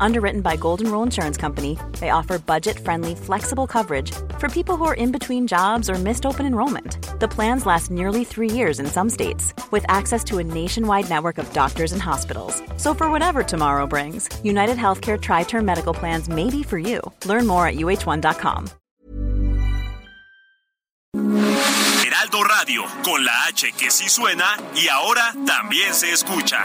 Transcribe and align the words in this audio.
Underwritten 0.00 0.40
by 0.40 0.56
Golden 0.56 0.90
Rule 0.90 1.02
Insurance 1.02 1.36
Company, 1.36 1.78
they 2.00 2.10
offer 2.10 2.38
budget 2.38 2.78
friendly, 2.78 3.14
flexible 3.14 3.66
coverage 3.66 4.12
for 4.38 4.48
people 4.48 4.76
who 4.76 4.84
are 4.84 4.94
in 4.94 5.12
between 5.12 5.46
jobs 5.46 5.90
or 5.90 5.94
missed 5.94 6.24
open 6.24 6.46
enrollment. 6.46 6.98
The 7.20 7.28
plans 7.28 7.66
last 7.66 7.90
nearly 7.90 8.24
three 8.24 8.50
years 8.50 8.80
in 8.80 8.86
some 8.86 9.10
states, 9.10 9.54
with 9.70 9.84
access 9.88 10.22
to 10.24 10.38
a 10.38 10.44
nationwide 10.44 11.08
network 11.08 11.38
of 11.38 11.52
doctors 11.52 11.92
and 11.92 12.02
hospitals. 12.02 12.62
So, 12.76 12.94
for 12.94 13.10
whatever 13.10 13.42
tomorrow 13.42 13.86
brings, 13.86 14.28
United 14.44 14.76
Healthcare 14.76 15.20
Tri 15.20 15.44
Term 15.44 15.64
Medical 15.64 15.94
Plans 15.94 16.28
may 16.28 16.50
be 16.50 16.62
for 16.62 16.78
you. 16.78 17.00
Learn 17.24 17.46
more 17.46 17.66
at 17.66 17.76
uh1.com. 17.76 18.70
Heraldo 22.06 22.42
Radio, 22.44 22.82
con 23.04 23.24
la 23.24 23.46
H 23.48 23.72
que 23.72 23.90
sí 23.90 24.08
suena 24.08 24.56
y 24.74 24.88
ahora 24.88 25.32
también 25.46 25.94
se 25.94 26.12
escucha. 26.12 26.64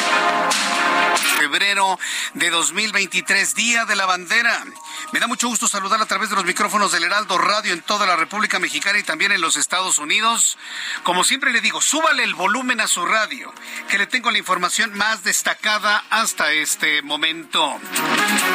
Febrero 1.51 1.99
de 2.33 2.49
2023, 2.49 3.55
Día 3.55 3.83
de 3.83 3.97
la 3.97 4.05
Bandera. 4.05 4.63
Me 5.11 5.19
da 5.19 5.27
mucho 5.27 5.49
gusto 5.49 5.67
saludar 5.67 6.01
a 6.01 6.05
través 6.05 6.29
de 6.29 6.37
los 6.37 6.45
micrófonos 6.45 6.93
del 6.93 7.03
Heraldo 7.03 7.37
Radio 7.37 7.73
en 7.73 7.81
toda 7.81 8.05
la 8.05 8.15
República 8.15 8.57
Mexicana 8.57 8.99
y 8.99 9.03
también 9.03 9.33
en 9.33 9.41
los 9.41 9.57
Estados 9.57 9.97
Unidos. 9.97 10.57
Como 11.03 11.25
siempre 11.25 11.51
le 11.51 11.59
digo, 11.59 11.81
súbale 11.81 12.23
el 12.23 12.35
volumen 12.35 12.79
a 12.79 12.87
su 12.87 13.05
radio, 13.05 13.53
que 13.89 13.97
le 13.97 14.07
tengo 14.07 14.31
la 14.31 14.37
información 14.37 14.93
más 14.93 15.23
destacada 15.23 16.05
hasta 16.09 16.53
este 16.53 17.01
momento. 17.01 17.77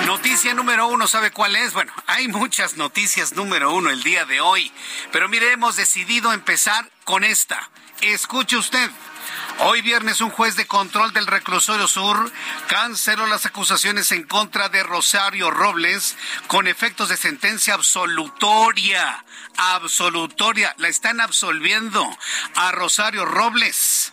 Noticia 0.06 0.54
número 0.54 0.86
uno, 0.86 1.06
¿sabe 1.06 1.32
cuál 1.32 1.54
es? 1.54 1.74
Bueno, 1.74 1.92
hay 2.06 2.28
muchas 2.28 2.78
noticias 2.78 3.34
número 3.34 3.74
uno 3.74 3.90
el 3.90 4.02
día 4.02 4.24
de 4.24 4.40
hoy, 4.40 4.72
pero 5.12 5.28
mire, 5.28 5.52
hemos 5.52 5.76
decidido 5.76 6.32
empezar 6.32 6.90
con 7.04 7.24
esta. 7.24 7.68
Escuche 8.00 8.56
usted. 8.56 8.90
Hoy 9.60 9.80
viernes 9.80 10.20
un 10.20 10.28
juez 10.28 10.54
de 10.56 10.66
control 10.66 11.14
del 11.14 11.26
reclusorio 11.26 11.86
sur 11.86 12.30
canceló 12.68 13.26
las 13.26 13.46
acusaciones 13.46 14.12
en 14.12 14.24
contra 14.24 14.68
de 14.68 14.82
Rosario 14.82 15.50
Robles 15.50 16.14
con 16.46 16.68
efectos 16.68 17.08
de 17.08 17.16
sentencia 17.16 17.72
absolutoria. 17.72 19.24
Absolutoria. 19.56 20.74
La 20.76 20.88
están 20.88 21.22
absolviendo 21.22 22.06
a 22.54 22.72
Rosario 22.72 23.24
Robles. 23.24 24.12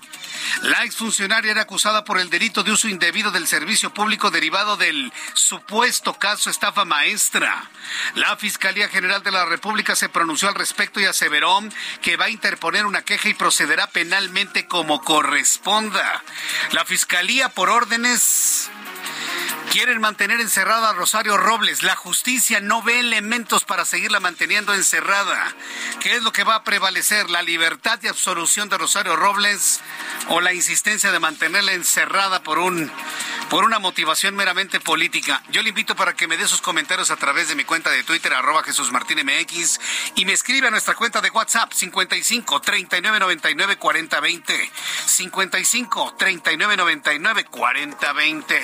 La 0.63 0.83
exfuncionaria 0.83 1.51
era 1.51 1.61
acusada 1.61 2.03
por 2.03 2.19
el 2.19 2.29
delito 2.29 2.63
de 2.63 2.71
uso 2.71 2.87
indebido 2.87 3.31
del 3.31 3.47
servicio 3.47 3.93
público 3.93 4.31
derivado 4.31 4.77
del 4.77 5.11
supuesto 5.33 6.13
caso 6.13 6.49
estafa 6.49 6.85
maestra. 6.85 7.69
La 8.15 8.35
Fiscalía 8.37 8.89
General 8.89 9.23
de 9.23 9.31
la 9.31 9.45
República 9.45 9.95
se 9.95 10.09
pronunció 10.09 10.47
al 10.47 10.55
respecto 10.55 10.99
y 10.99 11.05
aseveró 11.05 11.61
que 12.01 12.17
va 12.17 12.25
a 12.25 12.29
interponer 12.29 12.85
una 12.85 13.03
queja 13.03 13.29
y 13.29 13.33
procederá 13.33 13.87
penalmente 13.87 14.67
como 14.67 15.01
corresponda. 15.01 16.23
La 16.71 16.85
Fiscalía, 16.85 17.49
por 17.49 17.69
órdenes 17.69 18.69
Quieren 19.71 19.99
mantener 19.99 20.39
encerrada 20.39 20.89
a 20.89 20.93
Rosario 20.93 21.37
Robles. 21.37 21.81
La 21.83 21.95
justicia 21.95 22.59
no 22.59 22.83
ve 22.83 22.99
elementos 22.99 23.65
para 23.65 23.85
seguirla 23.85 24.19
manteniendo 24.19 24.73
encerrada. 24.73 25.55
¿Qué 25.99 26.15
es 26.15 26.23
lo 26.23 26.31
que 26.31 26.43
va 26.43 26.55
a 26.55 26.63
prevalecer? 26.63 27.29
¿La 27.29 27.41
libertad 27.41 27.99
y 28.03 28.07
absolución 28.07 28.69
de 28.69 28.77
Rosario 28.77 29.15
Robles 29.15 29.81
o 30.29 30.41
la 30.41 30.53
insistencia 30.53 31.11
de 31.11 31.19
mantenerla 31.19 31.73
encerrada 31.73 32.43
por 32.43 32.59
un 32.59 32.91
por 33.49 33.65
una 33.65 33.79
motivación 33.79 34.35
meramente 34.35 34.79
política? 34.79 35.43
Yo 35.49 35.61
le 35.61 35.69
invito 35.69 35.95
para 35.95 36.13
que 36.13 36.27
me 36.27 36.37
dé 36.37 36.47
sus 36.47 36.61
comentarios 36.61 37.11
a 37.11 37.15
través 37.15 37.47
de 37.47 37.55
mi 37.55 37.63
cuenta 37.63 37.89
de 37.89 38.03
Twitter, 38.03 38.33
arroba 38.33 38.63
Jesús 38.63 38.91
Martín 38.91 39.19
MX, 39.25 39.79
y 40.15 40.25
me 40.25 40.33
escribe 40.33 40.67
a 40.67 40.71
nuestra 40.71 40.95
cuenta 40.95 41.21
de 41.21 41.29
WhatsApp 41.29 41.71
55 41.73 42.61
39 42.61 43.19
99 43.19 43.77
40 43.77 44.19
20. 44.19 44.71
55 45.05 46.15
39 46.17 46.77
99 46.77 47.45
40 47.45 48.13
20. 48.13 48.57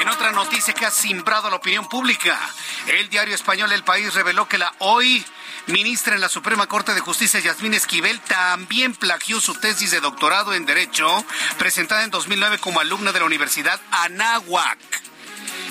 En 0.00 0.08
otra 0.16 0.32
noticia 0.32 0.72
que 0.72 0.86
ha 0.86 0.90
simbrado 0.90 1.50
la 1.50 1.56
opinión 1.56 1.86
pública. 1.90 2.38
El 2.86 3.10
diario 3.10 3.34
español 3.34 3.70
El 3.70 3.84
País 3.84 4.14
reveló 4.14 4.48
que 4.48 4.56
la 4.56 4.72
hoy 4.78 5.22
ministra 5.66 6.14
en 6.14 6.22
la 6.22 6.30
Suprema 6.30 6.66
Corte 6.66 6.94
de 6.94 7.00
Justicia, 7.00 7.38
Yasmín 7.38 7.74
Esquivel, 7.74 8.18
también 8.20 8.94
plagió 8.94 9.42
su 9.42 9.54
tesis 9.54 9.90
de 9.90 10.00
doctorado 10.00 10.54
en 10.54 10.64
Derecho, 10.64 11.22
presentada 11.58 12.02
en 12.02 12.10
2009 12.10 12.58
como 12.58 12.80
alumna 12.80 13.12
de 13.12 13.20
la 13.20 13.26
Universidad 13.26 13.78
Anáhuac 13.90 14.78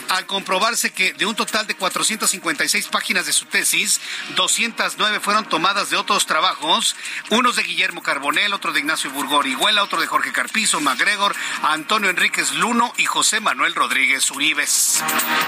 al 0.10 0.26
comprobarse 0.26 0.92
que 0.92 1.14
de 1.14 1.26
un 1.26 1.36
total 1.36 1.68
de 1.68 1.76
456 1.76 2.88
páginas 2.88 3.26
de 3.26 3.34
su 3.34 3.46
tesis, 3.46 4.00
209 4.36 5.20
fueron 5.20 5.48
tomadas 5.48 5.90
de 5.90 5.98
otros 5.98 6.26
trabajos, 6.26 6.96
unos 7.30 7.56
de 7.56 7.64
Guillermo 7.64 8.02
Carbonel, 8.02 8.54
otro 8.54 8.74
de 8.74 8.80
Ignacio 8.80 9.12
Burgor 9.12 9.48
Iguela, 9.48 9.84
otro 9.84 10.00
de 10.00 10.08
Jorge 10.08 10.32
Carpizo, 10.32 10.80
MacGregor, 10.82 11.36
Antonio 11.64 12.10
Enríquez 12.10 12.54
Luno 12.54 12.94
y 12.98 13.06
José 13.06 13.40
Manuel 13.40 13.76
Rodríguez 13.76 14.30
Uribes. 14.32 15.04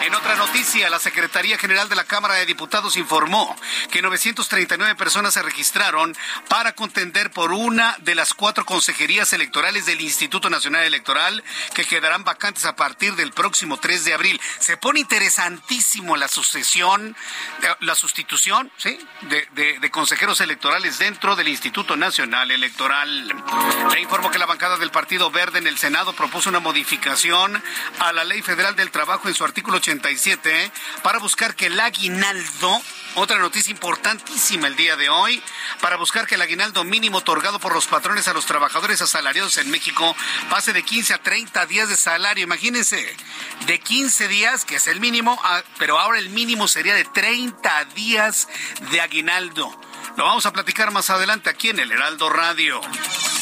En 0.06 0.16
otra 0.16 0.35
noticia, 0.35 0.89
la 0.89 1.00
Secretaría 1.00 1.57
General 1.57 1.89
de 1.89 1.95
la 1.95 2.03
Cámara 2.03 2.35
de 2.35 2.45
Diputados 2.45 2.97
informó 2.97 3.56
que 3.91 4.01
939 4.01 4.95
personas 4.95 5.34
se 5.34 5.41
registraron 5.41 6.16
para 6.47 6.74
contender 6.74 7.31
por 7.31 7.51
una 7.51 7.95
de 8.00 8.16
las 8.16 8.34
cuatro 8.34 8.66
consejerías 8.66 9.34
electorales 9.34 9.85
del 9.85 10.01
Instituto 10.01 10.50
Nacional 10.50 10.84
Electoral 10.84 11.44
que 11.74 11.85
quedarán 11.85 12.24
vacantes 12.24 12.66
a 12.66 12.75
partir 12.75 13.16
del 13.16 13.31
próximo 13.31 13.78
3 13.78 14.06
de 14.06 14.13
abril 14.13 14.41
se 14.59 14.78
pone 14.78 15.00
interesantísimo 15.00 16.18
la 16.18 16.28
sucesión, 16.28 17.16
eh, 17.62 17.68
la 17.81 17.96
sustitución, 17.96 18.72
¿sí? 18.78 18.97
De, 19.22 19.91
consejeros 19.91 20.41
electorales 20.41 21.00
dentro 21.00 21.35
del 21.35 21.47
Instituto 21.47 21.96
Nacional 21.96 22.52
Electoral. 22.52 23.34
Le 23.91 24.02
informo 24.02 24.30
que 24.30 24.38
la 24.38 24.46
bancada 24.46 24.78
del 24.78 24.91
Partido 24.91 25.31
Verde 25.31 25.59
en 25.59 25.68
el 25.68 25.78
Senado 25.78 26.13
propuso 26.13 26.50
una 26.50 26.59
modificación 26.59 27.62
a 28.00 28.13
la 28.13 28.24
Ley 28.24 28.41
Federal 28.41 28.75
del 28.75 28.91
Trabajo 28.91 29.28
en 29.28 29.34
su 29.34 29.44
artículo 29.44 29.78
87 29.78 30.72
para 31.02 31.19
buscar 31.19 31.56
que 31.56 31.68
el 31.68 31.80
aguinaldo, 31.80 32.81
otra 33.18 33.40
noticia 33.40 33.72
importantísima 33.72 34.68
el 34.68 34.76
día 34.76 34.96
de 34.96 35.10
hoy, 35.10 35.42
para 35.82 35.98
buscar 35.98 36.28
que 36.28 36.36
el 36.36 36.42
aguinaldo 36.42 36.84
mínimo 36.84 37.18
otorgado 37.18 37.60
por 37.60 37.74
los 37.74 37.88
patrones 37.88 38.28
a 38.28 38.34
los 38.34 38.46
trabajadores 38.46 39.02
asalariados 39.02 39.58
en 39.58 39.72
México 39.72 40.16
pase 40.52 40.72
de 40.72 40.84
15 40.84 41.16
a 41.16 41.18
30 41.24 41.66
días 41.66 41.90
de 41.90 41.98
salario. 41.98 42.44
Imagínense, 42.44 43.16
de 43.66 43.80
15 43.80 44.28
días 44.28 44.66
que 44.66 44.76
es 44.76 44.86
el 44.86 45.00
mínimo, 45.00 45.42
pero 45.80 46.00
ahora 46.00 46.20
el 46.20 46.30
mínimo 46.30 46.68
sería 46.68 46.94
de 46.94 47.06
30 47.06 47.86
días 47.96 48.48
de 48.92 49.02
aguinaldo. 49.02 49.76
Lo 50.16 50.24
vamos 50.24 50.46
a 50.46 50.54
platicar 50.54 50.92
más 50.92 51.10
adelante 51.10 51.50
aquí 51.50 51.70
en 51.70 51.80
el 51.80 51.92
Heraldo 51.92 52.30
Radio. 52.30 52.82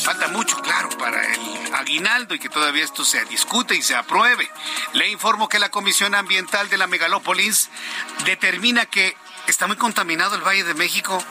Falta 0.03 0.27
mucho, 0.29 0.57
claro, 0.61 0.89
para 0.97 1.21
el 1.33 1.73
aguinaldo 1.73 2.33
y 2.35 2.39
que 2.39 2.47
todavía 2.47 2.83
esto 2.83 3.03
se 3.03 3.25
discute 3.25 3.75
y 3.75 3.81
se 3.81 3.95
apruebe. 3.95 4.49
Le 4.93 5.09
informo 5.09 5.49
que 5.49 5.59
la 5.59 5.69
Comisión 5.69 6.15
Ambiental 6.15 6.69
de 6.69 6.77
la 6.77 6.87
Megalópolis 6.87 7.69
determina 8.23 8.85
que 8.85 9.17
está 9.47 9.67
muy 9.67 9.77
contaminado 9.77 10.35
el 10.35 10.41
Valle 10.41 10.63
de 10.63 10.73
México. 10.73 11.23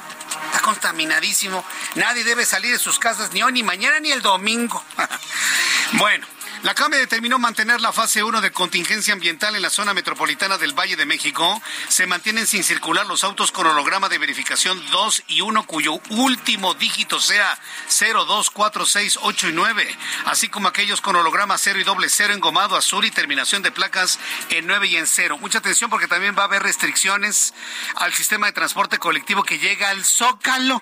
Está 0.47 0.60
contaminadísimo. 0.62 1.64
Nadie 1.94 2.25
debe 2.25 2.44
salir 2.44 2.72
de 2.72 2.78
sus 2.78 2.98
casas 2.98 3.32
ni 3.32 3.42
hoy, 3.42 3.52
ni 3.52 3.62
mañana, 3.62 4.00
ni 4.00 4.12
el 4.12 4.22
domingo. 4.22 4.82
bueno, 5.94 6.26
la 6.64 6.75
CAME 6.75 6.97
determinó 6.97 7.38
mantener 7.38 7.82
la 7.82 7.92
fase 7.92 8.25
1 8.25 8.41
de 8.41 8.50
contingencia 8.50 9.12
ambiental 9.12 9.54
en 9.54 9.60
la 9.60 9.69
zona 9.69 9.93
metropolitana 9.93 10.56
del 10.56 10.72
Valle 10.72 10.96
de 10.96 11.05
México. 11.05 11.61
Se 11.88 12.06
mantienen 12.06 12.46
sin 12.46 12.64
circular 12.64 13.05
los 13.05 13.22
autos 13.22 13.52
con 13.52 13.66
holograma 13.66 14.08
de 14.08 14.16
verificación 14.16 14.82
2 14.90 15.25
y 15.28 15.43
1 15.43 15.66
cuyo 15.66 16.00
último 16.08 16.72
dígito 16.72 17.20
sea 17.20 17.58
0, 17.88 18.25
2, 18.25 18.50
4, 18.50 18.87
6, 18.87 19.19
8 19.20 19.49
y 19.50 19.52
9, 19.52 19.99
así 20.25 20.49
como 20.49 20.69
aquellos 20.69 21.02
con 21.02 21.16
holograma 21.16 21.58
0 21.58 21.81
y 21.81 21.84
doble 21.84 22.08
0 22.08 22.32
engomado 22.32 22.76
azul 22.76 23.05
y 23.05 23.11
terminación 23.11 23.61
de 23.62 23.70
placas 23.70 24.19
en 24.49 24.66
9 24.66 24.87
y 24.87 24.96
en 24.96 25.06
0. 25.06 25.37
Mucha 25.37 25.58
atención 25.58 25.90
porque 25.90 26.08
también 26.08 26.34
va 26.34 26.44
a 26.44 26.46
haber 26.46 26.62
restricciones 26.62 27.52
al 27.96 28.14
sistema 28.14 28.46
de 28.46 28.52
transporte 28.52 28.96
colectivo 28.96 29.43
que 29.43 29.58
llega 29.58 29.90
al 29.90 30.02
Zócalo. 30.02 30.81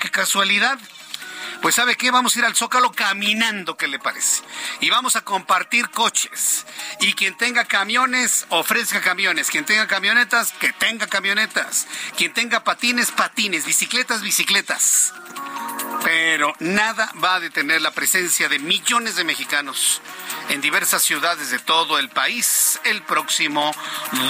Qué 0.00 0.10
casualidad. 0.10 0.78
Pues 1.62 1.74
sabe 1.74 1.96
qué, 1.96 2.10
vamos 2.10 2.34
a 2.34 2.38
ir 2.38 2.44
al 2.44 2.54
Zócalo 2.54 2.92
caminando, 2.92 3.76
¿qué 3.76 3.88
le 3.88 3.98
parece? 3.98 4.42
Y 4.80 4.90
vamos 4.90 5.16
a 5.16 5.22
compartir 5.22 5.90
coches. 5.90 6.64
Y 7.00 7.14
quien 7.14 7.36
tenga 7.36 7.64
camiones, 7.64 8.46
ofrezca 8.48 9.00
camiones. 9.00 9.50
Quien 9.50 9.64
tenga 9.64 9.86
camionetas, 9.86 10.52
que 10.52 10.72
tenga 10.72 11.06
camionetas. 11.08 11.86
Quien 12.16 12.32
tenga 12.32 12.62
patines, 12.64 13.10
patines. 13.10 13.66
Bicicletas, 13.66 14.22
bicicletas. 14.22 15.12
pero 16.04 16.54
nada 16.60 17.10
va 17.22 17.34
a 17.34 17.40
detener 17.40 17.82
la 17.82 17.90
presencia 17.90 18.48
de 18.48 18.58
millones 18.58 19.16
de 19.16 19.24
mexicanos 19.24 20.00
en 20.48 20.60
diversas 20.60 21.02
ciudades 21.02 21.50
de 21.50 21.58
todo 21.58 21.98
el 21.98 22.08
país 22.08 22.80
el 22.84 23.02
próximo 23.02 23.74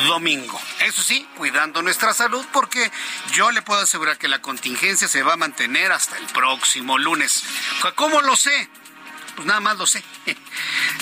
domingo. 0.07 0.61
Eso 0.81 1.03
sí, 1.03 1.29
cuidando 1.37 1.83
nuestra 1.83 2.15
salud 2.15 2.45
porque 2.53 2.91
yo 3.33 3.51
le 3.51 3.63
puedo 3.63 3.81
asegurar 3.81 4.19
que 4.19 4.29
la 4.29 4.41
contingencia 4.41 5.09
se 5.09 5.23
va 5.23 5.35
a 5.35 5.37
mantener 5.37 5.93
hasta 5.93 6.17
el 6.17 6.27
próximo 6.27 6.99
lunes. 6.99 7.18
¿Cómo 7.95 8.21
lo 8.23 8.37
sé? 8.37 8.69
Pues 9.37 9.47
nada 9.47 9.61
más 9.61 9.79
lo 9.79 9.87
sé. 9.87 10.03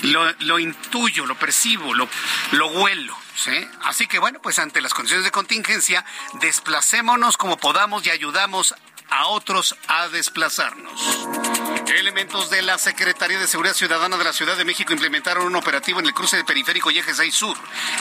Lo, 0.02 0.58
intuyo, 0.58 1.24
lo 1.24 1.38
percibo, 1.38 1.94
lo, 1.94 2.06
lo 2.52 2.66
huelo. 2.68 3.16
¿sí? 3.34 3.66
Así 3.82 4.06
que 4.06 4.18
bueno, 4.18 4.40
pues 4.42 4.58
ante 4.58 4.82
las 4.82 4.92
condiciones 4.92 5.24
de 5.24 5.30
contingencia, 5.30 6.04
desplacémonos 6.34 7.38
como 7.38 7.56
podamos 7.56 8.06
y 8.06 8.10
ayudamos 8.10 8.74
a 9.08 9.26
otros 9.28 9.74
a 9.88 10.08
desplazarnos. 10.08 11.00
Elementos 11.88 12.50
de 12.50 12.62
la 12.62 12.78
Secretaría 12.78 13.38
de 13.38 13.46
Seguridad 13.46 13.74
Ciudadana 13.74 14.16
de 14.16 14.24
la 14.24 14.32
Ciudad 14.32 14.56
de 14.56 14.64
México 14.64 14.92
implementaron 14.92 15.46
un 15.46 15.56
operativo 15.56 16.00
en 16.00 16.06
el 16.06 16.14
cruce 16.14 16.36
de 16.36 16.44
Periférico 16.44 16.90
y 16.90 16.98
Eje 16.98 17.14
6 17.14 17.34
Sur. 17.34 17.56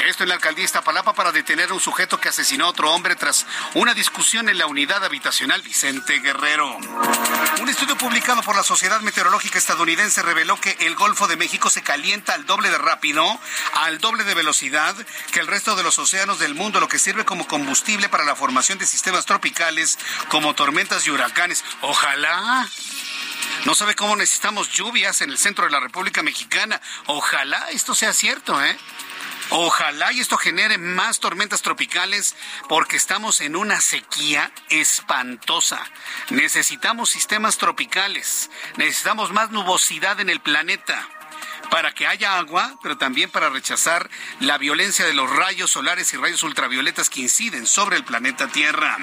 Esto 0.06 0.24
en 0.24 0.30
la 0.30 0.36
alcaldía 0.36 0.66
Iztapalapa 0.66 1.14
para 1.14 1.32
detener 1.32 1.70
a 1.70 1.74
un 1.74 1.80
sujeto 1.80 2.20
que 2.20 2.30
asesinó 2.30 2.66
a 2.66 2.70
otro 2.70 2.92
hombre 2.94 3.16
tras 3.16 3.46
una 3.74 3.94
discusión 3.94 4.50
en 4.50 4.58
la 4.58 4.68
unidad 4.68 5.04
habitacional 5.04 5.62
Vicente 5.62 6.20
Guerrero. 6.20 6.78
Un 7.62 7.70
estudio 7.70 7.98
publicado 7.98 8.42
por 8.42 8.56
la 8.56 8.64
Sociedad 8.64 9.02
Meteorológica 9.02 9.58
Estadounidense 9.58 10.22
reveló 10.22 10.60
que 10.60 10.76
el 10.82 10.96
Golfo 10.96 11.28
de 11.28 11.38
México 11.38 11.70
se 11.70 11.84
calienta 11.84 12.34
al 12.34 12.46
doble 12.46 12.70
de 12.70 12.78
rápido, 12.78 13.40
al 13.74 14.00
doble 14.00 14.24
de 14.24 14.34
velocidad 14.34 14.96
que 15.32 15.40
el 15.40 15.48
resto 15.48 15.76
de 15.76 15.84
los 15.84 15.98
océanos 16.00 16.40
del 16.40 16.56
mundo, 16.56 16.80
lo 16.80 16.88
que 16.88 17.00
sirve 17.00 17.26
como 17.26 17.48
combustible 17.48 18.10
para 18.10 18.26
la 18.26 18.36
formación 18.36 18.78
de 18.78 18.86
sistemas 18.86 19.26
tropicales 19.26 19.98
como 20.30 20.54
tormentas 20.54 21.06
y 21.08 21.12
huracanes. 21.12 21.64
Ojalá 21.82 22.68
no 23.66 23.76
sabe 23.76 23.96
cómo 23.96 24.16
necesitamos 24.16 24.70
lluvias 24.72 25.22
en 25.22 25.30
el 25.30 25.38
centro 25.38 25.66
de 25.66 25.72
la 25.72 25.80
República 25.80 26.24
Mexicana. 26.24 26.82
Ojalá 27.08 27.70
esto 27.72 27.96
sea 27.96 28.14
cierto, 28.14 28.64
¿eh? 28.64 28.78
Ojalá 29.50 30.12
y 30.12 30.20
esto 30.20 30.38
genere 30.38 30.78
más 30.78 31.20
tormentas 31.20 31.62
tropicales 31.62 32.36
porque 32.68 32.98
estamos 32.98 33.42
en 33.42 33.56
una 33.56 33.80
sequía 33.80 34.52
espantosa. 34.70 35.84
Necesitamos 36.32 37.10
sistemas 37.12 37.58
tropicales, 37.58 38.50
necesitamos 38.78 39.32
más 39.32 39.52
nubosidad 39.52 40.20
en 40.20 40.30
el 40.30 40.40
planeta 40.40 41.08
para 41.76 41.94
que 41.94 42.08
haya 42.08 42.38
agua, 42.38 42.80
pero 42.82 42.98
también 42.98 43.30
para 43.30 43.50
rechazar 43.50 44.10
la 44.40 44.58
violencia 44.58 45.06
de 45.06 45.14
los 45.14 45.30
rayos 45.30 45.72
solares 45.72 46.14
y 46.14 46.16
rayos 46.16 46.42
ultravioletas 46.44 47.10
que 47.10 47.20
inciden 47.20 47.68
sobre 47.68 47.98
el 47.98 48.06
planeta 48.06 48.48
Tierra. 48.48 48.98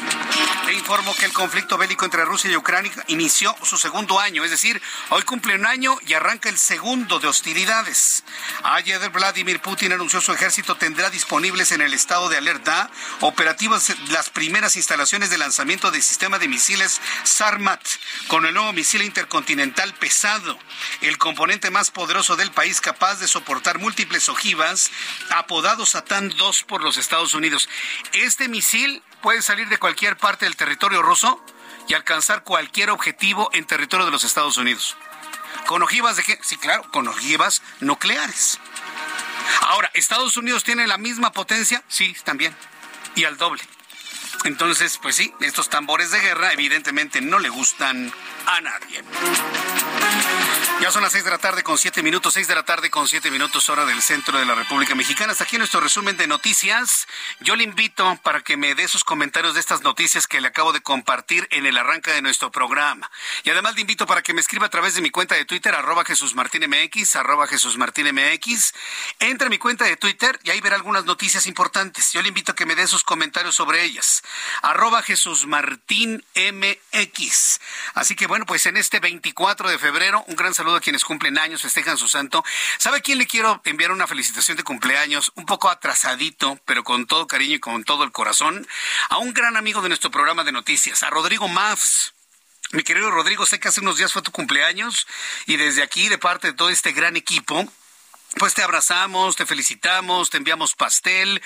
Le 0.64 0.72
informo 0.72 1.14
que 1.14 1.26
el 1.26 1.34
conflicto 1.34 1.76
bélico 1.76 2.06
entre 2.06 2.24
Rusia 2.24 2.50
y 2.50 2.56
Ucrania 2.56 2.90
inició 3.08 3.54
su 3.62 3.76
segundo 3.76 4.18
año, 4.18 4.42
es 4.42 4.50
decir, 4.50 4.80
hoy 5.10 5.20
cumple 5.24 5.54
un 5.54 5.66
año 5.66 5.98
y 6.06 6.14
arranca 6.14 6.48
el 6.48 6.56
segundo 6.56 7.18
de 7.18 7.28
hostilidades. 7.28 8.24
Ayer 8.62 9.06
Vladimir 9.10 9.60
Putin 9.60 9.92
anunció 9.92 10.22
su 10.22 10.32
ejército 10.32 10.74
tendrá 10.74 11.10
disponibles 11.10 11.72
en 11.72 11.82
el 11.82 11.92
estado 11.92 12.30
de 12.30 12.38
alerta 12.38 12.90
operativas 13.20 13.92
las 14.08 14.30
primeras 14.30 14.76
instalaciones 14.76 15.28
de 15.28 15.36
lanzamiento 15.36 15.90
del 15.90 16.02
sistema 16.02 16.38
de 16.38 16.48
misiles 16.48 17.02
Sarmat 17.24 17.82
con 18.28 18.46
el 18.46 18.54
nuevo 18.54 18.72
misil 18.72 19.02
intercontinental 19.02 19.92
pesado, 19.92 20.58
el 21.02 21.18
componente 21.18 21.70
más 21.70 21.90
poderoso 21.90 22.34
del 22.34 22.50
país 22.50 22.61
capaz 22.80 23.16
de 23.16 23.26
soportar 23.26 23.80
múltiples 23.80 24.28
ojivas, 24.28 24.92
apodado 25.30 25.84
Satán 25.84 26.28
2 26.28 26.62
por 26.62 26.82
los 26.82 26.96
Estados 26.96 27.34
Unidos. 27.34 27.68
Este 28.12 28.48
misil 28.48 29.02
puede 29.20 29.42
salir 29.42 29.68
de 29.68 29.78
cualquier 29.78 30.16
parte 30.16 30.44
del 30.44 30.54
territorio 30.54 31.02
ruso 31.02 31.44
y 31.88 31.94
alcanzar 31.94 32.44
cualquier 32.44 32.90
objetivo 32.90 33.50
en 33.52 33.66
territorio 33.66 34.06
de 34.06 34.12
los 34.12 34.22
Estados 34.22 34.56
Unidos. 34.58 34.96
¿Con 35.66 35.82
ojivas 35.82 36.16
de 36.16 36.22
qué? 36.22 36.38
Sí, 36.42 36.56
claro, 36.56 36.88
con 36.92 37.08
ojivas 37.08 37.62
nucleares. 37.80 38.60
Ahora, 39.62 39.90
¿Estados 39.94 40.36
Unidos 40.36 40.62
tiene 40.62 40.86
la 40.86 40.98
misma 40.98 41.32
potencia? 41.32 41.82
Sí, 41.88 42.16
también. 42.24 42.54
Y 43.16 43.24
al 43.24 43.38
doble. 43.38 43.62
Entonces, 44.44 44.98
pues 45.02 45.16
sí, 45.16 45.34
estos 45.40 45.68
tambores 45.68 46.12
de 46.12 46.20
guerra 46.20 46.52
evidentemente 46.52 47.20
no 47.20 47.40
le 47.40 47.48
gustan 47.48 48.12
a 48.46 48.60
nadie. 48.60 49.02
Ya 50.82 50.90
son 50.90 51.04
las 51.04 51.12
seis 51.12 51.22
de 51.22 51.30
la 51.30 51.38
tarde 51.38 51.62
con 51.62 51.78
siete 51.78 52.02
minutos, 52.02 52.34
seis 52.34 52.48
de 52.48 52.56
la 52.56 52.64
tarde 52.64 52.90
con 52.90 53.06
siete 53.06 53.30
minutos 53.30 53.68
hora 53.68 53.84
del 53.84 54.02
centro 54.02 54.36
de 54.36 54.44
la 54.44 54.56
República 54.56 54.96
Mexicana. 54.96 55.30
Hasta 55.30 55.44
aquí 55.44 55.56
nuestro 55.56 55.78
resumen 55.78 56.16
de 56.16 56.26
noticias. 56.26 57.06
Yo 57.38 57.54
le 57.54 57.62
invito 57.62 58.18
para 58.24 58.40
que 58.40 58.56
me 58.56 58.74
dé 58.74 58.88
sus 58.88 59.04
comentarios 59.04 59.54
de 59.54 59.60
estas 59.60 59.82
noticias 59.82 60.26
que 60.26 60.40
le 60.40 60.48
acabo 60.48 60.72
de 60.72 60.80
compartir 60.80 61.46
en 61.52 61.66
el 61.66 61.78
arranque 61.78 62.10
de 62.10 62.20
nuestro 62.20 62.50
programa. 62.50 63.08
Y 63.44 63.50
además 63.50 63.76
le 63.76 63.82
invito 63.82 64.06
para 64.06 64.22
que 64.22 64.34
me 64.34 64.40
escriba 64.40 64.66
a 64.66 64.70
través 64.70 64.96
de 64.96 65.02
mi 65.02 65.10
cuenta 65.10 65.36
de 65.36 65.44
Twitter, 65.44 65.72
arroba 65.72 66.04
Jesús 66.04 66.34
Martín 66.34 66.64
MX, 66.68 67.14
arroba 67.14 67.46
Jesús 67.46 67.78
Martín 67.78 68.12
MX. 68.12 68.74
Entre 69.20 69.46
a 69.46 69.50
mi 69.50 69.58
cuenta 69.58 69.84
de 69.84 69.96
Twitter 69.96 70.36
y 70.42 70.50
ahí 70.50 70.60
verá 70.60 70.74
algunas 70.74 71.04
noticias 71.04 71.46
importantes. 71.46 72.12
Yo 72.12 72.22
le 72.22 72.28
invito 72.28 72.50
a 72.50 72.54
que 72.56 72.66
me 72.66 72.74
dé 72.74 72.88
sus 72.88 73.04
comentarios 73.04 73.54
sobre 73.54 73.84
ellas. 73.84 74.24
Arroba 74.62 75.00
Jesús 75.02 75.46
Martín 75.46 76.24
MX. 76.34 77.60
Así 77.94 78.16
que 78.16 78.26
bueno, 78.26 78.46
pues 78.46 78.66
en 78.66 78.76
este 78.76 78.98
24 78.98 79.70
de 79.70 79.78
febrero, 79.78 80.24
un 80.26 80.34
gran 80.34 80.52
saludo 80.54 80.71
a 80.76 80.80
quienes 80.80 81.04
cumplen 81.04 81.38
años, 81.38 81.62
festejan 81.62 81.96
su 81.96 82.08
santo. 82.08 82.44
¿Sabe 82.78 82.98
a 82.98 83.00
quién 83.00 83.18
le 83.18 83.26
quiero 83.26 83.60
enviar 83.64 83.92
una 83.92 84.06
felicitación 84.06 84.56
de 84.56 84.64
cumpleaños? 84.64 85.32
Un 85.34 85.46
poco 85.46 85.68
atrasadito, 85.68 86.58
pero 86.64 86.84
con 86.84 87.06
todo 87.06 87.26
cariño 87.26 87.56
y 87.56 87.60
con 87.60 87.84
todo 87.84 88.04
el 88.04 88.12
corazón. 88.12 88.66
A 89.08 89.18
un 89.18 89.32
gran 89.32 89.56
amigo 89.56 89.82
de 89.82 89.88
nuestro 89.88 90.10
programa 90.10 90.44
de 90.44 90.52
noticias, 90.52 91.02
a 91.02 91.10
Rodrigo 91.10 91.48
Mafs. 91.48 92.14
Mi 92.72 92.82
querido 92.82 93.10
Rodrigo, 93.10 93.44
sé 93.44 93.60
que 93.60 93.68
hace 93.68 93.80
unos 93.80 93.98
días 93.98 94.12
fue 94.12 94.22
tu 94.22 94.30
cumpleaños 94.30 95.06
y 95.46 95.56
desde 95.56 95.82
aquí, 95.82 96.08
de 96.08 96.16
parte 96.16 96.48
de 96.48 96.52
todo 96.54 96.70
este 96.70 96.92
gran 96.92 97.16
equipo, 97.16 97.70
pues 98.38 98.54
te 98.54 98.62
abrazamos, 98.62 99.36
te 99.36 99.46
felicitamos, 99.46 100.30
te 100.30 100.38
enviamos 100.38 100.74
pastel. 100.74 101.42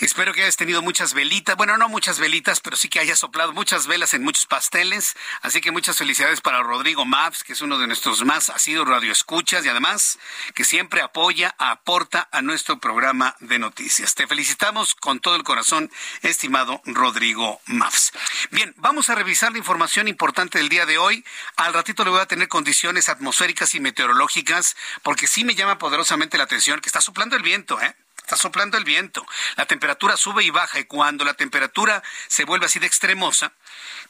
Espero 0.00 0.32
que 0.32 0.42
hayas 0.42 0.56
tenido 0.56 0.82
muchas 0.82 1.14
velitas. 1.14 1.56
Bueno, 1.56 1.76
no 1.76 1.88
muchas 1.88 2.18
velitas, 2.18 2.60
pero 2.60 2.76
sí 2.76 2.88
que 2.88 3.00
hayas 3.00 3.18
soplado 3.18 3.52
muchas 3.52 3.86
velas 3.86 4.14
en 4.14 4.22
muchos 4.22 4.46
pasteles. 4.46 5.14
Así 5.42 5.60
que 5.60 5.72
muchas 5.72 5.98
felicidades 5.98 6.40
para 6.40 6.62
Rodrigo 6.62 7.04
Maps, 7.04 7.44
que 7.44 7.52
es 7.52 7.60
uno 7.60 7.78
de 7.78 7.86
nuestros 7.86 8.24
más 8.24 8.50
asiduos 8.50 8.88
radioescuchas 8.88 9.64
y 9.64 9.68
además 9.68 10.18
que 10.54 10.64
siempre 10.64 11.02
apoya, 11.02 11.54
aporta 11.58 12.28
a 12.30 12.42
nuestro 12.42 12.78
programa 12.78 13.36
de 13.40 13.58
noticias. 13.58 14.14
Te 14.14 14.26
felicitamos 14.26 14.94
con 14.94 15.20
todo 15.20 15.36
el 15.36 15.42
corazón, 15.42 15.90
estimado 16.22 16.82
Rodrigo 16.84 17.60
Maps. 17.66 18.12
Bien, 18.50 18.74
vamos 18.78 19.08
a 19.08 19.14
revisar 19.14 19.52
la 19.52 19.58
información 19.58 20.08
importante 20.08 20.58
del 20.58 20.68
día 20.68 20.86
de 20.86 20.98
hoy. 20.98 21.24
Al 21.56 21.74
ratito 21.74 22.04
le 22.04 22.10
voy 22.10 22.20
a 22.20 22.26
tener 22.26 22.48
condiciones 22.48 23.08
atmosféricas 23.08 23.74
y 23.74 23.80
meteorológicas, 23.80 24.76
porque 25.02 25.26
sí 25.26 25.44
me 25.44 25.54
llama 25.54 25.78
poderosa 25.78 26.11
la 26.38 26.44
atención 26.44 26.80
que 26.80 26.88
está 26.88 27.00
soplando 27.00 27.36
el 27.36 27.42
viento, 27.42 27.80
¿eh? 27.80 27.96
Está 28.18 28.36
soplando 28.36 28.78
el 28.78 28.84
viento. 28.84 29.26
La 29.56 29.66
temperatura 29.66 30.16
sube 30.16 30.44
y 30.44 30.50
baja 30.50 30.78
y 30.78 30.84
cuando 30.84 31.24
la 31.24 31.34
temperatura 31.34 32.02
se 32.28 32.44
vuelve 32.44 32.66
así 32.66 32.78
de 32.78 32.86
extremosa, 32.86 33.52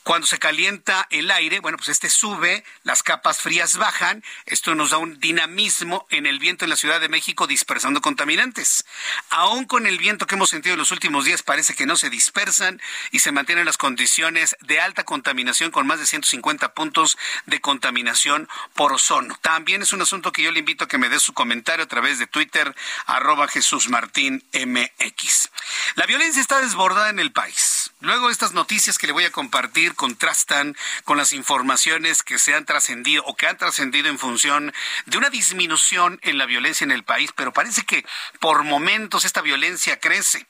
cuando 0.05 0.27
se 0.27 0.39
calienta 0.39 1.07
el 1.11 1.31
aire, 1.31 1.61
bueno, 1.61 1.79
pues 1.79 1.89
este 1.89 2.09
sube, 2.09 2.65
las 2.83 3.03
capas 3.03 3.41
frías 3.41 3.77
bajan, 3.77 4.25
esto 4.47 4.75
nos 4.75 4.91
da 4.91 4.99
un 4.99 5.21
dinamismo 5.21 6.07
en 6.11 6.27
el 6.27 6.39
viento 6.39 6.65
en 6.65 6.71
la 6.71 6.77
Ciudad 6.77 7.01
de 7.01 7.09
México 7.09 7.47
dispersando 7.47 8.01
contaminantes. 8.01 8.85
Aún 9.31 9.65
con 9.65 9.87
el 9.87 9.99
viento 9.99 10.27
que 10.27 10.35
hemos 10.35 10.51
sentido 10.51 10.75
en 10.75 10.79
los 10.79 10.91
últimos 10.91 11.25
días 11.25 11.43
parece 11.43 11.75
que 11.75 11.87
no 11.87 11.97
se 11.97 12.11
dispersan 12.11 12.81
y 13.11 13.21
se 13.21 13.33
mantienen 13.33 13.65
las 13.65 13.79
condiciones 13.79 14.57
de 14.61 14.81
alta 14.81 15.05
contaminación 15.05 15.71
con 15.71 15.87
más 15.87 16.01
de 16.01 16.07
150 16.07 16.75
puntos 16.75 17.17
de 17.47 17.61
contaminación 17.61 18.49
por 18.75 18.93
ozono. 18.93 19.39
También 19.41 19.83
es 19.83 19.93
un 19.93 20.03
asunto 20.03 20.33
que 20.33 20.43
yo 20.43 20.51
le 20.51 20.61
invito 20.61 20.85
a 20.85 20.89
que 20.89 20.99
me 20.99 21.09
dé 21.09 21.21
su 21.21 21.33
comentario 21.33 21.85
a 21.85 21.89
través 21.89 22.19
de 22.19 22.27
Twitter, 22.27 22.75
arroba 23.07 23.49
Jesús 23.49 23.89
Martín 23.89 24.45
MX. 24.53 25.51
La 25.95 26.07
violencia 26.07 26.41
está 26.41 26.61
desbordada 26.61 27.11
en 27.11 27.19
el 27.19 27.33
país. 27.33 27.82
Luego 28.03 28.31
estas 28.31 28.53
noticias 28.53 28.99
que 28.99 29.07
le 29.07 29.13
voy 29.13 29.23
a 29.27 29.31
compartir 29.31 29.95
contrastan 29.95 30.77
con 31.05 31.19
las 31.19 31.33
informaciones 31.33 32.25
que 32.25 32.41
se 32.41 32.53
han 32.53 32.65
trascendido 32.65 33.23
o 33.27 33.37
que 33.37 33.47
han 33.47 33.57
trascendido 33.57 34.09
en 34.09 34.19
función 34.19 34.75
de 35.07 35.19
una 35.19 35.31
disminución 35.31 36.19
en 36.25 36.37
la 36.37 36.47
violencia 36.47 36.85
en 36.85 36.91
el 36.91 37.05
país, 37.05 37.31
pero 37.37 37.53
parece 37.53 37.85
que 37.85 38.05
por 38.41 38.65
momentos 38.65 39.25
esta 39.25 39.41
violencia 39.41 40.01
crece. 40.01 40.49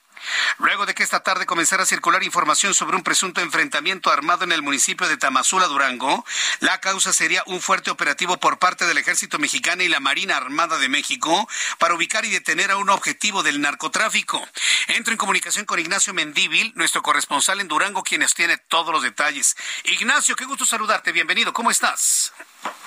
Luego 0.57 0.85
de 0.85 0.95
que 0.95 1.03
esta 1.03 1.21
tarde 1.21 1.45
comenzara 1.45 1.83
a 1.83 1.85
circular 1.85 2.23
información 2.23 2.73
sobre 2.73 2.95
un 2.95 3.03
presunto 3.03 3.41
enfrentamiento 3.41 4.11
armado 4.11 4.43
en 4.43 4.51
el 4.51 4.63
municipio 4.63 5.07
de 5.07 5.17
Tamazula, 5.17 5.67
Durango, 5.67 6.25
la 6.59 6.79
causa 6.79 7.13
sería 7.13 7.43
un 7.45 7.61
fuerte 7.61 7.91
operativo 7.91 8.37
por 8.37 8.57
parte 8.59 8.85
del 8.85 8.97
Ejército 8.97 9.37
Mexicano 9.37 9.83
y 9.83 9.89
la 9.89 9.99
Marina 9.99 10.37
Armada 10.37 10.79
de 10.79 10.89
México 10.89 11.47
para 11.77 11.93
ubicar 11.93 12.25
y 12.25 12.29
detener 12.29 12.71
a 12.71 12.77
un 12.77 12.89
objetivo 12.89 13.43
del 13.43 13.61
narcotráfico. 13.61 14.45
Entro 14.87 15.11
en 15.11 15.17
comunicación 15.17 15.65
con 15.65 15.79
Ignacio 15.79 16.13
Mendíbil, 16.13 16.73
nuestro 16.75 17.03
corresponsal 17.03 17.59
en 17.59 17.67
Durango, 17.67 18.03
quien 18.03 18.23
tiene 18.33 18.57
todos 18.57 18.93
los 18.93 19.03
detalles. 19.03 19.55
Ignacio, 19.83 20.35
qué 20.35 20.45
gusto 20.45 20.65
saludarte. 20.65 21.11
Bienvenido. 21.11 21.51
¿Cómo 21.51 21.71
estás? 21.71 22.31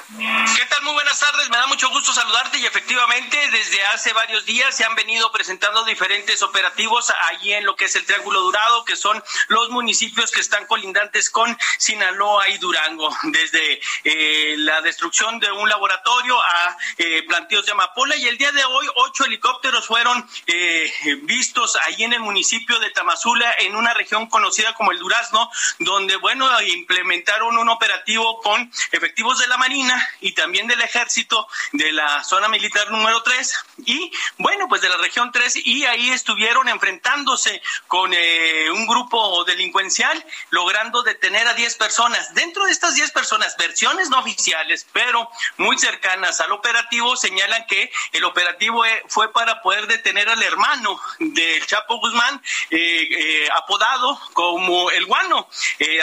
¿Qué 0.09 0.65
tal? 0.71 0.83
Muy 0.85 0.93
buenas 0.93 1.19
tardes. 1.19 1.51
Me 1.51 1.57
da 1.57 1.67
mucho 1.67 1.91
gusto 1.91 2.13
saludarte 2.13 2.59
y 2.59 2.67
efectivamente 2.67 3.37
desde 3.51 3.85
hace 3.87 4.13
varios 4.13 4.47
días 4.47 4.77
se 4.77 4.85
han 4.85 4.95
venido 4.95 5.33
presentando 5.33 5.85
diferentes 5.85 6.45
operativos 6.45 7.13
allí 7.31 7.53
en 7.53 7.65
lo 7.65 7.75
que 7.75 7.87
es 7.87 7.97
el 7.97 8.07
Triángulo 8.07 8.41
Dorado, 8.43 8.85
que 8.85 8.95
son 8.95 9.21
los 9.49 9.69
municipios 9.71 10.31
que 10.31 10.41
están 10.41 10.65
colindantes 10.67 11.29
con 11.29 11.59
Sinaloa 11.79 12.49
y 12.51 12.59
Durango. 12.59 13.13
Desde 13.25 13.81
eh, 14.05 14.55
la 14.59 14.81
destrucción 14.81 15.41
de 15.41 15.51
un 15.51 15.69
laboratorio 15.69 16.41
a 16.41 16.77
eh, 16.99 17.27
de 17.27 17.73
amapola 17.73 18.15
y 18.17 18.29
el 18.29 18.39
día 18.39 18.53
de 18.53 18.65
hoy 18.65 18.87
ocho 18.95 19.25
helicópteros 19.25 19.87
fueron 19.87 20.25
eh, 20.47 20.93
vistos 21.23 21.77
allí 21.85 22.05
en 22.05 22.13
el 22.13 22.21
municipio 22.21 22.79
de 22.79 22.91
Tamazula, 22.91 23.57
en 23.59 23.75
una 23.75 23.93
región 23.93 24.29
conocida 24.29 24.73
como 24.75 24.93
el 24.93 25.01
Durazno, 25.01 25.51
donde, 25.81 26.15
bueno, 26.17 26.49
implementaron 26.63 27.59
un 27.59 27.69
operativo 27.69 28.41
con 28.41 28.71
efectivos 28.93 29.41
de 29.41 29.49
la 29.49 29.57
Marina 29.57 29.96
y 30.21 30.33
también 30.33 30.67
del 30.67 30.81
ejército 30.83 31.47
de 31.73 31.93
la 31.93 32.23
zona 32.25 32.49
militar 32.49 32.91
número 32.91 33.23
3 33.23 33.53
y 33.85 34.11
bueno, 34.39 34.69
pues 34.69 34.81
de 34.83 34.89
la 34.89 34.97
región 34.97 35.31
3 35.33 35.57
y 35.65 35.85
ahí 35.85 36.11
estuvieron 36.11 36.69
enfrentándose 36.69 37.63
con 37.87 38.13
eh, 38.13 38.71
un 38.71 38.87
grupo 38.87 39.45
delincuencial 39.45 40.25
logrando 40.51 41.03
detener 41.03 41.47
a 41.49 41.55
10 41.55 41.77
personas. 41.77 42.35
Dentro 42.35 42.67
de 42.67 42.73
estas 42.73 42.95
10 42.95 43.11
personas, 43.13 43.57
versiones 43.57 44.11
no 44.11 44.19
oficiales, 44.19 44.87
pero 44.93 45.29
muy 45.57 45.79
cercanas 45.79 46.41
al 46.41 46.53
operativo, 46.53 47.17
señalan 47.17 47.67
que 47.67 47.91
el 48.13 48.25
operativo 48.25 48.85
eh, 48.85 49.03
fue 49.09 49.33
para 49.33 49.63
poder 49.63 49.87
detener 49.87 50.29
al 50.29 50.43
hermano 50.43 51.01
del 51.19 51.65
Chapo 51.67 51.99
Guzmán, 51.99 52.43
eh, 52.71 53.49
apodado 53.55 54.21
como 54.33 54.91
el 54.91 55.07
guano. 55.07 55.49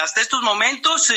hasta 0.01 0.21
estos 0.21 0.41
momentos, 0.41 1.12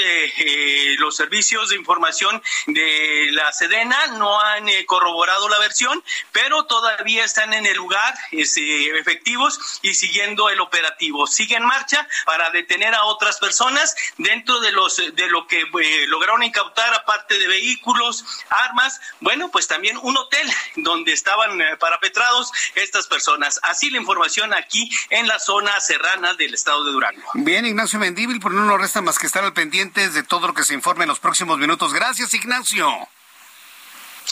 los 0.99 1.17
servicios 1.17 1.71
de 1.71 1.77
información 1.77 2.43
de 2.67 3.29
la 3.33 3.53
Sedena 3.53 4.07
no 4.19 4.41
han 4.41 4.69
eh, 4.69 4.85
corroborado 4.87 5.49
la 5.49 5.59
versión, 5.59 6.03
pero 6.33 6.65
todavía 6.65 7.25
están 7.25 7.55
en 7.55 7.67
el 7.67 7.77
lugar 7.77 8.15
este, 8.33 8.99
efectivos 8.99 9.59
y 9.83 9.95
siguiendo 9.95 10.49
el 10.49 10.61
operativo. 10.61 11.27
Sigue 11.27 11.57
en 11.57 11.65
marcha 11.65 12.07
para 12.25 12.51
detener 12.51 12.95
a 12.95 13.05
otras 13.05 13.39
personas 13.39 13.95
dentro 14.19 14.61
de 14.61 14.73
los 14.73 14.97
de 14.97 15.27
lo 15.29 15.47
que 15.47 15.61
eh, 15.61 16.07
lograron 16.09 16.43
incautar 16.43 16.93
aparte 16.95 17.39
de 17.39 17.47
vehículos, 17.47 18.25
armas, 18.51 19.01
bueno, 19.21 19.51
pues 19.51 19.69
también 19.69 19.97
un 20.03 20.17
hotel 20.17 20.49
donde 20.77 21.13
estaban 21.13 21.61
eh, 21.61 21.77
parapetrados 21.79 22.51
estas 22.75 23.07
personas. 23.07 23.61
Así 23.63 23.91
la 23.91 23.99
información 23.99 24.53
aquí 24.55 24.91
en 25.11 25.29
la 25.29 25.39
zona 25.39 25.79
serrana 25.81 26.35
del 26.35 26.55
estado 26.55 26.85
de 26.85 26.93
Durango. 26.93 27.23
Bien, 27.35 27.65
Ignacio 27.67 27.99
Mendíbil, 27.99 28.41
por 28.41 28.53
no 28.53 28.65
nos 28.65 28.81
resta 28.81 29.01
más 29.01 29.19
que 29.19 29.27
estar 29.27 29.45
al 29.45 29.53
pendiente 29.53 30.11
de 30.11 30.23
todo 30.23 30.49
lo 30.49 30.55
que 30.55 30.65
se 30.65 30.75
informe 30.75 31.05
en 31.05 31.09
los 31.09 31.21
próximos 31.21 31.59
minutos. 31.59 31.93
Gracias, 31.93 32.35
Ignacio. 32.35 32.56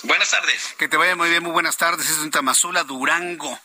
Buenas 0.02 0.30
tardes. 0.30 0.74
Que 0.78 0.88
te 0.88 0.96
vaya 0.96 1.14
muy 1.14 1.28
bien, 1.28 1.42
muy 1.42 1.52
buenas 1.52 1.76
tardes. 1.76 2.08
Es 2.08 2.18
un 2.18 2.30
Tamazula, 2.30 2.84
Durango. 2.84 3.58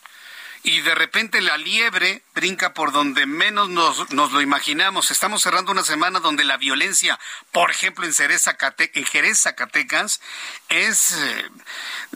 Y 0.61 0.81
de 0.81 0.93
repente 0.93 1.39
la 1.39 1.57
liebre 1.57 2.21
brinca 2.35 2.73
por 2.73 2.91
donde 2.91 3.25
menos 3.25 3.69
nos, 3.69 4.11
lo 4.11 4.41
imaginamos. 4.41 5.09
Estamos 5.09 5.41
cerrando 5.41 5.71
una 5.71 5.83
semana 5.83 6.19
donde 6.19 6.43
la 6.43 6.57
violencia, 6.57 7.17
por 7.53 7.71
ejemplo, 7.71 8.05
en, 8.05 8.11
en 8.11 9.05
Jerez, 9.05 9.41
Zacatecas, 9.41 10.19
es 10.67 11.11
eh, 11.11 11.49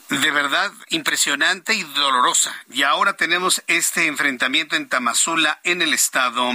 de 0.10 0.32
verdad 0.32 0.74
impresionante 0.90 1.74
y 1.74 1.84
dolorosa. 1.84 2.54
Y 2.70 2.84
ahora 2.84 3.14
tenemos 3.16 3.64
este 3.68 4.08
enfrentamiento 4.08 4.76
en 4.76 4.90
Tamazula, 4.90 5.62
en 5.64 5.82
el 5.82 5.94
estado 5.94 6.52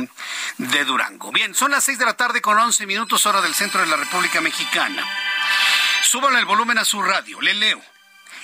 de 0.58 0.84
Durango. 0.84 1.32
Bien, 1.32 1.54
son 1.54 1.70
las 1.70 1.84
seis 1.84 1.98
de 1.98 2.04
la 2.04 2.18
tarde 2.18 2.42
con 2.42 2.58
once 2.58 2.84
minutos 2.84 3.24
hora 3.24 3.40
del 3.40 3.54
centro 3.54 3.80
de 3.80 3.86
la 3.86 3.96
República 3.96 4.42
Mexicana. 4.42 5.06
Súbalo 6.02 6.38
el 6.38 6.44
volumen 6.44 6.78
a 6.78 6.84
su 6.84 7.02
radio. 7.02 7.40
Le 7.40 7.54
leo. 7.54 7.82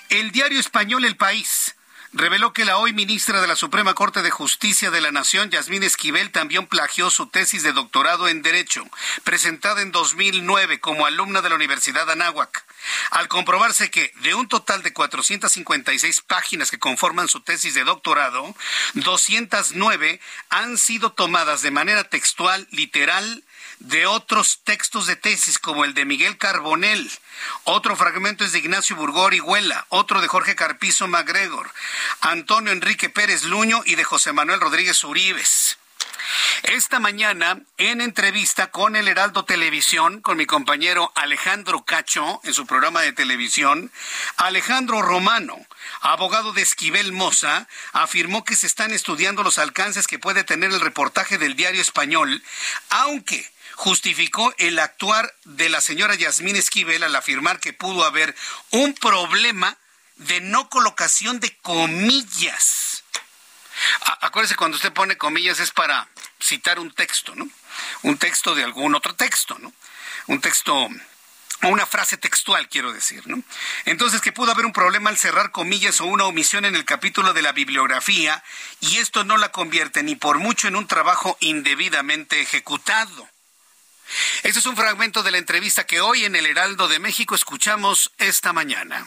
El 0.08 0.32
diario 0.32 0.61
español 0.61 1.04
El 1.04 1.16
País 1.16 1.75
reveló 2.12 2.52
que 2.52 2.64
la 2.64 2.78
hoy 2.78 2.92
ministra 2.92 3.40
de 3.40 3.49
la 3.49 3.56
Suprema 3.56 3.94
Corte 3.94 4.23
de 4.23 4.30
Justicia 4.30 4.90
de 4.90 5.00
la 5.00 5.11
Nación, 5.11 5.50
Yasmín 5.50 5.82
Esquivel, 5.82 6.30
también 6.30 6.66
plagió 6.66 7.11
su 7.11 7.26
tesis 7.26 7.64
de 7.64 7.73
doctorado 7.73 8.28
en 8.28 8.40
Derecho, 8.42 8.84
presentada 9.25 9.82
en 9.82 9.90
2009 9.90 10.78
como 10.78 11.06
alumna 11.06 11.42
de 11.42 11.49
la 11.49 11.56
Universidad 11.56 12.08
Anáhuac. 12.08 12.64
Al 13.11 13.26
comprobarse 13.26 13.90
que 13.90 14.12
de 14.20 14.34
un 14.34 14.46
total 14.46 14.82
de 14.82 14.92
456 14.92 16.20
páginas 16.20 16.70
que 16.70 16.78
conforman 16.78 17.28
su 17.28 17.40
tesis 17.40 17.75
de 17.75 17.82
doctorado, 17.82 18.54
209 18.94 20.20
han 20.50 20.78
sido 20.78 21.12
tomadas 21.12 21.62
de 21.62 21.73
manera 21.73 22.04
textual, 22.04 22.68
literal, 22.70 23.42
de 23.80 24.06
otros 24.06 24.61
textos 24.62 25.06
de 25.06 25.16
tesis 25.16 25.58
como 25.58 25.84
el 25.84 25.94
de 25.94 26.04
Miguel 26.04 26.38
Carbonell, 26.38 27.11
otro 27.64 27.97
fragmento 27.97 28.45
es 28.45 28.53
de 28.53 28.59
Ignacio 28.59 28.97
Burgor 28.97 29.35
Huela, 29.43 29.87
otro 29.88 30.21
de 30.21 30.29
Jorge 30.29 30.55
Carpizo 30.55 31.09
MacGregor, 31.09 31.71
Antonio 32.21 32.73
Enrique 32.73 33.09
Pérez 33.09 33.45
Luño 33.45 33.83
y 33.85 33.95
de 33.95 34.05
José 34.05 34.33
Manuel 34.33 34.61
Rodríguez 34.61 35.03
Uribes. 35.05 35.79
Esta 36.62 36.99
mañana, 36.99 37.61
en 37.76 38.00
entrevista 38.00 38.71
con 38.71 38.97
el 38.97 39.09
Heraldo 39.09 39.45
Televisión, 39.45 40.21
con 40.21 40.38
mi 40.38 40.47
compañero 40.47 41.12
Alejandro 41.14 41.85
Cacho, 41.85 42.41
en 42.45 42.55
su 42.55 42.67
programa 42.67 43.03
de 43.03 43.12
televisión, 43.12 43.93
Alejandro 44.37 45.03
Romano, 45.03 45.59
abogado 46.00 46.53
de 46.53 46.62
Esquivel 46.62 47.12
Moza, 47.12 47.69
afirmó 47.93 48.45
que 48.45 48.57
se 48.57 48.67
están 48.67 48.93
estudiando 48.93 49.43
los 49.43 49.59
alcances 49.59 50.07
que 50.07 50.19
puede 50.19 50.45
tener 50.45 50.71
el 50.71 50.81
reportaje 50.81 51.37
del 51.37 51.57
diario 51.57 51.83
español, 51.83 52.43
aunque 52.88 53.53
justificó 53.75 54.54
el 54.59 54.78
actuar 54.78 55.35
de 55.45 55.69
la 55.69 55.81
señora 55.81 56.14
Yasmín 56.14 56.57
Esquivel 56.57 57.02
al 57.02 57.16
afirmar 57.16 57.61
que 57.61 57.73
pudo 57.73 58.04
haber 58.04 58.35
un 58.71 58.95
problema 58.95 59.76
de 60.16 60.40
no 60.40 60.69
colocación 60.69 61.40
de 61.40 61.57
comillas. 61.59 63.04
Acuérdese, 64.21 64.57
cuando 64.57 64.76
usted 64.76 64.93
pone 64.93 65.19
comillas 65.19 65.61
es 65.61 65.71
para 65.71 66.09
citar 66.40 66.78
un 66.78 66.93
texto, 66.93 67.35
¿no? 67.35 67.49
Un 68.02 68.19
texto 68.19 68.54
de 68.54 68.62
algún 68.62 68.95
otro 68.95 69.14
texto, 69.14 69.59
¿no? 69.59 69.73
Un 70.26 70.40
texto 70.40 70.88
una 71.62 71.87
frase 71.87 72.16
textual, 72.16 72.69
quiero 72.69 72.93
decir, 72.93 73.26
¿no? 73.26 73.43
Entonces, 73.85 74.21
que 74.21 74.33
pudo 74.33 74.52
haber 74.52 74.66
un 74.66 74.73
problema 74.73 75.11
al 75.11 75.16
cerrar 75.16 75.50
comillas 75.50 76.00
o 76.00 76.07
una 76.07 76.25
omisión 76.25 76.64
en 76.64 76.75
el 76.75 76.85
capítulo 76.85 77.33
de 77.33 77.43
la 77.43 77.52
bibliografía, 77.52 78.43
y 78.81 78.99
esto 78.99 79.25
no 79.25 79.37
la 79.37 79.50
convierte 79.50 80.02
ni 80.02 80.14
por 80.14 80.38
mucho 80.38 80.69
en 80.69 80.76
un 80.76 80.87
trabajo 80.87 81.37
indebidamente 81.40 82.40
ejecutado. 82.40 83.28
Este 84.42 84.58
es 84.58 84.66
un 84.66 84.76
fragmento 84.76 85.23
de 85.23 85.30
la 85.30 85.38
entrevista 85.38 85.87
que 85.87 86.00
hoy 86.00 86.25
en 86.25 86.37
el 86.37 86.46
Heraldo 86.46 86.88
de 86.88 86.99
México 86.99 87.34
escuchamos 87.34 88.12
esta 88.18 88.52
mañana 88.52 89.06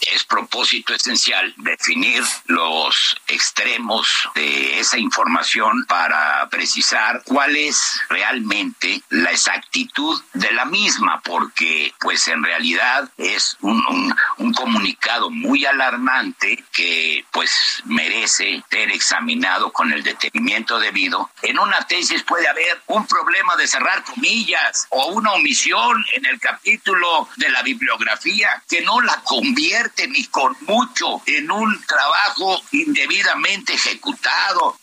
es 0.00 0.24
propósito 0.24 0.94
esencial 0.94 1.54
definir 1.56 2.22
los 2.46 3.16
extremos 3.26 4.08
de 4.34 4.78
esa 4.80 4.98
información 4.98 5.84
para 5.86 6.48
precisar 6.48 7.22
cuál 7.24 7.56
es 7.56 8.00
realmente 8.08 9.02
la 9.10 9.30
exactitud 9.30 10.20
de 10.34 10.52
la 10.52 10.64
misma, 10.64 11.20
porque 11.22 11.92
pues 12.00 12.28
en 12.28 12.42
realidad 12.42 13.10
es 13.16 13.56
un, 13.60 14.14
comunicado 14.54 15.30
muy 15.30 15.64
alarmante 15.66 16.64
que 16.72 17.24
pues 17.30 17.82
merece 17.84 18.62
ser 18.70 18.90
examinado 18.90 19.72
con 19.72 19.92
el 19.92 20.02
detenimiento 20.02 20.80
debido. 20.80 21.30
En 21.42 21.58
una 21.58 21.86
tesis 21.86 22.22
puede 22.24 22.48
haber 22.48 22.80
un 22.86 23.06
problema 23.06 23.54
de 23.56 23.68
cerrar 23.68 24.02
comillas 24.02 24.86
o 24.88 25.12
una 25.12 25.32
omisión 25.32 26.04
en 26.14 26.26
el 26.26 26.40
capítulo 26.40 27.28
de 27.36 27.50
la 27.50 27.62
bibliografía 27.62 28.62
que 28.68 28.80
no 28.82 29.00
la 29.00 29.20
convierte 29.22 29.87
ni 30.08 30.24
con 30.26 30.56
mucho 30.60 31.22
en 31.26 31.50
un 31.50 31.84
trabajo 31.84 32.60
indebidamente 32.72 33.74
ejecutado. 33.74 34.78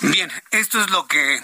Bien, 0.00 0.30
esto 0.50 0.80
es 0.80 0.90
lo 0.90 1.06
que 1.06 1.40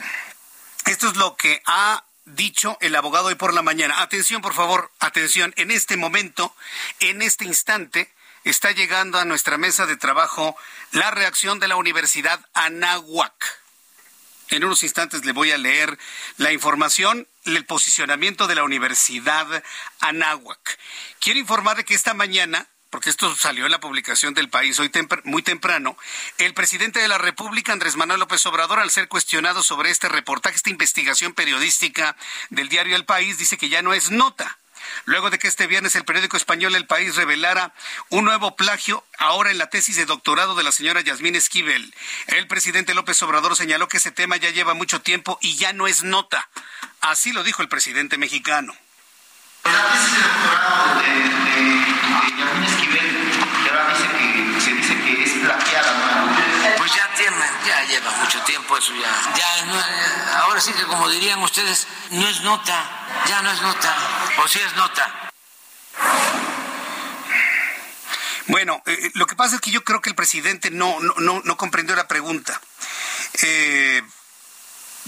esto 0.87 1.09
es 1.09 1.17
lo 1.17 1.37
que 1.37 1.63
ha 1.67 2.05
dicho 2.25 2.77
el 2.81 2.95
abogado 2.97 3.27
hoy 3.27 3.35
por 3.35 3.55
la 3.55 3.63
mañana. 3.63 4.01
Atención, 4.01 4.43
por 4.43 4.55
favor, 4.55 4.91
atención. 5.01 5.53
En 5.57 5.71
este 5.71 5.97
momento, 5.97 6.55
en 7.01 7.23
este 7.23 7.45
instante, 7.45 8.11
está 8.45 8.73
llegando 8.73 9.19
a 9.19 9.25
nuestra 9.25 9.59
mesa 9.59 9.87
de 9.87 9.97
trabajo 9.97 10.57
la 10.93 11.11
reacción 11.11 11.59
de 11.61 11.69
la 11.69 11.77
Universidad 11.77 12.41
Anáhuac. 12.53 13.64
En 14.51 14.65
unos 14.65 14.83
instantes 14.83 15.25
le 15.25 15.33
voy 15.33 15.51
a 15.53 15.59
leer 15.59 15.99
la 16.37 16.53
información, 16.53 17.27
el 17.45 17.65
posicionamiento 17.65 18.47
de 18.47 18.55
la 18.55 18.65
Universidad 18.65 19.63
Anáhuac. 20.01 20.79
Quiero 21.21 21.39
informarle 21.39 21.85
que 21.85 21.95
esta 21.95 22.15
mañana 22.15 22.67
porque 22.95 23.11
esto 23.11 23.35
salió 23.35 23.65
en 23.65 23.73
la 23.73 23.81
publicación 23.81 24.35
del 24.35 24.49
país 24.49 24.79
hoy 24.79 24.89
muy 25.25 25.43
temprano, 25.43 25.99
el 26.39 26.55
presidente 26.55 27.01
de 27.01 27.09
la 27.09 27.19
República, 27.19 27.73
Andrés 27.73 27.97
Manuel 27.97 28.21
López 28.21 28.47
Obrador, 28.47 28.79
al 28.79 28.93
ser 28.93 29.09
cuestionado 29.09 29.65
sobre 29.65 29.91
este 29.91 30.09
reportaje, 30.09 30.55
esta 30.55 30.71
investigación 30.71 31.33
periodística 31.33 32.17
del 32.51 32.69
diario 32.69 32.95
El 32.95 33.05
País, 33.05 33.37
dice 33.37 33.59
que 33.59 33.69
ya 33.69 33.83
no 33.83 33.95
es 33.95 34.13
nota 34.13 34.61
luego 35.05 35.31
de 35.31 35.39
que 35.39 35.49
este 35.49 35.67
viernes 35.67 35.97
el 35.97 36.05
periódico 36.05 36.37
español 36.37 36.75
El 36.75 36.87
País 36.87 37.17
revelara 37.17 37.73
un 38.11 38.25
nuevo 38.25 38.57
plagio 38.57 39.05
ahora 39.19 39.51
en 39.51 39.59
la 39.59 39.71
tesis 39.71 39.97
de 39.97 40.07
doctorado 40.07 40.55
de 40.55 40.63
la 40.63 40.73
señora 40.73 41.01
Yasmín 41.01 41.35
Esquivel. 41.35 41.95
El 42.27 42.47
presidente 42.47 42.95
López 42.95 43.23
Obrador 43.23 43.57
señaló 43.57 43.89
que 43.89 43.99
ese 43.99 44.11
tema 44.11 44.37
ya 44.37 44.51
lleva 44.51 44.75
mucho 44.75 45.01
tiempo 45.01 45.39
y 45.41 45.57
ya 45.57 45.73
no 45.73 45.87
es 45.87 46.03
nota. 46.03 46.49
Así 47.01 47.33
lo 47.33 47.43
dijo 47.43 47.63
el 47.63 47.69
presidente 47.69 48.19
mexicano. 48.19 48.75
La 49.65 49.93
tesis 49.93 50.13
de 50.13 50.23
doctorado 50.23 51.01
de, 51.01 52.74
tiene, 57.15 57.37
ya 57.67 57.85
lleva 57.85 58.11
mucho 58.13 58.41
tiempo 58.43 58.77
eso 58.77 58.93
ya. 58.95 59.35
Ya 59.37 59.65
no, 59.67 60.43
ahora 60.43 60.61
sí 60.61 60.73
que 60.73 60.85
como 60.85 61.09
dirían 61.09 61.43
ustedes, 61.43 61.87
no 62.11 62.29
es 62.29 62.41
nota, 62.43 63.07
ya 63.27 63.43
no 63.43 63.51
es 63.51 63.61
nota, 63.63 63.97
o 64.43 64.49
sí 64.49 64.61
es 64.61 64.75
nota. 64.77 65.31
Bueno, 68.47 68.83
eh, 68.87 69.11
lo 69.15 69.27
que 69.27 69.37
pasa 69.37 69.57
es 69.57 69.61
que 69.61 69.71
yo 69.71 69.85
creo 69.85 70.01
que 70.01 70.11
el 70.11 70.15
presidente 70.15 70.71
no, 70.71 71.01
no, 71.01 71.43
no, 71.45 71.57
comprendió 71.57 71.97
la 71.97 72.07
pregunta. 72.07 72.61
Eh, 73.43 74.03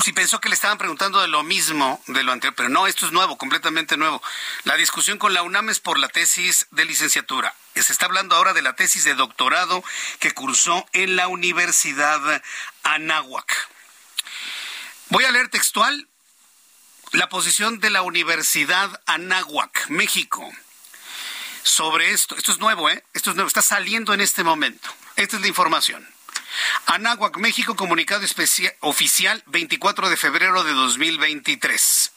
si 0.03 0.13
pensó 0.13 0.41
que 0.41 0.49
le 0.49 0.55
estaban 0.55 0.79
preguntando 0.79 1.21
de 1.21 1.29
lo 1.29 1.43
mismo 1.43 2.03
de 2.07 2.23
lo 2.23 2.33
anterior, 2.33 2.55
pero 2.55 2.69
no, 2.69 2.87
esto 2.87 3.07
es 3.07 3.13
nuevo, 3.13 3.39
completamente 3.39 3.97
nuevo. 3.97 4.23
La 4.65 4.77
discusión 4.77 5.19
con 5.19 5.33
la 5.33 5.43
UNAM 5.43 5.71
es 5.71 5.81
por 5.81 5.99
la 5.99 6.09
tesis 6.09 6.67
de 6.71 6.85
licenciatura. 6.85 7.55
Se 7.75 7.93
está 7.93 8.07
hablando 8.07 8.35
ahora 8.35 8.53
de 8.53 8.63
la 8.63 8.75
tesis 8.75 9.05
de 9.05 9.15
doctorado 9.15 9.83
que 10.19 10.33
cursó 10.33 10.87
en 10.93 11.17
la 11.17 11.29
Universidad 11.29 12.43
Anáhuac. 12.83 13.69
Voy 15.09 15.25
a 15.25 15.31
leer 15.31 15.49
textual 15.49 16.09
la 17.13 17.29
posición 17.29 17.79
de 17.81 17.91
la 17.91 18.03
Universidad 18.03 19.01
Anáhuac, 19.07 19.89
México, 19.89 20.51
sobre 21.63 22.11
esto. 22.11 22.37
Esto 22.37 22.53
es 22.53 22.59
nuevo, 22.59 22.91
¿eh? 22.91 23.03
Esto 23.15 23.31
es 23.31 23.37
nuevo, 23.37 23.49
está 23.49 23.63
saliendo 23.63 24.13
en 24.13 24.21
este 24.21 24.45
momento. 24.45 24.89
Esta 25.17 25.37
es 25.37 25.43
la 25.43 25.49
información. 25.49 26.16
Anáhuac, 26.87 27.37
México, 27.39 27.77
comunicado 27.77 28.25
especial, 28.25 28.75
oficial 28.81 29.43
24 29.47 30.09
de 30.09 30.17
febrero 30.17 30.65
de 30.65 30.73
2023. 30.73 32.13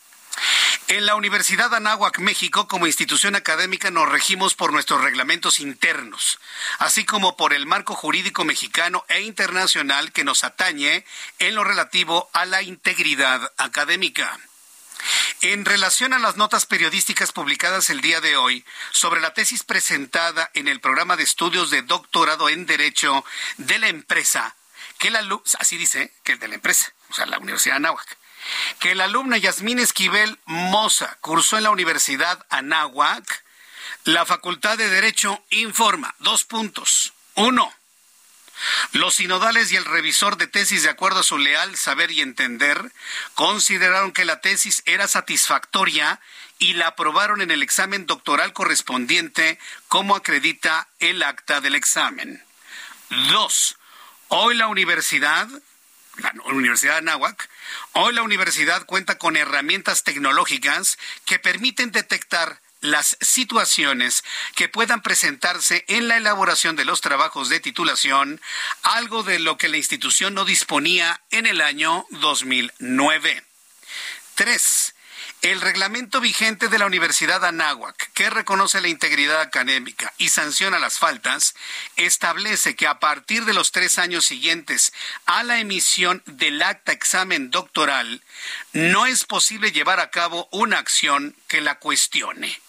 En 0.88 1.06
la 1.06 1.16
Universidad 1.16 1.74
Anáhuac, 1.74 2.20
México, 2.20 2.68
como 2.68 2.88
institución 2.88 3.36
académica 3.36 3.92
nos 3.92 4.10
regimos 4.10 4.56
por 4.56 4.72
nuestros 4.72 5.02
reglamentos 5.02 5.60
internos, 5.60 6.40
así 6.80 7.06
como 7.06 7.38
por 7.38 7.54
el 7.54 7.66
marco 7.66 7.94
jurídico 7.94 8.44
mexicano 8.44 9.06
e 9.08 9.22
internacional 9.22 10.12
que 10.12 10.24
nos 10.24 10.44
atañe 10.44 11.06
en 11.38 11.56
lo 11.56 11.64
relativo 11.64 12.30
a 12.34 12.46
la 12.46 12.64
integridad 12.64 13.52
académica. 13.58 14.40
En 15.42 15.64
relación 15.64 16.12
a 16.12 16.20
las 16.20 16.36
notas 16.36 16.66
periodísticas 16.66 17.32
publicadas 17.32 17.90
el 17.90 18.02
día 18.02 18.20
de 18.20 18.36
hoy 18.36 18.66
sobre 18.92 19.22
la 19.22 19.34
tesis 19.34 19.64
presentada 19.64 20.52
en 20.54 20.68
el 20.68 20.82
programa 20.82 21.16
de 21.16 21.24
estudios 21.24 21.70
de 21.70 21.82
doctorado 21.82 22.50
en 22.50 22.66
Derecho 22.66 23.24
de 23.56 23.80
la 23.80 23.88
empresa, 23.88 24.58
que 24.98 25.10
la 25.10 25.26
así 25.58 25.78
dice, 25.78 26.14
que 26.24 26.34
el 26.34 26.40
de 26.40 26.50
la 26.50 26.56
empresa, 26.56 26.92
o 27.10 27.14
sea, 27.14 27.26
la 27.26 27.40
Universidad 27.40 27.78
Anáhuac, 27.78 28.18
que 28.80 28.96
la 28.96 29.06
alumna 29.06 29.38
Yasmín 29.38 29.80
Esquivel 29.80 30.38
Moza 30.44 31.18
cursó 31.22 31.56
en 31.56 31.64
la 31.64 31.72
Universidad 31.72 32.46
Anáhuac, 32.50 33.46
la 34.04 34.26
Facultad 34.26 34.78
de 34.78 34.90
Derecho 34.90 35.42
informa 35.52 36.16
dos 36.20 36.44
puntos. 36.44 37.14
Uno, 37.36 37.74
los 38.92 39.16
sinodales 39.16 39.72
y 39.72 39.76
el 39.76 39.86
revisor 39.86 40.38
de 40.38 40.48
tesis, 40.48 40.84
de 40.84 40.90
acuerdo 40.90 41.20
a 41.20 41.24
su 41.24 41.38
leal 41.38 41.76
saber 41.78 42.12
y 42.12 42.22
entender, 42.22 42.92
consideraron 43.36 44.12
que 44.12 44.26
la 44.26 44.42
tesis 44.42 44.82
era 44.86 45.08
satisfactoria 45.08 46.20
y 46.58 46.74
la 46.74 46.88
aprobaron 46.88 47.42
en 47.42 47.52
el 47.52 47.64
examen 47.64 48.06
doctoral 48.06 48.54
correspondiente, 48.54 49.60
como 49.88 50.16
acredita 50.16 50.88
el 51.00 51.24
acta 51.24 51.62
del 51.62 51.76
examen. 51.76 52.44
Dos, 53.32 53.78
hoy 54.28 54.56
la 54.56 54.68
universidad, 54.68 55.48
la 56.18 56.34
Universidad 56.46 56.94
de 56.94 57.00
Anáhuac, 57.00 57.50
hoy 57.94 58.14
la 58.14 58.24
universidad 58.24 58.86
cuenta 58.86 59.18
con 59.18 59.38
herramientas 59.38 60.04
tecnológicas 60.04 61.00
que 61.26 61.40
permiten 61.40 61.92
detectar 61.92 62.62
las 62.82 63.18
situaciones 63.22 64.24
que 64.56 64.70
puedan 64.70 65.02
presentarse 65.02 65.86
en 65.88 66.08
la 66.08 66.18
elaboración 66.18 66.76
de 66.76 66.86
los 66.86 67.02
trabajos 67.02 67.50
de 67.50 67.60
titulación, 67.60 68.42
algo 68.84 69.24
de 69.24 69.40
lo 69.40 69.58
que 69.58 69.70
la 69.70 69.78
institución 69.78 70.34
no 70.34 70.46
disponía 70.46 71.22
en 71.32 71.46
el 71.46 71.62
año 71.62 72.06
2009. 72.12 73.44
Tres, 74.36 74.94
el 75.42 75.62
reglamento 75.62 76.20
vigente 76.20 76.68
de 76.68 76.78
la 76.78 76.86
Universidad 76.86 77.46
Anáhuac, 77.46 78.12
que 78.14 78.30
reconoce 78.30 78.82
la 78.82 78.90
integridad 78.90 79.40
académica 79.40 80.14
y 80.18 80.30
sanciona 80.30 80.80
las 80.80 81.00
faltas, 81.00 81.56
establece 81.96 82.76
que 82.76 82.88
a 82.88 83.00
partir 83.00 83.46
de 83.46 83.54
los 83.54 83.72
tres 83.72 84.00
años 84.00 84.26
siguientes 84.26 84.92
a 85.26 85.44
la 85.44 85.60
emisión 85.60 86.24
del 86.26 86.62
acta 86.62 86.92
examen 86.92 87.52
doctoral, 87.52 88.22
no 88.74 89.06
es 89.06 89.24
posible 89.24 89.72
llevar 89.72 90.00
a 90.00 90.10
cabo 90.10 90.50
una 90.52 90.78
acción 90.78 91.36
que 91.48 91.62
la 91.62 91.80
cuestione. 91.80 92.60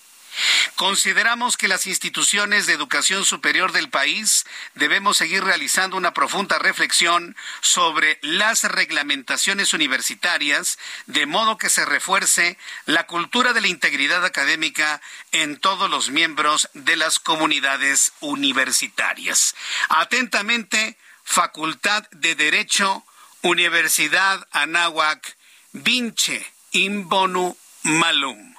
Consideramos 0.77 1.57
que 1.57 1.69
las 1.69 1.87
instituciones 1.87 2.67
de 2.67 2.73
educación 2.73 3.25
superior 3.25 3.73
del 3.73 3.91
país 3.91 4.47
debemos 4.75 5.19
seguir 5.19 5.45
realizando 5.45 5.97
una 5.97 6.15
profunda 6.15 6.59
reflexión 6.59 7.37
sobre 7.61 8.19
las 8.23 8.65
reglamentaciones 8.65 9.75
universitarias, 9.75 10.79
de 11.07 11.27
modo 11.27 11.59
que 11.59 11.69
se 11.69 11.85
refuerce 11.85 12.57
la 12.87 13.07
cultura 13.07 13.53
de 13.53 13.61
la 13.61 13.69
integridad 13.69 14.25
académica 14.25 15.01
en 15.33 15.59
todos 15.59 15.91
los 15.91 16.11
miembros 16.11 16.71
de 16.75 16.97
las 16.97 17.19
comunidades 17.19 18.13
universitarias. 18.21 19.55
Atentamente, 19.89 20.97
Facultad 21.25 22.09
de 22.11 22.35
Derecho, 22.35 23.05
Universidad 23.43 24.47
Anáhuac, 24.51 25.37
Vinche, 25.73 26.45
Imbonu 26.73 27.57
Malum 27.83 28.50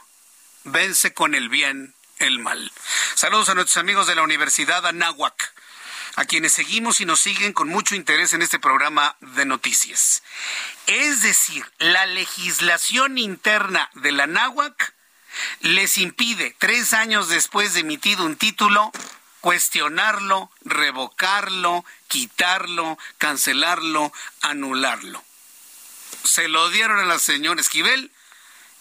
vence 0.64 1.14
con 1.14 1.36
el 1.36 1.50
bien 1.50 1.94
el 2.20 2.40
mal. 2.40 2.72
Saludos 3.16 3.50
a 3.50 3.56
nuestros 3.56 3.78
amigos 3.78 4.08
de 4.08 4.16
la 4.16 4.22
Universidad 4.22 4.86
Anáhuac, 4.86 5.54
a 6.16 6.26
quienes 6.26 6.52
seguimos 6.52 7.02
y 7.02 7.06
nos 7.06 7.20
siguen 7.20 7.54
con 7.54 7.68
mucho 7.68 7.96
interés 7.96 8.34
en 8.34 8.42
este 8.42 8.60
programa 8.60 9.16
de 9.22 9.46
noticias. 9.46 10.24
Es 10.86 11.22
decir, 11.22 11.66
la 11.80 12.06
legislación 12.06 13.18
interna 13.18 13.90
de 13.96 14.12
la 14.12 14.24
Anáhuac 14.24 14.94
les 15.62 15.98
impide, 15.98 16.56
tres 16.60 16.94
años 16.94 17.30
después 17.30 17.74
de 17.74 17.80
emitido 17.80 18.26
un 18.26 18.36
título, 18.36 18.92
cuestionarlo, 19.40 20.52
revocarlo, 20.64 21.86
quitarlo, 22.08 23.00
cancelarlo, 23.18 24.14
anularlo. 24.42 25.24
Se 26.24 26.48
lo 26.48 26.70
dieron 26.70 27.00
a 27.00 27.06
la 27.06 27.18
señora 27.18 27.62
Esquivel 27.62 28.12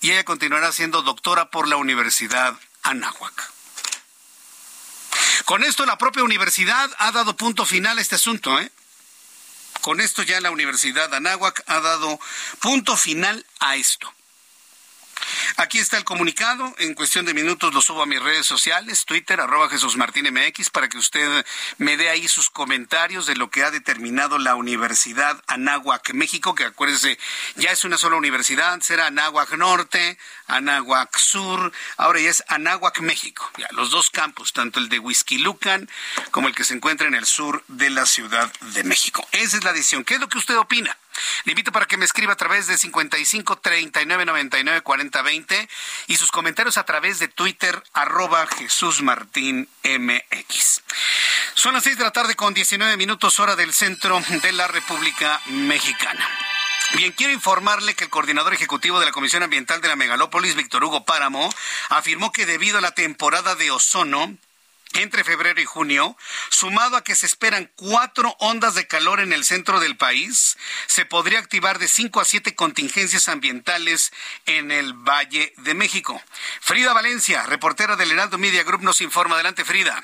y 0.01 0.13
ella 0.13 0.25
continuará 0.25 0.73
siendo 0.73 1.03
doctora 1.03 1.51
por 1.51 1.69
la 1.69 1.77
Universidad 1.77 2.59
Anáhuac. 2.83 3.51
Con 5.45 5.65
esto 5.65 5.85
la 5.85 5.99
propia 5.99 6.23
universidad 6.23 6.91
ha 6.99 7.13
dado 7.13 7.37
punto 7.37 7.67
final 7.67 7.99
a 7.99 8.01
este 8.01 8.15
asunto. 8.15 8.59
¿eh? 8.61 8.71
Con 9.81 10.01
esto 10.01 10.23
ya 10.23 10.41
la 10.41 10.51
Universidad 10.51 11.13
Anáhuac 11.15 11.63
ha 11.67 11.81
dado 11.81 12.21
punto 12.61 12.97
final 12.97 13.45
a 13.59 13.77
esto. 13.77 14.13
Aquí 15.57 15.79
está 15.79 15.97
el 15.97 16.05
comunicado. 16.05 16.75
En 16.79 16.95
cuestión 16.95 17.27
de 17.27 17.35
minutos 17.35 17.75
lo 17.75 17.83
subo 17.83 18.03
a 18.03 18.07
mis 18.07 18.23
redes 18.23 18.47
sociales, 18.47 19.05
Twitter, 19.05 19.41
arroba 19.41 19.69
Jesús 19.69 19.97
Martín 19.97 20.27
MX, 20.33 20.71
para 20.71 20.89
que 20.89 20.99
usted 20.99 21.45
me 21.79 21.97
dé 21.97 22.09
ahí 22.09 22.29
sus 22.29 22.51
comentarios 22.51 23.27
de 23.27 23.37
lo 23.37 23.51
que 23.51 23.65
ha 23.65 23.71
determinado 23.71 24.39
la 24.39 24.55
Universidad 24.55 25.43
Anáhuac 25.47 26.13
México, 26.13 26.55
que 26.55 26.65
acuérdese, 26.65 27.19
ya 27.57 27.71
es 27.71 27.85
una 27.85 27.99
sola 27.99 28.17
universidad, 28.17 28.81
será 28.81 29.07
Anáhuac 29.07 29.53
Norte, 29.53 30.19
Anáhuac 30.47 31.17
Sur, 31.19 31.73
ahora 31.97 32.21
ya 32.21 32.31
es 32.31 32.45
Anáhuac 32.49 33.01
México. 33.01 33.51
Ya, 33.57 33.69
los 33.73 33.91
dos 33.91 34.11
campus, 34.11 34.53
tanto 34.53 34.81
el 34.81 34.89
de 34.89 34.99
Huizquilucan 34.99 35.89
como 36.31 36.49
el 36.49 36.55
que 36.55 36.65
se 36.65 36.75
encuentra 36.75 37.09
en 37.09 37.15
el 37.15 37.27
sur 37.27 37.65
de 37.69 37.91
la 37.91 38.07
Ciudad 38.07 38.53
de 38.61 38.85
México. 38.85 39.27
Esa 39.33 39.57
es 39.59 39.65
la 39.65 39.73
decisión. 39.73 40.05
¿Qué 40.05 40.15
es 40.15 40.21
lo 40.21 40.29
que 40.29 40.39
usted 40.39 40.57
opina? 40.57 40.97
Le 41.45 41.53
invito 41.53 41.73
para 41.73 41.87
que 41.87 41.97
me 41.97 42.05
escriba 42.05 42.33
a 42.33 42.37
través 42.37 42.67
de 42.67 42.79
55 42.79 43.59
39 43.59 44.25
99 44.27 44.81
40 44.83 45.23
20 45.23 45.69
y 46.09 46.17
sus 46.17 46.31
comentarios 46.31 46.77
a 46.79 46.85
través 46.85 47.19
de 47.19 47.29
Twitter 47.29 47.83
arroba 47.93 48.47
Jesús 48.47 49.03
Martín 49.03 49.69
MX. 49.85 50.83
Son 51.55 51.75
las 51.75 51.85
6 51.85 51.99
de 51.99 52.05
la 52.05 52.13
tarde 52.13 52.35
con 52.35 52.55
19 52.55 52.97
minutos 52.97 53.41
hora 53.41 53.57
del 53.57 53.73
centro 53.73 54.21
de 54.21 54.53
la 54.53 54.69
República 54.69 55.41
Mexicana. 55.47 56.27
Bien, 56.95 57.13
quiero 57.13 57.33
informarle 57.33 57.95
que 57.95 58.05
el 58.05 58.11
coordinador 58.11 58.53
ejecutivo 58.53 58.99
de 58.99 59.07
la 59.07 59.13
Comisión 59.13 59.45
Ambiental 59.45 59.81
de 59.81 59.89
la 59.89 59.95
Megalópolis, 59.95 60.57
Víctor 60.57 60.85
Hugo 60.85 61.05
Páramo, 61.05 61.49
afirmó 61.89 62.33
que 62.33 62.47
debido 62.47 62.79
a 62.79 62.81
la 62.81 62.91
temporada 62.93 63.55
de 63.55 63.71
ozono, 63.71 64.37
entre 64.95 65.25
febrero 65.25 65.61
y 65.61 65.65
junio, 65.65 66.17
sumado 66.49 66.97
a 66.97 67.05
que 67.05 67.15
se 67.15 67.27
esperan 67.27 67.71
cuatro 67.77 68.35
ondas 68.41 68.75
de 68.75 68.87
calor 68.87 69.21
en 69.21 69.33
el 69.33 69.45
centro 69.45 69.81
del 69.81 69.97
país, 69.97 70.57
se 70.87 71.05
podría 71.07 71.39
activar 71.39 71.79
de 71.79 71.89
cinco 71.89 72.21
a 72.21 72.25
siete 72.25 72.55
contingencias 72.55 73.29
ambientales 73.29 74.13
en 74.47 74.71
el 74.71 74.93
Valle 74.93 75.53
de 75.59 75.75
México. 75.75 76.21
Frida 76.61 76.93
Valencia, 76.93 77.45
reportera 77.47 77.97
del 77.97 78.13
Heraldo 78.13 78.39
Media 78.39 78.65
Group, 78.65 78.83
nos 78.83 79.01
informa. 79.01 79.35
Adelante, 79.35 79.65
Frida. 79.65 80.03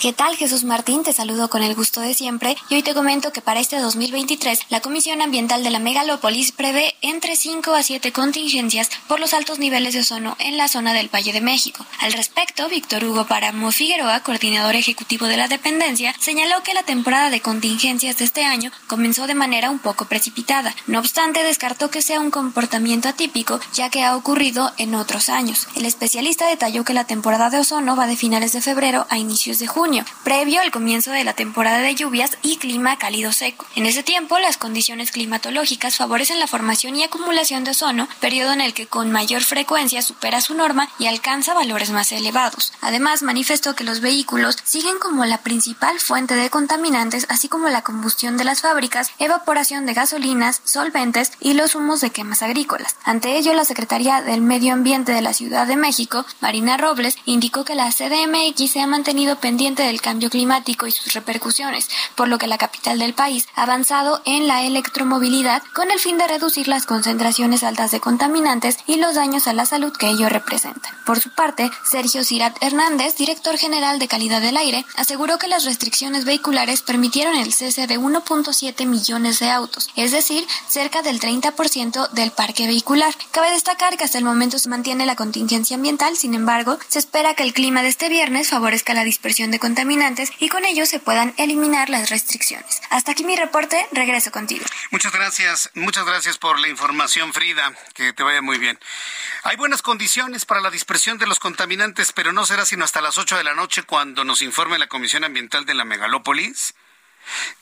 ¿Qué 0.00 0.12
tal 0.12 0.36
Jesús 0.36 0.62
Martín? 0.62 1.02
Te 1.02 1.12
saludo 1.12 1.50
con 1.50 1.64
el 1.64 1.74
gusto 1.74 2.00
de 2.00 2.14
siempre 2.14 2.56
y 2.70 2.76
hoy 2.76 2.84
te 2.84 2.94
comento 2.94 3.32
que 3.32 3.40
para 3.40 3.58
este 3.58 3.80
2023 3.80 4.60
la 4.68 4.80
Comisión 4.80 5.20
Ambiental 5.20 5.64
de 5.64 5.70
la 5.70 5.80
Megalópolis 5.80 6.52
prevé 6.52 6.94
entre 7.02 7.34
5 7.34 7.74
a 7.74 7.82
7 7.82 8.12
contingencias 8.12 8.90
por 9.08 9.18
los 9.18 9.34
altos 9.34 9.58
niveles 9.58 9.94
de 9.94 10.00
ozono 10.02 10.36
en 10.38 10.56
la 10.56 10.68
zona 10.68 10.92
del 10.92 11.12
Valle 11.12 11.32
de 11.32 11.40
México. 11.40 11.84
Al 11.98 12.12
respecto, 12.12 12.68
Víctor 12.68 13.02
Hugo 13.02 13.26
Paramo 13.26 13.72
Figueroa, 13.72 14.20
coordinador 14.20 14.76
ejecutivo 14.76 15.26
de 15.26 15.36
la 15.36 15.48
dependencia, 15.48 16.14
señaló 16.20 16.62
que 16.62 16.74
la 16.74 16.84
temporada 16.84 17.28
de 17.30 17.40
contingencias 17.40 18.18
de 18.18 18.24
este 18.24 18.44
año 18.44 18.70
comenzó 18.86 19.26
de 19.26 19.34
manera 19.34 19.68
un 19.68 19.80
poco 19.80 20.04
precipitada. 20.04 20.76
No 20.86 21.00
obstante, 21.00 21.42
descartó 21.42 21.90
que 21.90 22.02
sea 22.02 22.20
un 22.20 22.30
comportamiento 22.30 23.08
atípico 23.08 23.58
ya 23.74 23.90
que 23.90 24.04
ha 24.04 24.14
ocurrido 24.14 24.72
en 24.78 24.94
otros 24.94 25.28
años. 25.28 25.66
El 25.74 25.86
especialista 25.86 26.46
detalló 26.46 26.84
que 26.84 26.94
la 26.94 27.02
temporada 27.02 27.50
de 27.50 27.58
ozono 27.58 27.96
va 27.96 28.06
de 28.06 28.14
finales 28.14 28.52
de 28.52 28.60
febrero 28.60 29.04
a 29.10 29.18
inicios 29.18 29.58
de 29.58 29.66
junio 29.66 29.87
previo 30.24 30.60
al 30.60 30.70
comienzo 30.70 31.10
de 31.10 31.24
la 31.24 31.32
temporada 31.32 31.78
de 31.78 31.94
lluvias 31.94 32.36
y 32.42 32.56
clima 32.58 32.98
cálido 32.98 33.32
seco. 33.32 33.66
En 33.74 33.86
ese 33.86 34.02
tiempo, 34.02 34.38
las 34.38 34.56
condiciones 34.56 35.10
climatológicas 35.10 35.96
favorecen 35.96 36.38
la 36.38 36.46
formación 36.46 36.96
y 36.96 37.04
acumulación 37.04 37.64
de 37.64 37.70
ozono, 37.70 38.08
periodo 38.20 38.52
en 38.52 38.60
el 38.60 38.74
que 38.74 38.86
con 38.86 39.10
mayor 39.10 39.42
frecuencia 39.42 40.02
supera 40.02 40.40
su 40.40 40.54
norma 40.54 40.88
y 40.98 41.06
alcanza 41.06 41.54
valores 41.54 41.90
más 41.90 42.12
elevados. 42.12 42.72
Además, 42.80 43.22
manifestó 43.22 43.74
que 43.74 43.84
los 43.84 44.00
vehículos 44.00 44.56
siguen 44.64 44.98
como 45.00 45.24
la 45.24 45.38
principal 45.38 45.98
fuente 46.00 46.34
de 46.34 46.50
contaminantes, 46.50 47.26
así 47.28 47.48
como 47.48 47.68
la 47.68 47.82
combustión 47.82 48.36
de 48.36 48.44
las 48.44 48.60
fábricas, 48.60 49.10
evaporación 49.18 49.86
de 49.86 49.94
gasolinas, 49.94 50.60
solventes 50.64 51.32
y 51.40 51.54
los 51.54 51.74
humos 51.74 52.00
de 52.00 52.10
quemas 52.10 52.42
agrícolas. 52.42 52.96
Ante 53.04 53.36
ello, 53.38 53.54
la 53.54 53.64
Secretaría 53.64 54.22
del 54.22 54.42
Medio 54.42 54.72
Ambiente 54.72 55.12
de 55.12 55.22
la 55.22 55.32
Ciudad 55.32 55.66
de 55.66 55.76
México, 55.76 56.26
Marina 56.40 56.76
Robles, 56.76 57.16
indicó 57.24 57.64
que 57.64 57.74
la 57.74 57.90
CDMX 57.90 58.70
se 58.70 58.80
ha 58.80 58.86
mantenido 58.86 59.36
pendiente 59.36 59.77
del 59.84 60.00
cambio 60.00 60.30
climático 60.30 60.86
y 60.86 60.90
sus 60.90 61.12
repercusiones, 61.12 61.88
por 62.14 62.28
lo 62.28 62.38
que 62.38 62.46
la 62.46 62.58
capital 62.58 62.98
del 62.98 63.14
país 63.14 63.46
ha 63.54 63.62
avanzado 63.62 64.22
en 64.24 64.46
la 64.46 64.62
electromovilidad 64.62 65.62
con 65.74 65.90
el 65.90 65.98
fin 65.98 66.18
de 66.18 66.28
reducir 66.28 66.68
las 66.68 66.86
concentraciones 66.86 67.62
altas 67.62 67.90
de 67.90 68.00
contaminantes 68.00 68.78
y 68.86 68.96
los 68.96 69.14
daños 69.14 69.46
a 69.46 69.52
la 69.52 69.66
salud 69.66 69.92
que 69.92 70.08
ello 70.08 70.28
representa. 70.28 70.90
Por 71.04 71.20
su 71.20 71.30
parte, 71.30 71.70
Sergio 71.90 72.24
Cirat 72.24 72.56
Hernández, 72.62 73.16
director 73.16 73.56
general 73.56 73.98
de 73.98 74.08
calidad 74.08 74.40
del 74.40 74.56
aire, 74.56 74.84
aseguró 74.96 75.38
que 75.38 75.48
las 75.48 75.64
restricciones 75.64 76.24
vehiculares 76.24 76.82
permitieron 76.82 77.36
el 77.36 77.52
cese 77.52 77.86
de 77.86 77.98
1.7 77.98 78.86
millones 78.86 79.38
de 79.38 79.50
autos, 79.50 79.88
es 79.96 80.12
decir, 80.12 80.46
cerca 80.68 81.02
del 81.02 81.20
30% 81.20 82.10
del 82.10 82.30
parque 82.30 82.66
vehicular. 82.66 83.14
Cabe 83.30 83.50
destacar 83.50 83.96
que 83.96 84.04
hasta 84.04 84.18
el 84.18 84.24
momento 84.24 84.58
se 84.58 84.68
mantiene 84.68 85.06
la 85.06 85.16
contingencia 85.16 85.76
ambiental, 85.76 86.16
sin 86.16 86.34
embargo, 86.34 86.78
se 86.88 86.98
espera 86.98 87.34
que 87.34 87.42
el 87.42 87.54
clima 87.54 87.82
de 87.82 87.88
este 87.88 88.08
viernes 88.08 88.48
favorezca 88.48 88.94
la 88.94 89.04
dispersión 89.04 89.50
de 89.50 89.58
contaminantes 89.68 90.32
y 90.38 90.48
con 90.48 90.64
ello 90.64 90.86
se 90.86 90.98
puedan 90.98 91.34
eliminar 91.36 91.90
las 91.90 92.08
restricciones. 92.08 92.80
Hasta 92.88 93.12
aquí 93.12 93.22
mi 93.22 93.36
reporte, 93.36 93.86
regreso 93.92 94.30
contigo. 94.30 94.64
Muchas 94.90 95.12
gracias, 95.12 95.70
muchas 95.74 96.06
gracias 96.06 96.38
por 96.38 96.58
la 96.58 96.68
información, 96.68 97.34
Frida, 97.34 97.74
que 97.92 98.14
te 98.14 98.22
vaya 98.22 98.40
muy 98.40 98.56
bien. 98.56 98.78
Hay 99.42 99.56
buenas 99.56 99.82
condiciones 99.82 100.46
para 100.46 100.62
la 100.62 100.70
dispersión 100.70 101.18
de 101.18 101.26
los 101.26 101.38
contaminantes, 101.38 102.14
pero 102.14 102.32
no 102.32 102.46
será 102.46 102.64
sino 102.64 102.82
hasta 102.82 103.02
las 103.02 103.18
8 103.18 103.36
de 103.36 103.44
la 103.44 103.54
noche 103.54 103.82
cuando 103.82 104.24
nos 104.24 104.40
informe 104.40 104.78
la 104.78 104.86
Comisión 104.86 105.22
Ambiental 105.24 105.66
de 105.66 105.74
la 105.74 105.84
Megalópolis 105.84 106.74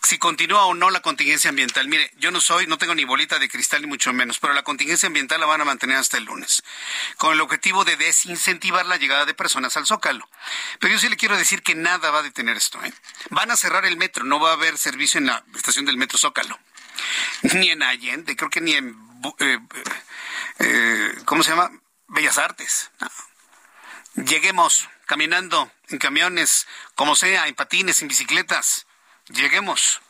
si 0.03 0.19
continúa 0.19 0.67
o 0.67 0.75
no 0.75 0.91
la 0.91 1.01
contingencia 1.01 1.51
ambiental. 1.51 1.89
Mire, 1.89 2.13
yo 2.19 2.31
no 2.31 2.41
soy, 2.41 2.67
no 2.67 2.79
tengo 2.79 2.95
ni 2.95 3.05
bolita 3.05 3.39
de 3.39 3.49
cristal 3.49 3.83
ni 3.83 3.89
mucho 3.89 4.13
menos, 4.13 4.39
pero 4.39 4.53
la 4.53 4.63
contingencia 4.63 5.09
ambiental 5.09 5.41
la 5.41 5.47
van 5.47 5.61
a 5.61 5.65
mantener 5.65 5.97
hasta 5.97 6.17
el 6.17 6.25
lunes, 6.25 6.63
con 7.17 7.33
el 7.33 7.41
objetivo 7.41 7.85
de 7.85 7.97
desincentivar 7.97 8.87
la 8.87 8.97
llegada 8.97 9.25
de 9.25 9.35
personas 9.35 9.77
al 9.77 9.87
Zócalo. 9.87 10.29
Pero 10.79 10.95
yo 10.95 11.01
sí 11.01 11.09
le 11.09 11.17
quiero 11.17 11.37
decir 11.37 11.63
que 11.63 11.75
nada 11.75 12.11
va 12.11 12.21
a 12.21 12.23
detener 12.23 12.57
esto. 12.57 12.83
¿eh? 12.85 12.93
Van 13.31 13.51
a 13.51 13.57
cerrar 13.57 13.85
el 13.85 13.97
metro, 13.97 14.25
no 14.25 14.39
va 14.39 14.51
a 14.51 14.55
haber 14.55 14.79
servicio 14.79 15.19
en 15.19 15.27
la 15.27 15.45
estación 15.55 15.85
del 15.85 15.97
metro 15.97 16.19
Zócalo, 16.19 16.59
ni 17.43 17.71
en 17.71 17.83
Allende, 17.83 18.37
creo 18.37 18.51
que 18.51 18.61
ni 18.61 18.75
en, 18.75 18.97
eh, 19.41 19.59
eh, 20.61 21.15
¿cómo 21.25 21.43
se 21.43 21.51
llama? 21.51 21.71
Bellas 22.09 22.39
Artes. 22.39 22.91
Lleguemos 24.15 24.89
caminando 25.07 25.71
en 25.89 25.99
camiones, 25.99 26.67
como 26.95 27.17
sea, 27.17 27.49
en 27.49 27.55
patines, 27.55 28.03
en 28.03 28.09
bicicletas 28.09 28.87
lleguemos. 29.29 30.01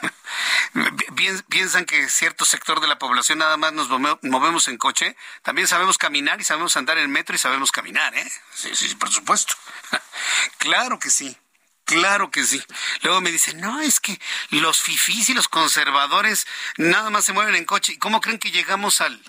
Piensan 1.48 1.84
que 1.84 2.08
cierto 2.08 2.44
sector 2.44 2.80
de 2.80 2.86
la 2.86 2.98
población 2.98 3.38
nada 3.38 3.56
más 3.56 3.72
nos 3.72 3.88
movemos 3.88 4.68
en 4.68 4.76
coche. 4.76 5.16
También 5.42 5.68
sabemos 5.68 5.98
caminar 5.98 6.40
y 6.40 6.44
sabemos 6.44 6.76
andar 6.76 6.98
en 6.98 7.10
metro 7.10 7.34
y 7.34 7.38
sabemos 7.38 7.72
caminar, 7.72 8.14
¿eh? 8.14 8.32
Sí, 8.54 8.74
sí, 8.74 8.94
por 8.94 9.10
supuesto. 9.10 9.54
claro 10.58 10.98
que 10.98 11.10
sí. 11.10 11.36
Claro 11.84 12.32
que 12.32 12.44
sí. 12.44 12.62
Luego 13.02 13.20
me 13.20 13.30
dicen, 13.30 13.60
no, 13.60 13.80
es 13.80 14.00
que 14.00 14.20
los 14.50 14.80
fifís 14.80 15.28
y 15.30 15.34
los 15.34 15.48
conservadores 15.48 16.46
nada 16.78 17.10
más 17.10 17.24
se 17.24 17.32
mueven 17.32 17.54
en 17.54 17.64
coche. 17.64 17.92
¿Y 17.92 17.98
cómo 17.98 18.20
creen 18.20 18.40
que 18.40 18.50
llegamos 18.50 19.00
al, 19.00 19.22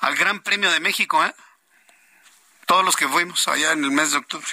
al 0.00 0.14
Gran 0.14 0.40
Premio 0.42 0.70
de 0.70 0.80
México, 0.80 1.24
eh? 1.24 1.34
Todos 2.66 2.84
los 2.84 2.96
que 2.96 3.08
fuimos 3.08 3.48
allá 3.48 3.72
en 3.72 3.82
el 3.82 3.92
mes 3.92 4.10
de 4.10 4.18
octubre. 4.18 4.46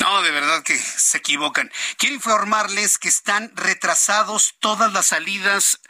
No, 0.00 0.22
de 0.22 0.30
verdad 0.30 0.62
que 0.62 0.76
se 0.76 1.18
equivocan. 1.18 1.70
Quiero 1.98 2.16
informarles 2.16 2.98
que 2.98 3.08
están 3.08 3.52
retrasados 3.54 4.56
todas 4.58 4.92
las 4.92 5.06
salidas 5.06 5.80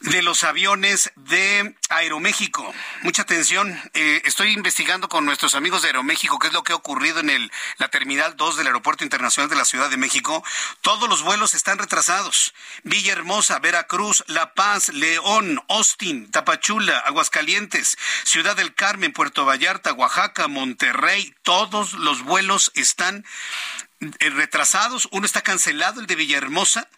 de 0.00 0.22
los 0.22 0.44
aviones 0.44 1.10
de 1.16 1.74
Aeroméxico. 1.88 2.72
Mucha 3.02 3.22
atención. 3.22 3.78
Eh, 3.94 4.22
estoy 4.24 4.52
investigando 4.52 5.08
con 5.08 5.24
nuestros 5.24 5.54
amigos 5.54 5.82
de 5.82 5.88
Aeroméxico 5.88 6.38
qué 6.38 6.48
es 6.48 6.52
lo 6.52 6.62
que 6.62 6.72
ha 6.72 6.76
ocurrido 6.76 7.20
en 7.20 7.30
el, 7.30 7.50
la 7.78 7.88
Terminal 7.88 8.36
2 8.36 8.56
del 8.56 8.68
Aeropuerto 8.68 9.04
Internacional 9.04 9.50
de 9.50 9.56
la 9.56 9.64
Ciudad 9.64 9.90
de 9.90 9.96
México. 9.96 10.44
Todos 10.82 11.08
los 11.08 11.22
vuelos 11.22 11.54
están 11.54 11.78
retrasados. 11.78 12.54
Villahermosa, 12.84 13.58
Veracruz, 13.58 14.24
La 14.28 14.54
Paz, 14.54 14.90
León, 14.90 15.62
Austin, 15.68 16.30
Tapachula, 16.30 16.98
Aguascalientes, 17.00 17.98
Ciudad 18.24 18.56
del 18.56 18.74
Carmen, 18.74 19.12
Puerto 19.12 19.44
Vallarta, 19.44 19.92
Oaxaca, 19.92 20.46
Monterrey. 20.46 21.34
Todos 21.42 21.94
los 21.94 22.22
vuelos 22.22 22.70
están 22.74 23.24
eh, 24.00 24.30
retrasados. 24.30 25.08
Uno 25.10 25.26
está 25.26 25.42
cancelado, 25.42 26.00
el 26.00 26.06
de 26.06 26.14
Villahermosa 26.14 26.88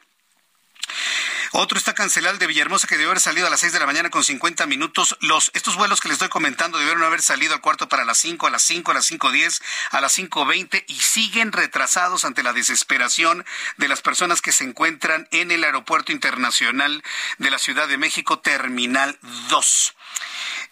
otro 1.52 1.78
está 1.78 1.94
cancelado 1.94 2.34
el 2.34 2.38
de 2.38 2.46
Villahermosa 2.46 2.86
que 2.86 2.96
debió 2.96 3.10
haber 3.10 3.20
salido 3.20 3.46
a 3.46 3.50
las 3.50 3.60
6 3.60 3.72
de 3.72 3.80
la 3.80 3.86
mañana 3.86 4.10
con 4.10 4.22
50 4.22 4.66
minutos. 4.66 5.16
Los, 5.20 5.50
estos 5.54 5.76
vuelos 5.76 6.00
que 6.00 6.08
les 6.08 6.14
estoy 6.14 6.28
comentando 6.28 6.78
debieron 6.78 7.02
haber 7.02 7.22
salido 7.22 7.54
al 7.54 7.60
cuarto 7.60 7.88
para 7.88 8.04
las 8.04 8.18
5, 8.18 8.46
a 8.46 8.50
las 8.50 8.62
5, 8.62 8.90
a 8.90 8.94
las 8.94 9.10
5.10, 9.10 9.60
a 9.90 10.00
las 10.00 10.16
5.20 10.16 10.84
y 10.86 11.00
siguen 11.00 11.50
retrasados 11.50 12.24
ante 12.24 12.44
la 12.44 12.52
desesperación 12.52 13.44
de 13.78 13.88
las 13.88 14.00
personas 14.00 14.42
que 14.42 14.52
se 14.52 14.64
encuentran 14.64 15.26
en 15.32 15.50
el 15.50 15.64
Aeropuerto 15.64 16.12
Internacional 16.12 17.02
de 17.38 17.50
la 17.50 17.58
Ciudad 17.58 17.88
de 17.88 17.98
México, 17.98 18.38
Terminal 18.38 19.18
2. 19.48 19.94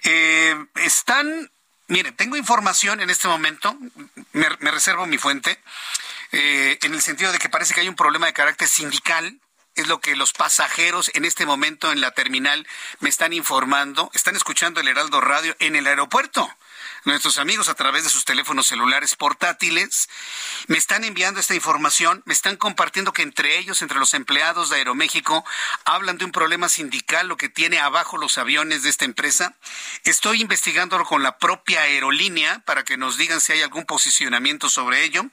Eh, 0.05 0.57
están, 0.77 1.51
mire, 1.89 2.13
tengo 2.13 2.37
información 2.37 3.01
en 3.01 3.11
este 3.11 3.27
momento, 3.27 3.77
me, 4.33 4.49
reservo 4.49 5.07
mi 5.07 5.19
fuente, 5.19 5.61
eh, 6.31 6.79
en 6.83 6.95
el 6.95 7.03
sentido 7.03 7.33
de 7.33 7.39
que 7.39 7.49
parece 7.49 7.75
que 7.75 7.81
hay 7.81 7.89
un 7.89 7.97
problema 7.97 8.27
de 8.27 8.33
carácter 8.33 8.69
sindical 8.69 9.41
es 9.79 9.89
lo 9.89 10.01
que 10.01 10.17
los 10.17 10.33
pasajeros 10.33 11.11
en 11.15 11.25
este 11.25 11.47
momento 11.47 11.93
en 11.93 12.01
la 12.01 12.11
terminal 12.11 12.67
me 13.01 13.09
están 13.09 13.33
informando. 13.33 14.11
Están 14.13 14.37
escuchando 14.37 14.81
el 14.81 14.89
Heraldo 14.89 15.21
Radio 15.21 15.55
en 15.61 15.77
el 15.77 15.87
aeropuerto. 15.87 16.49
Nuestros 17.05 17.39
amigos 17.39 17.69
a 17.69 17.75
través 17.75 18.05
de 18.05 18.11
sus 18.11 18.25
teléfonos 18.25 18.67
celulares 18.67 19.15
portátiles 19.15 20.09
me 20.67 20.77
están 20.77 21.05
enviando 21.05 21.41
esta 21.41 21.55
información, 21.55 22.23
me 22.27 22.35
están 22.35 22.57
compartiendo 22.57 23.13
que 23.13 23.23
entre 23.23 23.59
ellos, 23.59 23.83
entre 23.83 23.99
los 23.99 24.15
empleados 24.15 24.69
de 24.69 24.77
Aeroméxico, 24.77 25.45
hablan 25.85 26.19
de 26.19 26.25
un 26.25 26.33
problema 26.33 26.69
sindical, 26.69 27.29
lo 27.29 27.37
que 27.37 27.49
tiene 27.49 27.79
abajo 27.79 28.19
los 28.19 28.37
aviones 28.37 28.83
de 28.83 28.91
esta 28.91 29.05
empresa. 29.05 29.55
Estoy 30.05 30.41
investigándolo 30.41 31.05
con 31.05 31.23
la 31.23 31.39
propia 31.39 31.83
aerolínea 31.83 32.61
para 32.67 32.85
que 32.85 32.97
nos 32.97 33.17
digan 33.17 33.41
si 33.41 33.53
hay 33.53 33.63
algún 33.63 33.87
posicionamiento 33.87 34.69
sobre 34.69 35.05
ello. 35.05 35.25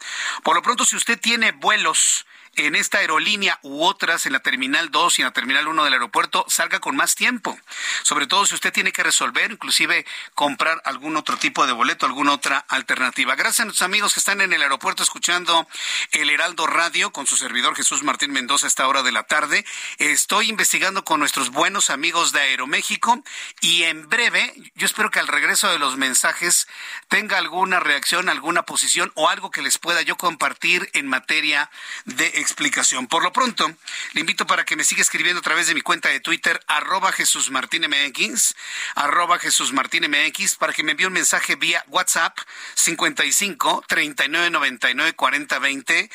Por 0.44 0.56
lo 0.56 0.62
pronto, 0.62 0.86
si 0.86 0.96
usted 0.96 1.20
tiene 1.20 1.52
vuelos 1.52 2.26
en 2.56 2.76
esta 2.76 3.00
aerolínea 3.00 3.60
u 3.62 3.84
otras 3.84 4.26
en 4.26 4.34
la 4.34 4.40
Terminal 4.40 4.92
2 4.92 5.20
y 5.20 5.22
en 5.22 5.28
la 5.28 5.34
Terminal 5.34 5.68
1 5.68 5.84
del 5.84 5.94
aeropuerto 5.94 6.46
salga 6.48 6.80
con 6.80 6.96
más 6.96 7.16
tiempo. 7.16 7.58
Sobre 8.04 8.28
todo 8.28 8.46
si 8.46 8.56
usted 8.56 8.72
tiene 8.72 8.92
que 8.92 9.04
resolver, 9.04 9.52
inclusive 9.52 10.06
comprar 10.34 10.82
algún 10.86 11.18
otro 11.18 11.38
tipo 11.38 11.68
de 11.68 11.74
boleto, 11.74 12.06
alguna 12.06 12.34
otra 12.34 12.60
alternativa. 12.70 13.36
Gracias 13.36 13.62
a 13.62 13.66
nuestros 13.66 13.86
amigos 13.86 14.14
que 14.14 14.20
están 14.20 14.42
en 14.42 14.54
el 14.54 14.62
aeropuerto 14.62 15.04
escuchando 15.04 15.68
el 16.12 16.30
Heraldo 16.30 16.68
Radio 16.68 17.12
con 17.12 17.28
su 17.28 17.38
servidor 17.38 17.76
Jesús 17.76 18.04
Martín 18.04 18.32
Mendoza 18.32 18.68
a 18.68 18.70
esta 18.70 18.88
hora 18.88 19.04
de 19.04 19.12
la 19.12 19.24
tarde. 19.24 19.66
Estoy 19.98 20.50
investigando 20.50 21.04
con 21.04 21.20
nuestros 21.20 21.50
buenos 21.50 21.90
amigos 21.90 22.32
de 22.32 22.42
Aeroméxico 22.42 23.24
y 23.62 23.84
en 23.84 24.08
breve, 24.10 24.54
yo 24.76 24.86
espero 24.86 25.12
que 25.12 25.20
al 25.20 25.28
regreso 25.28 25.70
de 25.70 25.80
los 25.80 25.98
mensajes 25.98 26.68
tenga 27.08 27.38
alguna 27.38 27.80
reacción, 27.80 28.30
alguna 28.30 28.64
posición 28.64 29.12
o 29.16 29.30
algo 29.30 29.52
que 29.52 29.62
les 29.62 29.78
pueda 29.78 30.02
yo 30.02 30.16
compartir 30.16 30.90
en 30.94 31.08
materia 31.08 31.70
de 32.06 32.45
explicación. 32.46 33.08
Por 33.08 33.24
lo 33.24 33.34
pronto, 33.34 33.76
le 34.14 34.22
invito 34.22 34.48
para 34.48 34.64
que 34.64 34.76
me 34.76 34.84
siga 34.84 35.02
escribiendo 35.02 35.40
a 35.40 35.44
través 35.44 35.66
de 35.68 35.74
mi 35.74 35.82
cuenta 35.82 36.10
de 36.10 36.20
Twitter, 36.20 36.60
arroba 36.68 37.12
Jesús 37.12 37.50
Martín 37.52 37.86
MX, 37.88 38.54
arroba 38.96 39.40
Jesús 39.40 39.74
Martín 39.74 40.06
MX, 40.10 40.56
para 40.56 40.74
que 40.74 40.84
me 40.84 40.92
envíe 40.92 41.08
un 41.08 41.14
mensaje 41.14 41.56
vía 41.56 41.84
WhatsApp 41.88 42.38
55 42.76 43.86
39 43.88 44.52
99 44.52 45.14
40 45.14 45.60
20, 45.60 46.12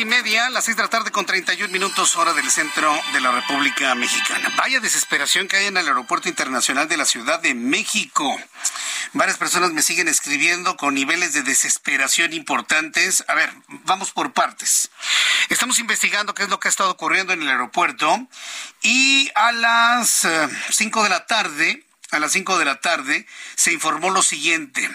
y 0.00 0.04
media, 0.06 0.48
las 0.48 0.64
seis 0.64 0.78
de 0.78 0.82
la 0.82 0.88
tarde 0.88 1.10
con 1.10 1.26
31 1.26 1.70
minutos 1.70 2.16
hora 2.16 2.32
del 2.32 2.50
centro 2.50 2.90
de 3.12 3.20
la 3.20 3.32
República 3.32 3.94
Mexicana. 3.94 4.50
Vaya 4.56 4.80
desesperación 4.80 5.46
que 5.46 5.58
hay 5.58 5.66
en 5.66 5.76
el 5.76 5.86
Aeropuerto 5.86 6.28
Internacional 6.28 6.88
de 6.88 6.96
la 6.96 7.04
Ciudad 7.04 7.40
de 7.40 7.54
México. 7.54 8.34
Varias 9.12 9.36
personas 9.36 9.72
me 9.72 9.82
siguen 9.82 10.08
escribiendo 10.08 10.78
con 10.78 10.94
niveles 10.94 11.34
de 11.34 11.42
desesperación 11.42 12.32
importantes. 12.32 13.24
A 13.28 13.34
ver, 13.34 13.52
vamos 13.84 14.12
por 14.12 14.32
partes. 14.32 14.90
Estamos 15.50 15.78
investigando 15.78 16.34
qué 16.34 16.44
es 16.44 16.48
lo 16.48 16.58
que 16.60 16.68
ha 16.68 16.70
estado 16.70 16.90
ocurriendo 16.90 17.34
en 17.34 17.42
el 17.42 17.50
aeropuerto 17.50 18.26
y 18.80 19.30
a 19.34 19.52
las 19.52 20.26
5 20.70 21.02
de 21.02 21.08
la 21.10 21.26
tarde, 21.26 21.84
a 22.10 22.18
las 22.18 22.32
5 22.32 22.58
de 22.58 22.64
la 22.64 22.80
tarde, 22.80 23.26
se 23.54 23.72
informó 23.72 24.08
lo 24.08 24.22
siguiente. 24.22 24.88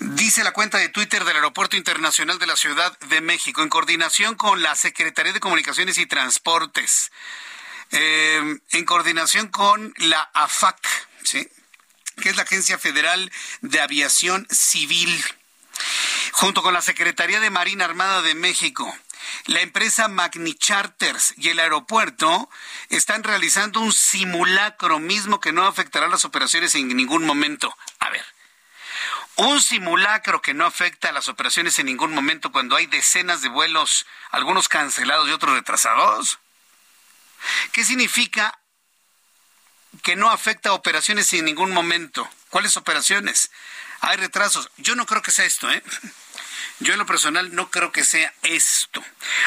Dice 0.00 0.44
la 0.44 0.52
cuenta 0.52 0.78
de 0.78 0.88
Twitter 0.88 1.24
del 1.24 1.36
Aeropuerto 1.36 1.76
Internacional 1.76 2.38
de 2.38 2.46
la 2.46 2.56
Ciudad 2.56 2.96
de 3.00 3.20
México, 3.20 3.62
en 3.62 3.68
coordinación 3.68 4.36
con 4.36 4.62
la 4.62 4.76
Secretaría 4.76 5.32
de 5.32 5.40
Comunicaciones 5.40 5.98
y 5.98 6.06
Transportes, 6.06 7.10
eh, 7.90 8.58
en 8.70 8.84
coordinación 8.84 9.48
con 9.48 9.92
la 9.96 10.30
AFAC, 10.34 10.78
¿sí? 11.24 11.48
que 12.22 12.28
es 12.28 12.36
la 12.36 12.42
Agencia 12.42 12.78
Federal 12.78 13.32
de 13.60 13.80
Aviación 13.80 14.46
Civil, 14.50 15.20
junto 16.30 16.62
con 16.62 16.74
la 16.74 16.82
Secretaría 16.82 17.40
de 17.40 17.50
Marina 17.50 17.84
Armada 17.84 18.22
de 18.22 18.36
México. 18.36 18.96
La 19.46 19.62
empresa 19.62 20.06
Magni 20.06 20.54
Charters 20.54 21.34
y 21.38 21.48
el 21.48 21.58
aeropuerto 21.58 22.48
están 22.88 23.24
realizando 23.24 23.80
un 23.80 23.92
simulacro 23.92 25.00
mismo 25.00 25.40
que 25.40 25.52
no 25.52 25.66
afectará 25.66 26.06
las 26.06 26.24
operaciones 26.24 26.76
en 26.76 26.96
ningún 26.96 27.26
momento. 27.26 27.76
A 27.98 28.10
ver, 28.10 28.24
un 29.38 29.62
simulacro 29.62 30.42
que 30.42 30.52
no 30.52 30.66
afecta 30.66 31.08
a 31.08 31.12
las 31.12 31.28
operaciones 31.28 31.78
en 31.78 31.86
ningún 31.86 32.12
momento 32.12 32.50
cuando 32.50 32.74
hay 32.74 32.86
decenas 32.86 33.40
de 33.40 33.48
vuelos, 33.48 34.04
algunos 34.30 34.68
cancelados 34.68 35.28
y 35.28 35.32
otros 35.32 35.54
retrasados. 35.54 36.40
¿Qué 37.72 37.84
significa 37.84 38.58
que 40.02 40.16
no 40.16 40.30
afecta 40.30 40.70
a 40.70 40.74
operaciones 40.74 41.32
en 41.34 41.44
ningún 41.44 41.70
momento? 41.70 42.28
¿Cuáles 42.50 42.76
operaciones? 42.76 43.52
Hay 44.00 44.16
retrasos. 44.16 44.70
Yo 44.76 44.96
no 44.96 45.06
creo 45.06 45.22
que 45.22 45.30
sea 45.30 45.44
esto, 45.44 45.70
¿eh? 45.70 45.82
Yo 46.80 46.92
en 46.92 46.98
lo 46.98 47.06
personal 47.06 47.54
no 47.54 47.70
creo 47.70 47.92
que 47.92 48.04
sea 48.04 48.32
esto. 48.42 49.04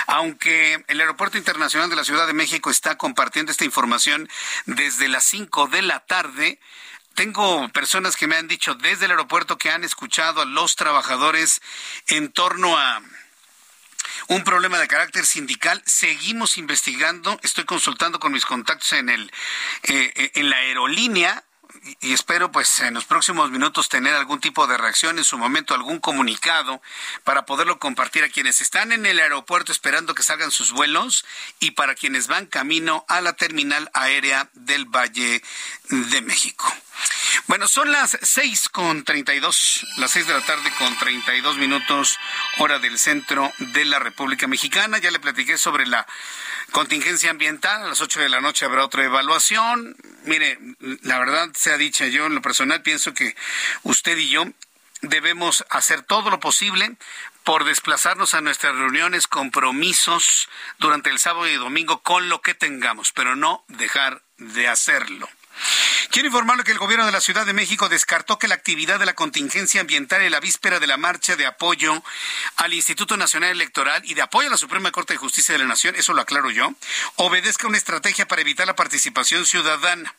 Aunque 0.07 0.83
el 0.87 0.99
Aeropuerto 0.99 1.37
Internacional 1.37 1.89
de 1.89 1.95
la 1.95 2.03
Ciudad 2.03 2.27
de 2.27 2.33
México 2.33 2.69
está 2.69 2.97
compartiendo 2.97 3.51
esta 3.51 3.65
información 3.65 4.29
desde 4.65 5.07
las 5.07 5.25
5 5.25 5.67
de 5.67 5.81
la 5.81 5.99
tarde, 6.01 6.59
tengo 7.15 7.67
personas 7.69 8.15
que 8.15 8.27
me 8.27 8.35
han 8.35 8.47
dicho 8.47 8.75
desde 8.75 9.05
el 9.05 9.11
aeropuerto 9.11 9.57
que 9.57 9.71
han 9.71 9.83
escuchado 9.83 10.41
a 10.41 10.45
los 10.45 10.75
trabajadores 10.75 11.61
en 12.07 12.31
torno 12.31 12.77
a 12.77 13.01
un 14.27 14.43
problema 14.43 14.79
de 14.79 14.87
carácter 14.87 15.25
sindical. 15.25 15.81
Seguimos 15.85 16.57
investigando. 16.57 17.39
Estoy 17.43 17.65
consultando 17.65 18.19
con 18.19 18.31
mis 18.31 18.45
contactos 18.45 18.93
en 18.93 19.09
el 19.09 19.31
eh, 19.83 20.31
en 20.35 20.49
la 20.49 20.57
aerolínea 20.57 21.43
y 21.99 22.13
espero 22.13 22.51
pues 22.51 22.79
en 22.79 22.93
los 22.93 23.05
próximos 23.05 23.49
minutos 23.49 23.89
tener 23.89 24.13
algún 24.13 24.39
tipo 24.39 24.67
de 24.67 24.77
reacción, 24.77 25.17
en 25.17 25.23
su 25.23 25.37
momento 25.37 25.73
algún 25.73 25.99
comunicado 25.99 26.81
para 27.23 27.45
poderlo 27.45 27.79
compartir 27.79 28.23
a 28.23 28.29
quienes 28.29 28.61
están 28.61 28.91
en 28.91 29.05
el 29.05 29.19
aeropuerto 29.19 29.71
esperando 29.71 30.13
que 30.13 30.23
salgan 30.23 30.51
sus 30.51 30.71
vuelos 30.71 31.25
y 31.59 31.71
para 31.71 31.95
quienes 31.95 32.27
van 32.27 32.45
camino 32.45 33.05
a 33.07 33.21
la 33.21 33.33
terminal 33.33 33.89
aérea 33.93 34.49
del 34.53 34.85
Valle 34.85 35.41
de 35.89 36.21
México. 36.21 36.65
Bueno, 37.47 37.67
son 37.67 37.91
las 37.91 38.17
seis 38.21 38.69
con 38.69 39.03
treinta 39.03 39.33
y 39.33 39.39
dos, 39.39 39.85
las 39.97 40.11
seis 40.11 40.27
de 40.27 40.33
la 40.33 40.41
tarde 40.41 40.71
con 40.77 40.97
treinta 40.97 41.33
y 41.35 41.41
dos 41.41 41.57
minutos, 41.57 42.17
hora 42.59 42.79
del 42.79 42.99
centro 42.99 43.51
de 43.57 43.85
la 43.85 43.99
República 43.99 44.47
Mexicana. 44.47 44.99
Ya 44.99 45.11
le 45.11 45.19
platiqué 45.19 45.57
sobre 45.57 45.87
la 45.87 46.05
contingencia 46.71 47.31
ambiental. 47.31 47.83
A 47.83 47.87
las 47.87 48.01
ocho 48.01 48.19
de 48.19 48.29
la 48.29 48.41
noche 48.41 48.65
habrá 48.65 48.85
otra 48.85 49.03
evaluación. 49.03 49.95
Mire, 50.23 50.59
la 51.01 51.19
verdad 51.19 51.49
sea 51.53 51.77
dicha, 51.77 52.07
yo 52.07 52.27
en 52.27 52.35
lo 52.35 52.41
personal 52.41 52.81
pienso 52.81 53.13
que 53.13 53.35
usted 53.83 54.17
y 54.17 54.29
yo 54.29 54.45
debemos 55.01 55.65
hacer 55.69 56.03
todo 56.03 56.29
lo 56.29 56.39
posible 56.39 56.95
por 57.43 57.63
desplazarnos 57.63 58.35
a 58.35 58.41
nuestras 58.41 58.75
reuniones, 58.75 59.27
compromisos 59.27 60.47
durante 60.77 61.09
el 61.09 61.17
sábado 61.17 61.47
y 61.47 61.55
domingo 61.55 62.03
con 62.03 62.29
lo 62.29 62.41
que 62.41 62.53
tengamos, 62.53 63.11
pero 63.11 63.35
no 63.35 63.65
dejar 63.67 64.21
de 64.37 64.67
hacerlo. 64.67 65.27
Quiero 66.11 66.27
informarle 66.27 66.65
que 66.65 66.73
el 66.73 66.77
gobierno 66.77 67.05
de 67.05 67.11
la 67.13 67.21
Ciudad 67.21 67.45
de 67.45 67.53
México 67.53 67.87
descartó 67.87 68.37
que 68.37 68.49
la 68.49 68.55
actividad 68.55 68.99
de 68.99 69.05
la 69.05 69.13
contingencia 69.13 69.79
ambiental 69.79 70.21
en 70.21 70.31
la 70.31 70.41
víspera 70.41 70.79
de 70.79 70.87
la 70.87 70.97
marcha 70.97 71.37
de 71.37 71.45
apoyo 71.45 72.03
al 72.57 72.73
Instituto 72.73 73.15
Nacional 73.15 73.51
Electoral 73.51 74.01
y 74.03 74.13
de 74.13 74.21
apoyo 74.21 74.49
a 74.49 74.51
la 74.51 74.57
Suprema 74.57 74.91
Corte 74.91 75.13
de 75.13 75.19
Justicia 75.19 75.53
de 75.53 75.59
la 75.59 75.65
Nación, 75.65 75.95
eso 75.95 76.13
lo 76.13 76.21
aclaro 76.21 76.51
yo, 76.51 76.73
obedezca 77.15 77.67
una 77.67 77.77
estrategia 77.77 78.27
para 78.27 78.41
evitar 78.41 78.67
la 78.67 78.75
participación 78.75 79.45
ciudadana. 79.45 80.13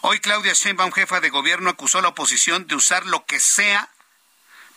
Hoy 0.00 0.20
Claudia 0.20 0.54
Sheinbaum, 0.54 0.92
jefa 0.92 1.20
de 1.20 1.28
gobierno, 1.28 1.68
acusó 1.68 1.98
a 1.98 2.02
la 2.02 2.08
oposición 2.08 2.66
de 2.66 2.76
usar 2.76 3.04
lo 3.04 3.26
que 3.26 3.38
sea 3.38 3.90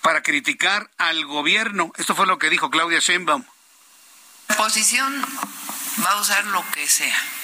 para 0.02 0.22
criticar 0.22 0.90
al 0.98 1.26
gobierno. 1.26 1.94
Esto 1.98 2.14
fue 2.14 2.28
lo 2.28 2.40
que 2.40 2.50
dijo 2.50 2.70
Claudia 2.70 3.00
Sheinbaum. 3.00 3.46
La 4.50 4.56
oposición 4.56 5.26
va 6.04 6.12
a 6.12 6.22
usar 6.22 6.46
lo 6.48 6.70
que 6.72 6.88
sea 6.88 7.37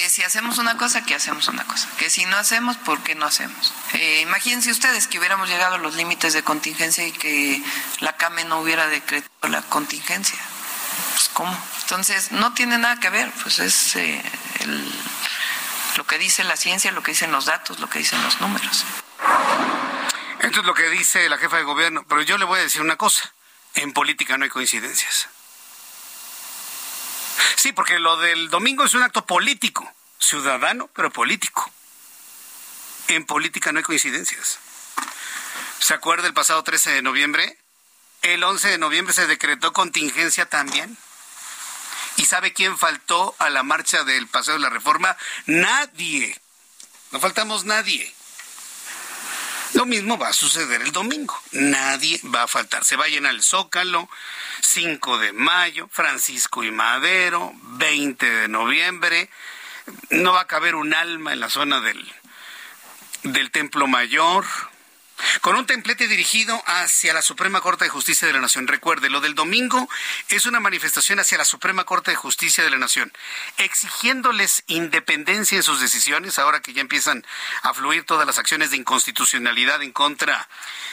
que 0.00 0.08
si 0.08 0.22
hacemos 0.22 0.56
una 0.56 0.78
cosa, 0.78 1.04
que 1.04 1.14
hacemos 1.14 1.46
una 1.48 1.62
cosa, 1.64 1.86
que 1.98 2.08
si 2.08 2.24
no 2.24 2.38
hacemos, 2.38 2.78
¿por 2.78 3.02
qué 3.02 3.14
no 3.14 3.26
hacemos? 3.26 3.74
Eh, 3.92 4.22
imagínense 4.22 4.70
ustedes 4.70 5.06
que 5.06 5.18
hubiéramos 5.18 5.50
llegado 5.50 5.74
a 5.74 5.78
los 5.78 5.94
límites 5.94 6.32
de 6.32 6.42
contingencia 6.42 7.06
y 7.06 7.12
que 7.12 7.62
la 7.98 8.16
CAME 8.16 8.46
no 8.46 8.60
hubiera 8.60 8.86
decretado 8.86 9.48
la 9.48 9.60
contingencia. 9.60 10.38
Pues 11.10 11.28
¿cómo? 11.34 11.54
Entonces, 11.82 12.32
no 12.32 12.54
tiene 12.54 12.78
nada 12.78 12.98
que 12.98 13.10
ver, 13.10 13.30
pues 13.42 13.58
es 13.58 13.94
eh, 13.96 14.22
lo 15.96 16.06
que 16.06 16.16
dice 16.16 16.44
la 16.44 16.56
ciencia, 16.56 16.92
lo 16.92 17.02
que 17.02 17.10
dicen 17.10 17.30
los 17.30 17.44
datos, 17.44 17.78
lo 17.78 17.90
que 17.90 17.98
dicen 17.98 18.22
los 18.22 18.40
números. 18.40 18.86
Esto 20.40 20.60
es 20.60 20.66
lo 20.66 20.72
que 20.72 20.88
dice 20.88 21.28
la 21.28 21.36
jefa 21.36 21.58
de 21.58 21.64
gobierno, 21.64 22.06
pero 22.08 22.22
yo 22.22 22.38
le 22.38 22.46
voy 22.46 22.58
a 22.58 22.62
decir 22.62 22.80
una 22.80 22.96
cosa, 22.96 23.34
en 23.74 23.92
política 23.92 24.38
no 24.38 24.44
hay 24.44 24.50
coincidencias. 24.50 25.28
Sí, 27.56 27.72
porque 27.72 27.98
lo 27.98 28.16
del 28.16 28.48
domingo 28.50 28.84
es 28.84 28.94
un 28.94 29.02
acto 29.02 29.26
político, 29.26 29.90
ciudadano, 30.18 30.88
pero 30.94 31.10
político. 31.10 31.70
En 33.08 33.26
política 33.26 33.72
no 33.72 33.78
hay 33.78 33.84
coincidencias. 33.84 34.58
¿Se 35.78 35.94
acuerda 35.94 36.26
el 36.26 36.34
pasado 36.34 36.62
13 36.62 36.90
de 36.90 37.02
noviembre? 37.02 37.58
El 38.22 38.44
11 38.44 38.68
de 38.68 38.78
noviembre 38.78 39.14
se 39.14 39.26
decretó 39.26 39.72
contingencia 39.72 40.46
también. 40.46 40.96
¿Y 42.16 42.26
sabe 42.26 42.52
quién 42.52 42.76
faltó 42.76 43.34
a 43.38 43.48
la 43.50 43.62
marcha 43.62 44.04
del 44.04 44.28
Paseo 44.28 44.54
de 44.54 44.60
la 44.60 44.68
Reforma? 44.68 45.16
Nadie. 45.46 46.38
No 47.12 47.20
faltamos 47.20 47.64
nadie. 47.64 48.14
Lo 49.74 49.86
mismo 49.86 50.18
va 50.18 50.28
a 50.28 50.32
suceder 50.32 50.82
el 50.82 50.92
domingo. 50.92 51.38
Nadie 51.52 52.20
va 52.34 52.42
a 52.42 52.48
faltar. 52.48 52.84
Se 52.84 52.96
va 52.96 53.04
a 53.04 53.08
llenar 53.08 53.34
el 53.34 53.42
Zócalo, 53.42 54.08
5 54.62 55.18
de 55.18 55.32
mayo, 55.32 55.88
Francisco 55.90 56.64
y 56.64 56.70
Madero, 56.70 57.52
20 57.54 58.26
de 58.26 58.48
noviembre. 58.48 59.30
No 60.10 60.32
va 60.32 60.42
a 60.42 60.46
caber 60.46 60.74
un 60.74 60.94
alma 60.94 61.32
en 61.32 61.40
la 61.40 61.50
zona 61.50 61.80
del, 61.80 62.12
del 63.22 63.50
Templo 63.50 63.86
Mayor 63.86 64.44
con 65.40 65.56
un 65.56 65.66
templete 65.66 66.08
dirigido 66.08 66.62
hacia 66.66 67.14
la 67.14 67.22
Suprema 67.22 67.60
Corte 67.60 67.84
de 67.84 67.90
Justicia 67.90 68.26
de 68.26 68.34
la 68.34 68.40
Nación. 68.40 68.66
Recuerde, 68.66 69.10
lo 69.10 69.20
del 69.20 69.34
domingo 69.34 69.88
es 70.28 70.46
una 70.46 70.60
manifestación 70.60 71.20
hacia 71.20 71.38
la 71.38 71.44
Suprema 71.44 71.84
Corte 71.84 72.10
de 72.10 72.16
Justicia 72.16 72.64
de 72.64 72.70
la 72.70 72.78
Nación, 72.78 73.12
exigiéndoles 73.58 74.64
independencia 74.66 75.56
en 75.56 75.62
sus 75.62 75.80
decisiones, 75.80 76.38
ahora 76.38 76.60
que 76.60 76.72
ya 76.72 76.80
empiezan 76.80 77.24
a 77.62 77.74
fluir 77.74 78.04
todas 78.04 78.26
las 78.26 78.38
acciones 78.38 78.70
de 78.70 78.76
inconstitucionalidad 78.76 79.82
en 79.82 79.92
contra 79.92 80.48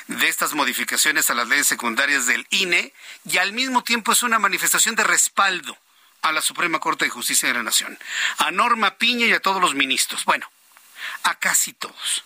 de 0.08 0.28
estas 0.28 0.54
modificaciones 0.54 1.30
a 1.30 1.34
las 1.34 1.48
leyes 1.48 1.68
secundarias 1.68 2.26
del 2.26 2.48
INE, 2.50 2.94
y 3.26 3.38
al 3.38 3.54
mismo 3.54 3.84
tiempo 3.84 4.12
es 4.12 4.24
una 4.24 4.40
manifestación 4.40 4.96
de 4.96 5.04
respaldo 5.04 5.78
a 6.22 6.32
la 6.32 6.42
Suprema 6.42 6.80
Corte 6.80 7.06
de 7.06 7.12
Justicia 7.12 7.48
de 7.48 7.54
la 7.54 7.64
Nación, 7.64 7.98
a 8.38 8.52
Norma 8.52 8.98
Piña 8.98 9.26
y 9.28 9.34
a 9.34 9.40
todos 9.40 9.62
los 9.62 9.76
ministros. 9.76 10.26
Bueno, 10.26 10.50
a 11.24 11.36
casi 11.36 11.74
todos. 11.74 12.24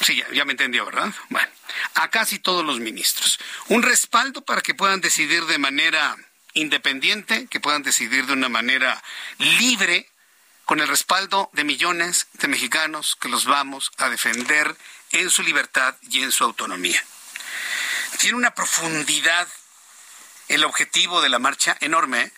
Sí, 0.00 0.22
ya, 0.32 0.44
me 0.44 0.52
entendió, 0.52 0.84
¿verdad? 0.84 1.12
Bueno, 1.28 1.48
a 1.94 2.08
casi 2.08 2.38
todos 2.38 2.64
los 2.64 2.80
ministros. 2.80 3.38
Un 3.68 3.82
respaldo 3.82 4.44
para 4.44 4.60
que 4.60 4.74
puedan 4.74 5.00
decidir 5.00 5.44
de 5.46 5.58
manera 5.58 6.16
independiente, 6.54 7.46
que 7.48 7.60
puedan 7.60 7.82
decidir 7.82 8.26
de 8.26 8.32
una 8.32 8.48
manera 8.48 9.02
libre, 9.38 10.08
con 10.64 10.80
el 10.80 10.88
respaldo 10.88 11.50
de 11.54 11.64
millones 11.64 12.26
de 12.34 12.48
mexicanos 12.48 13.16
que 13.16 13.30
los 13.30 13.46
vamos 13.46 13.90
a 13.96 14.10
defender 14.10 14.76
en 15.12 15.30
su 15.30 15.42
libertad 15.42 15.96
y 16.10 16.22
en 16.22 16.30
su 16.30 16.44
autonomía. 16.44 17.02
Tiene 18.18 18.36
una 18.36 18.54
profundidad 18.54 19.48
el 20.48 20.64
objetivo 20.64 21.20
de 21.20 21.28
la 21.28 21.38
marcha 21.38 21.76
enorme. 21.80 22.32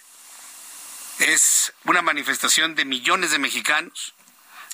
Es 1.19 1.73
una 1.85 2.03
manifestación 2.03 2.75
de 2.75 2.85
millones 2.85 3.31
de 3.31 3.39
mexicanos 3.39 4.15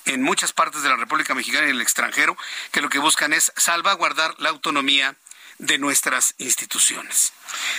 en 0.07 0.23
muchas 0.23 0.53
partes 0.53 0.81
de 0.83 0.89
la 0.89 0.95
República 0.95 1.35
Mexicana 1.35 1.67
y 1.67 1.69
en 1.69 1.75
el 1.75 1.81
extranjero 1.81 2.37
que 2.71 2.81
lo 2.81 2.89
que 2.89 2.99
buscan 2.99 3.33
es 3.33 3.51
salvaguardar 3.55 4.35
la 4.39 4.49
autonomía 4.49 5.15
de 5.59 5.77
nuestras 5.77 6.35
instituciones. 6.37 7.33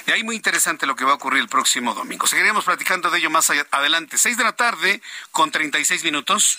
De 0.07 0.13
ahí 0.13 0.25
muy 0.25 0.37
interesante 0.37 0.87
lo 0.87 0.97
que 0.97 1.05
va 1.05 1.13
a 1.13 1.15
ocurrir 1.15 1.41
el 1.41 1.49
próximo 1.49 1.95
domingo. 1.95 2.27
Seguiremos 2.27 2.65
platicando 2.65 3.11
de 3.11 3.19
ello 3.19 3.31
más 3.31 3.51
adelante. 3.71 4.19
Seis 4.19 4.37
de 4.37 4.45
la 4.45 4.53
tarde 4.53 5.01
con 5.31 5.51
36 5.51 6.03
minutos, 6.05 6.59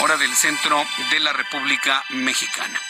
hora 0.00 0.16
del 0.16 0.34
centro 0.34 0.82
de 1.10 1.20
la 1.20 1.32
República 1.32 2.02
Mexicana. 2.10 2.80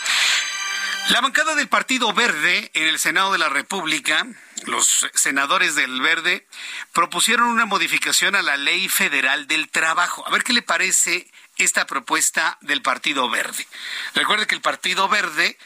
La 1.11 1.21
bancada 1.21 1.55
del 1.55 1.69
Partido 1.69 2.13
Verde 2.13 2.71
en 2.75 2.89
el 2.89 2.99
Senado 2.99 3.31
de 3.33 3.39
la 3.39 3.49
República, 3.49 4.27
los 4.65 5.07
senadores 5.15 5.77
del 5.77 6.01
Verde, 6.01 6.47
propusieron 6.93 7.49
una 7.49 7.65
modificación 7.65 8.35
a 8.35 8.43
la 8.43 8.57
Ley 8.57 8.89
Federal 8.89 9.47
del 9.47 9.69
Trabajo. 9.69 10.27
A 10.27 10.31
ver 10.31 10.43
qué 10.43 10.53
le 10.53 10.63
parece 10.63 11.31
esta 11.57 11.87
propuesta 11.87 12.59
del 12.61 12.83
Partido 12.83 13.29
Verde. 13.31 13.67
Recuerde 14.15 14.47
que 14.47 14.55
el 14.55 14.61
Partido 14.61 15.09
Verde 15.09 15.59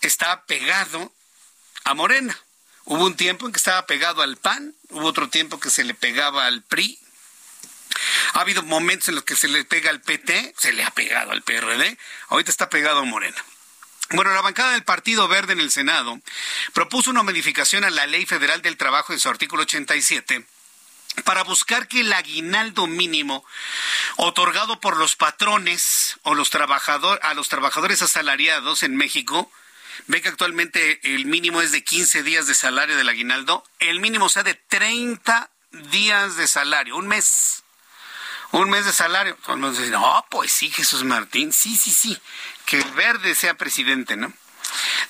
está 0.00 0.44
pegado 0.44 1.12
a 1.84 1.94
Morena. 1.94 2.38
Hubo 2.84 3.04
un 3.04 3.16
tiempo 3.16 3.46
en 3.46 3.52
que 3.52 3.58
estaba 3.58 3.86
pegado 3.86 4.22
al 4.22 4.36
PAN, 4.36 4.74
hubo 4.90 5.06
otro 5.06 5.28
tiempo 5.28 5.58
que 5.58 5.70
se 5.70 5.84
le 5.84 5.94
pegaba 5.94 6.46
al 6.46 6.62
PRI. 6.62 6.98
Ha 8.34 8.40
habido 8.40 8.62
momentos 8.62 9.08
en 9.08 9.16
los 9.16 9.24
que 9.24 9.36
se 9.36 9.48
le 9.48 9.64
pega 9.64 9.90
al 9.90 10.00
PT, 10.00 10.54
se 10.58 10.72
le 10.72 10.84
ha 10.84 10.90
pegado 10.90 11.32
al 11.32 11.42
PRD, 11.42 11.98
ahorita 12.28 12.50
está 12.50 12.68
pegado 12.68 13.00
a 13.00 13.04
Morena. 13.04 13.42
Bueno, 14.10 14.32
la 14.32 14.40
bancada 14.40 14.72
del 14.72 14.84
Partido 14.84 15.26
Verde 15.26 15.54
en 15.54 15.60
el 15.60 15.70
Senado 15.70 16.20
propuso 16.72 17.10
una 17.10 17.24
modificación 17.24 17.82
a 17.84 17.90
la 17.90 18.06
Ley 18.06 18.24
Federal 18.24 18.62
del 18.62 18.76
Trabajo 18.76 19.12
en 19.12 19.18
su 19.18 19.28
artículo 19.28 19.62
87 19.62 20.46
para 21.24 21.44
buscar 21.44 21.88
que 21.88 22.00
el 22.00 22.12
aguinaldo 22.12 22.86
mínimo 22.86 23.44
otorgado 24.16 24.80
por 24.80 24.96
los 24.96 25.16
patrones 25.16 26.18
o 26.22 26.34
los 26.34 26.50
trabajadores 26.50 27.22
a 27.24 27.34
los 27.34 27.48
trabajadores 27.48 28.02
asalariados 28.02 28.82
en 28.82 28.96
México 28.96 29.50
ve 30.06 30.22
que 30.22 30.28
actualmente 30.28 31.00
el 31.14 31.26
mínimo 31.26 31.62
es 31.62 31.72
de 31.72 31.82
15 31.82 32.22
días 32.22 32.46
de 32.46 32.54
salario 32.54 32.96
del 32.96 33.08
aguinaldo, 33.08 33.64
el 33.78 34.00
mínimo 34.00 34.28
sea 34.28 34.42
de 34.42 34.54
30 34.54 35.50
días 35.90 36.36
de 36.36 36.46
salario, 36.46 36.96
un 36.96 37.06
mes. 37.06 37.62
Un 38.52 38.70
mes 38.70 38.84
de 38.84 38.92
salario. 38.92 39.36
No, 39.90 40.26
pues 40.30 40.52
sí, 40.52 40.70
Jesús 40.70 41.02
Martín, 41.04 41.52
sí, 41.52 41.76
sí, 41.76 41.90
sí, 41.90 42.18
que 42.64 42.78
el 42.78 42.90
verde 42.92 43.34
sea 43.34 43.54
presidente, 43.54 44.16
¿no? 44.16 44.32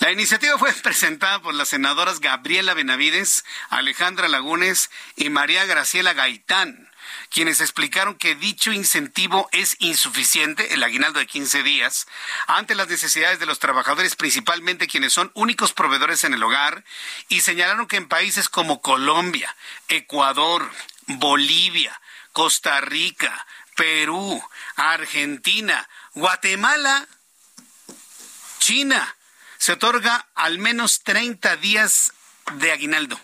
La 0.01 0.13
iniciativa 0.13 0.59
fue 0.59 0.73
presentada 0.73 1.41
por 1.41 1.55
las 1.55 1.69
senadoras 1.69 2.21
Gabriela 2.21 2.75
Benavides, 2.75 3.45
Alejandra 3.71 4.29
Lagunes 4.29 4.91
y 5.17 5.31
María 5.31 5.65
Graciela 5.65 6.13
Gaitán, 6.13 6.91
quienes 7.31 7.61
explicaron 7.61 8.17
que 8.17 8.35
dicho 8.35 8.73
incentivo 8.73 9.49
es 9.53 9.77
insuficiente, 9.81 10.75
el 10.75 10.83
aguinaldo 10.83 11.19
de 11.19 11.27
15 11.27 11.63
días, 11.63 12.07
ante 12.47 12.75
las 12.75 12.89
necesidades 12.89 13.39
de 13.39 13.47
los 13.47 13.59
trabajadores, 13.59 14.17
principalmente 14.17 14.87
quienes 14.87 15.13
son 15.13 15.31
únicos 15.35 15.73
proveedores 15.73 16.25
en 16.25 16.35
el 16.35 16.43
hogar, 16.43 16.85
y 17.29 17.41
señalaron 17.41 17.87
que 17.87 17.97
en 17.97 18.09
países 18.09 18.49
como 18.49 18.81
Colombia, 18.81 19.55
Ecuador, 19.89 20.71
Bolivia, 21.07 22.01
Costa 22.33 22.81
Rica, 22.81 23.47
Perú, 23.77 24.43
Argentina, 24.77 25.89
Guatemala, 26.15 27.07
China, 28.59 29.17
se 29.67 29.73
otorga 29.73 30.29
al 30.37 30.61
menos 30.61 31.03
30 31.03 31.57
días 31.57 32.13
de 32.53 32.71
aguinaldo. 32.71 33.19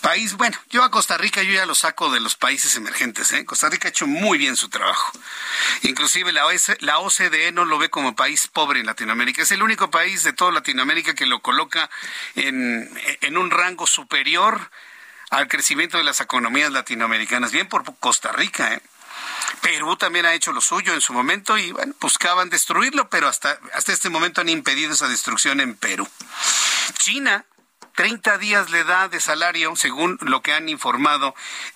País, 0.00 0.32
bueno, 0.38 0.56
yo 0.70 0.82
a 0.82 0.90
Costa 0.90 1.18
Rica 1.18 1.42
yo 1.42 1.52
ya 1.52 1.66
lo 1.66 1.74
saco 1.74 2.10
de 2.10 2.18
los 2.18 2.34
países 2.34 2.74
emergentes. 2.74 3.30
¿eh? 3.32 3.44
Costa 3.44 3.68
Rica 3.68 3.88
ha 3.88 3.90
hecho 3.90 4.06
muy 4.06 4.38
bien 4.38 4.56
su 4.56 4.70
trabajo. 4.70 5.12
Inclusive 5.82 6.32
la, 6.32 6.46
la 6.80 6.98
OCDE 6.98 7.52
no 7.52 7.66
lo 7.66 7.76
ve 7.76 7.90
como 7.90 8.16
país 8.16 8.46
pobre 8.46 8.80
en 8.80 8.86
Latinoamérica. 8.86 9.42
Es 9.42 9.52
el 9.52 9.62
único 9.62 9.90
país 9.90 10.22
de 10.22 10.32
toda 10.32 10.50
Latinoamérica 10.50 11.14
que 11.14 11.26
lo 11.26 11.42
coloca 11.42 11.90
en, 12.34 12.90
en 13.20 13.36
un 13.36 13.50
rango 13.50 13.86
superior 13.86 14.70
al 15.28 15.46
crecimiento 15.46 15.98
de 15.98 16.04
las 16.04 16.22
economías 16.22 16.72
latinoamericanas. 16.72 17.52
Bien 17.52 17.68
por 17.68 17.84
Costa 17.98 18.32
Rica, 18.32 18.72
¿eh? 18.72 18.80
Perú 19.60 19.96
también 19.96 20.26
ha 20.26 20.34
hecho 20.34 20.52
lo 20.52 20.60
suyo 20.60 20.94
en 20.94 21.00
su 21.00 21.12
momento 21.12 21.56
y 21.58 21.72
bueno, 21.72 21.94
buscaban 22.00 22.50
destruirlo, 22.50 23.08
pero 23.08 23.28
hasta, 23.28 23.58
hasta 23.72 23.92
este 23.92 24.10
momento 24.10 24.40
han 24.40 24.48
impedido 24.48 24.92
esa 24.92 25.08
destrucción 25.08 25.60
en 25.60 25.74
Perú. 25.74 26.08
China 26.98 27.44
30 27.94 28.38
días 28.38 28.70
le 28.70 28.84
da 28.84 29.08
de 29.08 29.20
salario, 29.20 29.76
según 29.76 30.18
lo 30.20 30.42
que 30.42 30.52
han 30.52 30.68
informado 30.68 31.34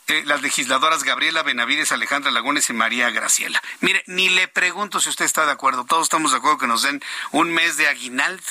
eh, 0.09 0.23
las 0.27 0.43
legisladoras 0.43 1.05
Gabriela 1.05 1.43
Benavides, 1.43 1.93
Alejandra 1.93 2.31
Lagunes 2.31 2.69
y 2.71 2.73
María 2.73 3.11
Graciela. 3.11 3.63
Mire, 3.81 4.03
ni 4.07 4.29
le 4.29 4.49
pregunto 4.49 5.01
si 5.01 5.11
usted 5.11 5.25
está 5.25 5.47
de 5.47 5.53
acuerdo. 5.53 5.85
Todos 5.85 6.05
estamos 6.05 6.33
de 6.33 6.39
acuerdo 6.39 6.59
que 6.59 6.67
nos 6.67 6.83
den 6.83 7.03
un 7.31 7.53
mes 7.53 7.77
de 7.77 7.89
aguinaldo. 7.89 8.43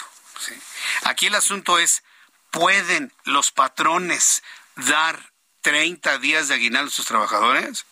Aquí 1.03 1.27
el 1.27 1.35
asunto 1.35 1.77
es, 1.77 2.03
¿pueden 2.51 3.11
los 3.25 3.51
patrones 3.51 4.43
dar 4.75 5.33
30 5.61 6.19
días 6.19 6.47
de 6.47 6.55
aguinaldo 6.55 6.89
a 6.89 6.93
sus 6.93 7.05
trabajadores? 7.05 7.85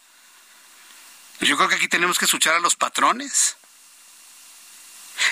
Yo 1.41 1.57
creo 1.57 1.69
que 1.69 1.75
aquí 1.75 1.87
tenemos 1.87 2.17
que 2.17 2.25
escuchar 2.25 2.55
a 2.55 2.59
los 2.59 2.75
patrones. 2.75 3.57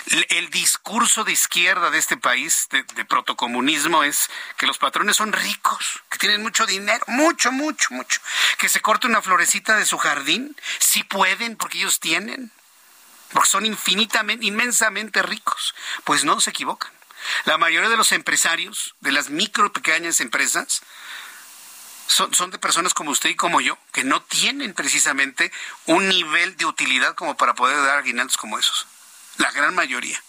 El, 0.08 0.50
discurso 0.50 1.24
de 1.24 1.34
izquierda 1.34 1.89
de 1.89 1.98
este 1.98 2.16
país, 2.16 2.68
de, 2.72 2.84
de, 2.84 3.06
protocomunismo, 3.06 4.04
es 4.04 4.30
que 4.58 4.68
los 4.68 4.78
patrones 4.78 5.18
son 5.18 5.34
ricos, 5.34 6.02
que 6.10 6.18
tienen 6.18 6.42
mucho 6.42 6.66
dinero, 6.66 7.04
mucho, 7.08 7.52
mucho, 7.52 7.94
mucho. 7.94 8.22
Que 8.58 8.70
se 8.70 8.82
corte 8.82 9.08
una 9.08 9.22
florecita 9.22 9.76
de 9.76 9.86
su 9.86 9.98
jardín, 9.98 10.56
si 10.80 11.04
pueden, 11.04 11.58
porque 11.58 11.80
ellos 11.80 12.00
tienen, 12.00 12.52
porque 13.34 13.50
son 13.50 13.65
infinitamente, 13.65 14.46
inmensamente 14.46 15.21
ricos. 15.21 15.75
Pues 16.06 16.23
no, 16.23 16.40
se 16.40 16.52
equivocan. 16.52 16.92
La 17.46 17.58
mayoría 17.58 17.90
de 17.90 17.98
los 17.98 18.12
empresarios, 18.12 18.96
de 19.02 19.12
las 19.12 19.30
micro 19.30 19.67
y 19.67 19.69
pequeñas 19.69 20.21
empresas, 20.21 20.82
son, 22.08 22.51
de 22.51 22.60
personas 22.60 22.93
como 22.93 23.12
usted 23.12 23.29
y 23.29 23.35
como 23.35 23.62
yo, 23.62 23.77
que 23.91 24.04
no 24.04 24.21
tienen 24.21 24.73
precisamente 24.73 25.51
un 25.85 26.08
nivel 26.10 26.56
de 26.58 26.65
utilidad 26.65 27.15
como 27.15 27.35
para 27.35 27.56
poder 27.56 27.77
dar 27.77 27.99
aguinaldos 27.99 28.37
como 28.37 28.60
esos 28.60 28.87
la 29.37 29.51
gran 29.51 29.73
mayoría. 29.75 30.21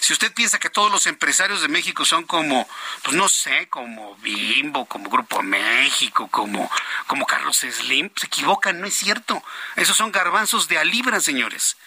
Si 0.00 0.12
usted 0.12 0.32
piensa 0.34 0.58
que 0.58 0.68
todos 0.68 0.92
los 0.92 1.06
empresarios 1.06 1.62
de 1.62 1.68
México 1.68 2.04
son 2.04 2.24
como, 2.24 2.68
pues 3.02 3.16
no 3.16 3.28
sé, 3.28 3.68
como 3.68 4.14
Bimbo, 4.16 4.84
como 4.84 5.08
Grupo 5.08 5.42
México, 5.42 6.28
como, 6.28 6.70
como 7.06 7.24
Carlos 7.24 7.58
Slim, 7.58 8.10
se 8.14 8.26
equivocan, 8.26 8.80
no 8.80 8.86
es 8.86 8.94
cierto. 8.94 9.42
Esos 9.76 9.96
son 9.96 10.12
garbanzos 10.12 10.68
de 10.68 10.76
a 10.76 10.84
libra, 10.84 11.20
señores. 11.20 11.78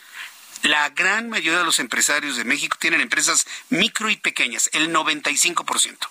La 0.64 0.90
gran 0.90 1.30
mayoría 1.30 1.60
de 1.60 1.66
los 1.66 1.80
empresarios 1.80 2.36
de 2.36 2.46
México 2.46 2.78
tienen 2.80 3.02
empresas 3.02 3.46
micro 3.70 4.10
y 4.10 4.18
pequeñas, 4.18 4.70
el 4.74 4.92
95%. 4.92 6.08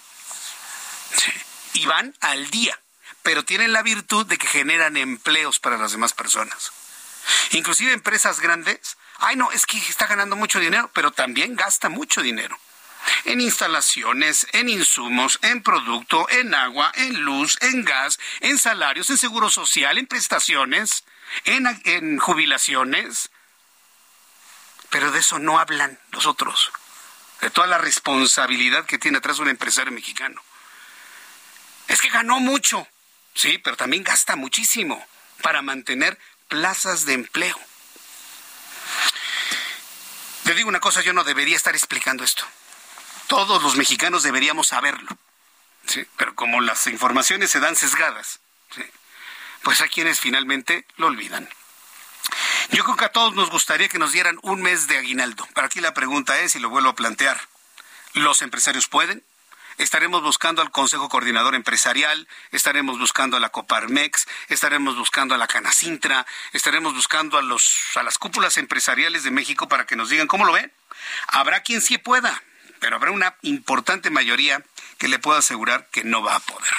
Sí. 1.16 1.32
Y 1.74 1.86
van 1.86 2.14
al 2.20 2.48
día, 2.50 2.78
pero 3.22 3.44
tienen 3.44 3.72
la 3.72 3.82
virtud 3.82 4.26
de 4.26 4.38
que 4.38 4.46
generan 4.46 4.96
empleos 4.96 5.60
para 5.60 5.78
las 5.78 5.92
demás 5.92 6.12
personas. 6.12 6.72
Inclusive 7.52 7.92
empresas 7.92 8.40
grandes 8.40 8.96
ay 9.22 9.36
no, 9.36 9.50
es 9.52 9.66
que 9.66 9.78
está 9.78 10.06
ganando 10.06 10.36
mucho 10.36 10.58
dinero, 10.58 10.90
pero 10.92 11.12
también 11.12 11.56
gasta 11.56 11.88
mucho 11.88 12.22
dinero. 12.22 12.58
En 13.24 13.40
instalaciones, 13.40 14.46
en 14.52 14.68
insumos, 14.68 15.38
en 15.42 15.62
producto, 15.62 16.28
en 16.30 16.54
agua, 16.54 16.92
en 16.94 17.20
luz, 17.22 17.56
en 17.60 17.84
gas, 17.84 18.18
en 18.40 18.58
salarios, 18.58 19.10
en 19.10 19.18
seguro 19.18 19.48
social, 19.50 19.98
en 19.98 20.06
prestaciones, 20.06 21.04
en, 21.44 21.66
en 21.84 22.18
jubilaciones. 22.18 23.30
Pero 24.90 25.10
de 25.10 25.20
eso 25.20 25.38
no 25.38 25.58
hablan 25.58 25.98
los 26.10 26.26
otros, 26.26 26.70
de 27.40 27.50
toda 27.50 27.66
la 27.66 27.78
responsabilidad 27.78 28.86
que 28.86 28.98
tiene 28.98 29.18
atrás 29.18 29.38
un 29.38 29.48
empresario 29.48 29.92
mexicano. 29.92 30.42
Es 31.88 32.00
que 32.00 32.10
ganó 32.10 32.40
mucho, 32.40 32.86
sí, 33.35 33.59
pero 33.59 33.76
también 33.76 34.03
gasta 34.03 34.37
muchísimo 34.37 35.05
para 35.43 35.62
mantener 35.62 36.18
plazas 36.49 37.05
de 37.05 37.14
empleo. 37.14 37.59
Le 40.45 40.55
digo 40.55 40.68
una 40.68 40.80
cosa, 40.80 41.03
yo 41.03 41.12
no 41.12 41.24
debería 41.24 41.57
estar 41.57 41.74
explicando 41.74 42.24
esto. 42.24 42.45
Todos 43.26 43.62
los 43.62 43.76
mexicanos 43.76 44.22
deberíamos 44.22 44.68
saberlo. 44.68 45.16
¿sí? 45.87 46.05
Pero 46.16 46.35
como 46.35 46.61
las 46.61 46.87
informaciones 46.87 47.51
se 47.51 47.61
dan 47.61 47.76
sesgadas, 47.76 48.41
pues 49.62 49.80
hay 49.80 49.89
quienes 49.89 50.20
finalmente 50.20 50.87
lo 50.97 51.07
olvidan. 51.07 51.49
Yo 52.70 52.85
creo 52.85 52.97
que 52.97 53.05
a 53.05 53.12
todos 53.12 53.35
nos 53.35 53.51
gustaría 53.51 53.89
que 53.89 53.99
nos 53.99 54.12
dieran 54.12 54.39
un 54.43 54.62
mes 54.62 54.87
de 54.89 54.99
aguinaldo. 54.99 55.47
Para 55.55 55.66
aquí 55.66 55.80
la 55.80 55.95
pregunta 55.95 56.41
es, 56.41 56.57
y 56.57 56.59
lo 56.59 56.70
vuelvo 56.70 56.91
a 56.91 56.95
plantear, 56.95 57.41
¿los 58.14 58.43
empresarios 58.43 58.89
pueden? 58.89 59.24
Estaremos 59.83 60.22
buscando 60.22 60.62
al 60.62 60.70
Consejo 60.70 61.09
Coordinador 61.09 61.55
Empresarial, 61.55 62.28
estaremos 62.53 62.99
buscando 62.99 63.37
a 63.37 63.41
la 63.41 63.49
Coparmex, 63.49 64.26
estaremos 64.49 64.97
buscando 64.97 65.35
a 65.35 65.39
la 65.39 65.49
Canacintra, 65.49 66.24
estaremos 66.53 66.95
buscando 66.95 67.37
a 67.37 67.43
los 67.43 67.97
a 67.97 68.03
las 68.03 68.18
cúpulas 68.18 68.59
empresariales 68.59 69.24
de 69.24 69.30
México 69.30 69.68
para 69.68 69.87
que 69.87 69.97
nos 69.97 70.09
digan 70.09 70.28
cómo 70.28 70.45
lo 70.45 70.53
ven. 70.53 70.72
Habrá 71.26 71.62
quien 71.62 71.80
sí 71.80 71.99
pueda, 71.99 72.43
pero 72.78 72.97
habrá 72.97 73.11
una 73.11 73.37
importante 73.43 74.11
mayoría 74.11 74.64
que 74.99 75.09
le 75.09 75.18
pueda 75.18 75.41
asegurar 75.41 75.89
que 75.91 76.05
no 76.05 76.22
va 76.22 76.37
a 76.37 76.41
poder. 76.41 76.72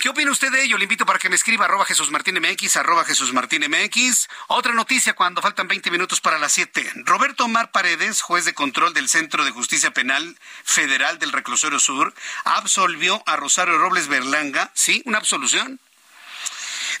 ¿Qué 0.00 0.08
opina 0.08 0.30
usted 0.30 0.50
de 0.50 0.64
ello? 0.64 0.78
Le 0.78 0.84
invito 0.84 1.04
para 1.04 1.18
que 1.18 1.28
me 1.28 1.36
escriba 1.36 1.66
arroba 1.66 1.84
Jesús 1.84 2.10
Martín 2.10 2.38
MX, 2.40 2.76
arroba 2.76 3.04
Jesús 3.04 3.32
Martín 3.32 3.62
MX. 3.68 4.28
Otra 4.48 4.72
noticia 4.72 5.12
cuando 5.12 5.42
faltan 5.42 5.68
20 5.68 5.90
minutos 5.90 6.20
para 6.20 6.38
las 6.38 6.52
7. 6.52 6.90
Roberto 7.04 7.44
Omar 7.44 7.70
Paredes, 7.70 8.22
juez 8.22 8.44
de 8.44 8.54
control 8.54 8.94
del 8.94 9.08
Centro 9.08 9.44
de 9.44 9.50
Justicia 9.50 9.92
Penal 9.92 10.36
Federal 10.64 11.18
del 11.18 11.30
Reclusorio 11.30 11.78
Sur, 11.78 12.14
absolvió 12.44 13.22
a 13.26 13.36
Rosario 13.36 13.78
Robles 13.78 14.08
Berlanga, 14.08 14.70
sí, 14.74 15.02
una 15.04 15.18
absolución 15.18 15.78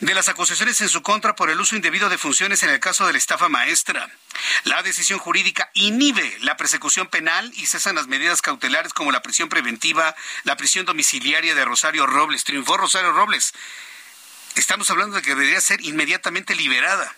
de 0.02 0.14
las 0.14 0.28
acusaciones 0.28 0.80
en 0.80 0.88
su 0.88 1.00
contra 1.00 1.36
por 1.36 1.48
el 1.48 1.60
uso 1.60 1.76
indebido 1.76 2.08
de 2.08 2.18
funciones 2.18 2.64
en 2.64 2.70
el 2.70 2.80
caso 2.80 3.06
de 3.06 3.12
la 3.12 3.18
estafa 3.18 3.48
maestra. 3.48 4.10
La 4.64 4.82
decisión 4.82 5.20
jurídica 5.20 5.70
inhibe 5.74 6.38
la 6.40 6.56
persecución 6.56 7.06
penal 7.06 7.52
y 7.54 7.66
cesan 7.66 7.94
las 7.94 8.08
medidas 8.08 8.42
cautelares 8.42 8.92
como 8.92 9.12
la 9.12 9.22
prisión 9.22 9.48
preventiva, 9.48 10.16
la 10.42 10.56
prisión 10.56 10.86
domiciliaria 10.86 11.54
de 11.54 11.64
Rosario 11.64 12.04
Robles. 12.08 12.42
Triunfó 12.42 12.76
Rosario 12.76 13.12
Robles. 13.12 13.54
Estamos 14.56 14.90
hablando 14.90 15.14
de 15.14 15.22
que 15.22 15.36
debería 15.36 15.60
ser 15.60 15.80
inmediatamente 15.82 16.56
liberada. 16.56 17.14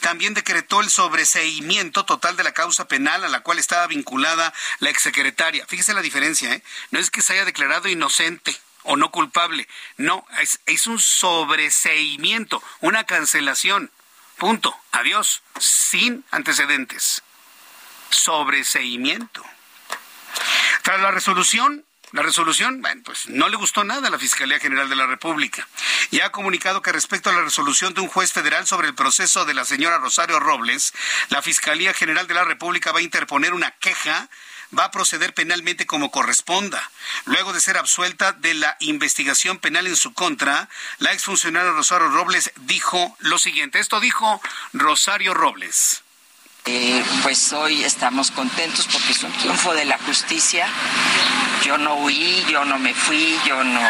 También 0.00 0.34
decretó 0.34 0.80
el 0.80 0.90
sobreseimiento 0.90 2.04
total 2.04 2.36
de 2.36 2.42
la 2.42 2.52
causa 2.52 2.88
penal 2.88 3.22
a 3.22 3.28
la 3.28 3.40
cual 3.44 3.60
estaba 3.60 3.86
vinculada 3.86 4.52
la 4.80 4.90
exsecretaria. 4.90 5.64
Fíjese 5.68 5.94
la 5.94 6.02
diferencia, 6.02 6.52
¿eh? 6.52 6.64
No 6.90 6.98
es 6.98 7.12
que 7.12 7.22
se 7.22 7.34
haya 7.34 7.44
declarado 7.44 7.88
inocente 7.88 8.58
o 8.84 8.96
no 8.96 9.10
culpable. 9.10 9.68
No, 9.96 10.26
es, 10.40 10.60
es 10.66 10.86
un 10.86 10.98
sobreseimiento, 10.98 12.62
una 12.80 13.04
cancelación. 13.04 13.90
Punto. 14.38 14.74
Adiós. 14.92 15.42
Sin 15.58 16.24
antecedentes. 16.30 17.22
Sobreseimiento. 18.10 19.44
Tras 20.82 21.00
la 21.00 21.10
resolución, 21.10 21.84
la 22.12 22.22
resolución, 22.22 22.80
bueno, 22.80 23.02
pues 23.04 23.28
no 23.28 23.48
le 23.48 23.56
gustó 23.56 23.84
nada 23.84 24.08
a 24.08 24.10
la 24.10 24.18
Fiscalía 24.18 24.58
General 24.58 24.88
de 24.88 24.96
la 24.96 25.06
República. 25.06 25.68
Y 26.10 26.20
ha 26.20 26.32
comunicado 26.32 26.80
que 26.80 26.92
respecto 26.92 27.28
a 27.28 27.34
la 27.34 27.42
resolución 27.42 27.92
de 27.92 28.00
un 28.00 28.08
juez 28.08 28.32
federal 28.32 28.66
sobre 28.66 28.88
el 28.88 28.94
proceso 28.94 29.44
de 29.44 29.54
la 29.54 29.64
señora 29.64 29.98
Rosario 29.98 30.40
Robles, 30.40 30.94
la 31.28 31.42
Fiscalía 31.42 31.92
General 31.92 32.26
de 32.26 32.34
la 32.34 32.44
República 32.44 32.92
va 32.92 33.00
a 33.00 33.02
interponer 33.02 33.52
una 33.52 33.72
queja 33.72 34.30
va 34.76 34.84
a 34.84 34.90
proceder 34.90 35.34
penalmente 35.34 35.86
como 35.86 36.10
corresponda. 36.10 36.90
Luego 37.24 37.52
de 37.52 37.60
ser 37.60 37.76
absuelta 37.76 38.32
de 38.32 38.54
la 38.54 38.76
investigación 38.80 39.58
penal 39.58 39.86
en 39.86 39.96
su 39.96 40.12
contra, 40.14 40.68
la 40.98 41.12
exfuncionaria 41.12 41.72
Rosario 41.72 42.08
Robles 42.08 42.52
dijo 42.56 43.16
lo 43.20 43.38
siguiente. 43.38 43.78
Esto 43.78 44.00
dijo 44.00 44.40
Rosario 44.72 45.34
Robles. 45.34 46.02
Eh, 46.70 47.02
pues 47.22 47.54
hoy 47.54 47.82
estamos 47.82 48.30
contentos 48.30 48.86
porque 48.92 49.12
es 49.12 49.22
un 49.22 49.32
triunfo 49.32 49.72
de 49.74 49.86
la 49.86 49.98
justicia. 49.98 50.68
Yo 51.64 51.78
no 51.78 51.94
huí, 51.94 52.44
yo 52.50 52.64
no 52.66 52.78
me 52.78 52.92
fui, 52.92 53.38
yo 53.46 53.64
no. 53.64 53.80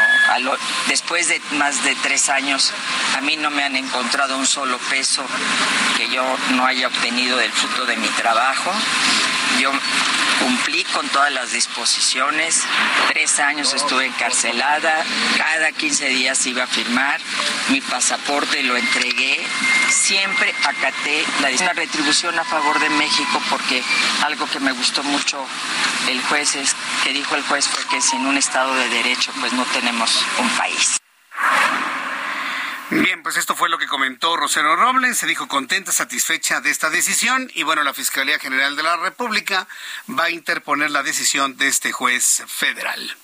después 0.86 1.28
de 1.28 1.40
más 1.52 1.82
de 1.82 1.96
tres 1.96 2.28
años, 2.28 2.72
a 3.16 3.20
mí 3.20 3.36
no 3.36 3.50
me 3.50 3.64
han 3.64 3.74
encontrado 3.74 4.38
un 4.38 4.46
solo 4.46 4.78
peso 4.90 5.26
que 5.96 6.08
yo 6.08 6.24
no 6.54 6.66
haya 6.66 6.86
obtenido 6.86 7.36
del 7.36 7.50
fruto 7.50 7.84
de 7.84 7.96
mi 7.96 8.08
trabajo. 8.10 8.72
Yo 9.60 9.72
cumplí 10.40 10.84
con 10.84 11.08
todas 11.08 11.32
las 11.32 11.52
disposiciones. 11.52 12.62
Tres 13.08 13.40
años 13.40 13.74
estuve 13.74 14.06
encarcelada. 14.06 15.04
Cada 15.36 15.72
15 15.72 16.08
días 16.08 16.46
iba 16.46 16.64
a 16.64 16.66
firmar. 16.66 17.20
Mi 17.70 17.80
pasaporte 17.80 18.62
lo 18.62 18.76
entregué. 18.76 19.44
Siempre 19.90 20.54
acaté 20.64 21.24
la 21.40 21.48
una 21.62 21.72
retribución 21.72 22.38
a 22.38 22.44
favor 22.44 22.78
de 22.78 22.88
México 22.90 23.42
porque 23.50 23.82
algo 24.24 24.46
que 24.46 24.60
me 24.60 24.72
gustó 24.72 25.02
mucho 25.02 25.44
el 26.08 26.22
juez 26.22 26.54
es 26.56 26.76
que 27.04 27.12
dijo 27.12 27.34
el 27.34 27.42
juez 27.42 27.66
fue 27.66 27.84
que 27.86 28.00
sin 28.00 28.24
un 28.26 28.36
Estado 28.38 28.74
de 28.74 28.88
Derecho 28.88 29.32
pues 29.40 29.52
no 29.52 29.64
tenemos 29.64 30.24
un 30.38 30.48
país. 30.50 30.98
Bien, 32.90 33.22
pues 33.22 33.36
esto 33.36 33.54
fue 33.54 33.68
lo 33.68 33.76
que 33.76 33.86
comentó 33.86 34.34
Rosero 34.38 34.74
Robles. 34.74 35.18
Se 35.18 35.26
dijo 35.26 35.46
contenta, 35.46 35.92
satisfecha 35.92 36.62
de 36.62 36.70
esta 36.70 36.88
decisión 36.88 37.50
y 37.54 37.62
bueno, 37.62 37.82
la 37.82 37.92
Fiscalía 37.92 38.38
General 38.38 38.76
de 38.76 38.82
la 38.82 38.96
República 38.96 39.68
va 40.08 40.24
a 40.24 40.30
interponer 40.30 40.90
la 40.90 41.02
decisión 41.02 41.58
de 41.58 41.68
este 41.68 41.92
juez 41.92 42.42
federal. 42.46 43.16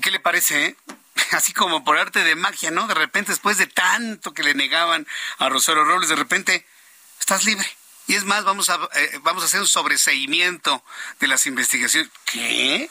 ¿Qué 0.00 0.10
le 0.10 0.18
parece? 0.18 0.64
Eh? 0.64 0.76
Así 1.32 1.52
como 1.52 1.84
por 1.84 1.98
arte 1.98 2.24
de 2.24 2.36
magia, 2.36 2.70
¿no? 2.70 2.86
De 2.86 2.94
repente, 2.94 3.32
después 3.32 3.58
de 3.58 3.66
tanto 3.66 4.32
que 4.32 4.42
le 4.42 4.54
negaban 4.54 5.06
a 5.38 5.50
Rosero 5.50 5.84
Robles, 5.84 6.08
de 6.08 6.16
repente, 6.16 6.66
estás 7.20 7.44
libre. 7.44 7.68
Y 8.06 8.14
es 8.14 8.24
más, 8.24 8.44
vamos 8.44 8.70
a, 8.70 8.78
eh, 8.94 9.18
vamos 9.22 9.42
a 9.42 9.46
hacer 9.46 9.60
un 9.60 9.66
sobreseimiento 9.66 10.82
de 11.20 11.28
las 11.28 11.46
investigaciones. 11.46 12.10
¿Qué? 12.24 12.88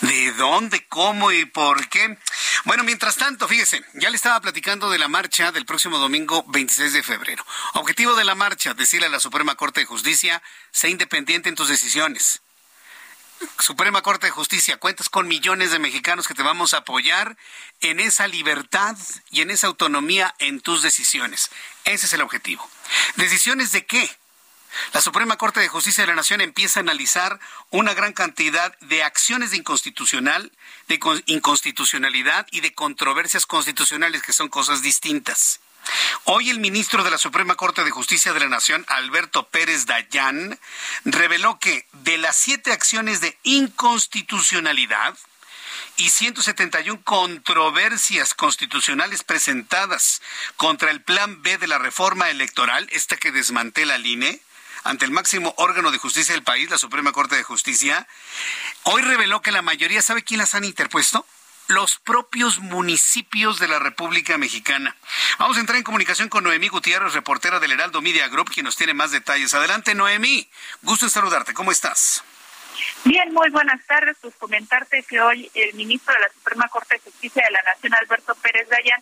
¿De 0.00 0.32
dónde, 0.32 0.86
cómo 0.88 1.32
y 1.32 1.44
por 1.44 1.88
qué? 1.88 2.18
Bueno, 2.64 2.82
mientras 2.82 3.16
tanto, 3.16 3.46
fíjese, 3.46 3.84
ya 3.92 4.08
le 4.08 4.16
estaba 4.16 4.40
platicando 4.40 4.88
de 4.88 4.98
la 4.98 5.06
marcha 5.06 5.52
del 5.52 5.66
próximo 5.66 5.98
domingo 5.98 6.44
26 6.48 6.94
de 6.94 7.02
febrero. 7.02 7.44
Objetivo 7.74 8.14
de 8.14 8.24
la 8.24 8.34
marcha, 8.34 8.72
decirle 8.72 9.06
a 9.06 9.10
la 9.10 9.20
Suprema 9.20 9.54
Corte 9.54 9.80
de 9.80 9.86
Justicia, 9.86 10.42
sé 10.70 10.88
independiente 10.88 11.50
en 11.50 11.56
tus 11.56 11.68
decisiones. 11.68 12.40
Suprema 13.58 14.00
Corte 14.00 14.28
de 14.28 14.30
Justicia, 14.30 14.78
cuentas 14.78 15.10
con 15.10 15.28
millones 15.28 15.72
de 15.72 15.78
mexicanos 15.78 16.26
que 16.26 16.32
te 16.32 16.42
vamos 16.42 16.72
a 16.72 16.78
apoyar 16.78 17.36
en 17.80 18.00
esa 18.00 18.28
libertad 18.28 18.96
y 19.30 19.42
en 19.42 19.50
esa 19.50 19.66
autonomía 19.66 20.34
en 20.38 20.62
tus 20.62 20.82
decisiones. 20.82 21.50
Ese 21.84 22.06
es 22.06 22.12
el 22.14 22.22
objetivo. 22.22 22.66
¿Decisiones 23.16 23.72
de 23.72 23.84
qué? 23.84 24.10
La 24.92 25.00
Suprema 25.00 25.36
Corte 25.36 25.60
de 25.60 25.68
Justicia 25.68 26.02
de 26.02 26.08
la 26.08 26.14
Nación 26.14 26.40
empieza 26.40 26.80
a 26.80 26.82
analizar 26.82 27.38
una 27.70 27.94
gran 27.94 28.12
cantidad 28.12 28.76
de 28.80 29.02
acciones 29.02 29.50
de 29.50 29.58
inconstitucional, 29.58 30.52
de 30.88 31.00
inconstitucionalidad 31.26 32.46
y 32.50 32.60
de 32.60 32.74
controversias 32.74 33.46
constitucionales 33.46 34.22
que 34.22 34.32
son 34.32 34.48
cosas 34.48 34.82
distintas. 34.82 35.60
Hoy 36.24 36.48
el 36.48 36.60
ministro 36.60 37.04
de 37.04 37.10
la 37.10 37.18
Suprema 37.18 37.56
Corte 37.56 37.84
de 37.84 37.90
Justicia 37.90 38.32
de 38.32 38.40
la 38.40 38.48
Nación, 38.48 38.86
Alberto 38.88 39.48
Pérez 39.48 39.84
Dayán, 39.86 40.58
reveló 41.04 41.58
que 41.58 41.86
de 41.92 42.16
las 42.16 42.36
siete 42.36 42.72
acciones 42.72 43.20
de 43.20 43.36
inconstitucionalidad, 43.42 45.14
y 45.96 46.10
171 46.10 47.02
controversias 47.04 48.34
constitucionales 48.34 49.22
presentadas 49.22 50.22
contra 50.56 50.90
el 50.90 51.00
Plan 51.00 51.42
B 51.42 51.58
de 51.58 51.68
la 51.68 51.78
reforma 51.78 52.30
electoral, 52.30 52.88
esta 52.90 53.16
que 53.16 53.30
desmantela 53.30 53.94
el 53.94 54.06
INE, 54.06 54.40
ante 54.84 55.06
el 55.06 55.10
máximo 55.10 55.54
órgano 55.56 55.90
de 55.90 55.98
justicia 55.98 56.34
del 56.34 56.44
país, 56.44 56.70
la 56.70 56.78
Suprema 56.78 57.12
Corte 57.12 57.36
de 57.36 57.42
Justicia, 57.42 58.06
hoy 58.84 59.02
reveló 59.02 59.42
que 59.42 59.50
la 59.50 59.62
mayoría, 59.62 60.02
¿sabe 60.02 60.22
quién 60.22 60.38
las 60.38 60.54
han 60.54 60.64
interpuesto? 60.64 61.26
los 61.66 61.98
propios 61.98 62.58
municipios 62.58 63.58
de 63.58 63.68
la 63.68 63.78
República 63.78 64.36
Mexicana. 64.36 64.94
Vamos 65.38 65.56
a 65.56 65.60
entrar 65.60 65.78
en 65.78 65.82
comunicación 65.82 66.28
con 66.28 66.44
Noemí 66.44 66.68
Gutiérrez, 66.68 67.14
reportera 67.14 67.58
del 67.58 67.72
Heraldo 67.72 68.02
Media 68.02 68.28
Group, 68.28 68.50
quien 68.50 68.64
nos 68.64 68.76
tiene 68.76 68.92
más 68.92 69.12
detalles. 69.12 69.54
Adelante, 69.54 69.94
Noemí. 69.94 70.46
Gusto 70.82 71.06
en 71.06 71.10
saludarte. 71.10 71.54
¿Cómo 71.54 71.72
estás? 71.72 72.22
Bien, 73.04 73.32
muy 73.32 73.48
buenas 73.50 73.80
tardes. 73.86 74.16
Pues 74.20 74.34
comentarte 74.36 75.02
que 75.04 75.20
hoy 75.20 75.50
el 75.54 75.74
ministro 75.74 76.12
de 76.14 76.20
la 76.20 76.28
Suprema 76.34 76.68
Corte 76.68 76.96
de 76.96 77.00
Justicia 77.00 77.42
de 77.46 77.52
la 77.52 77.62
Nación, 77.62 77.94
Alberto 77.94 78.34
Pérez 78.36 78.68
Dayan, 78.68 79.00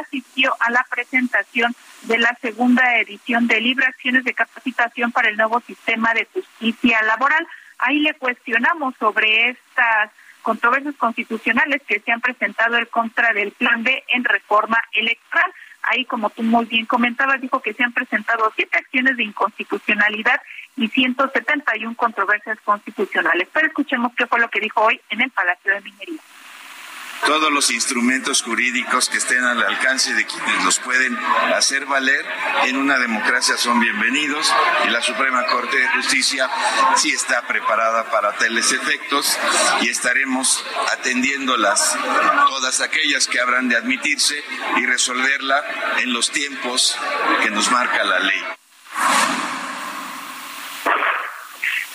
asistió 0.00 0.54
a 0.60 0.70
la 0.70 0.84
presentación 0.88 1.74
de 2.04 2.18
la 2.18 2.36
segunda 2.40 2.98
edición 2.98 3.46
de 3.46 3.60
Libre 3.60 3.86
Acciones 3.86 4.24
de 4.24 4.34
Capacitación 4.34 5.12
para 5.12 5.28
el 5.28 5.36
nuevo 5.36 5.60
sistema 5.60 6.12
de 6.14 6.26
justicia 6.32 7.02
laboral. 7.02 7.46
Ahí 7.78 8.00
le 8.00 8.14
cuestionamos 8.14 8.94
sobre 8.98 9.50
estas 9.50 10.10
controversias 10.42 10.94
constitucionales 10.96 11.82
que 11.86 12.00
se 12.00 12.12
han 12.12 12.20
presentado 12.20 12.76
en 12.76 12.84
contra 12.86 13.32
del 13.32 13.52
Plan 13.52 13.82
B 13.82 14.04
en 14.08 14.24
reforma 14.24 14.76
electoral. 14.92 15.50
Ahí, 15.82 16.04
como 16.04 16.30
tú 16.30 16.42
muy 16.42 16.66
bien 16.66 16.86
comentabas, 16.86 17.40
dijo 17.40 17.60
que 17.60 17.74
se 17.74 17.82
han 17.82 17.92
presentado 17.92 18.52
siete 18.54 18.78
acciones 18.78 19.16
de 19.16 19.24
inconstitucionalidad 19.24 20.40
y 20.76 20.88
171 20.88 21.94
controversias 21.96 22.58
constitucionales. 22.64 23.48
Pero 23.52 23.66
escuchemos 23.66 24.12
qué 24.16 24.26
fue 24.26 24.40
lo 24.40 24.48
que 24.48 24.60
dijo 24.60 24.80
hoy 24.80 25.00
en 25.10 25.22
el 25.22 25.30
Palacio 25.30 25.74
de 25.74 25.80
Minería. 25.80 26.20
Todos 27.26 27.50
los 27.50 27.70
instrumentos 27.70 28.42
jurídicos 28.42 29.08
que 29.08 29.16
estén 29.16 29.44
al 29.44 29.62
alcance 29.62 30.12
de 30.12 30.26
quienes 30.26 30.64
los 30.64 30.78
pueden 30.78 31.16
hacer 31.54 31.86
valer 31.86 32.24
en 32.64 32.76
una 32.76 32.98
democracia 32.98 33.56
son 33.56 33.80
bienvenidos 33.80 34.52
y 34.86 34.90
la 34.90 35.00
Suprema 35.00 35.46
Corte 35.46 35.76
de 35.76 35.88
Justicia 35.88 36.50
sí 36.96 37.10
está 37.10 37.46
preparada 37.46 38.10
para 38.10 38.32
tales 38.36 38.72
efectos 38.72 39.38
y 39.80 39.88
estaremos 39.88 40.64
atendiéndolas 40.92 41.96
todas 42.48 42.80
aquellas 42.82 43.26
que 43.26 43.40
habrán 43.40 43.68
de 43.68 43.76
admitirse 43.76 44.42
y 44.76 44.86
resolverla 44.86 45.64
en 45.98 46.12
los 46.12 46.30
tiempos 46.30 46.96
que 47.42 47.50
nos 47.50 47.70
marca 47.70 48.04
la 48.04 48.18
ley. 48.20 48.44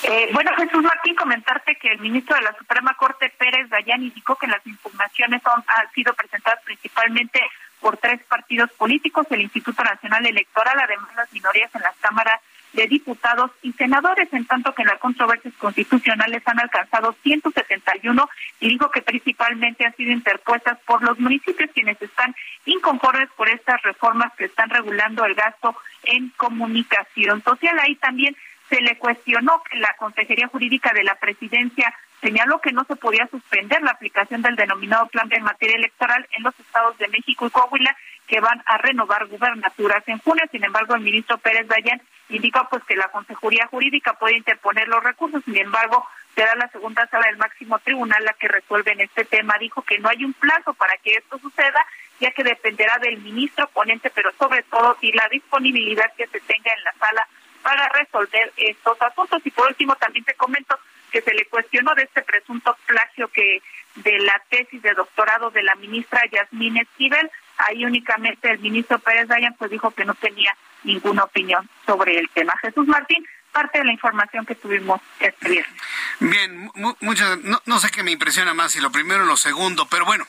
Eh, 0.03 0.29
bueno, 0.33 0.51
Jesús 0.55 0.81
Martín, 0.81 1.15
comentarte 1.15 1.75
que 1.75 1.89
el 1.89 1.99
ministro 1.99 2.35
de 2.35 2.43
la 2.43 2.57
Suprema 2.57 2.95
Corte, 2.95 3.33
Pérez 3.37 3.69
Dayan, 3.69 4.01
indicó 4.01 4.35
que 4.35 4.47
las 4.47 4.65
impugnaciones 4.65 5.41
son, 5.43 5.63
han 5.67 5.91
sido 5.91 6.13
presentadas 6.13 6.63
principalmente 6.63 7.41
por 7.81 7.97
tres 7.97 8.21
partidos 8.23 8.71
políticos, 8.71 9.27
el 9.29 9.41
Instituto 9.41 9.83
Nacional 9.83 10.25
Electoral, 10.25 10.77
además 10.79 11.09
las 11.15 11.31
minorías 11.33 11.73
en 11.75 11.81
las 11.81 11.95
cámaras 11.97 12.39
de 12.73 12.87
diputados 12.87 13.51
y 13.61 13.73
senadores, 13.73 14.31
en 14.31 14.45
tanto 14.45 14.73
que 14.73 14.83
las 14.83 14.99
controversias 14.99 15.53
constitucionales 15.55 16.43
han 16.45 16.59
alcanzado 16.59 17.15
171 17.23 18.29
y 18.59 18.69
dijo 18.69 18.91
que 18.91 19.01
principalmente 19.01 19.85
han 19.85 19.95
sido 19.95 20.11
interpuestas 20.11 20.77
por 20.85 21.01
los 21.01 21.17
municipios 21.19 21.71
quienes 21.73 21.99
están 22.01 22.35
inconformes 22.65 23.29
por 23.35 23.49
estas 23.49 23.81
reformas 23.81 24.31
que 24.37 24.45
están 24.45 24.69
regulando 24.69 25.25
el 25.25 25.33
gasto 25.33 25.75
en 26.03 26.29
comunicación 26.37 27.43
social. 27.43 27.79
Ahí 27.79 27.95
también 27.95 28.35
se 28.69 28.81
le 28.81 28.97
cuestionó 28.97 29.61
que 29.69 29.77
la 29.77 29.95
Consejería 29.97 30.47
Jurídica 30.47 30.93
de 30.93 31.03
la 31.03 31.15
Presidencia 31.15 31.93
señaló 32.21 32.59
que 32.59 32.71
no 32.71 32.83
se 32.83 32.95
podía 32.95 33.27
suspender 33.27 33.81
la 33.81 33.91
aplicación 33.91 34.41
del 34.41 34.55
denominado 34.55 35.07
plan 35.07 35.27
de 35.29 35.39
materia 35.39 35.75
electoral 35.75 36.27
en 36.31 36.43
los 36.43 36.57
estados 36.59 36.97
de 36.97 37.07
México 37.07 37.47
y 37.47 37.49
Coahuila 37.49 37.95
que 38.27 38.39
van 38.39 38.61
a 38.67 38.77
renovar 38.77 39.25
gubernaturas 39.25 40.03
en 40.07 40.19
junio. 40.19 40.43
Sin 40.51 40.63
embargo, 40.63 40.93
el 40.95 41.01
ministro 41.01 41.37
Pérez 41.39 41.67
Dayan 41.67 41.99
indicó 42.29 42.67
pues 42.69 42.83
que 42.83 42.95
la 42.95 43.09
Consejería 43.09 43.67
Jurídica 43.67 44.13
puede 44.13 44.37
interponer 44.37 44.87
los 44.87 45.03
recursos. 45.03 45.43
Sin 45.45 45.57
embargo, 45.57 46.05
será 46.35 46.53
la 46.55 46.67
segunda 46.69 47.07
sala 47.07 47.25
del 47.25 47.37
máximo 47.37 47.79
tribunal 47.79 48.23
la 48.23 48.33
que 48.33 48.47
resuelve 48.47 48.91
en 48.91 49.01
este 49.01 49.25
tema. 49.25 49.57
Dijo 49.59 49.81
que 49.81 49.97
no 49.97 50.09
hay 50.09 50.23
un 50.23 50.33
plazo 50.33 50.73
para 50.75 50.95
que 50.97 51.15
esto 51.15 51.39
suceda, 51.39 51.83
ya 52.19 52.29
que 52.31 52.43
dependerá 52.43 52.99
del 52.99 53.17
ministro 53.17 53.67
ponente, 53.69 54.11
pero 54.11 54.31
sobre 54.37 54.61
todo 54.63 54.95
y 55.01 55.11
la 55.13 55.27
disponibilidad 55.31 56.13
que 56.15 56.27
se 56.27 56.39
tenga 56.41 56.71
en 56.71 56.83
la 56.83 56.93
sala 56.99 57.27
para 57.61 57.89
resolver 57.89 58.51
estos 58.57 59.01
asuntos. 59.01 59.41
Y 59.45 59.51
por 59.51 59.67
último, 59.67 59.95
también 59.95 60.25
te 60.25 60.33
comento 60.33 60.77
que 61.11 61.21
se 61.21 61.33
le 61.33 61.45
cuestionó 61.45 61.93
de 61.95 62.03
este 62.03 62.21
presunto 62.21 62.75
plagio 62.85 63.27
que 63.29 63.61
de 63.95 64.19
la 64.19 64.41
tesis 64.49 64.81
de 64.81 64.93
doctorado 64.93 65.49
de 65.49 65.63
la 65.63 65.75
ministra 65.75 66.21
Yasmín 66.31 66.77
Esquivel. 66.77 67.29
Ahí 67.57 67.83
únicamente 67.83 68.49
el 68.49 68.59
ministro 68.59 68.99
Pérez 68.99 69.27
Dayan 69.27 69.55
pues 69.57 69.71
dijo 69.71 69.91
que 69.91 70.05
no 70.05 70.13
tenía 70.15 70.55
ninguna 70.83 71.23
opinión 71.23 71.69
sobre 71.85 72.17
el 72.17 72.29
tema. 72.29 72.53
Jesús 72.61 72.87
Martín, 72.87 73.25
parte 73.51 73.79
de 73.79 73.85
la 73.85 73.91
información 73.91 74.45
que 74.45 74.55
tuvimos 74.55 75.01
este 75.19 75.49
viernes. 75.49 75.81
Bien, 76.19 76.71
muchas, 77.01 77.39
no, 77.39 77.61
no 77.65 77.79
sé 77.79 77.89
qué 77.91 78.03
me 78.03 78.11
impresiona 78.11 78.53
más, 78.53 78.71
si 78.71 78.79
lo 78.79 78.91
primero 78.91 79.23
o 79.23 79.25
lo 79.25 79.37
segundo, 79.37 79.87
pero 79.89 80.05
bueno, 80.05 80.25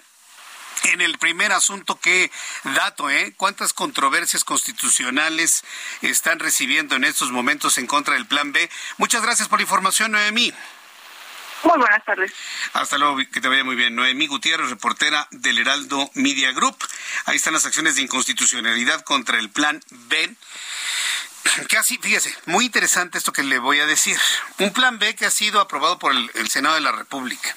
en 0.84 1.00
el 1.00 1.18
primer 1.18 1.52
asunto, 1.52 1.98
qué 2.00 2.30
dato, 2.64 3.10
¿eh? 3.10 3.34
¿Cuántas 3.36 3.72
controversias 3.72 4.44
constitucionales 4.44 5.64
están 6.02 6.38
recibiendo 6.38 6.96
en 6.96 7.04
estos 7.04 7.30
momentos 7.30 7.78
en 7.78 7.86
contra 7.86 8.14
del 8.14 8.26
Plan 8.26 8.52
B? 8.52 8.70
Muchas 8.98 9.22
gracias 9.22 9.48
por 9.48 9.58
la 9.58 9.64
información, 9.64 10.12
Noemí. 10.12 10.52
Muy 11.62 11.78
buenas 11.78 12.04
tardes. 12.04 12.32
Hasta 12.72 12.96
luego, 12.96 13.18
que 13.30 13.40
te 13.40 13.48
vaya 13.48 13.64
muy 13.64 13.76
bien. 13.76 13.94
Noemí 13.94 14.26
Gutiérrez, 14.26 14.70
reportera 14.70 15.28
del 15.30 15.58
Heraldo 15.58 16.10
Media 16.14 16.52
Group. 16.52 16.76
Ahí 17.26 17.36
están 17.36 17.52
las 17.52 17.66
acciones 17.66 17.96
de 17.96 18.02
inconstitucionalidad 18.02 19.02
contra 19.02 19.38
el 19.38 19.50
Plan 19.50 19.82
B. 19.90 20.34
Casi, 21.68 21.98
fíjese, 21.98 22.34
muy 22.46 22.66
interesante 22.66 23.18
esto 23.18 23.32
que 23.32 23.42
le 23.42 23.58
voy 23.58 23.80
a 23.80 23.86
decir. 23.86 24.18
Un 24.58 24.72
Plan 24.72 24.98
B 24.98 25.14
que 25.14 25.26
ha 25.26 25.30
sido 25.30 25.60
aprobado 25.60 25.98
por 25.98 26.14
el 26.14 26.50
Senado 26.50 26.76
de 26.76 26.80
la 26.80 26.92
República. 26.92 27.54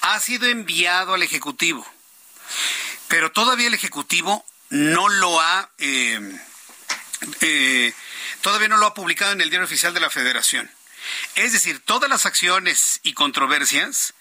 Ha 0.00 0.18
sido 0.20 0.46
enviado 0.46 1.14
al 1.14 1.22
Ejecutivo 1.22 1.86
pero 3.08 3.32
todavía 3.32 3.68
el 3.68 3.74
Ejecutivo 3.74 4.44
no 4.70 5.08
lo 5.08 5.40
ha, 5.40 5.70
eh, 5.78 6.40
eh, 7.40 7.92
todavía 8.40 8.68
no 8.68 8.76
lo 8.76 8.86
ha 8.86 8.94
publicado 8.94 9.32
en 9.32 9.40
el 9.40 9.50
Diario 9.50 9.66
Oficial 9.66 9.94
de 9.94 10.00
la 10.00 10.10
Federación. 10.10 10.70
Es 11.34 11.52
decir, 11.52 11.80
todas 11.80 12.10
las 12.10 12.26
acciones 12.26 13.00
y 13.02 13.14
controversias 13.14 14.14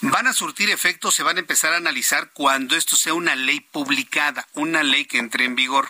van 0.00 0.26
a 0.26 0.32
surtir 0.32 0.70
efectos, 0.70 1.14
se 1.14 1.22
van 1.22 1.36
a 1.36 1.40
empezar 1.40 1.72
a 1.72 1.78
analizar 1.78 2.30
cuando 2.32 2.76
esto 2.76 2.96
sea 2.96 3.14
una 3.14 3.34
ley 3.34 3.60
publicada, 3.60 4.46
una 4.52 4.82
ley 4.82 5.06
que 5.06 5.18
entre 5.18 5.44
en 5.44 5.56
vigor. 5.56 5.88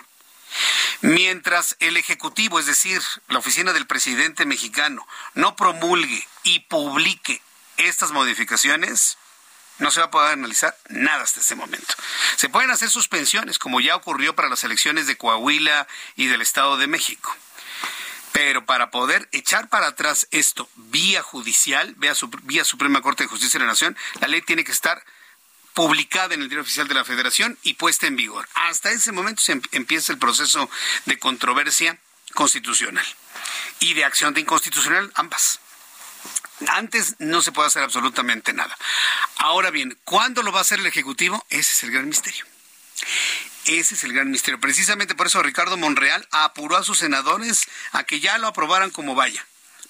Mientras 1.01 1.77
el 1.81 1.97
Ejecutivo, 1.97 2.59
es 2.59 2.67
decir, 2.67 3.03
la 3.29 3.39
oficina 3.39 3.73
del 3.73 3.87
presidente 3.87 4.47
mexicano, 4.47 5.07
no 5.35 5.57
promulgue 5.57 6.27
y 6.45 6.61
publique 6.61 7.43
estas 7.77 8.12
modificaciones, 8.12 9.19
no 9.79 9.91
se 9.91 10.01
va 10.01 10.07
a 10.07 10.11
poder 10.11 10.33
analizar 10.33 10.77
nada 10.89 11.22
hasta 11.22 11.41
este 11.41 11.55
momento. 11.55 11.95
Se 12.37 12.49
pueden 12.49 12.70
hacer 12.70 12.91
suspensiones, 12.91 13.59
como 13.59 13.81
ya 13.81 13.97
ocurrió 13.97 14.35
para 14.35 14.49
las 14.49 14.64
elecciones 14.64 15.07
de 15.07 15.16
Coahuila 15.16 15.87
y 16.16 16.27
del 16.27 16.43
Estado 16.43 16.77
de 16.77 16.87
México. 16.87 17.35
Pero 18.33 18.66
para 18.66 18.91
poder 18.91 19.29
echar 19.33 19.68
para 19.68 19.87
atrás 19.87 20.27
esto 20.31 20.68
vía 20.75 21.22
judicial, 21.22 21.95
vía, 21.97 22.64
Suprema 22.64 23.01
Corte 23.01 23.25
de 23.25 23.29
Justicia 23.29 23.59
de 23.59 23.64
la 23.64 23.70
Nación, 23.72 23.97
la 24.20 24.29
ley 24.29 24.43
tiene 24.43 24.64
que 24.64 24.72
estar 24.72 25.05
publicada 25.72 26.35
en 26.35 26.43
el 26.43 26.49
Diario 26.49 26.62
Oficial 26.62 26.89
de 26.89 26.95
la 26.95 27.05
Federación 27.05 27.59
y 27.62 27.75
puesta 27.75 28.07
en 28.07 28.16
vigor. 28.16 28.49
Hasta 28.55 28.91
ese 28.91 29.12
momento 29.12 29.43
se 29.43 29.53
em-, 29.53 29.62
empieza 29.72 30.12
el 30.12 30.18
proceso 30.18 30.68
de 31.07 31.18
controversia 31.18 31.99
constitucional 32.35 33.07
y 33.81 33.95
de 33.95 34.05
acción 34.05 34.35
de 34.35 34.41
inconstitucional, 34.41 35.12
ambas. 35.14 35.61
Antes 36.69 37.17
no 37.19 37.43
se 37.43 37.53
puede 37.53 37.69
hacer 37.69 37.83
absolutamente 37.83 38.53
nada. 38.53 38.77
Ahora 39.39 39.71
bien, 39.71 39.99
¿cuándo 40.05 40.43
lo 40.43 40.53
va 40.53 40.61
a 40.61 40.63
hacer 40.63 40.79
el 40.79 40.87
Ejecutivo? 40.87 41.45
Ese 41.51 41.73
es 41.73 41.83
el 41.83 41.91
gran 41.91 42.09
misterio. 42.09 42.45
Ese 43.67 43.95
es 43.95 44.05
el 44.05 44.13
gran 44.13 44.31
misterio. 44.31 44.61
Precisamente 44.61 45.15
por 45.15 45.27
eso 45.27 45.43
Ricardo 45.43 45.77
Monreal 45.77 46.27
apuró 46.31 46.77
a 46.77 46.85
sus 46.85 46.99
senadores 46.99 47.67
a 47.93 48.05
que 48.05 48.21
ya 48.21 48.39
lo 48.39 48.47
aprobaran 48.47 48.91
como 48.91 49.15
vaya. 49.15 49.45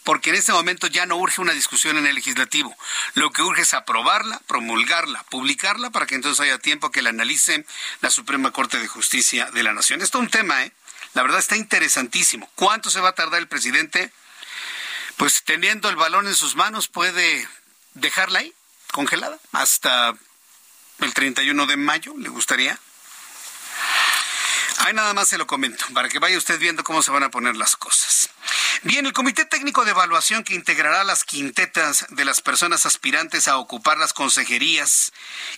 Porque 0.04 0.30
en 0.30 0.36
este 0.36 0.52
momento 0.52 0.86
ya 0.86 1.06
no 1.06 1.16
urge 1.16 1.40
una 1.40 1.52
discusión 1.52 1.96
en 1.96 2.06
el 2.06 2.14
legislativo. 2.14 2.76
Lo 3.14 3.30
que 3.30 3.42
urge 3.42 3.62
es 3.62 3.72
aprobarla, 3.72 4.40
promulgarla, 4.46 5.22
publicarla 5.24 5.90
para 5.90 6.06
que 6.06 6.14
entonces 6.14 6.40
haya 6.40 6.58
tiempo 6.58 6.90
que 6.90 7.02
la 7.02 7.10
analice 7.10 7.64
la 8.00 8.10
Suprema 8.10 8.50
Corte 8.52 8.78
de 8.78 8.86
Justicia 8.86 9.50
de 9.50 9.62
la 9.62 9.72
Nación. 9.72 10.02
Esto 10.02 10.18
es 10.18 10.24
un 10.24 10.30
tema, 10.30 10.62
¿eh? 10.62 10.72
La 11.14 11.22
verdad 11.22 11.38
está 11.38 11.56
interesantísimo. 11.56 12.50
¿Cuánto 12.54 12.90
se 12.90 13.00
va 13.00 13.10
a 13.10 13.14
tardar 13.14 13.40
el 13.40 13.48
presidente? 13.48 14.12
Pues 15.16 15.44
teniendo 15.44 15.88
el 15.88 15.96
balón 15.96 16.26
en 16.26 16.34
sus 16.34 16.56
manos 16.56 16.88
puede 16.88 17.48
dejarla 17.94 18.40
ahí, 18.40 18.52
congelada, 18.92 19.38
hasta 19.52 20.14
el 21.00 21.14
31 21.14 21.66
de 21.66 21.76
mayo, 21.76 22.14
¿le 22.18 22.28
gustaría? 22.28 22.78
Ahí 24.78 24.92
nada 24.92 25.14
más 25.14 25.28
se 25.28 25.38
lo 25.38 25.46
comento, 25.46 25.86
para 25.94 26.08
que 26.08 26.18
vaya 26.18 26.36
usted 26.36 26.58
viendo 26.58 26.84
cómo 26.84 27.02
se 27.02 27.10
van 27.10 27.22
a 27.22 27.30
poner 27.30 27.56
las 27.56 27.76
cosas. 27.76 28.28
Bien, 28.82 29.06
el 29.06 29.14
Comité 29.14 29.46
Técnico 29.46 29.84
de 29.84 29.92
Evaluación 29.92 30.44
que 30.44 30.54
integrará 30.54 31.04
las 31.04 31.24
quintetas 31.24 32.06
de 32.10 32.24
las 32.26 32.42
personas 32.42 32.84
aspirantes 32.84 33.48
a 33.48 33.56
ocupar 33.56 33.96
las 33.96 34.12
consejerías 34.12 35.12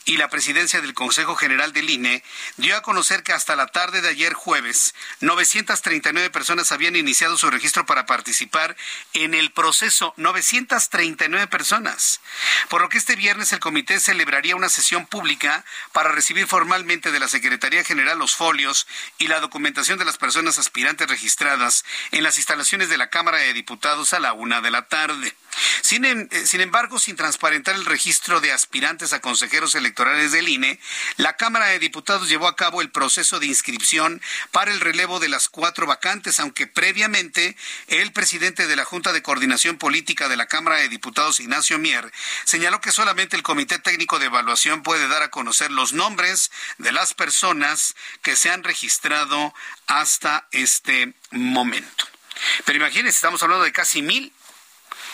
y 0.05 0.17
la 0.17 0.29
presidencia 0.29 0.81
del 0.81 0.95
Consejo 0.95 1.35
General 1.35 1.73
del 1.73 1.91
INE 1.91 2.23
dio 2.57 2.77
a 2.77 2.83
conocer 2.83 3.25
que 3.25 3.33
hasta 3.33 3.57
la 3.57 3.67
tarde 3.67 4.01
de 4.01 4.11
ayer 4.11 4.33
jueves, 4.33 4.95
939 5.21 6.31
personas 6.31 6.71
habían 6.71 6.95
iniciado 6.95 7.37
su 7.37 7.51
registro 7.51 7.85
para 7.85 8.07
participar 8.07 8.77
en 9.13 9.35
el 9.35 9.51
proceso. 9.51 10.15
939 10.17 11.49
personas. 11.49 12.21
Por 12.69 12.81
lo 12.81 12.89
que 12.89 12.99
este 12.99 13.17
viernes 13.17 13.53
el 13.53 13.61
comité 13.61 13.99
celebraría 13.99 14.55
una 14.55 14.69
sesión 14.69 15.07
pública 15.07 15.65
para 15.93 16.13
recibir 16.13 16.47
formalmente 16.47 17.11
de 17.11 17.19
la 17.19 17.29
Secretaría 17.29 17.83
General 17.83 18.19
los 18.19 18.37
folios 18.37 18.87
y 19.19 19.27
la 19.27 19.41
documentación 19.41 19.99
de 19.99 20.05
las 20.05 20.17
personas 20.17 20.59
aspirantes 20.59 21.09
registradas 21.09 21.85
en 22.13 22.23
las 22.23 22.37
instalaciones 22.37 22.76
de 22.85 22.99
la 22.99 23.09
Cámara 23.09 23.39
de 23.39 23.55
Diputados 23.55 24.13
a 24.13 24.21
la 24.21 24.35
una 24.35 24.61
de 24.61 24.71
la 24.71 24.87
tarde. 24.89 25.35
Sin, 25.83 26.05
em, 26.05 26.29
eh, 26.31 26.47
sin, 26.47 26.61
embargo, 26.61 26.99
sin 26.99 27.17
transparentar 27.17 27.75
el 27.75 27.87
registro 27.87 28.41
de 28.41 28.53
aspirantes 28.53 29.13
a 29.13 29.21
consejeros 29.21 29.75
electorales 29.75 30.33
del 30.33 30.49
INE, 30.49 30.79
la 31.17 31.37
Cámara 31.37 31.67
de 31.67 31.79
Diputados 31.79 32.29
llevó 32.29 32.47
a 32.47 32.57
cabo 32.57 32.83
el 32.83 32.91
proceso 32.91 33.39
de 33.39 33.47
inscripción 33.47 34.21
para 34.51 34.71
el 34.71 34.81
relevo 34.81 35.19
de 35.19 35.29
las 35.29 35.49
cuatro 35.49 35.87
vacantes, 35.87 36.41
aunque 36.41 36.67
previamente 36.67 37.57
el 37.87 38.13
presidente 38.13 38.67
de 38.67 38.77
la 38.77 38.85
Junta 38.85 39.13
de 39.13 39.23
Coordinación 39.23 39.79
Política 39.79 40.29
de 40.29 40.37
la 40.37 40.47
Cámara 40.47 40.77
de 40.77 40.89
Diputados, 40.89 41.41
Ignacio 41.41 41.79
Mier, 41.79 42.13
señaló 42.45 42.81
que 42.81 42.93
solamente 42.93 43.37
el 43.37 43.43
Comité 43.43 43.79
Técnico 43.79 44.19
de 44.19 44.27
Evaluación 44.27 44.83
puede 44.83 45.09
dar 45.09 45.23
a 45.23 45.31
conocer 45.31 45.71
los 45.71 45.95
nombres 45.95 46.51
de 46.79 46.93
las 46.93 47.15
personas 47.15 47.97
que 48.23 48.37
se 48.37 48.51
han 48.51 48.63
registrado 48.63 49.55
hasta 49.87 50.49
este 50.51 51.15
momento. 51.31 52.16
Pero 52.65 52.79
imagínense, 52.79 53.17
estamos 53.17 53.43
hablando 53.43 53.65
de 53.65 53.73
casi 53.73 54.03
mil 54.03 54.33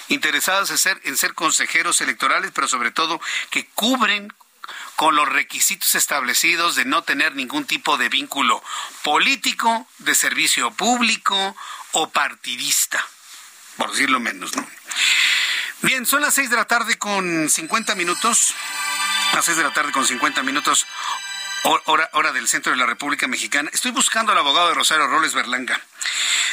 interesados 0.09 0.71
en 0.71 0.79
ser, 0.79 1.01
en 1.05 1.17
ser 1.17 1.35
consejeros 1.35 2.01
electorales, 2.01 2.51
pero 2.55 2.69
sobre 2.69 2.91
todo 2.91 3.21
que 3.51 3.67
cubren 3.67 4.33
con 4.97 5.17
los 5.17 5.29
requisitos 5.29 5.95
establecidos 5.95 6.77
de 6.77 6.85
no 6.85 7.03
tener 7.03 7.35
ningún 7.35 7.67
tipo 7.67 7.97
de 7.97 8.09
vínculo 8.09 8.63
político, 9.03 9.87
de 9.99 10.15
servicio 10.15 10.71
público 10.71 11.57
o 11.93 12.11
partidista, 12.11 13.05
por 13.77 13.91
decirlo 13.91 14.21
menos, 14.21 14.55
¿no? 14.55 14.67
Bien, 15.83 16.07
son 16.07 16.23
las 16.23 16.35
seis 16.35 16.49
de 16.49 16.57
la 16.57 16.67
tarde 16.67 16.97
con 16.97 17.51
50 17.51 17.97
minutos. 17.97 18.55
Las 19.33 19.45
seis 19.45 19.57
de 19.57 19.65
la 19.65 19.73
tarde 19.73 19.91
con 19.91 20.07
50 20.07 20.43
minutos, 20.45 20.87
hora, 21.63 22.11
hora 22.13 22.33
del 22.33 22.49
centro 22.49 22.73
de 22.73 22.79
la 22.79 22.87
República 22.87 23.27
Mexicana. 23.27 23.71
Estoy 23.73 23.91
buscando 23.91 24.33
al 24.33 24.39
abogado 24.39 24.69
de 24.69 24.75
Rosario 24.75 25.07
Roles 25.07 25.35
Berlanga. 25.35 25.81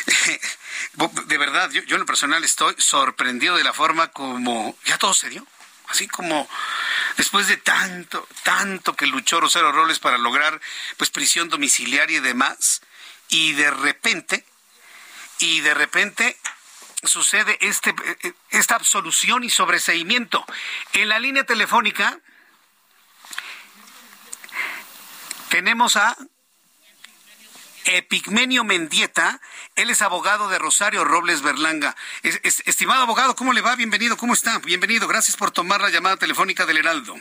de 1.25 1.37
verdad, 1.37 1.69
yo, 1.71 1.81
en 1.87 1.99
lo 1.99 2.05
personal 2.05 2.43
estoy 2.43 2.75
sorprendido 2.77 3.55
de 3.55 3.63
la 3.63 3.73
forma 3.73 4.09
como 4.09 4.77
ya 4.85 4.97
todo 4.97 5.13
se 5.13 5.29
dio. 5.29 5.45
Así 5.87 6.07
como 6.07 6.47
después 7.17 7.47
de 7.47 7.57
tanto, 7.57 8.27
tanto 8.43 8.95
que 8.95 9.07
luchó 9.07 9.41
Rosario 9.41 9.71
Robles 9.71 9.97
para 9.97 10.19
lograr 10.19 10.61
pues 10.97 11.09
prisión 11.09 11.49
domiciliaria 11.49 12.17
y 12.17 12.21
demás, 12.21 12.81
y 13.29 13.53
de 13.53 13.71
repente, 13.71 14.45
y 15.39 15.61
de 15.61 15.73
repente 15.73 16.37
sucede 17.03 17.57
este, 17.61 17.95
esta 18.51 18.75
absolución 18.75 19.43
y 19.43 19.49
sobreseimiento. 19.49 20.45
En 20.93 21.09
la 21.09 21.17
línea 21.17 21.43
telefónica 21.43 22.19
tenemos 25.49 25.97
a 25.97 26.15
Epigmenio 27.85 28.63
Mendieta, 28.63 29.41
él 29.75 29.89
es 29.89 30.01
abogado 30.01 30.47
de 30.49 30.59
Rosario 30.59 31.03
Robles 31.03 31.41
Berlanga. 31.41 31.95
estimado 32.23 33.01
abogado, 33.01 33.35
¿cómo 33.35 33.51
le 33.53 33.61
va? 33.61 33.75
Bienvenido, 33.75 34.15
¿cómo 34.15 34.33
está? 34.33 34.59
Bienvenido, 34.59 35.07
gracias 35.07 35.35
por 35.35 35.51
tomar 35.51 35.81
la 35.81 35.89
llamada 35.89 36.17
telefónica 36.17 36.65
del 36.65 36.77
Heraldo. 36.77 37.15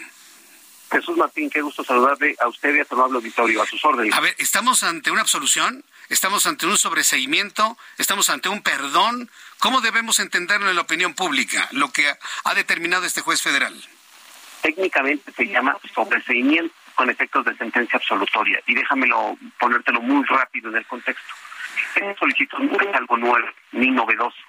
Jesús 0.90 1.16
Martín, 1.16 1.50
qué 1.50 1.60
gusto 1.60 1.84
saludarle 1.84 2.34
a 2.40 2.48
usted 2.48 2.74
y 2.74 2.80
a 2.80 2.84
su 2.84 2.94
amable 2.94 3.16
auditorio, 3.16 3.62
a 3.62 3.66
sus 3.66 3.82
órdenes. 3.84 4.14
A 4.14 4.20
ver, 4.20 4.34
¿estamos 4.38 4.82
ante 4.82 5.10
una 5.10 5.20
absolución? 5.20 5.84
¿Estamos 6.08 6.46
ante 6.46 6.66
un 6.66 6.78
sobreseimiento? 6.78 7.76
¿Estamos 7.98 8.30
ante 8.30 8.48
un 8.48 8.62
perdón? 8.62 9.30
¿Cómo 9.58 9.82
debemos 9.82 10.18
entenderlo 10.18 10.70
en 10.70 10.76
la 10.76 10.82
opinión 10.82 11.14
pública, 11.14 11.68
lo 11.72 11.92
que 11.92 12.10
ha 12.44 12.54
determinado 12.54 13.04
este 13.04 13.20
juez 13.20 13.42
federal? 13.42 13.74
Técnicamente 14.62 15.30
se 15.32 15.46
llama 15.46 15.76
sobreseimiento 15.94 16.74
con 16.98 17.08
efectos 17.10 17.44
de 17.44 17.54
sentencia 17.54 17.96
absolutoria. 17.96 18.60
Y 18.66 18.74
déjamelo 18.74 19.38
ponértelo 19.56 20.00
muy 20.00 20.24
rápido 20.24 20.68
en 20.70 20.78
el 20.78 20.86
contexto. 20.86 21.32
Esta 21.94 22.12
solicitud 22.16 22.58
no 22.58 22.76
es 22.80 22.92
algo 22.92 23.16
nuevo 23.16 23.46
ni 23.70 23.88
novedoso. 23.92 24.42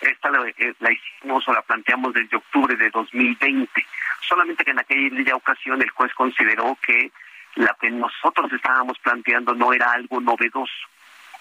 Esta 0.00 0.30
la, 0.30 0.48
eh, 0.48 0.72
la, 0.78 0.92
hicimos 0.92 1.46
o 1.46 1.52
la 1.52 1.60
planteamos 1.60 2.14
desde 2.14 2.38
octubre 2.38 2.74
de 2.74 2.88
2020. 2.88 3.86
Solamente 4.26 4.64
que 4.64 4.70
en 4.70 4.78
aquella 4.78 5.36
ocasión 5.36 5.82
el 5.82 5.90
juez 5.90 6.10
consideró 6.14 6.78
que 6.86 7.12
la 7.56 7.76
que 7.78 7.90
nosotros 7.90 8.50
estábamos 8.50 8.98
planteando 9.00 9.54
no 9.54 9.74
era 9.74 9.92
algo 9.92 10.22
novedoso 10.22 10.72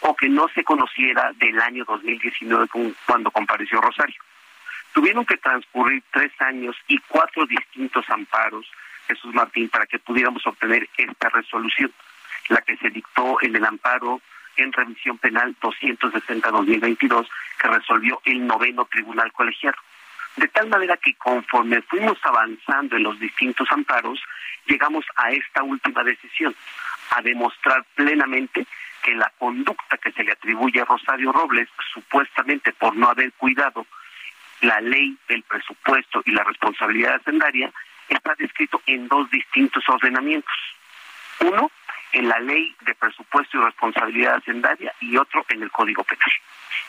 o 0.01 0.13
que 0.13 0.27
no 0.27 0.49
se 0.49 0.65
conociera 0.65 1.31
del 1.37 1.57
año 1.61 1.85
2019 1.85 2.67
cuando 3.05 3.31
compareció 3.31 3.79
Rosario. 3.79 4.21
Tuvieron 4.91 5.25
que 5.25 5.37
transcurrir 5.37 6.03
tres 6.11 6.33
años 6.39 6.75
y 6.89 6.97
cuatro 7.07 7.45
distintos 7.45 8.03
amparos 8.09 8.69
Jesús 9.09 9.33
Martín 9.33 9.69
para 9.69 9.87
que 9.87 9.97
pudiéramos 9.97 10.45
obtener 10.45 10.87
esta 10.95 11.29
resolución, 11.29 11.91
la 12.49 12.61
que 12.61 12.77
se 12.77 12.89
dictó 12.91 13.37
en 13.41 13.55
el 13.55 13.65
amparo 13.65 14.21
en 14.55 14.71
revisión 14.71 15.17
penal 15.17 15.55
260-2022 15.61 17.27
que 17.59 17.67
resolvió 17.67 18.21
el 18.25 18.45
noveno 18.45 18.85
tribunal 18.85 19.31
colegiado. 19.33 19.77
De 20.35 20.47
tal 20.47 20.69
manera 20.69 20.95
que 20.97 21.15
conforme 21.15 21.81
fuimos 21.81 22.17
avanzando 22.23 22.95
en 22.95 23.03
los 23.03 23.19
distintos 23.19 23.67
amparos, 23.71 24.21
llegamos 24.67 25.05
a 25.15 25.31
esta 25.31 25.63
última 25.63 26.03
decisión, 26.03 26.55
a 27.11 27.21
demostrar 27.21 27.83
plenamente 27.95 28.67
que 29.01 29.15
la 29.15 29.31
conducta 29.39 29.97
que 29.97 30.11
se 30.11 30.23
le 30.23 30.33
atribuye 30.33 30.81
a 30.81 30.85
Rosario 30.85 31.31
Robles, 31.31 31.67
supuestamente 31.93 32.73
por 32.73 32.95
no 32.95 33.09
haber 33.09 33.33
cuidado 33.33 33.87
la 34.61 34.79
ley, 34.81 35.17
el 35.29 35.41
presupuesto 35.43 36.21
y 36.25 36.31
la 36.31 36.43
responsabilidad 36.43 37.15
hacendaria, 37.15 37.71
está 38.09 38.35
descrito 38.35 38.81
en 38.85 39.07
dos 39.07 39.29
distintos 39.29 39.83
ordenamientos. 39.87 40.55
Uno, 41.41 41.71
en 42.11 42.27
la 42.27 42.39
ley 42.39 42.75
de 42.81 42.95
presupuesto 42.95 43.57
y 43.57 43.63
responsabilidad 43.63 44.35
hacendaria 44.35 44.93
y 44.99 45.15
otro 45.17 45.45
en 45.49 45.63
el 45.63 45.71
Código 45.71 46.03
Penal. 46.03 46.31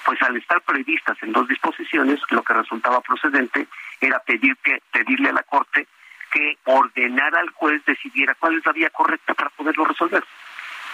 Pues 0.05 0.21
al 0.23 0.37
estar 0.37 0.61
previstas 0.63 1.17
en 1.23 1.33
dos 1.33 1.47
disposiciones, 1.49 2.21
lo 2.31 2.43
que 2.43 2.55
resultaba 2.55 3.01
procedente 3.01 3.67
era 4.01 4.19
pedir 4.21 4.57
que, 4.63 4.83
pedirle 4.91 5.31
a 5.31 5.35
la 5.35 5.43
Corte 5.43 5.87
que 6.31 6.59
ordenara 6.65 7.41
al 7.41 7.51
juez 7.51 7.85
decidiera 7.85 8.35
cuál 8.37 8.57
es 8.57 8.65
la 8.65 8.73
vía 8.73 8.91
correcta 8.91 9.35
para 9.35 9.51
poderlo 9.51 9.85
resolver. 9.85 10.25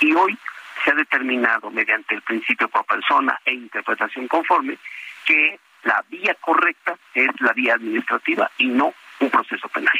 Y 0.00 0.12
hoy 0.14 0.36
se 0.84 0.90
ha 0.90 0.94
determinado 0.94 1.70
mediante 1.70 2.14
el 2.14 2.22
principio 2.22 2.68
pro 2.68 2.84
persona 2.84 3.38
e 3.44 3.52
interpretación 3.52 4.28
conforme 4.28 4.78
que 5.24 5.58
la 5.82 6.04
vía 6.08 6.34
correcta 6.40 6.96
es 7.14 7.28
la 7.40 7.52
vía 7.52 7.74
administrativa 7.74 8.50
y 8.58 8.66
no 8.66 8.94
un 9.20 9.30
proceso 9.30 9.68
penal. 9.68 9.98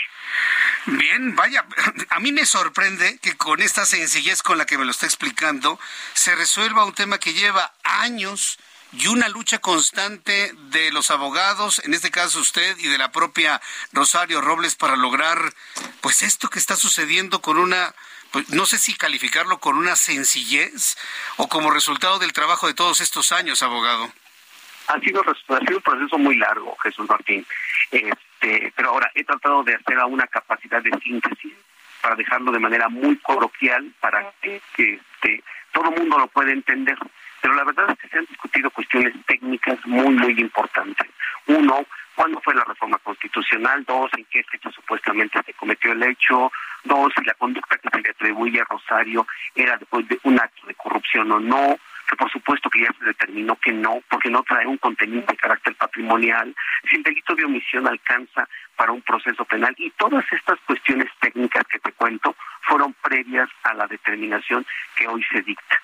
Bien, 0.86 1.34
vaya, 1.34 1.64
a 2.10 2.20
mí 2.20 2.32
me 2.32 2.46
sorprende 2.46 3.18
que 3.18 3.36
con 3.36 3.60
esta 3.60 3.84
sencillez 3.84 4.42
con 4.42 4.58
la 4.58 4.66
que 4.66 4.78
me 4.78 4.84
lo 4.84 4.90
está 4.90 5.06
explicando 5.06 5.80
se 6.12 6.34
resuelva 6.34 6.84
un 6.84 6.94
tema 6.94 7.18
que 7.18 7.34
lleva 7.34 7.72
años 7.82 8.58
y 8.92 9.08
una 9.08 9.28
lucha 9.28 9.58
constante 9.58 10.52
de 10.70 10.92
los 10.92 11.10
abogados, 11.10 11.82
en 11.84 11.92
este 11.92 12.10
caso 12.10 12.38
usted 12.38 12.78
y 12.78 12.88
de 12.88 12.98
la 12.98 13.10
propia 13.10 13.60
Rosario 13.92 14.40
Robles 14.40 14.76
para 14.76 14.96
lograr 14.96 15.52
pues 16.00 16.22
esto 16.22 16.48
que 16.48 16.58
está 16.58 16.76
sucediendo 16.76 17.40
con 17.40 17.58
una 17.58 17.94
pues, 18.30 18.48
no 18.50 18.66
sé 18.66 18.78
si 18.78 18.94
calificarlo 18.94 19.58
con 19.58 19.76
una 19.76 19.96
sencillez 19.96 20.96
o 21.36 21.48
como 21.48 21.70
resultado 21.70 22.18
del 22.18 22.32
trabajo 22.32 22.66
de 22.66 22.74
todos 22.74 23.00
estos 23.00 23.32
años, 23.32 23.62
abogado. 23.62 24.12
Ha 24.88 25.00
sido, 25.00 25.22
ha 25.22 25.58
sido 25.60 25.76
un 25.76 25.82
proceso 25.82 26.18
muy 26.18 26.36
largo, 26.36 26.76
Jesús 26.82 27.08
Martín. 27.08 27.44
Este, 28.40 28.72
pero 28.76 28.90
ahora 28.90 29.10
he 29.14 29.24
tratado 29.24 29.62
de 29.62 29.74
hacer 29.74 29.98
a 29.98 30.06
una 30.06 30.26
capacidad 30.26 30.82
de 30.82 30.90
síntesis 31.02 31.54
para 32.02 32.16
dejarlo 32.16 32.52
de 32.52 32.58
manera 32.58 32.88
muy 32.88 33.16
coloquial 33.18 33.90
para 34.00 34.32
que, 34.40 34.60
este, 34.76 35.42
todo 35.72 35.90
mundo 35.90 36.18
lo 36.18 36.26
pueda 36.28 36.52
entender. 36.52 36.98
Pero 37.40 37.54
la 37.54 37.64
verdad 37.64 37.90
es 37.90 37.98
que 37.98 38.08
se 38.08 38.18
han 38.18 38.26
discutido 38.26 38.70
cuestiones 38.70 39.14
técnicas 39.26 39.78
muy, 39.86 40.14
muy 40.14 40.38
importantes. 40.40 41.08
Uno, 41.46 41.84
¿cuándo 42.14 42.40
fue 42.42 42.54
la 42.54 42.64
reforma 42.64 42.98
constitucional? 42.98 43.84
Dos, 43.84 44.10
¿en 44.16 44.24
qué 44.26 44.42
fecha 44.44 44.70
supuestamente 44.70 45.42
se 45.44 45.54
cometió 45.54 45.92
el 45.92 46.02
hecho? 46.02 46.50
Dos, 46.84 47.12
si 47.16 47.24
la 47.24 47.34
conducta 47.34 47.78
que 47.78 47.88
se 47.88 48.00
le 48.00 48.10
atribuye 48.10 48.60
a 48.60 48.64
Rosario 48.64 49.26
era 49.54 49.76
después 49.76 50.06
de 50.08 50.18
un 50.24 50.38
acto 50.40 50.66
de 50.66 50.74
corrupción 50.74 51.30
o 51.32 51.40
no 51.40 51.78
que 52.06 52.16
por 52.16 52.30
supuesto 52.30 52.70
que 52.70 52.82
ya 52.82 52.92
se 52.98 53.04
determinó 53.04 53.56
que 53.56 53.72
no, 53.72 54.02
porque 54.08 54.30
no 54.30 54.42
trae 54.42 54.66
un 54.66 54.78
contenido 54.78 55.24
de 55.26 55.36
carácter 55.36 55.74
patrimonial, 55.74 56.54
si 56.88 56.96
el 56.96 57.02
delito 57.02 57.34
de 57.34 57.44
omisión 57.44 57.86
alcanza 57.86 58.48
para 58.76 58.92
un 58.92 59.02
proceso 59.02 59.44
penal 59.44 59.74
y 59.78 59.90
todas 59.90 60.24
estas 60.32 60.58
cuestiones 60.60 61.10
técnicas 61.20 61.64
que 61.66 61.78
te 61.78 61.92
cuento 61.92 62.36
fueron 62.62 62.94
previas 62.94 63.48
a 63.64 63.74
la 63.74 63.86
determinación 63.86 64.66
que 64.96 65.08
hoy 65.08 65.24
se 65.30 65.42
dicta. 65.42 65.80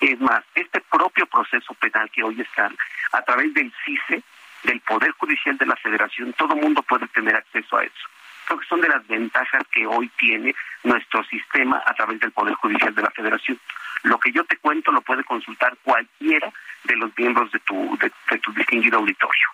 Es 0.00 0.20
más, 0.20 0.44
este 0.54 0.80
propio 0.80 1.26
proceso 1.26 1.74
penal 1.74 2.10
que 2.10 2.22
hoy 2.22 2.40
está 2.40 2.70
a 3.12 3.22
través 3.22 3.52
del 3.54 3.72
CICE, 3.84 4.22
del 4.64 4.80
Poder 4.80 5.10
Judicial 5.12 5.56
de 5.58 5.66
la 5.66 5.76
Federación, 5.76 6.32
todo 6.34 6.56
mundo 6.56 6.82
puede 6.82 7.06
tener 7.08 7.36
acceso 7.36 7.76
a 7.76 7.84
eso. 7.84 8.08
Creo 8.46 8.60
que 8.60 8.66
son 8.66 8.80
de 8.80 8.88
las 8.88 9.06
ventajas 9.06 9.62
que 9.72 9.86
hoy 9.86 10.08
tiene 10.18 10.54
nuestro 10.84 11.24
sistema 11.24 11.82
a 11.84 11.94
través 11.94 12.20
del 12.20 12.32
Poder 12.32 12.54
Judicial 12.54 12.94
de 12.94 13.02
la 13.02 13.10
Federación. 13.10 13.58
Lo 14.02 14.18
que 14.18 14.32
yo 14.32 14.44
te 14.44 14.56
cuento 14.56 14.92
lo 14.92 15.00
puede 15.00 15.24
consultar 15.24 15.76
cualquiera 15.82 16.52
de 16.84 16.96
los 16.96 17.10
miembros 17.16 17.50
de 17.52 17.58
tu, 17.60 17.98
de, 17.98 18.38
tu 18.38 18.52
distinguido 18.52 18.98
auditorio. 18.98 19.48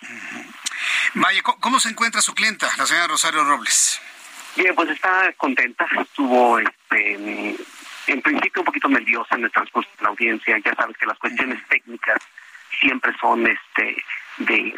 Vaya, 1.15 1.43
¿cómo 1.43 1.81
se 1.81 1.89
encuentra 1.89 2.21
su 2.21 2.35
clienta, 2.35 2.69
la 2.77 2.87
señora 2.87 3.09
Rosario 3.09 3.45
Robles? 3.45 4.01
Bien, 4.57 4.75
pues 4.75 4.91
está 4.91 5.33
contenta, 5.39 5.87
estuvo 5.99 6.59
este, 6.59 7.57
en 8.07 8.23
principio 8.23 8.61
un 8.61 8.67
poquito 8.67 8.89
nerviosa 8.89 9.37
en 9.37 9.45
el 9.45 9.51
transcurso 9.51 9.89
de 9.97 10.03
la 10.03 10.11
audiencia, 10.11 10.59
ya 10.59 10.75
sabes 10.75 10.97
que 10.99 11.07
las 11.07 11.19
cuestiones 11.19 11.67
técnicas 11.69 12.19
siempre 12.79 13.13
son 13.19 13.47
este 13.47 14.05
de, 14.39 14.75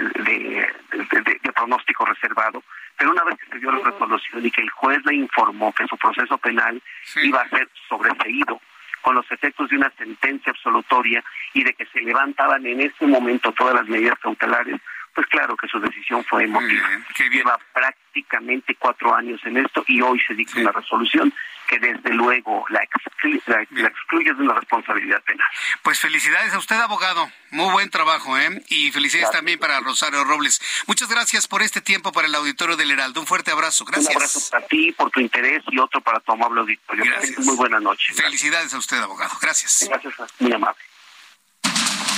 de, 1.42 1.52
pronóstico 1.52 2.04
reservado, 2.04 2.62
pero 2.97 3.11
una 3.11 3.24
vez 3.24 3.36
que 3.38 3.51
se 3.51 3.59
dio 3.59 3.72
la 3.72 3.90
resolución 3.90 4.45
y 4.45 4.51
que 4.51 4.62
el 4.62 4.70
juez 4.70 4.99
le 5.05 5.14
informó 5.14 5.72
que 5.72 5.86
su 5.86 5.97
proceso 5.97 6.38
penal 6.38 6.80
iba 7.22 7.40
a 7.40 7.49
ser 7.49 7.68
sobreseído 7.88 8.61
con 9.03 9.14
los 9.14 9.30
efectos 9.30 9.68
de 9.68 9.76
una 9.76 9.92
sentencia 9.99 10.51
absolutoria 10.51 11.22
y 11.53 11.62
de 11.62 11.74
que 11.74 11.84
se 11.86 12.01
levantaban 12.01 12.64
en 12.66 12.80
ese 12.80 13.07
momento 13.07 13.53
todas 13.53 13.74
las 13.74 13.86
medidas 13.86 14.18
cautelares, 14.18 14.80
pues 15.14 15.26
claro 15.28 15.56
que 15.56 15.68
su 15.68 15.78
decisión 15.80 16.24
fue 16.24 16.44
emotiva. 16.44 16.88
Lleva 17.30 17.58
prácticamente 17.72 18.74
cuatro 18.76 19.14
años 19.14 19.40
en 19.44 19.58
esto 19.58 19.84
y 19.86 20.00
hoy 20.00 20.20
se 20.26 20.34
dicta 20.34 20.60
una 20.60 20.72
resolución 20.72 21.32
que 21.66 21.78
desde 21.78 22.10
luego 22.10 22.64
la, 22.68 22.82
excluye, 22.82 24.34
de 24.34 24.42
una 24.42 24.54
responsabilidad 24.54 25.22
penal. 25.22 25.46
Pues 25.82 25.98
felicidades 26.00 26.52
a 26.52 26.58
usted, 26.58 26.76
abogado. 26.76 27.30
Muy 27.50 27.70
buen 27.72 27.88
trabajo, 27.90 28.36
¿eh? 28.36 28.62
Y 28.68 28.90
felicidades 28.92 29.30
también 29.30 29.58
para 29.58 29.80
Rosario 29.80 30.24
Robles. 30.24 30.60
Muchas 30.86 31.08
gracias 31.08 31.48
por 31.48 31.62
este 31.62 31.80
tiempo 31.80 32.12
para 32.12 32.26
el 32.26 32.34
auditorio 32.34 32.76
del 32.76 32.90
Heraldo. 32.90 33.20
Un 33.20 33.26
fuerte 33.26 33.50
abrazo. 33.50 33.84
Gracias. 33.84 34.10
Un 34.10 34.16
abrazo 34.16 34.40
para 34.50 34.66
ti, 34.66 34.92
por 34.92 35.10
tu 35.10 35.20
interés 35.20 35.62
y 35.68 35.78
otro 35.78 36.00
para 36.00 36.20
tu 36.20 36.32
amable 36.32 36.60
auditorio. 36.60 37.04
Gracias. 37.04 37.38
Muy 37.38 37.56
buenas 37.56 37.80
noches. 37.80 38.16
Felicidades 38.16 38.74
a 38.74 38.78
usted, 38.78 38.98
abogado. 38.98 39.34
Gracias. 39.40 39.86
Gracias, 39.88 40.14
muy 40.40 40.52
amable. 40.52 40.80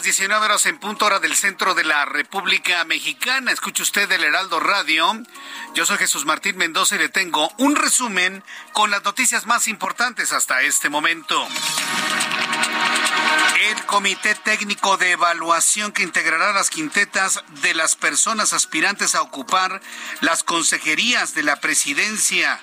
Las 0.00 0.04
19 0.04 0.46
horas 0.46 0.64
en 0.64 0.78
punto 0.78 1.04
hora 1.04 1.18
del 1.18 1.36
centro 1.36 1.74
de 1.74 1.84
la 1.84 2.06
República 2.06 2.82
Mexicana. 2.86 3.52
Escuche 3.52 3.82
usted 3.82 4.10
el 4.10 4.24
Heraldo 4.24 4.58
Radio. 4.58 5.12
Yo 5.74 5.84
soy 5.84 5.98
Jesús 5.98 6.24
Martín 6.24 6.56
Mendoza 6.56 6.96
y 6.96 7.00
le 7.00 7.10
tengo 7.10 7.52
un 7.58 7.76
resumen 7.76 8.42
con 8.72 8.90
las 8.90 9.04
noticias 9.04 9.44
más 9.44 9.68
importantes 9.68 10.32
hasta 10.32 10.62
este 10.62 10.88
momento. 10.88 11.46
El 13.68 13.84
Comité 13.84 14.34
Técnico 14.36 14.96
de 14.96 15.10
Evaluación 15.10 15.92
que 15.92 16.02
integrará 16.02 16.54
las 16.54 16.70
quintetas 16.70 17.44
de 17.60 17.74
las 17.74 17.94
personas 17.94 18.54
aspirantes 18.54 19.14
a 19.14 19.20
ocupar 19.20 19.82
las 20.22 20.42
consejerías 20.44 21.34
de 21.34 21.42
la 21.42 21.56
presidencia 21.56 22.58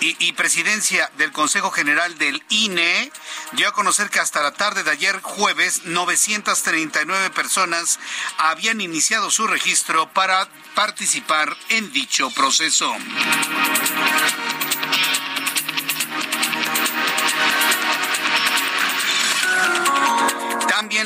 y, 0.00 0.32
presidencia 0.32 1.10
del 1.18 1.32
Consejo 1.32 1.70
General 1.70 2.16
del 2.18 2.42
INE 2.50 3.10
dio 3.52 3.68
a 3.68 3.72
conocer 3.72 4.10
que 4.10 4.20
hasta 4.20 4.42
la 4.42 4.52
tarde 4.52 4.84
de 4.84 4.90
ayer 4.90 5.20
jueves 5.22 5.82
939 5.84 7.30
personas 7.30 7.98
habían 8.38 8.80
iniciado 8.80 9.30
su 9.30 9.46
registro 9.46 10.08
para 10.12 10.48
participar 10.74 11.56
en 11.70 11.92
dicho 11.92 12.30
proceso. 12.30 12.94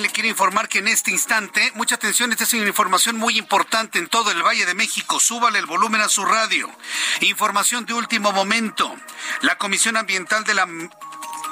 Le 0.03 0.11
quiero 0.11 0.29
informar 0.29 0.69
que 0.69 0.81
en 0.81 0.89
este 0.89 1.13
instante, 1.13 1.71
mucha 1.75 1.95
atención, 1.95 2.33
esta 2.33 2.45
es 2.45 2.53
una 2.55 2.67
información 2.67 3.17
muy 3.17 3.39
importante 3.39 3.99
en 3.99 4.09
todo 4.09 4.31
el 4.33 4.43
Valle 4.43 4.67
de 4.67 4.75
México. 4.75 5.21
Súbale 5.21 5.61
el 5.61 5.67
volumen 5.67 6.01
a 6.01 6.09
su 6.09 6.25
radio. 6.25 6.69
Información 7.21 7.87
de 7.87 7.95
último 7.95 8.33
momento. 8.33 8.95
La 9.43 9.57
Comisión 9.59 9.97
Ambiental 9.97 10.45
de 10.45 10.55
la 10.55 10.69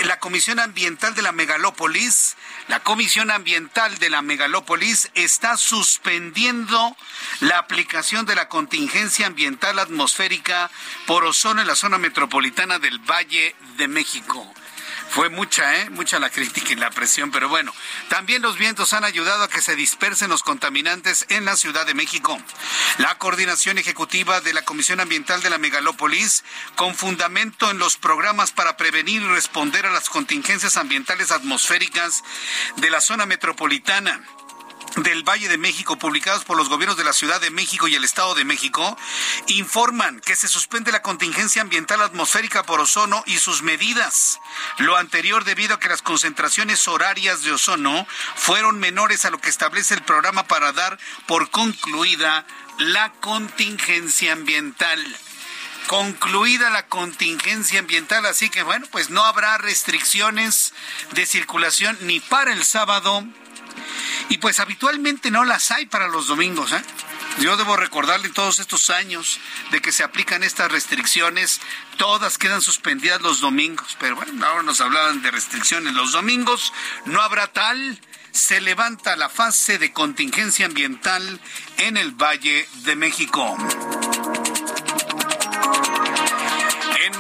la 0.01 0.19
Comisión 0.19 0.59
Ambiental 0.59 1.15
de 1.15 1.21
la 1.21 1.31
Megalópolis, 1.31 2.37
la 2.69 2.81
Comisión 2.81 3.31
Ambiental 3.31 3.99
de 3.99 4.09
la 4.09 4.23
Megalópolis 4.23 5.11
está 5.15 5.59
suspendiendo 5.59 6.97
la 7.41 7.59
aplicación 7.59 8.25
de 8.25 8.35
la 8.35 8.49
contingencia 8.49 9.27
ambiental 9.27 9.79
atmosférica 9.79 10.71
por 11.07 11.25
ozono 11.25 11.61
en 11.61 11.67
la 11.67 11.75
zona 11.75 11.99
metropolitana 11.99 12.79
del 12.79 12.99
Valle 12.99 13.55
de 13.77 13.89
México. 13.89 14.51
Fue 15.11 15.29
mucha, 15.29 15.77
¿eh? 15.77 15.91
Mucha 15.91 16.21
la 16.21 16.31
crítica 16.31 16.73
y 16.73 16.77
la 16.77 16.91
presión, 16.91 17.33
pero 17.33 17.49
bueno, 17.49 17.75
también 18.09 18.43
los 18.43 18.57
vientos 18.57 18.93
han 18.93 19.03
ayudado 19.03 19.43
a 19.43 19.49
que 19.49 19.61
se 19.61 19.75
dispersen 19.75 20.31
los 20.31 20.45
contaminantes 20.45 21.27
en 21.31 21.45
la 21.45 21.57
Ciudad 21.57 21.85
de 21.85 21.95
México. 21.95 22.41
La 22.99 23.19
coordinación 23.19 23.79
ejecutiva 23.79 24.41
de 24.41 24.55
la 24.55 24.63
Comisión 24.63 25.01
Ambiental 25.01 25.43
de 25.43 25.51
la 25.51 25.59
Megalópolis, 25.59 26.45
con 26.77 26.95
fundamento 26.95 27.71
en 27.71 27.79
los 27.79 27.97
programas 27.97 28.53
para 28.53 28.77
prevenir 28.77 29.23
y 29.23 29.27
responder 29.27 29.85
a 29.85 29.91
las 29.91 30.09
contingencias 30.09 30.77
ambientales 30.77 31.33
atmosféricas 31.33 32.23
de 32.77 32.91
la 32.91 33.01
zona 33.01 33.27
metropolitana, 33.27 34.23
del 34.97 35.23
Valle 35.23 35.49
de 35.49 35.59
México, 35.59 35.99
publicados 35.99 36.45
por 36.45 36.57
los 36.57 36.69
gobiernos 36.69 36.97
de 36.97 37.05
la 37.05 37.13
Ciudad 37.13 37.41
de 37.41 37.51
México 37.51 37.89
y 37.89 37.95
el 37.95 38.05
Estado 38.05 38.35
de 38.35 38.45
México, 38.45 38.97
informan 39.47 40.21
que 40.21 40.37
se 40.37 40.49
suspende 40.49 40.93
la 40.93 41.03
contingencia 41.03 41.63
ambiental 41.63 42.01
atmosférica 42.01 42.65
por 42.65 42.81
ozono 42.81 43.23
y 43.27 43.39
sus 43.39 43.63
medidas. 43.63 44.41
Lo 44.79 44.97
anterior 44.97 45.45
debido 45.45 45.75
a 45.75 45.81
que 45.81 45.89
las 45.89 46.03
concentraciones 46.03 46.89
horarias 46.89 47.43
de 47.43 47.53
ozono 47.53 48.07
fueron 48.35 48.79
menores 48.79 49.25
a 49.25 49.31
lo 49.31 49.41
que 49.41 49.51
establece 49.51 49.95
el 49.95 50.03
programa 50.03 50.45
para 50.45 50.73
dar 50.73 50.99
por 51.27 51.51
concluida 51.51 52.45
la 52.79 53.13
contingencia 53.21 54.33
ambiental 54.33 55.01
concluida 55.91 56.71
la 56.71 56.87
contingencia 56.87 57.81
ambiental, 57.81 58.25
así 58.25 58.49
que 58.49 58.63
bueno, 58.63 58.87
pues 58.93 59.11
no 59.11 59.25
habrá 59.25 59.59
restricciones 59.59 60.73
de 61.15 61.27
circulación 61.27 61.99
ni 62.03 62.21
para 62.21 62.53
el 62.53 62.63
sábado 62.63 63.27
y 64.29 64.39
pues 64.39 64.61
habitualmente 64.61 65.31
no 65.31 65.45
las 65.45 65.71
hay 65.71 65.87
para 65.87 66.09
los 66.09 66.27
domingos. 66.27 66.73
¿eh? 66.73 66.83
Yo 67.41 67.57
debo 67.57 67.77
recordarle 67.77 68.29
todos 68.31 68.59
estos 68.59 68.91
años 68.91 69.41
de 69.71 69.81
que 69.81 69.93
se 69.93 70.05
aplican 70.05 70.43
estas 70.43 70.71
restricciones, 70.71 71.61
todas 71.97 72.39
quedan 72.39 72.63
suspendidas 72.63 73.21
los 73.23 73.41
domingos. 73.41 73.97
Pero 73.99 74.17
bueno, 74.17 74.47
ahora 74.47 74.63
nos 74.63 74.81
hablaban 74.81 75.23
de 75.23 75.31
restricciones 75.31 75.95
los 75.95 76.13
domingos, 76.13 76.73
no 77.07 77.21
habrá 77.21 77.49
tal 77.49 78.01
se 78.33 78.61
levanta 78.61 79.17
la 79.17 79.29
fase 79.29 79.79
de 79.79 79.93
contingencia 79.93 80.67
ambiental 80.67 81.41
en 81.79 81.97
el 81.97 82.13
Valle 82.13 82.69
de 82.85 82.97
México. 82.97 83.57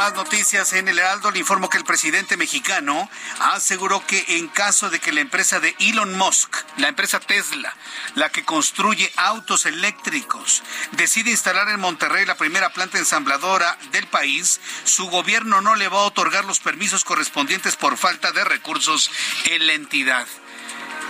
Más 0.00 0.14
noticias 0.14 0.72
en 0.72 0.88
el 0.88 0.98
Heraldo 0.98 1.30
le 1.30 1.40
informo 1.40 1.68
que 1.68 1.76
el 1.76 1.84
presidente 1.84 2.38
mexicano 2.38 3.10
aseguró 3.38 4.06
que 4.06 4.24
en 4.28 4.48
caso 4.48 4.88
de 4.88 4.98
que 4.98 5.12
la 5.12 5.20
empresa 5.20 5.60
de 5.60 5.76
Elon 5.78 6.16
Musk, 6.16 6.56
la 6.78 6.88
empresa 6.88 7.20
Tesla, 7.20 7.76
la 8.14 8.30
que 8.30 8.42
construye 8.42 9.12
autos 9.16 9.66
eléctricos, 9.66 10.62
decide 10.92 11.32
instalar 11.32 11.68
en 11.68 11.80
Monterrey 11.80 12.24
la 12.24 12.38
primera 12.38 12.72
planta 12.72 12.96
ensambladora 12.96 13.76
del 13.92 14.06
país, 14.06 14.62
su 14.84 15.10
gobierno 15.10 15.60
no 15.60 15.74
le 15.76 15.88
va 15.88 15.98
a 15.98 16.06
otorgar 16.06 16.46
los 16.46 16.60
permisos 16.60 17.04
correspondientes 17.04 17.76
por 17.76 17.98
falta 17.98 18.32
de 18.32 18.44
recursos 18.44 19.10
en 19.44 19.66
la 19.66 19.74
entidad. 19.74 20.26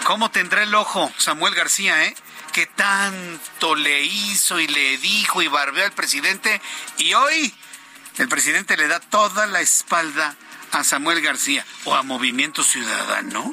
¿Cómo 0.03 0.33
tendrá 0.33 0.65
el 0.65 0.75
ojo 0.75 1.13
Samuel 1.17 1.55
García, 1.55 2.07
eh? 2.07 2.17
que 2.53 2.67
tanto 2.67 3.77
le 3.77 4.03
hizo 4.03 4.59
y 4.59 4.67
le 4.67 4.99
dijo 4.99 5.43
y 5.43 5.47
barbeó 5.47 5.85
al 5.85 5.93
presidente 5.93 6.61
y 6.99 7.15
hoy 7.15 7.55
el 8.19 8.29
presidente 8.29 8.77
le 8.77 8.89
da 8.89 9.01
toda 9.01 9.47
la 9.47 9.61
espalda 9.61 10.37
a 10.73 10.85
Samuel 10.85 11.21
García 11.21 11.65
o 11.85 11.95
a 11.95 12.03
Movimiento 12.03 12.63
Ciudadano. 12.63 13.51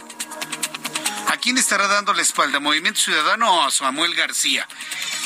¿A 1.27 1.37
quién 1.37 1.57
estará 1.57 1.87
dando 1.87 2.13
la 2.13 2.21
espalda? 2.21 2.57
¿A 2.57 2.61
Movimiento 2.61 2.99
Ciudadano 2.99 3.51
o 3.53 3.63
a 3.63 3.71
Samuel 3.71 4.15
García? 4.15 4.67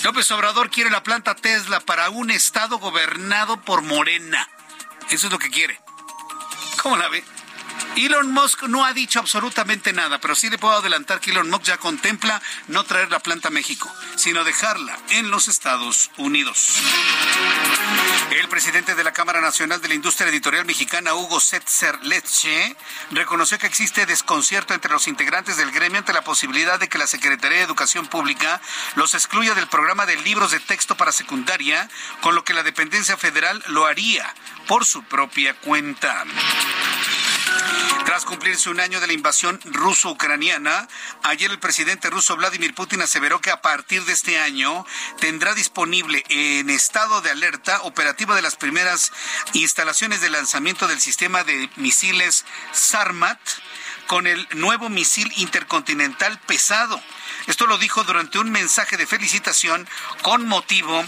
López 0.04 0.32
Obrador 0.32 0.70
quiere 0.72 0.90
la 0.90 1.04
planta 1.04 1.36
Tesla 1.36 1.80
para 1.80 2.10
un 2.10 2.32
estado 2.32 2.80
gobernado 2.80 3.62
por 3.62 3.82
Morena. 3.82 4.48
Eso 5.10 5.28
es 5.28 5.32
lo 5.32 5.40
que 5.40 5.52
quiere. 5.52 5.80
¿Cómo 6.82 6.98
la 6.98 7.08
ve? 7.10 7.24
Elon 7.98 8.32
Musk 8.32 8.64
no 8.64 8.86
ha 8.86 8.94
dicho 8.94 9.20
absolutamente 9.20 9.92
nada, 9.92 10.20
pero 10.20 10.34
sí 10.34 10.50
le 10.50 10.58
puedo 10.58 10.76
adelantar 10.76 11.20
que 11.20 11.32
Elon 11.32 11.50
Musk 11.50 11.64
ya 11.64 11.78
contempla 11.78 12.42
no 12.68 12.84
traer 12.86 13.12
la 13.12 13.20
planta 13.20 13.50
a 13.50 13.52
México, 13.52 13.94
sino 14.16 14.44
dejarla 14.44 14.98
en 15.10 15.30
los 15.30 15.48
Estados 15.48 16.10
Unidos. 16.18 16.78
El 18.32 18.48
presidente 18.48 18.96
de 18.96 19.04
la 19.04 19.12
Cámara 19.12 19.42
Nacional 19.42 19.82
de 19.82 19.89
la 19.89 19.94
Industria 19.94 20.30
Editorial 20.30 20.66
Mexicana, 20.66 21.14
Hugo 21.14 21.39
Setzer 21.39 22.00
Leche, 22.04 22.76
reconoció 23.12 23.60
que 23.60 23.68
existe 23.68 24.06
desconcierto 24.06 24.74
entre 24.74 24.92
los 24.92 25.08
integrantes 25.08 25.58
del 25.58 25.72
gremio 25.72 26.00
ante 26.00 26.14
la 26.14 26.24
posibilidad 26.24 26.80
de 26.80 26.88
que 26.88 26.98
la 26.98 27.08
Secretaría 27.08 27.58
de 27.58 27.66
Educación 27.66 28.08
Pública 28.08 28.62
los 28.96 29.14
excluya 29.16 29.54
del 29.54 29.68
programa 29.68 30.06
de 30.06 30.16
libros 30.18 30.52
de 30.52 30.60
texto 30.62 30.96
para 30.96 31.12
secundaria, 31.12 31.89
con 32.22 32.36
lo 32.36 32.44
que 32.46 32.54
la 32.54 32.64
dependencia 32.64 33.18
federal 33.18 33.62
lo 33.68 33.86
haría 33.86 34.34
por 34.68 34.86
su 34.86 35.04
propia 35.04 35.54
cuenta. 35.56 36.24
Tras 38.06 38.26
cumplirse 38.26 38.70
un 38.70 38.80
año 38.80 38.99
de 38.99 39.08
la 39.08 39.14
invasión 39.14 39.60
ruso-ucraniana, 39.64 40.88
ayer 41.24 41.49
el 41.49 41.60
presidente 41.60 42.10
ruso 42.10 42.36
Vladimir 42.36 42.74
Putin 42.74 43.02
aseveró 43.02 43.39
que 43.39 43.52
a 43.52 43.62
partir 43.62 44.04
de 44.04 44.14
este 44.14 44.38
año 44.39 44.86
tendrá 45.20 45.54
disponible 45.54 46.24
en 46.30 46.70
estado 46.70 47.22
de 47.22 47.32
alerta 47.32 47.82
operativa 47.84 48.36
de 48.36 48.41
las 48.41 48.58
primeras 48.58 49.14
instalaciones 49.54 50.20
de 50.20 50.30
lanzamiento 50.30 50.88
del 50.88 50.99
sistema 50.99 51.43
de 51.43 51.70
misiles 51.78 52.45
Sarmat 52.74 53.39
con 54.08 54.28
el 54.28 54.45
nuevo 54.56 54.89
misil 54.89 55.32
intercontinental 55.38 56.38
pesado. 56.39 57.02
Esto 57.47 57.66
lo 57.66 57.78
dijo 57.78 58.04
durante 58.04 58.39
un 58.39 58.52
mensaje 58.52 58.97
de 58.97 59.08
felicitación 59.08 59.88
con 60.22 60.47
motivo 60.47 61.06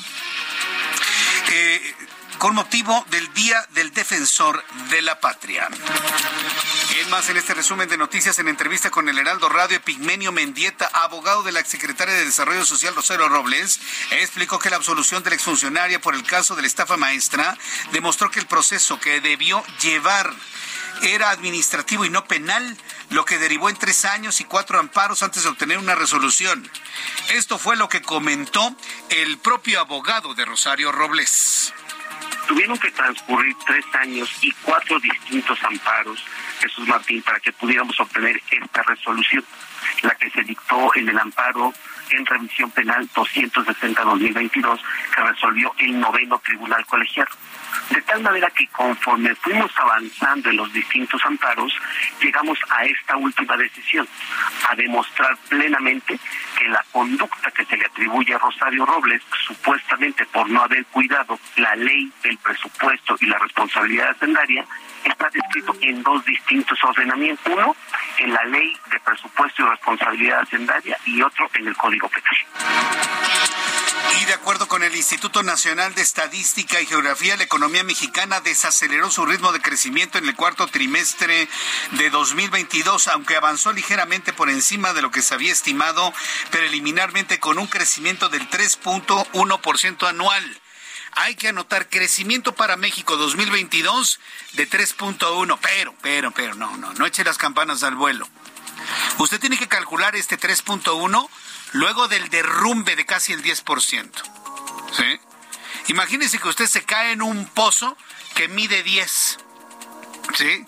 eh, 1.52 1.96
con 2.44 2.56
motivo 2.56 3.06
del 3.10 3.34
Día 3.34 3.66
del 3.70 3.94
Defensor 3.94 4.62
de 4.90 5.02
la 5.02 5.18
Patria. 5.22 5.66
Es 7.00 7.08
más, 7.08 7.30
en 7.30 7.38
este 7.38 7.54
resumen 7.54 7.88
de 7.88 7.96
noticias 7.96 8.38
en 8.38 8.50
entrevista 8.50 8.90
con 8.90 9.08
el 9.08 9.18
Heraldo 9.18 9.48
Radio, 9.48 9.82
Pigmenio 9.82 10.34
Mendieta, 10.34 10.88
abogado 10.88 11.44
de 11.44 11.54
la 11.54 11.62
exsecretaria 11.62 12.14
de 12.14 12.26
Desarrollo 12.26 12.66
Social 12.66 12.96
Rosario 12.96 13.30
Robles, 13.30 13.80
explicó 14.12 14.60
que 14.60 14.70
la 14.70 14.76
absolución 14.76 15.24
de 15.24 15.30
la 15.30 15.38
exfuncionaria 15.38 16.02
por 16.02 16.16
el 16.16 16.26
caso 16.26 16.54
de 16.54 16.64
la 16.64 16.68
estafa 16.68 16.98
maestra 16.98 17.58
demostró 17.94 18.30
que 18.30 18.42
el 18.42 18.46
proceso 18.46 19.00
que 19.00 19.22
debió 19.22 19.64
llevar 19.82 20.34
era 21.02 21.30
administrativo 21.30 22.04
y 22.04 22.10
no 22.10 22.26
penal, 22.26 22.78
lo 23.10 23.24
que 23.24 23.38
derivó 23.38 23.70
en 23.70 23.78
tres 23.78 24.04
años 24.04 24.42
y 24.42 24.44
cuatro 24.44 24.82
amparos 24.82 25.24
antes 25.24 25.44
de 25.44 25.50
obtener 25.50 25.78
una 25.78 25.96
resolución. 25.96 26.70
Esto 27.30 27.58
fue 27.58 27.78
lo 27.78 27.88
que 27.88 28.02
comentó 28.02 28.76
el 29.08 29.38
propio 29.38 29.80
abogado 29.80 30.34
de 30.34 30.44
Rosario 30.44 30.92
Robles. 30.92 31.74
Tuvieron 32.48 32.78
que 32.78 32.92
transcurrir 32.92 33.56
tres 33.66 33.86
años 33.94 34.30
y 34.42 34.52
cuatro 34.64 35.00
distintos 35.00 35.58
amparos, 35.64 36.24
Jesús 36.60 36.88
Martín, 36.88 37.22
para 37.22 37.40
que 37.40 37.52
pudiéramos 37.54 37.98
obtener 38.00 38.42
esta 38.52 38.84
resolución, 38.84 39.44
la 40.02 40.16
que 40.16 40.30
se 40.30 40.44
dictó 40.44 40.92
en 40.96 41.10
el 41.10 41.18
amparo 41.18 41.74
en 42.10 42.26
revisión 42.26 42.70
penal 42.72 43.08
260-2022, 43.16 44.80
que 45.16 45.22
resolvió 45.22 45.74
el 45.80 46.00
noveno 46.00 46.40
tribunal 46.40 46.86
colegiado. 46.86 47.32
De 47.90 48.02
tal 48.02 48.22
manera 48.22 48.50
que 48.50 48.68
conforme 48.68 49.36
fuimos 49.36 49.72
avanzando 49.78 50.50
en 50.50 50.58
los 50.58 50.72
distintos 50.74 51.24
amparos, 51.26 51.74
llegamos 52.22 52.58
a 52.70 52.86
esta 52.86 53.18
última 53.18 53.58
decisión, 53.58 54.08
a 54.70 54.76
demostrar 54.76 55.38
plenamente 55.50 56.20
que 56.58 56.68
la 56.70 56.84
conducta 56.92 57.52
que 57.52 57.66
se 57.66 57.78
le 57.78 57.86
atribuye 57.86 58.34
a 58.34 58.40
Rosario 58.40 58.86
Robles, 58.86 59.22
supuestamente 59.46 60.26
por 60.28 60.50
no 60.50 60.64
haber 60.64 60.86
cuidado 60.88 61.40
la 61.58 61.76
ley 61.76 62.12
del 62.24 62.38
presupuesto 62.38 63.16
y 63.20 63.26
la 63.26 63.38
responsabilidad 63.40 64.10
hacendaria, 64.10 64.66
está 65.04 65.30
descrito 65.30 65.76
en 65.82 66.02
dos 66.04 66.24
distintos 66.26 66.82
ordenamientos. 66.84 67.54
Uno, 67.54 67.76
en 68.18 68.34
la 68.34 68.44
ley 68.46 68.74
de 68.92 69.00
presupuesto 69.00 69.64
y 69.64 69.70
responsabilidad 69.70 70.42
hacendaria 70.42 70.98
y 71.06 71.22
otro 71.22 71.50
en 71.56 71.68
el 71.68 71.76
Código 71.76 72.10
Penal. 72.10 73.53
Y 74.22 74.26
de 74.26 74.34
acuerdo 74.34 74.68
con 74.68 74.84
el 74.84 74.96
Instituto 74.96 75.44
Nacional 75.44 75.96
de 75.96 76.02
Estadística 76.02 76.80
y 76.80 76.86
Geografía, 76.86 77.36
la 77.36 77.44
economía 77.44 77.84
mexicana 77.84 78.42
desaceleró 78.42 79.10
su 79.10 79.26
ritmo 79.26 79.52
de 79.52 79.62
crecimiento 79.62 80.18
en 80.18 80.28
el 80.28 80.36
cuarto 80.36 80.68
trimestre 80.68 81.48
de 81.92 82.10
2022, 82.10 83.08
aunque 83.08 83.36
avanzó 83.36 83.74
ligeramente 83.74 84.32
por 84.32 84.50
encima 84.50 84.94
de 84.94 85.02
lo 85.02 85.12
que 85.12 85.22
se 85.22 85.34
había 85.34 85.52
estimado 85.52 86.14
preliminarmente 86.52 87.40
con 87.40 87.58
un 87.58 87.68
crecimiento 87.68 88.30
del 88.30 88.50
3.1% 88.50 90.08
anual. 90.08 90.62
Hay 91.16 91.36
que 91.36 91.50
anotar 91.50 91.90
crecimiento 91.90 92.56
para 92.56 92.76
México 92.76 93.18
2022 93.18 94.20
de 94.54 94.70
3.1, 94.70 95.60
pero, 95.62 95.96
pero, 96.02 96.32
pero, 96.32 96.56
no, 96.56 96.76
no, 96.78 96.94
no 96.94 97.06
eche 97.06 97.24
las 97.24 97.38
campanas 97.38 97.84
al 97.84 97.96
vuelo. 97.96 98.28
Usted 99.18 99.40
tiene 99.40 99.58
que 99.58 99.68
calcular 99.68 100.16
este 100.16 100.40
3.1 100.40 101.30
luego 101.74 102.08
del 102.08 102.30
derrumbe 102.30 102.96
de 102.96 103.06
casi 103.06 103.34
el 103.34 103.44
10%. 103.44 104.10
¿Sí? 104.96 105.20
Imagínese 105.88 106.40
que 106.40 106.48
usted 106.48 106.68
se 106.68 106.84
cae 106.84 107.12
en 107.12 107.22
un 107.22 107.46
pozo 107.46 107.98
que 108.36 108.48
mide 108.48 108.84
10. 108.84 109.38
¿Sí? 110.36 110.66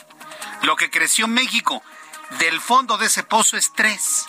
Lo 0.64 0.76
que 0.76 0.90
creció 0.90 1.28
México 1.28 1.84
del 2.40 2.60
fondo 2.60 2.98
de 2.98 3.08
ese 3.08 3.24
pozo 3.24 3.58
es 3.58 3.72
3. 3.74 4.26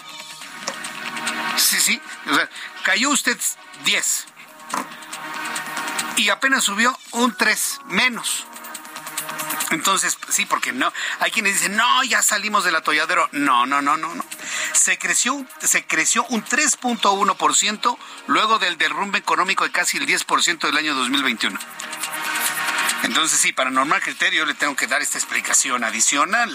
Sí, 1.56 1.80
sí. 1.80 2.00
O 2.30 2.34
sea, 2.34 2.48
cayó 2.84 3.10
usted 3.10 3.38
10. 3.84 4.26
Y 6.16 6.28
apenas 6.28 6.64
subió 6.64 6.96
un 7.12 7.34
3 7.36 7.80
menos. 7.86 8.46
Entonces, 9.70 10.16
sí, 10.28 10.46
porque 10.46 10.72
no, 10.72 10.92
hay 11.20 11.30
quienes 11.30 11.54
dicen, 11.54 11.76
no, 11.76 12.04
ya 12.04 12.22
salimos 12.22 12.64
del 12.64 12.76
atolladero. 12.76 13.28
No, 13.32 13.66
no, 13.66 13.82
no, 13.82 13.96
no, 13.96 14.14
no. 14.14 14.24
Se 14.72 14.98
creció, 14.98 15.44
se 15.60 15.84
creció 15.84 16.24
un 16.30 16.44
3.1% 16.44 17.98
luego 18.26 18.58
del 18.58 18.78
derrumbe 18.78 19.18
económico 19.18 19.64
de 19.64 19.70
casi 19.70 19.98
el 19.98 20.06
10% 20.06 20.60
del 20.60 20.76
año 20.76 20.94
2021. 20.94 21.58
Entonces 23.02 23.40
sí, 23.40 23.52
para 23.52 23.70
normal 23.70 24.00
criterio 24.02 24.44
le 24.44 24.54
tengo 24.54 24.76
que 24.76 24.86
dar 24.86 25.02
esta 25.02 25.18
explicación 25.18 25.84
adicional. 25.84 26.50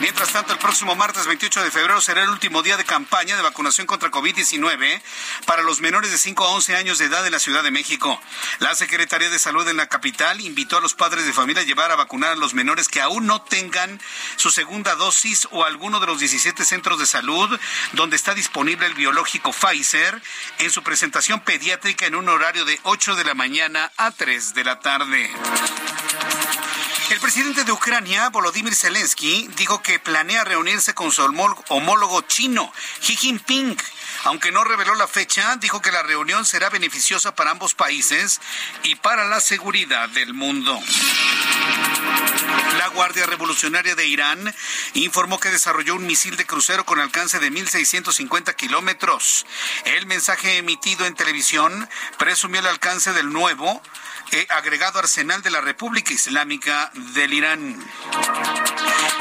Mientras 0.00 0.30
tanto, 0.30 0.52
el 0.52 0.58
próximo 0.58 0.94
martes 0.94 1.26
28 1.26 1.62
de 1.62 1.70
febrero 1.70 2.00
será 2.00 2.22
el 2.22 2.30
último 2.30 2.62
día 2.62 2.76
de 2.76 2.84
campaña 2.84 3.36
de 3.36 3.42
vacunación 3.42 3.86
contra 3.86 4.10
COVID-19 4.10 5.00
para 5.46 5.62
los 5.62 5.80
menores 5.80 6.10
de 6.10 6.18
5 6.18 6.44
a 6.44 6.48
11 6.50 6.76
años 6.76 6.98
de 6.98 7.06
edad 7.06 7.24
en 7.26 7.32
la 7.32 7.38
Ciudad 7.38 7.62
de 7.62 7.70
México. 7.70 8.20
La 8.58 8.74
Secretaría 8.74 9.30
de 9.30 9.38
Salud 9.38 9.66
en 9.68 9.76
la 9.76 9.88
capital 9.88 10.40
invitó 10.40 10.76
a 10.76 10.80
los 10.80 10.94
padres 10.94 11.26
de 11.26 11.32
familia 11.32 11.62
a 11.62 11.66
llevar 11.66 11.90
a 11.90 11.96
vacunar 11.96 12.32
a 12.32 12.36
los 12.36 12.54
menores 12.54 12.88
que 12.88 13.00
aún 13.00 13.26
no 13.26 13.42
tengan 13.42 14.00
su 14.36 14.50
segunda 14.50 14.94
dosis 14.94 15.48
o 15.50 15.64
alguno 15.64 16.00
de 16.00 16.06
los 16.06 16.18
17 16.18 16.64
centros 16.64 16.98
de 16.98 17.06
salud 17.06 17.58
donde 17.92 18.16
está 18.16 18.34
disponible 18.34 18.86
el 18.86 18.94
biológico 18.94 19.52
Pfizer 19.52 20.20
en 20.58 20.70
su 20.70 20.82
presentación 20.82 21.40
pediátrica 21.40 22.06
en 22.06 22.14
un 22.14 22.28
horario 22.28 22.64
de 22.64 22.78
8 22.82 23.16
de 23.16 23.24
la 23.24 23.34
mañana 23.34 23.92
a 23.96 24.10
3 24.10 24.54
de 24.54 24.64
la 24.64 24.80
tarde. 24.80 25.30
El 27.10 27.20
presidente 27.20 27.64
de 27.64 27.72
Ucrania, 27.72 28.28
Volodymyr 28.30 28.74
Zelensky, 28.74 29.48
dijo 29.56 29.82
que 29.82 29.98
planea 29.98 30.44
reunirse 30.44 30.94
con 30.94 31.12
su 31.12 31.22
homólogo 31.68 32.22
chino, 32.22 32.72
Xi 33.00 33.16
Jinping. 33.16 33.76
Aunque 34.24 34.50
no 34.50 34.64
reveló 34.64 34.94
la 34.94 35.06
fecha, 35.06 35.56
dijo 35.56 35.82
que 35.82 35.92
la 35.92 36.02
reunión 36.02 36.46
será 36.46 36.70
beneficiosa 36.70 37.34
para 37.34 37.50
ambos 37.50 37.74
países 37.74 38.40
y 38.82 38.94
para 38.94 39.26
la 39.26 39.40
seguridad 39.40 40.08
del 40.08 40.32
mundo. 40.32 40.80
La 42.78 42.88
Guardia 42.88 43.26
Revolucionaria 43.26 43.94
de 43.94 44.06
Irán 44.06 44.54
informó 44.94 45.38
que 45.38 45.50
desarrolló 45.50 45.94
un 45.94 46.06
misil 46.06 46.36
de 46.36 46.46
crucero 46.46 46.84
con 46.84 47.00
alcance 47.00 47.38
de 47.38 47.52
1.650 47.52 48.54
kilómetros. 48.56 49.46
El 49.84 50.06
mensaje 50.06 50.56
emitido 50.56 51.06
en 51.06 51.14
televisión 51.14 51.88
presumió 52.18 52.60
el 52.60 52.66
alcance 52.66 53.12
del 53.12 53.32
nuevo 53.32 53.82
eh, 54.32 54.46
agregado 54.50 54.98
arsenal 54.98 55.42
de 55.42 55.50
la 55.50 55.60
República 55.60 56.12
Islámica 56.12 56.90
del 57.14 57.32
Irán. 57.32 57.84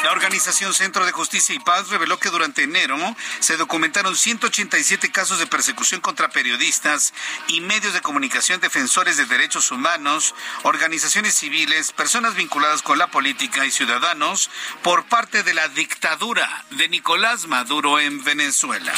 La 0.03 0.11
organización 0.11 0.73
Centro 0.73 1.05
de 1.05 1.11
Justicia 1.11 1.55
y 1.55 1.59
Paz 1.59 1.89
reveló 1.89 2.19
que 2.19 2.29
durante 2.29 2.63
enero 2.63 2.97
se 3.39 3.55
documentaron 3.55 4.15
187 4.15 5.11
casos 5.11 5.39
de 5.39 5.47
persecución 5.47 6.01
contra 6.01 6.29
periodistas 6.29 7.13
y 7.47 7.61
medios 7.61 7.93
de 7.93 8.01
comunicación 8.01 8.59
defensores 8.59 9.17
de 9.17 9.25
derechos 9.25 9.71
humanos, 9.71 10.35
organizaciones 10.63 11.35
civiles, 11.35 11.93
personas 11.93 12.35
vinculadas 12.35 12.81
con 12.81 12.97
la 12.97 13.07
política 13.07 13.65
y 13.65 13.71
ciudadanos 13.71 14.49
por 14.81 15.05
parte 15.05 15.43
de 15.43 15.53
la 15.53 15.67
dictadura 15.69 16.65
de 16.71 16.89
Nicolás 16.89 17.47
Maduro 17.47 17.99
en 17.99 18.23
Venezuela. 18.23 18.93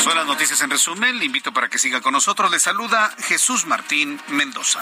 Son 0.00 0.14
las 0.14 0.26
noticias 0.26 0.60
en 0.60 0.70
resumen. 0.70 1.18
Le 1.18 1.24
invito 1.24 1.52
para 1.52 1.68
que 1.68 1.78
siga 1.78 2.00
con 2.00 2.12
nosotros. 2.12 2.50
Le 2.50 2.58
saluda 2.58 3.12
Jesús 3.18 3.66
Martín 3.66 4.20
Mendoza. 4.36 4.80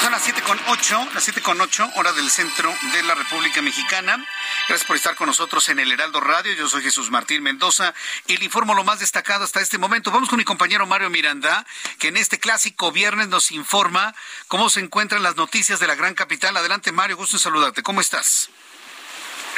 Son 0.00 0.12
las 0.12 0.22
siete 0.22 0.42
con 0.42 0.58
ocho, 0.68 1.08
las 1.12 1.24
siete 1.24 1.42
con 1.42 1.60
ocho, 1.60 1.90
hora 1.96 2.12
del 2.12 2.30
centro 2.30 2.72
de 2.92 3.02
la 3.02 3.16
República 3.16 3.60
Mexicana. 3.60 4.24
Gracias 4.68 4.86
por 4.86 4.94
estar 4.94 5.16
con 5.16 5.26
nosotros 5.26 5.68
en 5.70 5.80
el 5.80 5.90
Heraldo 5.90 6.20
Radio. 6.20 6.52
Yo 6.54 6.68
soy 6.68 6.82
Jesús 6.82 7.10
Martín 7.10 7.42
Mendoza 7.42 7.92
y 8.28 8.36
le 8.36 8.44
informo 8.44 8.74
lo 8.74 8.84
más 8.84 9.00
destacado 9.00 9.44
hasta 9.44 9.60
este 9.60 9.76
momento. 9.76 10.12
Vamos 10.12 10.28
con 10.28 10.38
mi 10.38 10.44
compañero 10.44 10.86
Mario 10.86 11.10
Miranda, 11.10 11.66
que 11.98 12.08
en 12.08 12.16
este 12.16 12.38
clásico 12.38 12.92
viernes 12.92 13.26
nos 13.26 13.50
informa 13.50 14.14
cómo 14.46 14.70
se 14.70 14.78
encuentran 14.80 15.24
las 15.24 15.34
noticias 15.34 15.80
de 15.80 15.88
la 15.88 15.96
gran 15.96 16.14
capital. 16.14 16.56
Adelante, 16.56 16.92
Mario, 16.92 17.16
gusto 17.16 17.36
en 17.36 17.40
saludarte. 17.40 17.82
¿Cómo 17.82 18.00
estás? 18.00 18.50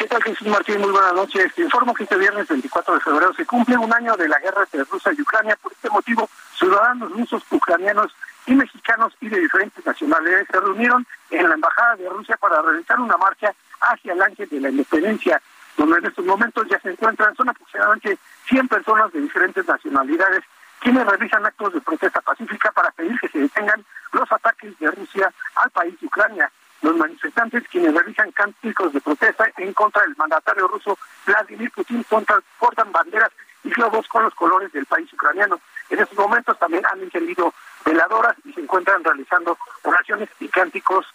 ¿Qué 0.00 0.06
tal, 0.06 0.22
Jesús 0.22 0.46
Martín? 0.46 0.80
Muy 0.80 0.92
buenas 0.92 1.12
noches. 1.12 1.52
Te 1.54 1.60
informo 1.60 1.92
que 1.92 2.04
este 2.04 2.16
viernes 2.16 2.48
24 2.48 2.94
de 2.94 3.00
febrero 3.00 3.34
se 3.34 3.44
cumple 3.44 3.76
un 3.76 3.92
año 3.92 4.16
de 4.16 4.28
la 4.28 4.38
guerra 4.38 4.62
entre 4.62 4.84
Rusia 4.84 5.12
y 5.12 5.20
Ucrania. 5.20 5.58
Por 5.62 5.72
este 5.72 5.90
motivo, 5.90 6.26
ciudadanos 6.54 7.12
rusos, 7.12 7.42
ucranianos 7.50 8.10
y 8.46 8.54
mexicanos 8.54 9.12
y 9.20 9.28
de 9.28 9.40
diferentes 9.40 9.84
nacionalidades 9.84 10.48
se 10.50 10.58
reunieron 10.58 11.06
en 11.28 11.46
la 11.46 11.54
Embajada 11.54 11.96
de 11.96 12.08
Rusia 12.08 12.38
para 12.38 12.62
realizar 12.62 12.98
una 12.98 13.18
marcha 13.18 13.52
hacia 13.82 14.14
el 14.14 14.22
Ángel 14.22 14.48
de 14.48 14.60
la 14.60 14.70
Independencia, 14.70 15.42
donde 15.76 15.98
en 15.98 16.06
estos 16.06 16.24
momentos 16.24 16.66
ya 16.70 16.80
se 16.80 16.92
encuentran, 16.92 17.36
son 17.36 17.50
aproximadamente 17.50 18.16
100 18.48 18.68
personas 18.68 19.12
de 19.12 19.20
diferentes 19.20 19.68
nacionalidades 19.68 20.42
quienes 20.80 21.06
realizan 21.06 21.44
actos 21.44 21.74
de 21.74 21.80
protesta 21.82 22.22
pacífica 22.22 22.72
para 22.72 22.90
pedir 22.92 23.20
que 23.20 23.28
se 23.28 23.38
detengan 23.38 23.84
los 24.12 24.32
ataques 24.32 24.78
de 24.78 24.90
Rusia 24.92 25.30
al 25.56 25.68
país 25.72 25.94
de 26.00 26.06
Ucrania. 26.06 26.50
Los 26.82 26.96
manifestantes, 26.96 27.64
quienes 27.68 27.92
realizan 27.92 28.32
cánticos 28.32 28.92
de 28.92 29.00
protesta 29.00 29.50
en 29.56 29.72
contra 29.74 30.02
del 30.02 30.16
mandatario 30.16 30.66
ruso 30.66 30.98
Vladimir 31.26 31.70
Putin, 31.72 32.04
portan 32.04 32.92
banderas 32.92 33.30
y 33.64 33.70
globos 33.70 34.08
con 34.08 34.22
los 34.22 34.34
colores 34.34 34.72
del 34.72 34.86
país 34.86 35.12
ucraniano. 35.12 35.60
En 35.90 35.98
estos 35.98 36.16
momentos 36.16 36.58
también 36.58 36.84
han 36.90 37.00
encendido 37.00 37.52
veladoras 37.84 38.36
y 38.44 38.52
se 38.52 38.60
encuentran 38.60 39.04
realizando 39.04 39.58
oraciones 39.82 40.28
y 40.38 40.48
cánticos 40.48 41.06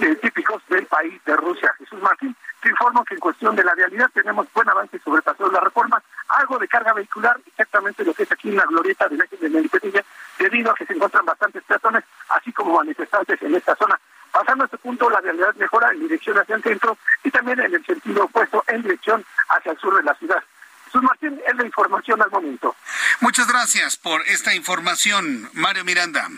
eh, 0.00 0.16
típicos 0.16 0.62
del 0.68 0.86
país 0.86 1.22
de 1.26 1.36
Rusia. 1.36 1.74
Jesús 1.78 2.00
Martín, 2.00 2.34
te 2.62 2.70
informo 2.70 3.04
que 3.04 3.14
en 3.14 3.20
cuestión 3.20 3.54
de 3.54 3.64
la 3.64 3.74
realidad 3.74 4.10
tenemos 4.14 4.46
buen 4.54 4.68
avance 4.68 4.98
sobre 5.00 5.18
el 5.18 5.22
paso 5.22 5.46
de 5.46 5.52
la 5.52 5.60
reforma, 5.60 6.02
algo 6.28 6.58
de 6.58 6.68
carga 6.68 6.94
vehicular, 6.94 7.38
exactamente 7.46 8.04
lo 8.04 8.14
que 8.14 8.22
es 8.22 8.32
aquí 8.32 8.48
en 8.48 8.56
la 8.56 8.64
glorieta 8.64 9.08
de 9.08 9.16
la 9.18 9.26
de 9.30 9.50
Melipetilla, 9.50 10.02
debido 10.38 10.70
a 10.70 10.74
que 10.74 10.86
se 10.86 10.94
encuentran 10.94 11.26
bastantes 11.26 11.62
peatones, 11.64 12.04
así 12.30 12.52
como 12.52 12.78
manifestantes 12.78 13.42
en 13.42 13.54
esta 13.54 13.74
zona. 13.76 14.00
Pasando 14.32 14.64
a 14.64 14.66
este 14.66 14.78
punto, 14.78 15.10
la 15.10 15.20
realidad 15.20 15.54
mejora 15.56 15.92
en 15.92 16.00
dirección 16.00 16.38
hacia 16.38 16.56
el 16.56 16.62
centro 16.62 16.96
y 17.22 17.30
también 17.30 17.60
en 17.60 17.74
el 17.74 17.84
sentido 17.84 18.24
opuesto, 18.24 18.64
en 18.66 18.82
dirección 18.82 19.24
hacia 19.48 19.72
el 19.72 19.78
sur 19.78 19.94
de 19.96 20.02
la 20.02 20.14
ciudad. 20.14 20.42
Jesús 20.86 21.02
Martín, 21.02 21.40
es 21.46 21.54
la 21.54 21.64
información 21.64 22.20
al 22.22 22.30
momento. 22.30 22.74
Muchas 23.20 23.46
gracias 23.46 23.96
por 23.96 24.22
esta 24.22 24.54
información, 24.54 25.50
Mario 25.52 25.84
Miranda. 25.84 26.28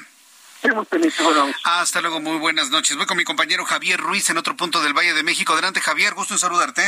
Hasta 1.65 2.01
luego, 2.01 2.21
muy 2.21 2.39
buenas 2.39 2.71
noches. 2.71 2.97
Voy 2.97 3.07
con 3.07 3.17
mi 3.17 3.25
compañero 3.25 3.65
Javier 3.65 4.01
Ruiz 4.01 4.31
en 4.31 4.39
otro 4.39 4.57
punto 4.57 4.83
del 4.83 4.95
Valle 4.95 5.13
de 5.13 5.23
México. 5.23 5.53
Adelante, 5.53 5.81
Javier, 5.81 6.15
gusto 6.15 6.35
en 6.35 6.39
saludarte. 6.39 6.83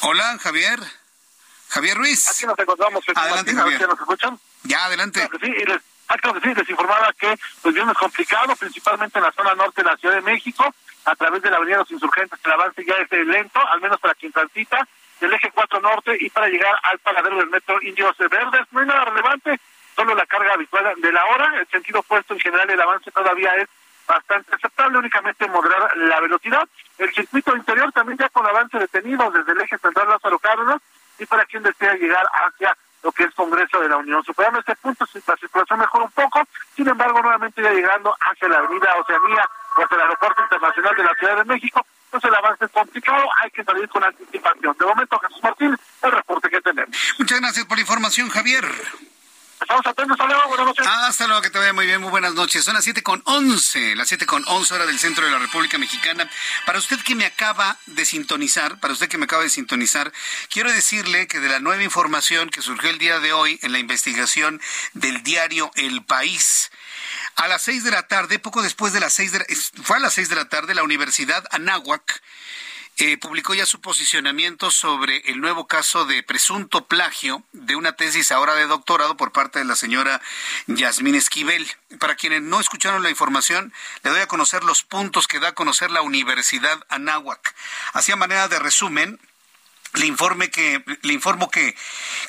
Hola, 0.00 0.38
Javier. 0.40 0.80
Javier 1.68 1.96
Ruiz. 1.96 2.28
Aquí 2.30 2.46
nos 2.46 2.58
encontramos. 2.58 3.04
Adelante, 3.14 3.54
Javier. 3.54 3.88
¿Nos 3.88 4.00
escuchan? 4.00 4.40
Ya, 4.64 4.84
adelante. 4.86 5.28
Sí, 5.40 5.46
y 5.46 5.64
les, 5.64 5.80
claro 6.16 6.40
que 6.40 6.48
sí, 6.48 6.54
les 6.54 6.70
informaba 6.70 7.12
que 7.18 7.36
pues 7.62 7.74
bien 7.74 7.88
es 7.88 7.96
complicado, 7.96 8.56
principalmente 8.56 9.18
en 9.18 9.24
la 9.24 9.32
zona 9.32 9.54
norte 9.54 9.82
de 9.82 9.90
la 9.90 9.96
Ciudad 9.96 10.14
de 10.14 10.22
México, 10.22 10.64
a 11.04 11.16
través 11.16 11.42
de 11.42 11.50
la 11.50 11.56
Avenida 11.56 11.76
de 11.76 11.82
los 11.82 11.90
Insurgentes, 11.90 12.38
el 12.44 12.52
avance 12.52 12.84
ya 12.84 12.94
es 12.94 13.26
lento, 13.26 13.60
al 13.68 13.80
menos 13.80 14.00
para 14.00 14.14
quien 14.14 14.32
transita, 14.32 14.86
del 15.20 15.32
eje 15.34 15.50
4 15.52 15.80
norte 15.80 16.16
y 16.18 16.30
para 16.30 16.48
llegar 16.48 16.74
al 16.82 16.98
paradero 16.98 17.36
del 17.36 17.50
metro 17.50 17.80
Indios 17.82 18.16
Verdes. 18.18 18.66
No 18.70 18.80
hay 18.80 18.86
nada 18.86 19.04
relevante, 19.04 19.60
solo 19.94 20.14
la 20.14 20.26
carga 20.26 20.54
habitual 20.54 20.94
de 20.96 21.12
la 21.12 21.24
hora. 21.26 21.60
El 21.60 21.68
sentido 21.68 22.00
opuesto 22.00 22.34
en 22.34 22.40
general, 22.40 22.70
el 22.70 22.80
avance 22.80 23.10
todavía 23.10 23.50
es 23.56 23.68
bastante 24.06 24.54
aceptable, 24.54 24.98
únicamente 24.98 25.46
moderar 25.48 25.96
la 25.96 26.20
velocidad. 26.20 26.66
El 26.98 27.12
circuito 27.12 27.54
interior 27.54 27.92
también 27.92 28.18
ya 28.18 28.28
con 28.30 28.46
avance 28.46 28.78
detenido 28.78 29.30
desde 29.30 29.52
el 29.52 29.60
eje 29.60 29.78
central 29.78 30.08
Lázaro 30.08 30.38
Cárdenas 30.38 30.80
y 31.18 31.26
para 31.26 31.44
quien 31.44 31.62
desea 31.62 31.94
llegar 31.94 32.26
hacia 32.32 32.76
lo 33.02 33.12
que 33.12 33.24
es 33.24 33.34
Congreso 33.34 33.80
de 33.80 33.88
la 33.88 33.96
Unión. 33.96 34.22
Superando 34.24 34.60
este 34.60 34.76
punto, 34.76 35.06
la 35.26 35.36
circulación 35.36 35.78
mejora 35.78 36.04
un 36.04 36.10
poco, 36.12 36.42
sin 36.76 36.88
embargo, 36.88 37.20
nuevamente 37.22 37.62
ya 37.62 37.70
llegando 37.70 38.14
hacia 38.20 38.48
la 38.48 38.58
avenida 38.58 38.94
Oceanía 38.96 39.48
o 39.76 39.84
hacia 39.84 39.96
el 39.96 40.02
Aeropuerto 40.02 40.42
Internacional 40.42 40.96
de 40.96 41.04
la 41.04 41.14
Ciudad 41.14 41.36
de 41.36 41.44
México, 41.44 41.86
pues 42.10 42.24
el 42.24 42.34
avance 42.34 42.64
es 42.64 42.70
complicado, 42.72 43.24
hay 43.42 43.50
que 43.50 43.64
salir 43.64 43.88
con 43.88 44.02
anticipación. 44.02 44.76
De 44.78 44.86
momento, 44.86 45.18
Jesús 45.18 45.42
Martín, 45.42 45.76
el 46.02 46.12
reporte 46.12 46.50
que 46.50 46.60
tenemos. 46.60 46.96
Muchas 47.18 47.40
gracias 47.40 47.66
por 47.66 47.76
la 47.76 47.82
información, 47.82 48.28
Javier. 48.28 48.64
Estamos 49.60 49.86
atentos, 49.86 50.18
hasta 50.18 50.26
luego, 50.26 50.48
buenas 50.48 50.66
noches. 50.66 50.86
Hasta 50.86 51.26
luego, 51.26 51.42
que 51.42 51.50
te 51.50 51.58
vaya 51.58 51.72
muy 51.74 51.84
bien, 51.84 52.00
muy 52.00 52.10
buenas 52.10 52.32
noches. 52.32 52.64
Son 52.64 52.74
las 52.74 52.82
siete 52.82 53.02
con 53.02 53.22
once, 53.26 53.94
las 53.94 54.08
siete 54.08 54.24
con 54.24 54.42
once 54.48 54.72
hora 54.74 54.86
del 54.86 54.98
centro 54.98 55.24
de 55.24 55.30
la 55.30 55.38
República 55.38 55.76
Mexicana. 55.76 56.28
Para 56.64 56.78
usted 56.78 56.98
que 57.00 57.14
me 57.14 57.26
acaba 57.26 57.76
de 57.86 58.06
sintonizar, 58.06 58.80
para 58.80 58.94
usted 58.94 59.08
que 59.08 59.18
me 59.18 59.26
acaba 59.26 59.42
de 59.42 59.50
sintonizar, 59.50 60.12
quiero 60.48 60.72
decirle 60.72 61.26
que 61.26 61.40
de 61.40 61.50
la 61.50 61.60
nueva 61.60 61.82
información 61.82 62.48
que 62.48 62.62
surgió 62.62 62.88
el 62.88 62.98
día 62.98 63.20
de 63.20 63.34
hoy 63.34 63.58
en 63.62 63.72
la 63.72 63.78
investigación 63.78 64.62
del 64.94 65.22
diario 65.22 65.70
El 65.74 66.04
País, 66.04 66.70
a 67.36 67.46
las 67.46 67.62
seis 67.62 67.84
de 67.84 67.90
la 67.90 68.06
tarde, 68.06 68.38
poco 68.38 68.62
después 68.62 68.94
de 68.94 69.00
las 69.00 69.12
seis 69.12 69.32
de 69.32 69.40
la, 69.40 69.46
fue 69.82 69.98
a 69.98 70.00
las 70.00 70.14
seis 70.14 70.30
de 70.30 70.36
la 70.36 70.48
tarde, 70.48 70.74
la 70.74 70.82
Universidad 70.82 71.44
Anáhuac 71.50 72.22
eh, 73.00 73.16
publicó 73.16 73.54
ya 73.54 73.64
su 73.64 73.80
posicionamiento 73.80 74.70
sobre 74.70 75.22
el 75.30 75.40
nuevo 75.40 75.66
caso 75.66 76.04
de 76.04 76.22
presunto 76.22 76.86
plagio 76.86 77.42
de 77.52 77.74
una 77.74 77.96
tesis 77.96 78.30
ahora 78.30 78.54
de 78.54 78.66
doctorado 78.66 79.16
por 79.16 79.32
parte 79.32 79.58
de 79.58 79.64
la 79.64 79.74
señora 79.74 80.20
Yasmín 80.66 81.14
Esquivel. 81.14 81.66
Para 81.98 82.14
quienes 82.14 82.42
no 82.42 82.60
escucharon 82.60 83.02
la 83.02 83.08
información, 83.08 83.72
le 84.02 84.10
doy 84.10 84.20
a 84.20 84.26
conocer 84.26 84.64
los 84.64 84.82
puntos 84.82 85.26
que 85.26 85.40
da 85.40 85.48
a 85.48 85.54
conocer 85.54 85.90
la 85.90 86.02
Universidad 86.02 86.78
Anáhuac. 86.90 87.54
Así 87.94 88.12
a 88.12 88.16
manera 88.16 88.48
de 88.48 88.58
resumen, 88.58 89.18
le, 89.94 90.06
informe 90.06 90.50
que, 90.50 90.82
le 91.02 91.12
informo 91.12 91.50
que 91.50 91.76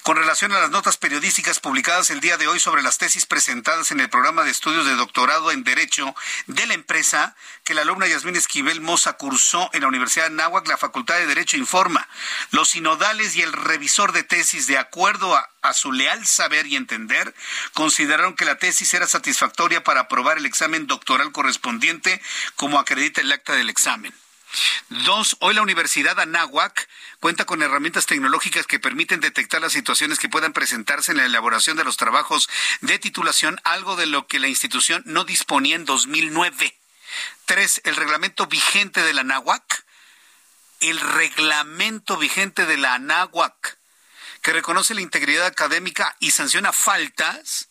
con 0.03 0.17
relación 0.17 0.51
a 0.51 0.59
las 0.59 0.71
notas 0.71 0.97
periodísticas 0.97 1.59
publicadas 1.59 2.09
el 2.09 2.19
día 2.19 2.37
de 2.37 2.47
hoy 2.47 2.59
sobre 2.59 2.81
las 2.81 2.97
tesis 2.97 3.25
presentadas 3.25 3.91
en 3.91 3.99
el 3.99 4.09
programa 4.09 4.43
de 4.43 4.51
estudios 4.51 4.85
de 4.85 4.95
doctorado 4.95 5.51
en 5.51 5.63
Derecho 5.63 6.15
de 6.47 6.65
la 6.65 6.73
empresa 6.73 7.35
que 7.63 7.73
la 7.73 7.81
alumna 7.81 8.07
Yasmín 8.07 8.35
Esquivel 8.35 8.81
Moza 8.81 9.13
cursó 9.13 9.69
en 9.73 9.81
la 9.81 9.87
Universidad 9.87 10.29
de 10.29 10.35
Náhuac, 10.35 10.67
la 10.67 10.77
Facultad 10.77 11.17
de 11.17 11.27
Derecho 11.27 11.57
informa, 11.57 12.07
los 12.51 12.69
sinodales 12.69 13.35
y 13.35 13.41
el 13.41 13.53
revisor 13.53 14.11
de 14.11 14.23
tesis, 14.23 14.67
de 14.67 14.77
acuerdo 14.77 15.35
a, 15.35 15.49
a 15.61 15.73
su 15.73 15.91
leal 15.91 16.25
saber 16.25 16.65
y 16.65 16.75
entender, 16.75 17.35
consideraron 17.73 18.35
que 18.35 18.45
la 18.45 18.57
tesis 18.57 18.93
era 18.93 19.07
satisfactoria 19.07 19.83
para 19.83 20.01
aprobar 20.01 20.37
el 20.37 20.45
examen 20.45 20.87
doctoral 20.87 21.31
correspondiente, 21.31 22.21
como 22.55 22.79
acredita 22.79 23.21
el 23.21 23.31
acta 23.31 23.53
del 23.53 23.69
examen. 23.69 24.13
Dos, 24.89 25.37
hoy 25.39 25.53
la 25.53 25.61
Universidad 25.61 26.19
Anáhuac 26.19 26.89
cuenta 27.19 27.45
con 27.45 27.61
herramientas 27.63 28.05
tecnológicas 28.05 28.67
que 28.67 28.79
permiten 28.79 29.21
detectar 29.21 29.61
las 29.61 29.71
situaciones 29.71 30.19
que 30.19 30.29
puedan 30.29 30.53
presentarse 30.53 31.11
en 31.11 31.17
la 31.17 31.25
elaboración 31.25 31.77
de 31.77 31.83
los 31.83 31.97
trabajos 31.97 32.49
de 32.81 32.99
titulación, 32.99 33.59
algo 33.63 33.95
de 33.95 34.05
lo 34.05 34.27
que 34.27 34.39
la 34.39 34.49
institución 34.49 35.03
no 35.05 35.23
disponía 35.23 35.75
en 35.75 35.85
2009. 35.85 36.77
Tres, 37.45 37.81
el 37.85 37.95
reglamento 37.95 38.47
vigente 38.47 39.01
de 39.01 39.13
la 39.13 39.21
Anáhuac, 39.21 39.85
el 40.81 40.99
reglamento 40.99 42.17
vigente 42.17 42.65
de 42.65 42.77
la 42.77 42.95
Anáhuac, 42.95 43.77
que 44.41 44.53
reconoce 44.53 44.93
la 44.93 45.01
integridad 45.01 45.45
académica 45.45 46.15
y 46.19 46.31
sanciona 46.31 46.73
faltas, 46.73 47.69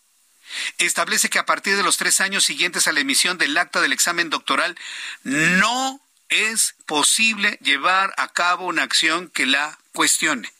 establece 0.77 1.29
que 1.29 1.39
a 1.39 1.45
partir 1.45 1.75
de 1.75 1.83
los 1.83 1.97
tres 1.97 2.21
años 2.21 2.43
siguientes 2.43 2.87
a 2.87 2.91
la 2.91 2.99
emisión 3.01 3.37
del 3.37 3.57
acta 3.57 3.81
del 3.81 3.93
examen 3.93 4.29
doctoral 4.29 4.77
no 5.23 6.01
es 6.31 6.75
posible 6.87 7.59
llevar 7.61 8.13
a 8.17 8.29
cabo 8.29 8.65
una 8.65 8.83
acción 8.83 9.29
que 9.29 9.45
la 9.45 9.77
cuestione. 9.93 10.51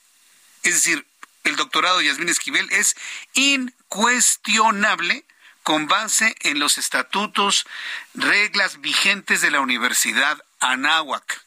Es 0.63 0.76
decir, 0.76 1.07
el 1.43 1.55
doctorado 1.55 1.97
de 1.97 2.09
Esquivel 2.09 2.72
es 2.72 2.95
incuestionable 3.34 5.26
con 5.63 5.88
base 5.88 6.36
en 6.41 6.59
los 6.59 6.78
estatutos, 6.78 7.65
reglas 8.13 8.82
vigentes 8.82 9.41
de 9.41 9.49
la 9.49 9.61
Universidad 9.61 10.43
Anáhuac. 10.59 11.43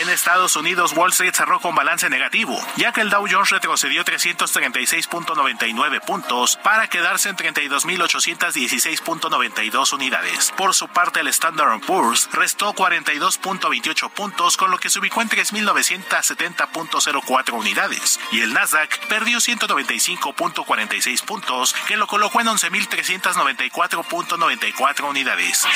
En 0.00 0.08
Estados 0.08 0.56
Unidos, 0.56 0.94
Wall 0.96 1.10
Street 1.10 1.34
cerró 1.34 1.60
con 1.60 1.74
balance 1.74 2.08
negativo, 2.08 2.58
ya 2.76 2.92
que 2.92 3.02
el 3.02 3.10
Dow 3.10 3.26
Jones 3.30 3.50
retrocedió 3.50 4.02
336.99 4.04 6.00
puntos 6.00 6.56
para 6.56 6.88
quedarse 6.88 7.28
en 7.28 7.36
32.816.92 7.50 9.92
unidades. 9.92 10.52
Por 10.56 10.74
su 10.74 10.88
parte, 10.88 11.20
el 11.20 11.28
Standard 11.28 11.80
Poor's 11.80 12.30
restó 12.32 12.72
42.28 12.72 14.10
puntos, 14.10 14.56
con 14.56 14.70
lo 14.70 14.78
que 14.78 14.88
se 14.90 14.98
ubicó 14.98 15.20
en 15.22 15.28
3.970.04 15.28 17.52
unidades, 17.52 18.18
y 18.30 18.40
el 18.40 18.54
Nasdaq 18.54 19.08
perdió 19.08 19.38
195.46 19.38 21.24
puntos, 21.24 21.74
que 21.86 21.96
lo 21.96 22.06
colocó 22.06 22.40
en 22.40 22.46
11.394.94 22.46 25.08
unidades. 25.08 25.66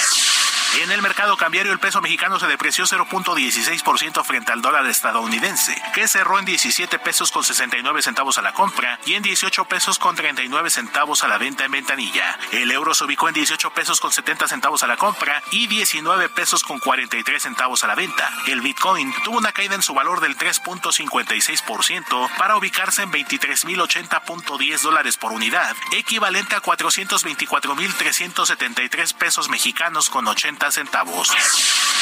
En 0.83 0.91
el 0.91 1.01
mercado 1.01 1.39
cambiario 1.39 1.73
el 1.73 1.79
peso 1.79 2.03
mexicano 2.03 2.39
se 2.39 2.47
depreció 2.47 2.85
0.16% 2.85 4.23
frente 4.25 4.53
al 4.53 4.61
dólar 4.61 4.85
estadounidense, 4.87 5.75
que 5.95 6.07
cerró 6.07 6.39
en 6.39 6.45
17 6.45 6.99
pesos 6.99 7.33
con 7.33 7.43
69 7.43 8.03
centavos 8.03 8.37
a 8.37 8.43
la 8.43 8.53
compra 8.53 9.01
y 9.07 9.15
en 9.15 9.23
18 9.23 9.65
pesos 9.65 9.99
con 9.99 10.15
39 10.15 10.69
centavos 10.69 11.25
a 11.25 11.29
la 11.29 11.39
venta 11.39 11.65
en 11.65 11.73
ventanilla. 11.73 12.39
El 12.53 12.71
euro 12.71 12.93
se 12.93 13.05
ubicó 13.05 13.29
en 13.29 13.35
18 13.35 13.71
pesos 13.71 14.01
con 14.01 14.13
70 14.13 14.49
centavos 14.49 14.83
a 14.83 14.87
la 14.87 14.99
compra 14.99 15.43
y 15.51 15.67
19 15.67 16.29
pesos 16.29 16.63
con 16.63 16.79
43 16.79 17.43
centavos 17.43 17.83
a 17.83 17.87
la 17.87 17.95
venta. 17.95 18.31
El 18.47 18.61
Bitcoin 18.61 19.15
tuvo 19.25 19.39
una 19.39 19.53
caída 19.53 19.77
en 19.77 19.83
su 19.83 19.95
valor 19.95 20.21
del 20.21 20.37
3.56% 20.37 22.37
para 22.37 22.59
ubicarse 22.59 23.03
en 23.03 23.11
23.080.10 23.13 24.81
dólares 24.83 25.17
por 25.17 25.33
unidad, 25.33 25.75
equivalente 25.93 26.55
a 26.55 26.61
424.373 26.61 29.15
pesos 29.15 29.49
mexicanos 29.49 30.11
con 30.11 30.29
80 30.29 30.66
centavos. 30.75 31.33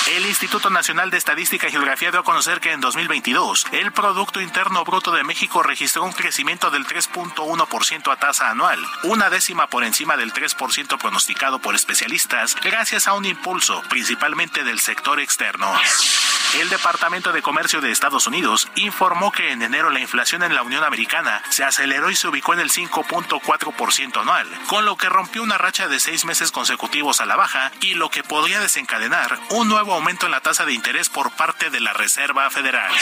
El 0.06 0.26
Instituto 0.26 0.68
Nacional 0.68 1.10
de 1.10 1.16
Estadística 1.16 1.66
y 1.66 1.70
Geografía 1.70 2.10
dio 2.10 2.20
a 2.20 2.24
conocer 2.24 2.60
que 2.60 2.72
en 2.72 2.80
2022 2.80 3.66
el 3.72 3.90
Producto 3.90 4.40
Interno 4.42 4.84
Bruto 4.84 5.12
de 5.12 5.24
México 5.24 5.62
registró 5.62 6.04
un 6.04 6.12
crecimiento 6.12 6.70
del 6.70 6.86
3.1% 6.86 8.12
a 8.12 8.16
tasa 8.16 8.50
anual, 8.50 8.78
una 9.04 9.30
décima 9.30 9.66
por 9.68 9.82
encima 9.82 10.18
del 10.18 10.34
3% 10.34 10.98
pronosticado 10.98 11.58
por 11.58 11.74
especialistas, 11.74 12.54
gracias 12.62 13.08
a 13.08 13.14
un 13.14 13.24
impulso 13.24 13.82
principalmente 13.88 14.62
del 14.62 14.78
sector 14.78 15.20
externo. 15.20 15.72
El 16.60 16.68
Departamento 16.68 17.32
de 17.32 17.42
Comercio 17.42 17.80
de 17.80 17.90
Estados 17.90 18.26
Unidos 18.26 18.68
informó 18.76 19.32
que 19.32 19.50
en 19.50 19.62
enero 19.62 19.90
la 19.90 19.98
inflación 19.98 20.42
en 20.42 20.54
la 20.54 20.62
Unión 20.62 20.84
Americana 20.84 21.42
se 21.48 21.64
aceleró 21.64 22.10
y 22.10 22.16
se 22.16 22.28
ubicó 22.28 22.54
en 22.54 22.60
el 22.60 22.70
5.4% 22.70 24.20
anual, 24.20 24.48
con 24.68 24.84
lo 24.84 24.96
que 24.96 25.08
rompió 25.08 25.42
una 25.42 25.58
racha 25.58 25.88
de 25.88 25.98
seis 25.98 26.24
meses 26.24 26.52
consecutivos 26.52 27.20
a 27.20 27.26
la 27.26 27.36
baja 27.36 27.72
y 27.80 27.94
lo 27.94 28.08
que 28.08 28.22
podría 28.22 28.60
desencadenar 28.60 29.38
un 29.50 29.68
nuevo 29.68 29.94
aumento 29.94 30.26
en 30.26 30.32
la 30.32 30.40
tasa 30.40 30.64
de 30.64 30.74
interés 30.74 31.08
por 31.08 31.32
parte 31.32 31.70
de 31.70 31.80
la 31.80 31.92
Reserva 31.92 32.48
Federal. 32.50 32.92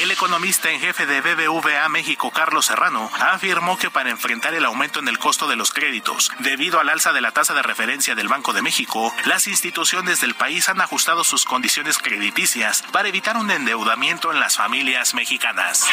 El 0.00 0.12
economista 0.12 0.70
en 0.70 0.78
jefe 0.78 1.06
de 1.06 1.20
BBVA 1.20 1.88
México, 1.88 2.30
Carlos 2.30 2.66
Serrano, 2.66 3.10
afirmó 3.18 3.76
que 3.76 3.90
para 3.90 4.10
enfrentar 4.10 4.54
el 4.54 4.64
aumento 4.64 5.00
en 5.00 5.08
el 5.08 5.18
costo 5.18 5.48
de 5.48 5.56
los 5.56 5.72
créditos 5.72 6.30
debido 6.38 6.78
al 6.78 6.88
alza 6.88 7.12
de 7.12 7.20
la 7.20 7.32
tasa 7.32 7.52
de 7.52 7.62
referencia 7.62 8.14
del 8.14 8.28
Banco 8.28 8.52
de 8.52 8.62
México, 8.62 9.12
las 9.24 9.48
instituciones 9.48 10.20
del 10.20 10.36
país 10.36 10.68
han 10.68 10.80
ajustado 10.80 11.24
sus 11.24 11.44
condiciones 11.44 11.98
crediticias 11.98 12.57
para 12.92 13.08
evitar 13.08 13.36
un 13.36 13.50
endeudamiento 13.50 14.32
en 14.32 14.40
las 14.40 14.56
familias 14.56 15.14
mexicanas. 15.14 15.86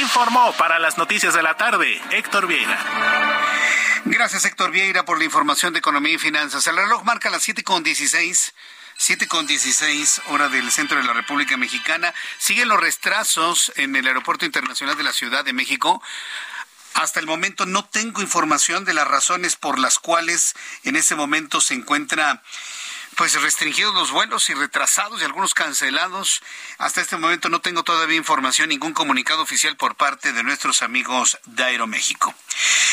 Informó 0.00 0.52
para 0.54 0.78
las 0.78 0.96
noticias 0.96 1.34
de 1.34 1.42
la 1.42 1.56
tarde 1.56 2.00
Héctor 2.10 2.46
Vieira. 2.46 2.78
Gracias, 4.06 4.46
Héctor 4.46 4.70
Vieira, 4.70 5.04
por 5.04 5.18
la 5.18 5.24
información 5.24 5.74
de 5.74 5.80
economía 5.80 6.14
y 6.14 6.18
finanzas. 6.18 6.66
El 6.66 6.76
reloj 6.76 7.04
marca 7.04 7.28
las 7.28 7.42
7 7.42 7.62
con 7.62 7.82
16. 7.82 8.54
7 8.96 9.28
con 9.28 9.46
16 9.46 10.22
hora 10.28 10.48
del 10.48 10.70
centro 10.70 10.96
de 10.96 11.04
la 11.04 11.12
República 11.12 11.58
Mexicana. 11.58 12.14
Siguen 12.38 12.68
los 12.68 12.80
retrasos 12.80 13.70
en 13.76 13.94
el 13.94 14.06
Aeropuerto 14.06 14.46
Internacional 14.46 14.96
de 14.96 15.02
la 15.02 15.12
Ciudad 15.12 15.44
de 15.44 15.52
México. 15.52 16.02
Hasta 16.94 17.20
el 17.20 17.26
momento 17.26 17.66
no 17.66 17.84
tengo 17.84 18.22
información 18.22 18.86
de 18.86 18.94
las 18.94 19.06
razones 19.06 19.56
por 19.56 19.78
las 19.78 19.98
cuales 19.98 20.54
en 20.84 20.96
ese 20.96 21.14
momento 21.16 21.60
se 21.60 21.74
encuentra 21.74 22.42
pues 23.16 23.40
restringidos 23.40 23.94
los 23.94 24.10
vuelos 24.10 24.48
y 24.50 24.54
retrasados 24.54 25.20
y 25.20 25.24
algunos 25.24 25.54
cancelados. 25.54 26.42
Hasta 26.78 27.00
este 27.00 27.16
momento 27.16 27.48
no 27.48 27.60
tengo 27.60 27.82
todavía 27.82 28.16
información, 28.16 28.68
ningún 28.68 28.92
comunicado 28.92 29.42
oficial 29.42 29.76
por 29.76 29.96
parte 29.96 30.32
de 30.32 30.42
nuestros 30.42 30.82
amigos 30.82 31.38
de 31.46 31.64
Aeroméxico. 31.64 32.34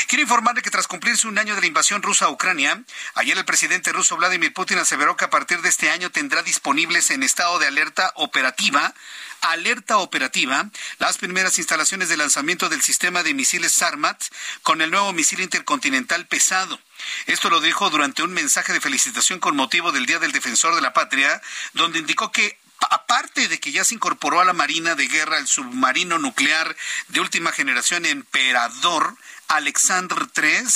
Quiero 0.08 0.24
informarle 0.24 0.62
que 0.62 0.72
tras 0.72 0.88
cumplirse 0.88 1.28
un 1.28 1.38
año 1.38 1.56
de 1.56 1.62
la 1.62 1.68
invasión 1.68 2.02
rusa 2.02 2.26
a 2.26 2.30
Ucrania, 2.30 2.82
ayer 3.16 3.38
el 3.38 3.46
presidente 3.46 3.92
ruso 3.92 4.18
Vladimir 4.18 4.54
Putin 4.54 4.80
aseveró 4.80 5.16
que 5.16 5.26
a 5.26 5.30
partir 5.30 5.62
de 5.62 5.70
este 5.70 5.90
año 5.90 6.10
tendrá 6.10 6.42
disponibles 6.42 7.12
en 7.12 7.24
estado 7.24 7.60
de 7.60 7.68
alerta 7.68 8.12
operativa 8.16 8.94
alerta 9.42 10.00
operativa 10.00 10.70
las 10.98 11.18
primeras 11.18 11.58
instalaciones 11.58 12.10
de 12.10 12.18
lanzamiento 12.18 12.70
del 12.70 12.82
sistema 12.82 13.24
de 13.24 13.34
misiles 13.34 13.72
Sarmat 13.72 14.22
con 14.64 14.82
el 14.82 14.92
nuevo 14.92 15.14
misil 15.14 15.40
intercontinental 15.40 16.28
pesado. 16.28 16.80
Esto 17.26 17.50
lo 17.50 17.62
dijo 17.62 17.90
durante 17.90 18.24
un 18.24 18.34
mensaje 18.34 18.74
de 18.74 18.82
felicitación 18.82 19.40
con 19.40 19.56
motivo 19.56 19.92
del 19.92 20.06
Día 20.06 20.20
del 20.20 20.32
Defensor 20.32 20.76
de 20.76 20.82
la 20.82 20.94
Patria, 20.94 21.42
donde 21.74 22.00
indicó 22.00 22.32
que 22.32 22.58
aparte 22.90 23.48
de 23.48 23.60
que 23.60 23.72
ya 23.72 23.84
se 23.84 23.96
incorporó 23.96 24.40
a 24.40 24.46
la 24.46 24.54
Marina 24.54 24.96
de 24.96 25.08
Guerra 25.08 25.38
el 25.38 25.48
submarino 25.48 26.18
nuclear 26.18 26.76
de 27.10 27.20
última 27.20 27.52
generación 27.52 28.06
Emperador, 28.06 29.16
Alexander 29.48 30.28
III. 30.36 30.68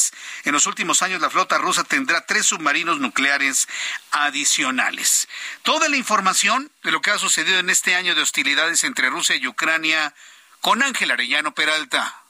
En 0.46 0.54
los 0.54 0.66
últimos 0.66 1.02
años 1.02 1.22
la 1.22 1.30
flota 1.30 1.58
rusa 1.58 1.84
tendrá 1.84 2.26
tres 2.26 2.48
submarinos 2.48 3.00
nucleares 3.00 3.68
adicionales. 4.12 5.28
Toda 5.62 5.88
la 5.90 5.98
información 5.98 6.72
de 6.84 6.92
lo 6.92 7.02
que 7.02 7.12
ha 7.12 7.18
sucedido 7.18 7.60
en 7.60 7.70
este 7.70 7.96
año 7.96 8.16
de 8.16 8.22
hostilidades 8.22 8.84
entre 8.84 9.10
Rusia 9.10 9.36
y 9.36 9.48
Ucrania 9.48 10.14
con 10.60 10.82
Ángel 10.82 11.12
Arellano 11.12 11.54
Peralta. 11.54 12.23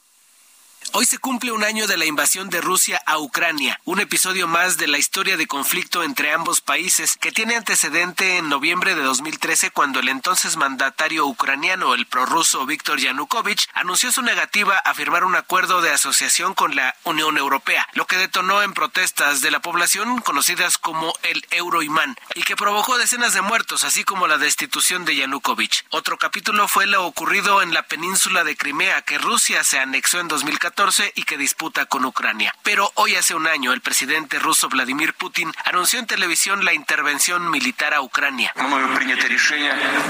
Hoy 0.92 1.06
se 1.06 1.18
cumple 1.18 1.52
un 1.52 1.64
año 1.64 1.88
de 1.88 1.98
la 1.98 2.06
invasión 2.06 2.50
de 2.50 2.62
Rusia 2.62 3.02
a 3.06 3.18
Ucrania, 3.18 3.80
un 3.86 4.00
episodio 4.00 4.48
más 4.48 4.78
de 4.78 4.88
la 4.88 4.98
historia 4.98 5.38
de 5.38 5.48
conflicto 5.48 6.04
entre 6.04 6.34
ambos 6.34 6.62
países 6.62 7.18
que 7.18 7.32
tiene 7.32 7.56
antecedente 7.56 8.38
en 8.38 8.50
noviembre 8.50 8.94
de 8.94 9.02
2013 9.02 9.72
cuando 9.72 10.02
el 10.02 10.10
entonces 10.10 10.57
mandatario 10.57 11.26
ucraniano, 11.26 11.94
el 11.94 12.06
prorruso 12.06 12.66
Víctor 12.66 12.99
Yanukovych, 12.99 13.68
anunció 13.74 14.12
su 14.12 14.22
negativa 14.22 14.78
a 14.78 14.94
firmar 14.94 15.24
un 15.24 15.36
acuerdo 15.36 15.82
de 15.82 15.91
asociación 15.91 16.53
con 16.53 16.76
la 16.76 16.95
Unión 17.06 17.38
Europea, 17.38 17.88
lo 17.94 18.06
que 18.06 18.18
detonó 18.18 18.62
en 18.62 18.74
protestas 18.74 19.41
de 19.41 19.52
la 19.52 19.62
población 19.62 20.20
conocidas 20.22 20.78
como 20.78 21.14
el 21.24 21.45
Euroimán 21.52 22.16
y 22.36 22.44
que 22.44 22.56
provocó 22.56 22.98
decenas 22.98 23.34
de 23.34 23.41
muertos, 23.41 23.84
así 23.84 24.03
como 24.03 24.28
la 24.28 24.38
destitución 24.38 25.06
de 25.06 25.16
Yanukovych. 25.16 25.86
Otro 25.90 26.18
capítulo 26.18 26.68
fue 26.68 26.86
lo 26.88 27.06
ocurrido 27.06 27.62
en 27.62 27.74
la 27.74 27.84
península 27.84 28.44
de 28.44 28.57
Crimea, 28.57 29.02
que 29.02 29.18
Rusia 29.18 29.64
se 29.64 29.80
anexó 29.80 30.20
en 30.20 30.28
2014 30.28 30.73
2014 30.76 31.14
y 31.16 31.24
que 31.24 31.38
disputa 31.38 31.86
con 31.86 32.06
Ucrania. 32.06 32.54
Pero 32.64 32.91
hoy 32.95 33.16
hace 33.16 33.36
un 33.36 33.48
año 33.48 33.74
el 33.74 33.82
presidente 33.82 34.40
ruso 34.40 34.70
Vladimir 34.70 35.14
Putin 35.14 35.52
anunció 35.66 36.00
en 36.00 36.08
televisión 36.08 36.66
la 36.66 36.74
intervención 36.74 37.50
militar 37.50 37.94
a 37.94 38.02
Ucrania. 38.02 38.54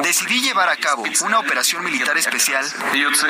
Decidí 0.01 0.41
llevar 0.41 0.69
a 0.69 0.77
cabo 0.77 1.03
una 1.25 1.39
operación 1.39 1.83
militar 1.83 2.17
especial 2.17 2.65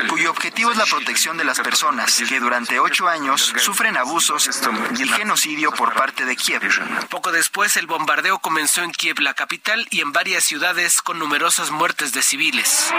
cuyo 0.07 0.31
objetivo 0.31 0.71
es 0.71 0.77
la 0.77 0.85
protección 0.85 1.37
de 1.37 1.43
las 1.43 1.59
personas 1.59 2.21
que 2.27 2.39
durante 2.39 2.79
ocho 2.79 3.07
años 3.07 3.53
sufren 3.57 3.97
abusos 3.97 4.49
y 4.97 5.07
genocidio 5.07 5.71
por 5.71 5.93
parte 5.93 6.25
de 6.25 6.35
Kiev. 6.35 6.61
Poco 7.09 7.31
después 7.31 7.75
el 7.77 7.87
bombardeo 7.87 8.39
comenzó 8.39 8.83
en 8.83 8.91
Kiev, 8.91 9.19
la 9.19 9.33
capital, 9.33 9.87
y 9.89 10.01
en 10.01 10.11
varias 10.11 10.43
ciudades 10.43 11.01
con 11.01 11.19
numerosas 11.19 11.71
muertes 11.71 12.13
de 12.13 12.21
civiles. 12.21 12.91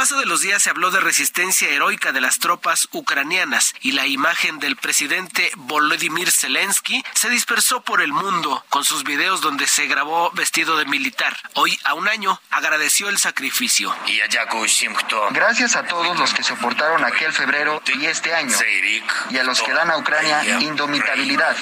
Paso 0.00 0.18
de 0.18 0.24
los 0.24 0.40
días 0.40 0.62
se 0.62 0.70
habló 0.70 0.90
de 0.90 0.98
resistencia 0.98 1.68
heroica 1.68 2.10
de 2.10 2.22
las 2.22 2.38
tropas 2.38 2.88
ucranianas 2.90 3.74
y 3.82 3.92
la 3.92 4.06
imagen 4.06 4.58
del 4.58 4.76
presidente 4.76 5.50
Volodymyr 5.56 6.32
Zelensky 6.32 7.04
se 7.12 7.28
dispersó 7.28 7.82
por 7.82 8.00
el 8.00 8.10
mundo 8.10 8.64
con 8.70 8.82
sus 8.82 9.04
videos 9.04 9.42
donde 9.42 9.66
se 9.66 9.88
grabó 9.88 10.30
vestido 10.30 10.78
de 10.78 10.86
militar. 10.86 11.36
Hoy, 11.52 11.78
a 11.84 11.92
un 11.92 12.08
año, 12.08 12.40
agradeció 12.48 13.10
el 13.10 13.18
sacrificio. 13.18 13.94
Gracias 15.32 15.76
a 15.76 15.82
todos 15.84 16.18
los 16.18 16.32
que 16.32 16.44
soportaron 16.44 17.04
aquel 17.04 17.34
febrero 17.34 17.82
y 17.94 18.06
este 18.06 18.34
año 18.34 18.56
y 19.28 19.36
a 19.36 19.44
los 19.44 19.60
que 19.60 19.74
dan 19.74 19.90
a 19.90 19.98
Ucrania 19.98 20.60
indomitabilidad. 20.60 21.54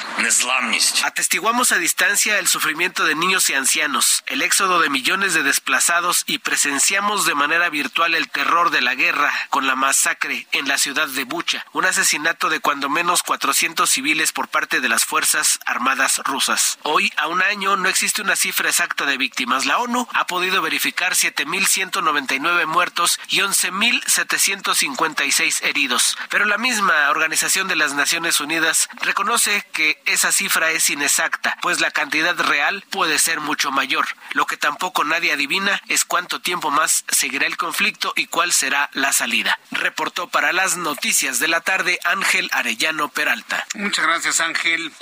Atestiguamos 1.02 1.72
a 1.72 1.78
distancia 1.78 2.38
el 2.38 2.46
sufrimiento 2.46 3.04
de 3.04 3.16
niños 3.16 3.50
y 3.50 3.54
ancianos, 3.54 4.22
el 4.26 4.42
éxodo 4.42 4.78
de 4.78 4.90
millones 4.90 5.34
de 5.34 5.42
desplazados 5.42 6.22
y 6.26 6.38
presenciamos 6.38 7.26
de 7.26 7.34
manera 7.34 7.68
virtual 7.68 8.14
el 8.14 8.27
terror 8.28 8.70
de 8.70 8.80
la 8.80 8.94
guerra 8.94 9.30
con 9.50 9.66
la 9.66 9.76
masacre 9.76 10.46
en 10.52 10.68
la 10.68 10.78
ciudad 10.78 11.08
de 11.08 11.24
Bucha, 11.24 11.66
un 11.72 11.84
asesinato 11.84 12.48
de 12.48 12.60
cuando 12.60 12.88
menos 12.88 13.22
400 13.22 13.88
civiles 13.88 14.32
por 14.32 14.48
parte 14.48 14.80
de 14.80 14.88
las 14.88 15.04
Fuerzas 15.04 15.60
Armadas 15.66 16.20
rusas. 16.24 16.78
Hoy, 16.82 17.12
a 17.16 17.26
un 17.26 17.42
año, 17.42 17.76
no 17.76 17.88
existe 17.88 18.22
una 18.22 18.36
cifra 18.36 18.68
exacta 18.68 19.06
de 19.06 19.16
víctimas. 19.16 19.66
La 19.66 19.78
ONU 19.78 20.06
ha 20.12 20.26
podido 20.26 20.62
verificar 20.62 21.14
7.199 21.14 22.66
muertos 22.66 23.18
y 23.28 23.40
11.756 23.40 25.64
heridos, 25.64 26.16
pero 26.28 26.44
la 26.44 26.58
misma 26.58 27.10
Organización 27.10 27.68
de 27.68 27.76
las 27.76 27.94
Naciones 27.94 28.40
Unidas 28.40 28.88
reconoce 29.00 29.64
que 29.72 30.00
esa 30.06 30.32
cifra 30.32 30.70
es 30.70 30.90
inexacta, 30.90 31.56
pues 31.62 31.80
la 31.80 31.90
cantidad 31.90 32.36
real 32.38 32.84
puede 32.90 33.18
ser 33.18 33.40
mucho 33.40 33.70
mayor. 33.70 34.06
Lo 34.32 34.46
que 34.46 34.56
tampoco 34.56 35.04
nadie 35.04 35.32
adivina 35.32 35.80
es 35.88 36.04
cuánto 36.04 36.40
tiempo 36.40 36.70
más 36.70 37.04
seguirá 37.08 37.46
el 37.46 37.56
conflicto 37.56 38.12
y 38.18 38.26
cuál 38.26 38.52
será 38.52 38.90
la 38.92 39.12
salida. 39.12 39.58
Reportó 39.70 40.28
para 40.28 40.52
las 40.52 40.76
noticias 40.76 41.38
de 41.38 41.48
la 41.48 41.60
tarde 41.60 41.98
Ángel 42.04 42.48
Arellano 42.52 43.08
Peralta. 43.08 43.66
Muchas 43.74 44.06
gracias 44.06 44.40
Ángel. 44.40 44.92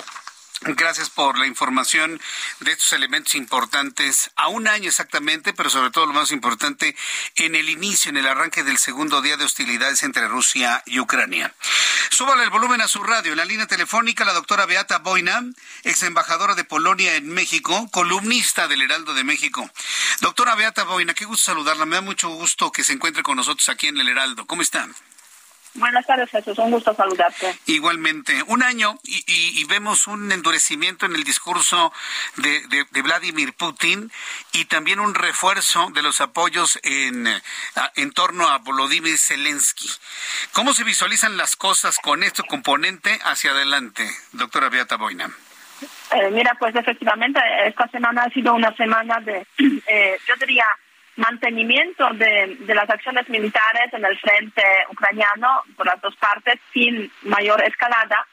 Gracias 0.61 1.11
por 1.11 1.37
la 1.37 1.45
información 1.45 2.19
de 2.61 2.71
estos 2.71 2.91
elementos 2.93 3.35
importantes 3.35 4.31
a 4.35 4.47
un 4.47 4.67
año 4.67 4.89
exactamente, 4.89 5.53
pero 5.53 5.69
sobre 5.69 5.91
todo 5.91 6.07
lo 6.07 6.13
más 6.13 6.31
importante 6.31 6.95
en 7.35 7.53
el 7.53 7.69
inicio, 7.69 8.09
en 8.09 8.17
el 8.17 8.25
arranque 8.25 8.63
del 8.63 8.79
segundo 8.79 9.21
día 9.21 9.37
de 9.37 9.45
hostilidades 9.45 10.01
entre 10.01 10.27
Rusia 10.27 10.81
y 10.87 10.99
Ucrania. 10.99 11.53
Súbale 12.09 12.43
el 12.43 12.49
volumen 12.49 12.81
a 12.81 12.87
su 12.87 13.03
radio. 13.03 13.33
En 13.33 13.37
la 13.37 13.45
línea 13.45 13.67
telefónica, 13.67 14.25
la 14.25 14.33
doctora 14.33 14.65
Beata 14.65 14.97
Boina, 14.97 15.43
ex 15.83 16.01
embajadora 16.01 16.55
de 16.55 16.63
Polonia 16.63 17.15
en 17.15 17.29
México, 17.29 17.87
columnista 17.91 18.67
del 18.67 18.81
Heraldo 18.81 19.13
de 19.13 19.23
México. 19.23 19.69
Doctora 20.21 20.55
Beata 20.55 20.85
Boina, 20.85 21.13
qué 21.13 21.25
gusto 21.25 21.51
saludarla. 21.51 21.85
Me 21.85 21.97
da 21.97 22.01
mucho 22.01 22.29
gusto 22.29 22.71
que 22.71 22.83
se 22.83 22.93
encuentre 22.93 23.21
con 23.21 23.37
nosotros 23.37 23.69
aquí 23.69 23.87
en 23.87 23.99
el 23.99 24.09
Heraldo. 24.09 24.47
¿Cómo 24.47 24.63
están? 24.63 24.95
Buenas 25.77 26.07
tardes, 26.07 26.29
Jesús. 26.31 26.57
Un 26.57 26.71
gusto 26.71 26.93
saludarte. 26.93 27.55
Igualmente. 27.67 28.43
Un 28.47 28.63
año 28.63 28.99
y, 29.03 29.63
vemos 29.65 30.07
un 30.07 30.31
endurecimiento 30.31 31.05
en 31.05 31.15
el 31.15 31.23
discurso 31.23 31.93
de, 32.37 32.85
Vladimir 33.03 33.53
Putin 33.53 34.11
y 34.53 34.65
también 34.65 34.99
un 34.99 35.13
refuerzo 35.13 35.89
de 35.93 36.01
los 36.01 36.19
apoyos 36.19 36.79
en, 36.83 37.27
en 37.95 38.11
torno 38.11 38.47
a 38.47 38.57
Volodymyr 38.57 39.17
Zelensky. 39.17 39.89
¿Cómo 40.51 40.73
se 40.73 40.83
visualizan 40.83 41.37
las 41.37 41.55
cosas 41.55 41.97
con 41.99 42.23
este 42.23 42.43
componente 42.43 43.19
hacia 43.23 43.51
adelante, 43.51 44.09
doctora 44.31 44.69
Beata 44.69 44.97
Boina? 44.97 45.29
Eh, 46.11 46.31
mira, 46.31 46.55
pues 46.57 46.75
efectivamente, 46.75 47.39
esta 47.65 47.87
semana 47.89 48.23
ha 48.23 48.29
sido 48.31 48.53
una 48.53 48.73
semana 48.75 49.19
de, 49.19 49.45
eh, 49.87 50.17
yo 50.27 50.35
diría, 50.39 50.65
mantenimiento 51.17 52.07
de, 52.13 52.57
las 52.67 52.89
acciones 52.89 53.27
militares 53.27 53.91
en 53.91 54.05
el 54.05 54.17
frente 54.19 54.63
ucraniano 54.89 55.63
por 55.75 55.85
las 55.85 55.99
dos 56.01 56.15
partes 56.15 56.59
sin 56.71 57.11
mayor 57.23 57.61
escalada, 57.63 58.25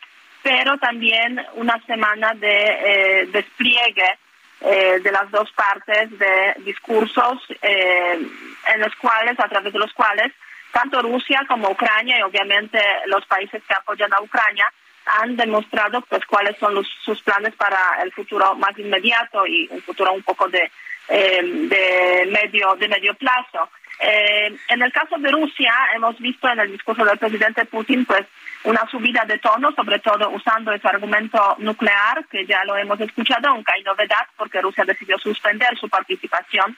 pero 0.42 0.76
también 0.78 1.44
una 1.54 1.80
semana 1.86 2.34
de 2.34 3.22
eh, 3.22 3.26
despliegue 3.32 4.18
eh, 4.60 5.00
de 5.02 5.12
las 5.12 5.30
dos 5.30 5.50
partes 5.52 6.16
de 6.18 6.54
discursos 6.58 7.42
eh, 7.62 8.18
en 8.74 8.80
los 8.80 8.94
cuales, 8.96 9.38
a 9.40 9.48
través 9.48 9.72
de 9.72 9.78
los 9.78 9.92
cuales, 9.92 10.32
tanto 10.70 11.00
Rusia 11.00 11.42
como 11.48 11.70
Ucrania 11.70 12.18
y 12.18 12.22
obviamente 12.22 12.78
los 13.06 13.24
países 13.26 13.62
que 13.66 13.74
apoyan 13.74 14.12
a 14.12 14.20
Ucrania 14.20 14.70
han 15.06 15.36
demostrado 15.36 16.00
pues 16.02 16.24
cuáles 16.26 16.56
son 16.58 16.84
sus 17.04 17.22
planes 17.22 17.54
para 17.54 18.02
el 18.02 18.12
futuro 18.12 18.54
más 18.56 18.76
inmediato 18.78 19.46
y 19.46 19.68
un 19.70 19.82
futuro 19.82 20.12
un 20.12 20.22
poco 20.22 20.48
de 20.48 20.70
eh, 21.08 21.42
de 21.42 22.30
medio 22.30 22.74
de 22.76 22.88
medio 22.88 23.14
plazo. 23.14 23.68
Eh, 24.00 24.56
en 24.68 24.82
el 24.82 24.92
caso 24.92 25.16
de 25.18 25.30
Rusia, 25.30 25.72
hemos 25.94 26.18
visto 26.18 26.48
en 26.48 26.58
el 26.58 26.72
discurso 26.72 27.04
del 27.04 27.18
presidente 27.18 27.64
Putin 27.64 28.04
pues 28.04 28.26
una 28.64 28.88
subida 28.90 29.24
de 29.24 29.38
tono, 29.38 29.72
sobre 29.72 29.98
todo 29.98 30.30
usando 30.30 30.72
ese 30.72 30.88
argumento 30.88 31.54
nuclear, 31.58 32.26
que 32.30 32.46
ya 32.46 32.64
lo 32.64 32.76
hemos 32.76 32.98
escuchado, 33.00 33.48
aunque 33.48 33.72
hay 33.74 33.82
novedad 33.82 34.26
porque 34.36 34.62
Rusia 34.62 34.84
decidió 34.84 35.18
suspender 35.18 35.76
su 35.78 35.88
participación 35.88 36.76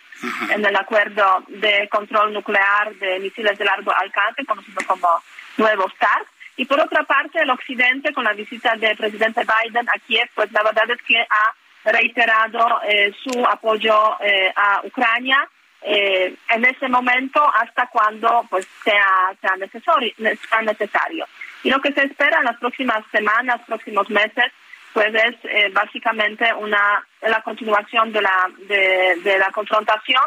en 0.51 0.65
el 0.65 0.77
acuerdo 0.77 1.45
de 1.47 1.89
control 1.89 2.33
nuclear 2.33 2.93
de 2.97 3.21
misiles 3.21 3.57
de 3.57 3.65
largo 3.65 3.93
alcance, 3.95 4.45
conocido 4.45 4.81
como 4.87 5.09
Nuevo 5.57 5.89
START. 5.91 6.27
Y 6.57 6.65
por 6.65 6.81
otra 6.81 7.05
parte, 7.05 7.41
el 7.41 7.51
Occidente, 7.51 8.13
con 8.13 8.25
la 8.25 8.33
visita 8.33 8.75
del 8.77 8.97
presidente 8.97 9.43
Biden 9.43 9.89
a 9.89 9.99
Kiev, 10.07 10.29
pues 10.35 10.51
la 10.53 10.63
verdad 10.63 10.91
es 10.91 11.03
que 11.03 11.21
ha 11.21 11.55
reiterado 11.87 12.81
eh, 12.85 13.13
su 13.23 13.45
apoyo 13.47 14.17
eh, 14.21 14.53
a 14.55 14.81
Ucrania 14.85 15.49
eh, 15.83 16.35
en 16.51 16.65
ese 16.65 16.89
momento 16.89 17.43
hasta 17.55 17.87
cuando 17.87 18.45
pues 18.51 18.67
sea, 18.85 19.33
sea, 19.41 19.57
necesario, 19.57 20.13
sea 20.17 20.63
necesario. 20.63 21.27
Y 21.63 21.71
lo 21.71 21.81
que 21.81 21.93
se 21.93 22.05
espera 22.05 22.39
en 22.39 22.45
las 22.45 22.59
próximas 22.59 23.05
semanas, 23.13 23.61
próximos 23.67 24.11
meses, 24.11 24.53
pues 24.93 25.15
es 25.15 25.73
básicamente 25.75 26.53
una 26.55 27.07
la 27.21 27.43
continuación 27.43 28.13
de 28.13 28.23
la 28.23 28.49
de, 28.67 29.21
de 29.23 29.39
la 29.39 29.51
confrontación 29.51 30.23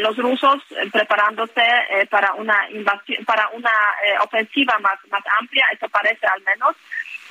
los 0.00 0.16
rusos 0.18 0.62
preparándose 0.92 1.62
para 2.10 2.34
una 2.34 2.68
invasión, 2.70 3.24
para 3.24 3.48
una 3.48 3.70
ofensiva 4.20 4.78
más, 4.80 4.98
más 5.10 5.22
amplia, 5.40 5.66
eso 5.72 5.88
parece 5.88 6.26
al 6.26 6.42
menos, 6.42 6.76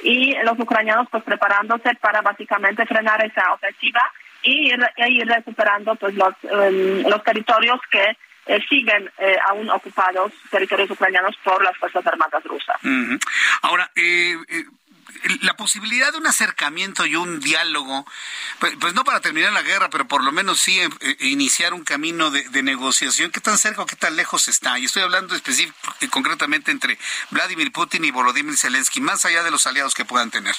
y 0.03 0.35
los 0.43 0.59
ucranianos 0.59 1.07
pues 1.09 1.23
preparándose 1.23 1.95
para 1.95 2.21
básicamente 2.21 2.85
frenar 2.85 3.23
esa 3.25 3.53
ofensiva 3.53 4.01
y 4.43 4.71
ir, 4.71 4.79
e 4.95 5.09
ir 5.09 5.27
recuperando 5.27 5.95
pues 5.95 6.15
los, 6.15 6.33
em, 6.43 7.03
los 7.07 7.23
territorios 7.23 7.79
que 7.89 8.17
eh, 8.47 8.59
siguen 8.69 9.09
eh, 9.17 9.37
aún 9.49 9.69
ocupados, 9.69 10.31
territorios 10.49 10.89
ucranianos 10.89 11.35
por 11.43 11.61
las 11.63 11.75
Fuerzas 11.77 12.05
Armadas 12.07 12.43
rusas. 12.45 12.77
Ahora, 13.61 13.91
eh, 13.95 14.35
la 15.41 15.55
posibilidad 15.55 16.11
de 16.11 16.17
un 16.17 16.27
acercamiento 16.27 17.05
y 17.05 17.15
un 17.15 17.39
diálogo, 17.39 18.05
pues, 18.59 18.75
pues, 18.79 18.93
no 18.93 19.03
para 19.03 19.21
terminar 19.21 19.53
la 19.53 19.61
guerra, 19.61 19.89
pero 19.89 20.07
por 20.07 20.23
lo 20.23 20.31
menos 20.31 20.59
sí 20.59 20.79
eh, 20.79 20.89
eh, 21.01 21.15
iniciar 21.21 21.73
un 21.73 21.83
camino 21.83 22.29
de, 22.31 22.63
negociación, 22.63 23.31
¿qué 23.31 23.39
tan 23.39 23.57
cerca 23.57 23.83
o 23.83 23.85
qué 23.85 23.95
tan 23.95 24.15
lejos 24.15 24.47
está? 24.47 24.77
Y 24.79 24.85
estoy 24.85 25.03
hablando 25.03 25.35
específico, 25.35 25.77
eh, 26.01 26.07
concretamente 26.09 26.71
entre 26.71 26.97
Vladimir 27.29 27.71
Putin 27.71 28.03
y 28.05 28.11
Volodymyr 28.11 28.57
Zelensky, 28.57 28.99
más 28.99 29.25
allá 29.25 29.43
de 29.43 29.51
los 29.51 29.67
aliados 29.67 29.93
que 29.93 30.05
puedan 30.05 30.31
tener. 30.31 30.55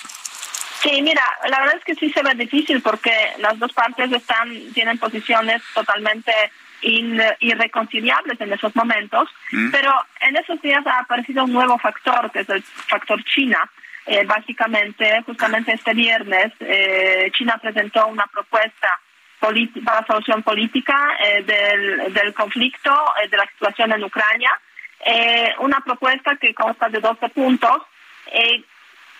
Sí, 0.82 1.02
mira, 1.02 1.24
la 1.48 1.60
verdad 1.60 1.76
es 1.76 1.84
que 1.84 1.96
sí 1.96 2.10
se 2.12 2.22
ve 2.22 2.34
difícil 2.34 2.80
porque 2.80 3.12
las 3.38 3.58
dos 3.58 3.72
partes 3.72 4.12
están 4.12 4.72
tienen 4.72 4.96
posiciones 4.98 5.60
totalmente 5.74 6.32
irreconciliables 6.80 8.40
en 8.40 8.52
esos 8.52 8.74
momentos, 8.76 9.28
mm. 9.50 9.70
pero 9.70 9.92
en 10.20 10.36
esos 10.36 10.60
días 10.62 10.86
ha 10.86 11.00
aparecido 11.00 11.44
un 11.44 11.52
nuevo 11.52 11.76
factor, 11.78 12.30
que 12.30 12.40
es 12.40 12.48
el 12.48 12.62
factor 12.62 13.22
China, 13.24 13.58
eh, 14.10 14.24
básicamente, 14.24 15.22
justamente 15.26 15.74
este 15.74 15.92
viernes, 15.92 16.50
eh, 16.60 17.30
China 17.36 17.58
presentó 17.60 18.06
una 18.06 18.26
propuesta 18.26 18.88
para 19.38 20.06
solución 20.06 20.42
política 20.42 20.96
eh, 21.22 21.42
del, 21.42 22.14
del, 22.14 22.32
conflicto, 22.32 22.90
de 23.30 23.36
la 23.36 23.46
situación 23.46 23.92
en 23.92 24.02
Ucrania, 24.02 24.50
una 25.60 25.80
propuesta 25.80 26.36
que 26.36 26.54
consta 26.54 26.88
de 26.88 27.00
12 27.00 27.28
puntos 27.28 27.82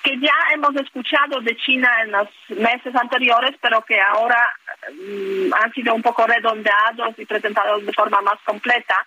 que 0.03 0.19
ya 0.19 0.35
hemos 0.55 0.75
escuchado 0.77 1.41
de 1.41 1.57
China 1.57 1.91
en 2.03 2.13
los 2.13 2.29
meses 2.49 2.95
anteriores, 2.95 3.57
pero 3.61 3.83
que 3.83 4.01
ahora 4.01 4.55
mm, 4.91 5.53
han 5.55 5.73
sido 5.73 5.95
un 5.95 6.03
poco 6.03 6.27
redondeados 6.27 7.19
y 7.19 7.27
presentados 7.27 7.85
de 7.85 7.93
forma 7.93 8.21
más 8.23 8.39
completa. 8.45 9.07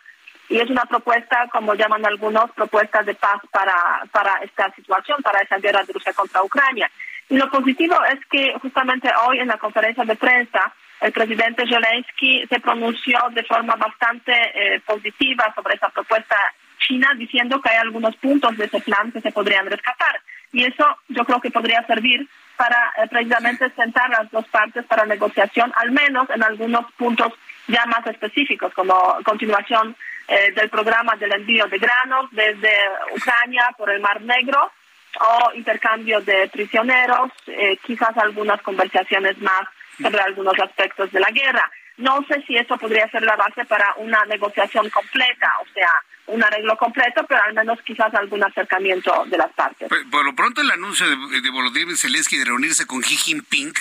Y 0.51 0.59
es 0.59 0.69
una 0.69 0.83
propuesta, 0.83 1.47
como 1.49 1.75
llaman 1.75 2.05
algunos, 2.05 2.51
propuesta 2.51 3.01
de 3.03 3.15
paz 3.15 3.39
para, 3.51 4.03
para 4.11 4.35
esta 4.43 4.69
situación, 4.75 5.23
para 5.23 5.39
esa 5.39 5.57
guerra 5.59 5.81
de 5.83 5.93
Rusia 5.93 6.11
contra 6.11 6.43
Ucrania. 6.43 6.91
Y 7.29 7.37
lo 7.37 7.49
positivo 7.49 7.95
es 8.03 8.19
que 8.29 8.53
justamente 8.61 9.09
hoy 9.25 9.39
en 9.39 9.47
la 9.47 9.57
conferencia 9.57 10.03
de 10.03 10.17
prensa 10.17 10.73
el 10.99 11.13
presidente 11.13 11.63
Zelensky 11.65 12.45
se 12.47 12.59
pronunció 12.59 13.17
de 13.31 13.43
forma 13.43 13.75
bastante 13.75 14.33
eh, 14.33 14.81
positiva 14.81 15.53
sobre 15.55 15.75
esa 15.75 15.87
propuesta 15.87 16.35
china, 16.79 17.13
diciendo 17.17 17.61
que 17.61 17.69
hay 17.69 17.77
algunos 17.77 18.17
puntos 18.17 18.57
de 18.57 18.65
ese 18.65 18.81
plan 18.81 19.09
que 19.13 19.21
se 19.21 19.31
podrían 19.31 19.67
rescatar. 19.67 20.19
Y 20.51 20.65
eso 20.65 20.85
yo 21.07 21.23
creo 21.23 21.39
que 21.39 21.49
podría 21.49 21.81
servir 21.87 22.27
para 22.57 22.91
eh, 22.97 23.07
precisamente 23.09 23.69
sentar 23.71 24.09
las 24.09 24.29
dos 24.31 24.45
partes 24.49 24.85
para 24.85 25.05
negociación, 25.05 25.71
al 25.77 25.91
menos 25.91 26.29
en 26.29 26.43
algunos 26.43 26.91
puntos 26.97 27.31
ya 27.67 27.85
más 27.85 28.05
específicos, 28.05 28.73
como 28.73 28.93
continuación 29.23 29.95
eh, 30.31 30.51
del 30.53 30.69
programa 30.69 31.15
del 31.15 31.33
envío 31.33 31.67
de 31.67 31.77
granos 31.77 32.29
desde 32.31 32.73
Ucrania 33.15 33.69
por 33.77 33.89
el 33.89 33.99
Mar 33.99 34.21
Negro 34.21 34.71
o 35.19 35.53
intercambio 35.55 36.21
de 36.21 36.47
prisioneros, 36.47 37.31
quizás 37.83 38.17
algunas 38.17 38.61
conversaciones 38.61 39.37
más 39.39 39.67
sobre 40.01 40.21
algunos 40.21 40.57
aspectos 40.57 41.11
de 41.11 41.19
la 41.19 41.29
guerra. 41.31 41.69
No 41.97 42.23
sé 42.27 42.41
si 42.47 42.55
eso 42.55 42.77
podría 42.77 43.09
ser 43.09 43.23
la 43.23 43.35
base 43.35 43.65
para 43.65 43.93
una 43.97 44.23
negociación 44.25 44.89
completa, 44.89 45.53
o 45.61 45.65
sea, 45.73 45.89
un 46.31 46.43
arreglo 46.43 46.77
completo, 46.77 47.25
pero 47.27 47.43
al 47.43 47.53
menos 47.53 47.79
quizás 47.85 48.13
algún 48.13 48.43
acercamiento 48.43 49.25
de 49.27 49.37
las 49.37 49.51
partes. 49.53 49.89
Por, 49.89 50.25
lo 50.25 50.33
pronto 50.33 50.61
el 50.61 50.71
anuncio 50.71 51.07
de, 51.07 51.41
de, 51.41 51.49
Volodymyr 51.49 51.97
Zelensky 51.97 52.37
de 52.37 52.45
reunirse 52.45 52.85
con 52.87 53.01
Xi 53.01 53.17
Jinping, 53.17 53.73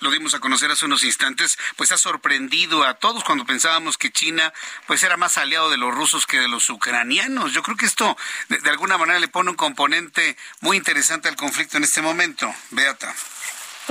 lo, 0.00 0.10
dimos 0.10 0.34
a 0.34 0.40
conocer 0.40 0.70
hace 0.70 0.84
unos 0.84 1.04
instantes, 1.04 1.58
pues 1.76 1.92
ha 1.92 1.96
sorprendido 1.96 2.84
a 2.84 2.94
todos 2.94 3.24
cuando 3.24 3.46
pensábamos 3.46 3.96
que 3.98 4.10
China 4.10 4.52
pues 4.86 5.02
era 5.02 5.16
más 5.16 5.38
aliado 5.38 5.70
de 5.70 5.78
los 5.78 5.94
rusos 5.94 6.26
que 6.26 6.38
de 6.38 6.48
los 6.48 6.68
ucranianos. 6.68 7.52
Yo 7.52 7.62
creo 7.62 7.76
que 7.76 7.86
esto 7.86 8.16
de, 8.48 8.58
de 8.58 8.70
alguna 8.70 8.98
manera 8.98 9.18
le 9.18 9.28
pone 9.28 9.50
un 9.50 9.56
componente 9.56 10.36
muy 10.60 10.76
interesante 10.76 11.28
al 11.28 11.36
conflicto 11.36 11.76
en 11.78 11.84
este 11.84 12.02
momento. 12.02 12.52
Beata. 12.70 13.14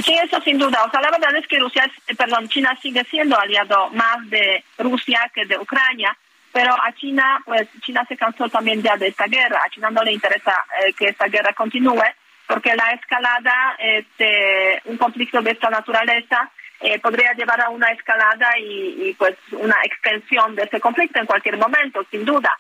Sí, 0.04 0.14
eso 0.22 0.42
sin 0.42 0.58
duda. 0.58 0.84
O 0.84 0.92
sea, 0.92 1.02
la 1.02 1.12
verdad 1.12 1.36
es 1.38 1.48
que 1.48 1.58
Rusia, 1.58 1.90
eh, 2.08 2.16
perdón, 2.16 2.50
China 2.50 2.78
sigue 2.82 3.04
siendo 3.06 3.40
aliado 3.40 3.90
más 3.92 4.30
de 4.30 4.64
Rusia 4.78 5.32
que 5.34 5.46
de 5.46 5.58
Ucrania, 5.58 6.18
pero 6.56 6.72
a 6.72 6.94
China, 6.94 7.42
pues 7.44 7.68
China 7.82 8.06
se 8.08 8.16
cansó 8.16 8.48
también 8.48 8.82
ya 8.82 8.96
de 8.96 9.08
esta 9.08 9.26
guerra. 9.26 9.60
A 9.62 9.70
China 9.70 9.90
no 9.92 10.02
le 10.04 10.14
interesa 10.14 10.54
eh, 10.80 10.94
que 10.94 11.10
esta 11.10 11.28
guerra 11.28 11.52
continúe, 11.52 12.06
porque 12.48 12.74
la 12.78 12.92
escalada 12.92 13.76
este, 13.78 14.82
un 14.86 14.96
conflicto 14.96 15.42
de 15.42 15.52
esta 15.52 15.70
naturaleza 15.70 16.50
eh, 16.80 16.98
podría 17.00 17.34
llevar 17.34 17.60
a 17.60 17.70
una 17.72 17.92
escalada 17.92 18.58
y, 18.58 19.14
pues 19.20 19.36
una 19.52 19.76
extensión 19.84 20.56
de 20.56 20.64
ese 20.64 20.80
conflicto 20.80 21.20
en 21.20 21.26
cualquier 21.26 21.58
momento, 21.58 22.06
sin 22.10 22.24
duda. 22.24 22.58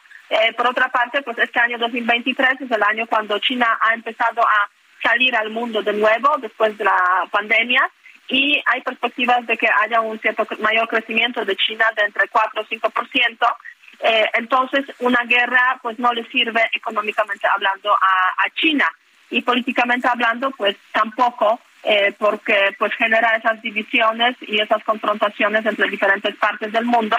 por 0.57 0.67
otra 0.67 0.89
parte, 0.89 1.21
pues 1.21 1.37
este 1.37 1.61
año 1.61 1.77
2023 1.77 2.59
es 2.59 2.71
el 2.71 2.83
año 2.83 3.07
cuando 3.07 3.39
China 3.39 3.77
ha 3.79 3.93
empezado 3.93 4.41
a 4.41 4.69
salir 5.01 5.33
al 5.37 5.51
mundo 5.51 5.81
de 5.81 5.93
nuevo 5.93 6.35
después 6.41 6.77
de 6.77 6.83
la 6.83 7.25
pandemia 7.31 7.89
y 8.27 8.61
hay 8.65 8.81
perspectivas 8.81 9.45
de 9.45 9.57
que 9.57 9.67
haya 9.67 10.01
un 10.01 10.19
cierto 10.19 10.47
mayor 10.59 10.87
crecimiento 10.87 11.45
de 11.45 11.55
China 11.55 11.85
de 11.95 12.03
entre 12.03 12.27
4 12.27 12.61
o 12.61 12.65
5%. 12.65 13.55
Eh, 13.99 14.25
entonces, 14.33 14.85
una 14.99 15.23
guerra 15.25 15.79
pues 15.81 15.97
no 15.99 16.13
le 16.13 16.25
sirve 16.29 16.61
económicamente 16.73 17.47
hablando 17.47 17.93
a, 17.93 18.49
China 18.55 18.85
y 19.29 19.41
políticamente 19.41 20.07
hablando 20.07 20.49
pues 20.51 20.77
tampoco 20.93 21.59
eh, 21.83 22.13
porque 22.17 22.73
pues 22.77 22.93
genera 22.93 23.35
esas 23.35 23.61
divisiones 23.61 24.37
y 24.41 24.59
esas 24.59 24.81
confrontaciones 24.83 25.65
entre 25.65 25.89
diferentes 25.89 26.35
partes 26.35 26.71
del 26.71 26.85
mundo 26.85 27.17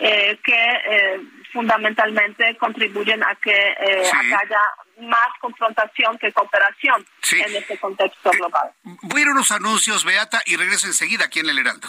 eh, 0.00 0.38
que 0.44 0.54
eh, 0.54 1.20
fundamentalmente 1.52 2.56
contribuyen 2.56 3.20
a 3.24 3.34
que, 3.42 3.50
eh, 3.50 4.10
haya 4.12 4.60
más 5.00 5.28
confrontación 5.40 6.16
que 6.18 6.32
cooperación 6.32 7.04
en 7.32 7.56
este 7.56 7.76
contexto 7.78 8.30
global. 8.30 8.70
Voy 8.84 9.20
a 9.20 9.22
ir 9.22 9.28
a 9.28 9.32
unos 9.32 9.50
anuncios, 9.50 10.04
Beata, 10.04 10.40
y 10.46 10.54
regreso 10.54 10.86
enseguida 10.86 11.24
aquí 11.24 11.40
en 11.40 11.48
el 11.48 11.58
Heraldo. 11.58 11.88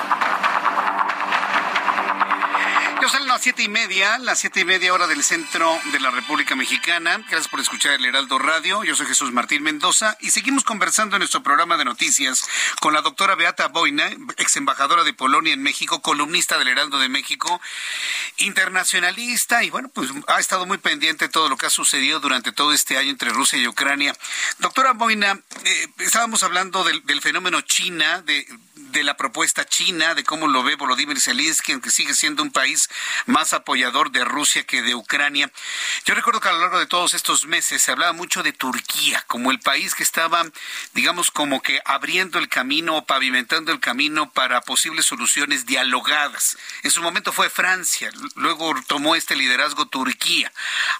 son 3.11 3.27
las 3.27 3.41
siete 3.41 3.63
y 3.63 3.67
media, 3.67 4.17
las 4.19 4.39
siete 4.39 4.61
y 4.61 4.65
media 4.65 4.93
hora 4.93 5.05
del 5.05 5.21
centro 5.21 5.77
de 5.91 5.99
la 5.99 6.11
República 6.11 6.55
Mexicana. 6.55 7.17
Gracias 7.17 7.49
por 7.49 7.59
escuchar 7.59 7.91
el 7.91 8.05
Heraldo 8.05 8.39
Radio. 8.39 8.85
Yo 8.85 8.95
soy 8.95 9.05
Jesús 9.05 9.33
Martín 9.33 9.63
Mendoza 9.63 10.15
y 10.21 10.29
seguimos 10.29 10.63
conversando 10.63 11.17
en 11.17 11.19
nuestro 11.19 11.43
programa 11.43 11.75
de 11.75 11.83
noticias 11.83 12.47
con 12.79 12.93
la 12.93 13.01
doctora 13.01 13.35
Beata 13.35 13.67
Boina, 13.67 14.09
ex 14.37 14.55
embajadora 14.55 15.03
de 15.03 15.13
Polonia 15.13 15.53
en 15.53 15.61
México, 15.61 16.01
columnista 16.01 16.57
del 16.57 16.69
Heraldo 16.69 16.99
de 16.99 17.09
México, 17.09 17.59
internacionalista 18.37 19.61
y 19.63 19.69
bueno, 19.71 19.89
pues 19.89 20.09
ha 20.27 20.39
estado 20.39 20.65
muy 20.65 20.77
pendiente 20.77 21.25
de 21.25 21.31
todo 21.31 21.49
lo 21.49 21.57
que 21.57 21.65
ha 21.65 21.69
sucedido 21.69 22.21
durante 22.21 22.53
todo 22.53 22.71
este 22.71 22.97
año 22.97 23.09
entre 23.09 23.31
Rusia 23.31 23.59
y 23.59 23.67
Ucrania. 23.67 24.15
Doctora 24.59 24.93
Boina, 24.93 25.37
eh, 25.65 25.87
estábamos 25.99 26.43
hablando 26.43 26.85
del, 26.85 27.05
del 27.05 27.21
fenómeno 27.21 27.59
China, 27.59 28.21
de 28.21 28.47
de 28.91 29.03
la 29.03 29.17
propuesta 29.17 29.65
china, 29.65 30.13
de 30.15 30.23
cómo 30.23 30.47
lo 30.47 30.63
ve 30.63 30.75
Volodymyr 30.75 31.19
Zelensky, 31.19 31.71
aunque 31.71 31.91
sigue 31.91 32.13
siendo 32.13 32.43
un 32.43 32.51
país 32.51 32.89
más 33.25 33.53
apoyador 33.53 34.11
de 34.11 34.23
Rusia 34.25 34.63
que 34.63 34.81
de 34.81 34.95
Ucrania. 34.95 35.51
Yo 36.05 36.15
recuerdo 36.15 36.39
que 36.39 36.49
a 36.49 36.53
lo 36.53 36.59
largo 36.59 36.79
de 36.79 36.87
todos 36.87 37.13
estos 37.13 37.45
meses 37.45 37.81
se 37.81 37.91
hablaba 37.91 38.13
mucho 38.13 38.43
de 38.43 38.53
Turquía 38.53 39.23
como 39.27 39.51
el 39.51 39.59
país 39.59 39.95
que 39.95 40.03
estaba, 40.03 40.43
digamos, 40.93 41.31
como 41.31 41.61
que 41.61 41.81
abriendo 41.85 42.39
el 42.39 42.49
camino 42.49 42.97
o 42.97 43.05
pavimentando 43.05 43.71
el 43.71 43.79
camino 43.79 44.31
para 44.31 44.61
posibles 44.61 45.05
soluciones 45.05 45.65
dialogadas. 45.65 46.57
En 46.83 46.91
su 46.91 47.01
momento 47.01 47.31
fue 47.31 47.49
Francia, 47.49 48.11
luego 48.35 48.73
tomó 48.87 49.15
este 49.15 49.35
liderazgo 49.35 49.87
Turquía. 49.87 50.51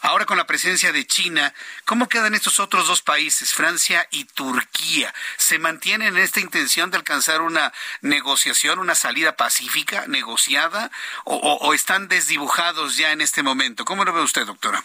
Ahora 0.01 0.26
con 0.26 0.38
la 0.38 0.47
presencia 0.47 0.91
de 0.91 1.05
China, 1.05 1.53
¿cómo 1.85 2.07
quedan 2.07 2.35
estos 2.35 2.59
otros 2.59 2.88
dos 2.88 3.01
países, 3.01 3.53
Francia 3.53 4.07
y 4.11 4.26
Turquía? 4.26 5.13
¿Se 5.38 5.59
mantienen 5.59 6.15
en 6.15 6.18
esta 6.18 6.39
intención 6.39 6.91
de 6.91 6.97
alcanzar 6.97 7.41
una 7.41 7.73
negociación, 8.01 8.79
una 8.79 8.95
salida 8.95 9.35
pacífica, 9.35 10.05
negociada, 10.07 10.91
o, 11.25 11.73
están 11.73 12.07
desdibujados 12.07 12.97
ya 12.97 13.11
en 13.11 13.21
este 13.21 13.43
momento? 13.43 13.85
¿Cómo 13.85 14.05
lo 14.05 14.13
ve 14.13 14.21
usted, 14.21 14.45
doctora? 14.45 14.81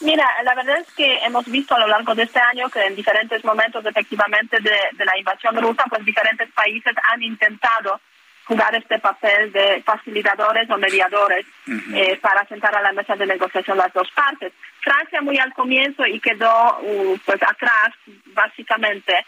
Mira, 0.00 0.28
la 0.42 0.54
verdad 0.54 0.78
es 0.78 0.92
que 0.94 1.18
hemos 1.18 1.44
visto 1.46 1.74
a 1.74 1.78
lo 1.78 1.86
largo 1.86 2.14
de 2.14 2.24
este 2.24 2.40
año 2.40 2.68
que 2.68 2.84
en 2.84 2.96
diferentes 2.96 3.44
momentos 3.44 3.86
efectivamente 3.86 4.58
de, 4.60 5.04
la 5.04 5.16
invasión 5.16 5.56
rusa, 5.56 5.84
pues 5.88 6.04
diferentes 6.04 6.50
países 6.52 6.92
han 7.10 7.22
intentado 7.22 8.00
jugar 8.44 8.74
este 8.74 8.98
papel 8.98 9.52
de 9.52 9.80
facilitadores 9.84 10.68
o 10.68 10.76
mediadores 10.76 11.46
eh, 11.94 12.18
para 12.20 12.44
sentar 12.48 12.74
a 12.74 12.82
la 12.82 12.92
mesa 12.92 13.14
de 13.14 13.26
negociación 13.26 13.78
las 13.78 13.92
dos 13.92 14.10
partes. 14.10 14.52
Francia 14.80 15.22
muy 15.22 15.38
al 15.38 15.54
comienzo 15.54 16.04
y 16.04 16.18
quedó 16.18 16.80
uh, 16.80 17.18
pues 17.24 17.40
atrás 17.40 17.94
básicamente 18.34 19.24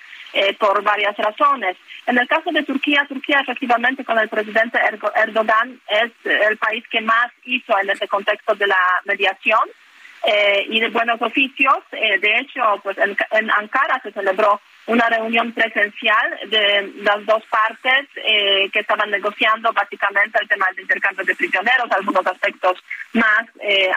por 0.59 0.83
varias 0.83 1.17
razones. 1.17 1.77
En 2.07 2.19
el 2.19 2.29
caso 2.29 2.51
de 2.51 2.63
Turquía, 2.63 3.07
Turquía 3.09 3.41
efectivamente 3.41 4.05
con 4.05 4.19
el 4.19 4.29
presidente 4.29 4.79
Erdogan 5.17 5.81
es 5.89 6.13
el 6.25 6.57
país 6.59 6.85
que 6.91 7.01
más 7.01 7.31
hizo 7.45 7.79
en 7.79 7.91
ese 7.91 8.07
contexto 8.09 8.55
de 8.55 8.67
la 8.67 9.01
mediación 9.07 9.61
eh, 10.27 10.67
y 10.71 10.81
de 10.81 10.89
buenos 10.89 11.21
oficios. 11.21 11.79
Eh, 11.93 12.19
de 12.19 12.39
hecho, 12.39 12.63
pues 12.83 12.97
en, 12.99 13.51
Ankara 13.51 14.01
se 14.03 14.11
celebró 14.11 14.59
una 14.87 15.09
reunión 15.09 15.53
presencial 15.53 16.39
de 16.49 16.93
las 17.03 17.25
dos 17.27 17.43
partes 17.47 18.09
eh, 18.17 18.71
que 18.71 18.81
estaban 18.81 19.11
negociando 19.11 19.71
básicamente 19.73 20.39
el 20.41 20.49
tema 20.49 20.67
del 20.71 20.81
intercambio 20.81 21.25
de 21.27 21.35
prisioneros, 21.35 21.91
algunos 21.91 22.27
aspectos 22.27 22.83
más 23.13 23.45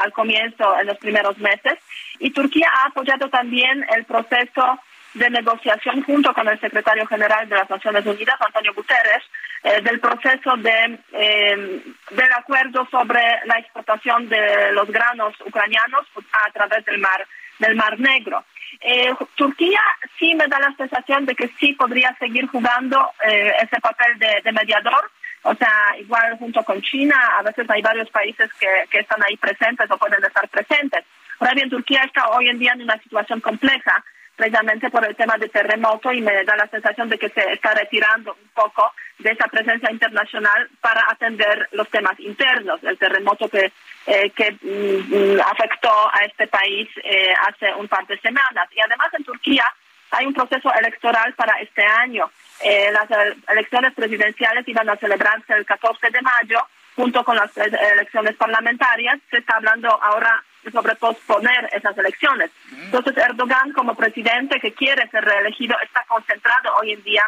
al 0.02 0.12
comienzo, 0.14 0.80
en 0.80 0.88
los 0.88 0.98
primeros 0.98 1.38
meses. 1.38 1.80
Y 2.20 2.32
Turquía 2.32 2.70
ha 2.74 2.88
apoyado 2.88 3.30
también 3.30 3.86
el 3.96 4.06
proceso 4.06 4.80
de 5.18 5.30
negociación 5.30 6.04
junto 6.04 6.34
con 6.34 6.48
el 6.48 6.60
secretario 6.60 7.06
general 7.08 7.48
de 7.50 7.56
las 7.56 7.70
Naciones 7.70 8.06
Unidas, 8.06 8.36
Antonio 8.40 8.74
Guterres, 8.74 9.24
eh, 9.64 9.82
del 9.82 10.00
proceso 10.00 10.56
de, 10.58 11.00
eh, 11.14 11.84
del 12.12 12.34
acuerdo 12.34 12.88
sobre 12.92 13.22
la 13.46 13.58
exportación 13.60 14.30
de 14.30 14.72
los 14.72 14.88
granos 14.90 15.34
ucranianos 15.46 16.06
a 16.32 16.52
través 16.52 16.86
del 16.86 17.00
mar, 17.00 17.28
del 17.60 17.76
mar 17.76 18.00
Negro. 18.00 18.46
Eh, 18.82 19.14
Turquía 19.36 19.80
sí 20.20 20.36
me 20.36 20.48
da 20.48 20.60
la 20.60 20.76
sensación 20.76 21.26
de 21.26 21.36
que 21.36 21.50
sí 21.60 21.74
podría 21.74 22.16
seguir 22.20 22.48
jugando 22.48 23.12
ese 23.24 23.80
papel 23.82 24.20
de, 24.20 24.52
mediador, 24.52 25.10
o 25.44 25.56
sea, 25.56 25.96
igual 26.00 26.38
junto 26.38 26.64
con 26.64 26.82
China, 26.82 27.16
a 27.40 27.42
veces 27.42 27.68
hay 27.70 27.82
varios 27.82 28.10
países 28.10 28.52
que, 28.60 28.68
que 28.92 29.00
están 29.00 29.24
ahí 29.24 29.38
presentes 29.38 29.90
o 29.90 29.98
pueden 29.98 30.24
estar 30.24 30.48
presentes. 30.50 31.04
Ahora 31.40 31.54
bien, 31.54 31.70
Turquía 31.70 32.02
está 32.04 32.30
hoy 32.30 32.50
en 32.50 32.60
día 32.60 32.74
en 32.74 32.84
una 32.84 33.02
situación 33.02 33.42
compleja 33.42 34.04
precisamente 34.38 34.92
por 34.92 35.04
el 35.04 35.16
tema 35.16 35.36
de 35.38 35.50
terremoto 35.50 36.14
y 36.14 36.22
me 36.22 36.46
da 36.46 36.56
la 36.56 36.68
sensación 36.68 37.10
de 37.10 37.18
que 37.18 37.30
se 37.30 37.52
está 37.52 37.74
retirando 37.74 38.38
un 38.40 38.50
poco 38.50 38.94
de 39.18 39.32
esa 39.32 39.48
presencia 39.48 39.92
internacional 39.92 40.70
para 40.80 41.04
atender 41.10 41.68
los 41.72 41.90
temas 41.90 42.18
internos, 42.20 42.82
el 42.84 43.00
terremoto 43.00 43.50
que, 43.50 43.74
eh, 44.06 44.30
que 44.30 44.52
mm, 44.62 45.42
afectó 45.42 45.92
a 46.14 46.24
este 46.24 46.46
país 46.48 46.88
eh, 47.04 47.34
hace 47.48 47.74
un 47.74 47.88
par 47.88 48.06
de 48.06 48.20
semanas. 48.20 48.70
Y 48.76 48.80
además 48.80 49.08
en 49.18 49.24
Turquía 49.24 49.66
hay 50.12 50.28
un 50.28 50.36
proceso 50.36 50.72
electoral 50.72 51.34
para 51.34 51.60
este 51.60 51.84
año. 51.84 52.30
Eh, 52.62 52.92
las 52.92 53.10
elecciones 53.50 53.94
presidenciales 53.96 54.68
iban 54.68 54.88
a 54.88 54.98
celebrarse 54.98 55.54
el 55.54 55.66
14 55.66 56.12
de 56.12 56.22
mayo 56.22 56.60
junto 56.96 57.24
con 57.24 57.38
las 57.38 57.58
elecciones 57.58 58.36
parlamentarias. 58.36 59.18
Se 59.32 59.40
está 59.40 59.56
hablando 59.56 59.90
ahora 59.90 60.44
sobre 60.72 60.96
posponer 60.96 61.70
esas 61.74 61.98
elecciones. 61.98 62.52
Entonces 62.72 63.18
Erdogan 63.18 63.72
como 63.74 63.96
presidente 63.96 64.60
que 64.60 64.74
quiere 64.74 65.08
ser 65.10 65.24
reelegido 65.24 65.76
está 65.84 66.04
concentrado 66.08 66.76
hoy 66.82 66.94
en 66.94 67.04
día 67.04 67.24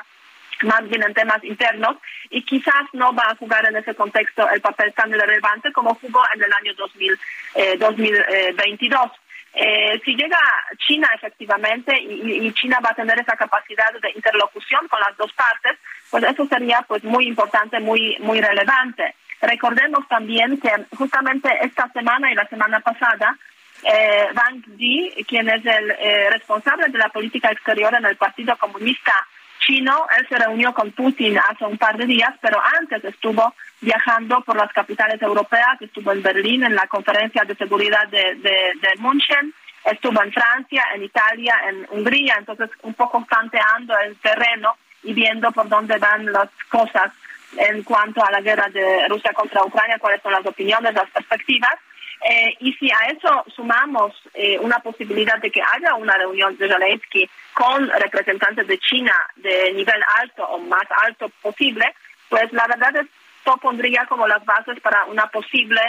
más 0.63 0.87
bien 0.89 1.03
en 1.03 1.13
temas 1.13 1.43
internos 1.43 1.97
y 2.29 2.43
quizás 2.43 2.83
no 2.93 3.13
va 3.13 3.23
a 3.29 3.35
jugar 3.35 3.65
en 3.67 3.77
ese 3.77 3.95
contexto 3.95 4.49
el 4.49 4.61
papel 4.61 4.93
tan 4.93 5.11
relevante 5.11 5.71
como 5.71 5.95
jugó 5.95 6.21
en 6.35 6.43
el 6.43 6.53
año 6.53 6.73
2022. 6.75 9.05
Eh, 9.05 9.09
eh, 9.51 9.99
si 10.05 10.15
llega 10.15 10.37
China 10.77 11.09
efectivamente 11.15 11.99
y, 11.99 12.45
y, 12.45 12.53
China 12.53 12.77
va 12.85 12.91
a 12.91 12.95
tener 12.95 13.19
esa 13.19 13.35
capacidad 13.35 13.91
de 13.99 14.11
interlocución 14.11 14.87
con 14.87 14.99
las 14.99 15.17
dos 15.17 15.33
partes, 15.33 15.75
pues 16.11 16.23
eso 16.23 16.45
sería 16.45 16.85
pues 16.87 17.03
muy 17.03 17.27
importante, 17.27 17.79
muy 17.79 18.15
muy 18.19 18.41
relevante. 18.41 19.15
Recordemos 19.41 20.07
también 20.07 20.59
que 20.59 20.69
justamente 20.97 21.49
esta 21.61 21.87
semana 21.89 22.31
y 22.31 22.35
la 22.35 22.47
semana 22.47 22.79
pasada, 22.81 23.37
eh, 23.83 24.27
Wang 24.35 24.63
Yi, 24.77 25.25
quien 25.27 25.49
es 25.49 25.65
el 25.65 25.91
eh, 25.91 26.29
responsable 26.31 26.87
de 26.89 26.97
la 26.97 27.09
política 27.09 27.49
exterior 27.49 27.93
en 27.95 28.05
el 28.05 28.17
Partido 28.17 28.57
Comunista 28.57 29.13
Chino, 29.59 30.07
él 30.17 30.27
se 30.27 30.37
reunió 30.37 30.73
con 30.73 30.91
Putin 30.91 31.37
hace 31.37 31.65
un 31.65 31.77
par 31.77 31.97
de 31.97 32.05
días, 32.05 32.33
pero 32.41 32.61
antes 32.79 33.03
estuvo 33.03 33.53
viajando 33.81 34.41
por 34.41 34.57
las 34.57 34.71
capitales 34.73 35.21
europeas, 35.21 35.81
estuvo 35.81 36.11
en 36.11 36.21
Berlín 36.21 36.63
en 36.63 36.75
la 36.75 36.87
conferencia 36.87 37.43
de 37.43 37.55
seguridad 37.55 38.07
de, 38.09 38.35
de, 38.35 38.73
de 38.81 38.95
München, 38.99 39.53
estuvo 39.85 40.21
en 40.21 40.33
Francia, 40.33 40.83
en 40.95 41.03
Italia, 41.03 41.55
en 41.69 41.87
Hungría, 41.91 42.35
entonces 42.37 42.69
un 42.83 42.93
poco 42.93 43.25
tanteando 43.29 43.97
el 43.99 44.17
terreno 44.17 44.75
y 45.03 45.13
viendo 45.13 45.51
por 45.51 45.69
dónde 45.69 45.97
van 45.97 46.25
las 46.31 46.49
cosas 46.69 47.11
en 47.57 47.84
cuanto 47.84 48.23
a 48.23 48.31
la 48.31 48.41
guerra 48.41 48.69
de 48.69 49.07
Rusia 49.07 49.34
contra 49.34 49.63
Ucrania, 49.63 49.99
cuáles 49.99 50.21
son 50.21 50.31
las 50.31 50.45
opiniones, 50.45 50.93
las 50.93 51.09
perspectivas. 51.09 51.73
Eh, 52.21 52.57
y 52.59 52.73
si 52.73 52.91
a 52.91 53.07
eso 53.07 53.45
sumamos 53.55 54.13
eh, 54.34 54.59
una 54.59 54.80
posibilidad 54.80 55.39
de 55.39 55.49
que 55.49 55.61
haya 55.61 55.95
una 55.95 56.17
reunión 56.17 56.57
de 56.57 56.67
Zelensky 56.67 57.30
con 57.53 57.89
representantes 57.89 58.67
de 58.67 58.77
China 58.77 59.13
de 59.38 59.71
nivel 59.71 60.03
alto 60.19 60.43
o 60.43 60.59
más 60.59 60.84
alto 61.03 61.30
posible, 61.41 61.95
pues 62.30 62.51
la 62.51 62.67
verdad 62.67 62.97
es 62.97 63.07
esto 63.39 63.57
pondría 63.57 64.05
como 64.05 64.27
las 64.27 64.43
bases 64.45 64.80
para 64.81 65.05
una 65.05 65.27
posible 65.27 65.81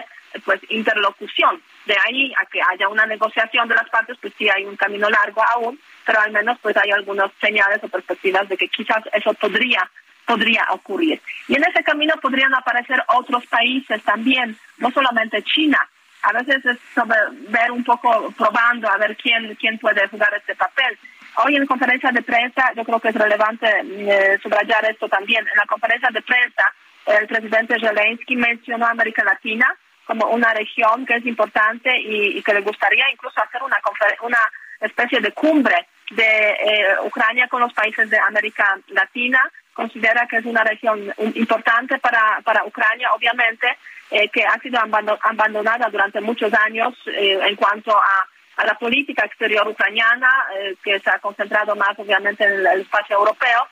pues 0.45 0.61
interlocución. 0.69 1.61
De 1.87 1.97
ahí 2.07 2.33
a 2.41 2.47
que 2.47 2.61
haya 2.63 2.89
una 2.89 3.07
negociación 3.07 3.69
de 3.69 3.75
las 3.75 3.89
partes, 3.91 4.17
pues 4.21 4.33
sí 4.39 4.49
hay 4.49 4.65
un 4.65 4.77
camino 4.77 5.11
largo 5.11 5.43
aún, 5.43 5.79
pero 6.07 6.21
al 6.21 6.31
menos 6.31 6.59
pues 6.63 6.77
hay 6.77 6.91
algunas 6.93 7.31
señales 7.41 7.83
o 7.83 7.89
perspectivas 7.89 8.49
de 8.49 8.57
que 8.57 8.69
quizás 8.69 9.03
eso 9.13 9.35
podría 9.35 9.91
podría 10.31 10.65
ocurrir. 10.71 11.21
Y 11.49 11.57
en 11.57 11.65
ese 11.65 11.83
camino 11.83 12.15
podrían 12.23 12.55
aparecer 12.55 13.03
otros 13.09 13.45
países 13.47 14.01
también, 14.05 14.57
no 14.79 14.91
solamente 14.93 15.43
China. 15.43 15.79
A 16.23 16.33
veces 16.33 16.65
es 16.65 16.79
sobre 16.95 17.19
ver 17.49 17.73
un 17.73 17.83
poco, 17.83 18.31
probando 18.39 18.89
a 18.89 18.97
ver 18.99 19.17
quién, 19.17 19.57
quién 19.57 19.77
puede 19.79 20.07
jugar 20.07 20.33
este 20.35 20.55
papel. 20.55 20.97
Hoy 21.45 21.57
en 21.57 21.67
conferencia 21.67 22.13
de 22.13 22.23
prensa, 22.23 22.73
yo 22.77 22.85
creo 22.85 23.01
que 23.01 23.09
es 23.09 23.15
relevante 23.15 23.67
eh, 23.83 24.39
subrayar 24.41 24.85
esto 24.85 25.09
también. 25.09 25.45
En 25.49 25.57
la 25.57 25.67
conferencia 25.67 26.11
de 26.13 26.23
prensa, 26.23 26.65
el 27.07 27.27
presidente 27.27 27.81
Zelensky 27.81 28.37
mencionó 28.37 28.87
a 28.87 28.91
América 28.91 29.25
Latina 29.25 29.67
como 30.05 30.27
una 30.27 30.53
región 30.55 31.07
que 31.07 31.17
es 31.17 31.27
importante 31.27 31.91
y, 31.99 32.41
que 32.43 32.55
le 32.55 32.61
gustaría 32.61 33.11
incluso 33.11 33.43
hacer 33.43 33.63
una, 33.63 33.79
una 34.23 34.39
especie 34.81 35.21
de 35.21 35.33
cumbre 35.33 35.87
de 36.11 36.25
eh, 36.25 36.97
Ucrania 37.05 37.49
con 37.49 37.61
los 37.61 37.73
países 37.73 38.11
de 38.11 38.19
América 38.19 38.79
Latina 38.89 39.41
considera 39.73 40.27
que 40.27 40.39
es 40.39 40.45
una 40.45 40.65
región 40.65 41.13
importante 41.35 41.99
para, 41.99 42.41
para 42.45 42.65
Ucrania, 42.65 43.11
obviamente, 43.13 43.67
eh, 44.11 44.29
que 44.29 44.45
ha 44.45 44.59
sido 44.59 44.81
abandonada 44.81 45.89
durante 45.89 46.21
muchos 46.21 46.53
años 46.53 46.95
eh, 47.07 47.39
en 47.47 47.55
cuanto 47.55 47.97
a, 47.97 48.27
la 48.65 48.75
política 48.75 49.25
exterior 49.25 49.67
ucraniana, 49.69 50.29
eh, 50.59 50.75
que 50.83 50.99
se 50.99 51.09
ha 51.09 51.19
concentrado 51.21 51.75
más 51.77 51.97
obviamente 51.97 52.45
en 52.45 52.67
el, 52.67 52.81
espacio 52.81 53.17
europeo, 53.17 53.69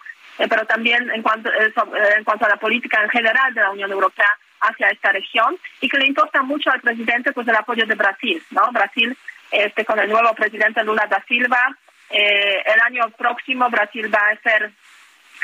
pero 0.48 0.64
también 0.64 1.10
en 1.10 1.20
cuanto, 1.22 1.50
en 1.52 2.24
cuanto 2.24 2.46
a 2.46 2.50
la 2.50 2.56
política 2.56 3.02
en 3.02 3.10
general 3.10 3.52
de 3.52 3.60
la 3.60 3.70
Unión 3.70 3.90
Europea 3.90 4.30
hacia 4.60 4.88
esta 4.88 5.12
región 5.12 5.58
y 5.80 5.88
que 5.88 5.98
le 5.98 6.06
importa 6.06 6.40
mucho 6.42 6.70
al 6.70 6.80
presidente 6.80 7.32
pues 7.32 7.46
el 7.48 7.56
apoyo 7.56 7.84
de 7.84 7.96
Brasil, 7.96 8.42
¿no? 8.50 8.70
Brasil 8.72 9.14
este 9.50 9.84
con 9.84 9.98
el 9.98 10.08
nuevo 10.08 10.32
presidente 10.34 10.84
Lula 10.84 11.06
da 11.06 11.22
Silva 11.26 11.76
el 12.10 12.80
año 12.80 13.10
próximo 13.10 13.68
Brasil 13.68 14.10
va 14.14 14.30
a 14.30 14.40
ser 14.40 14.72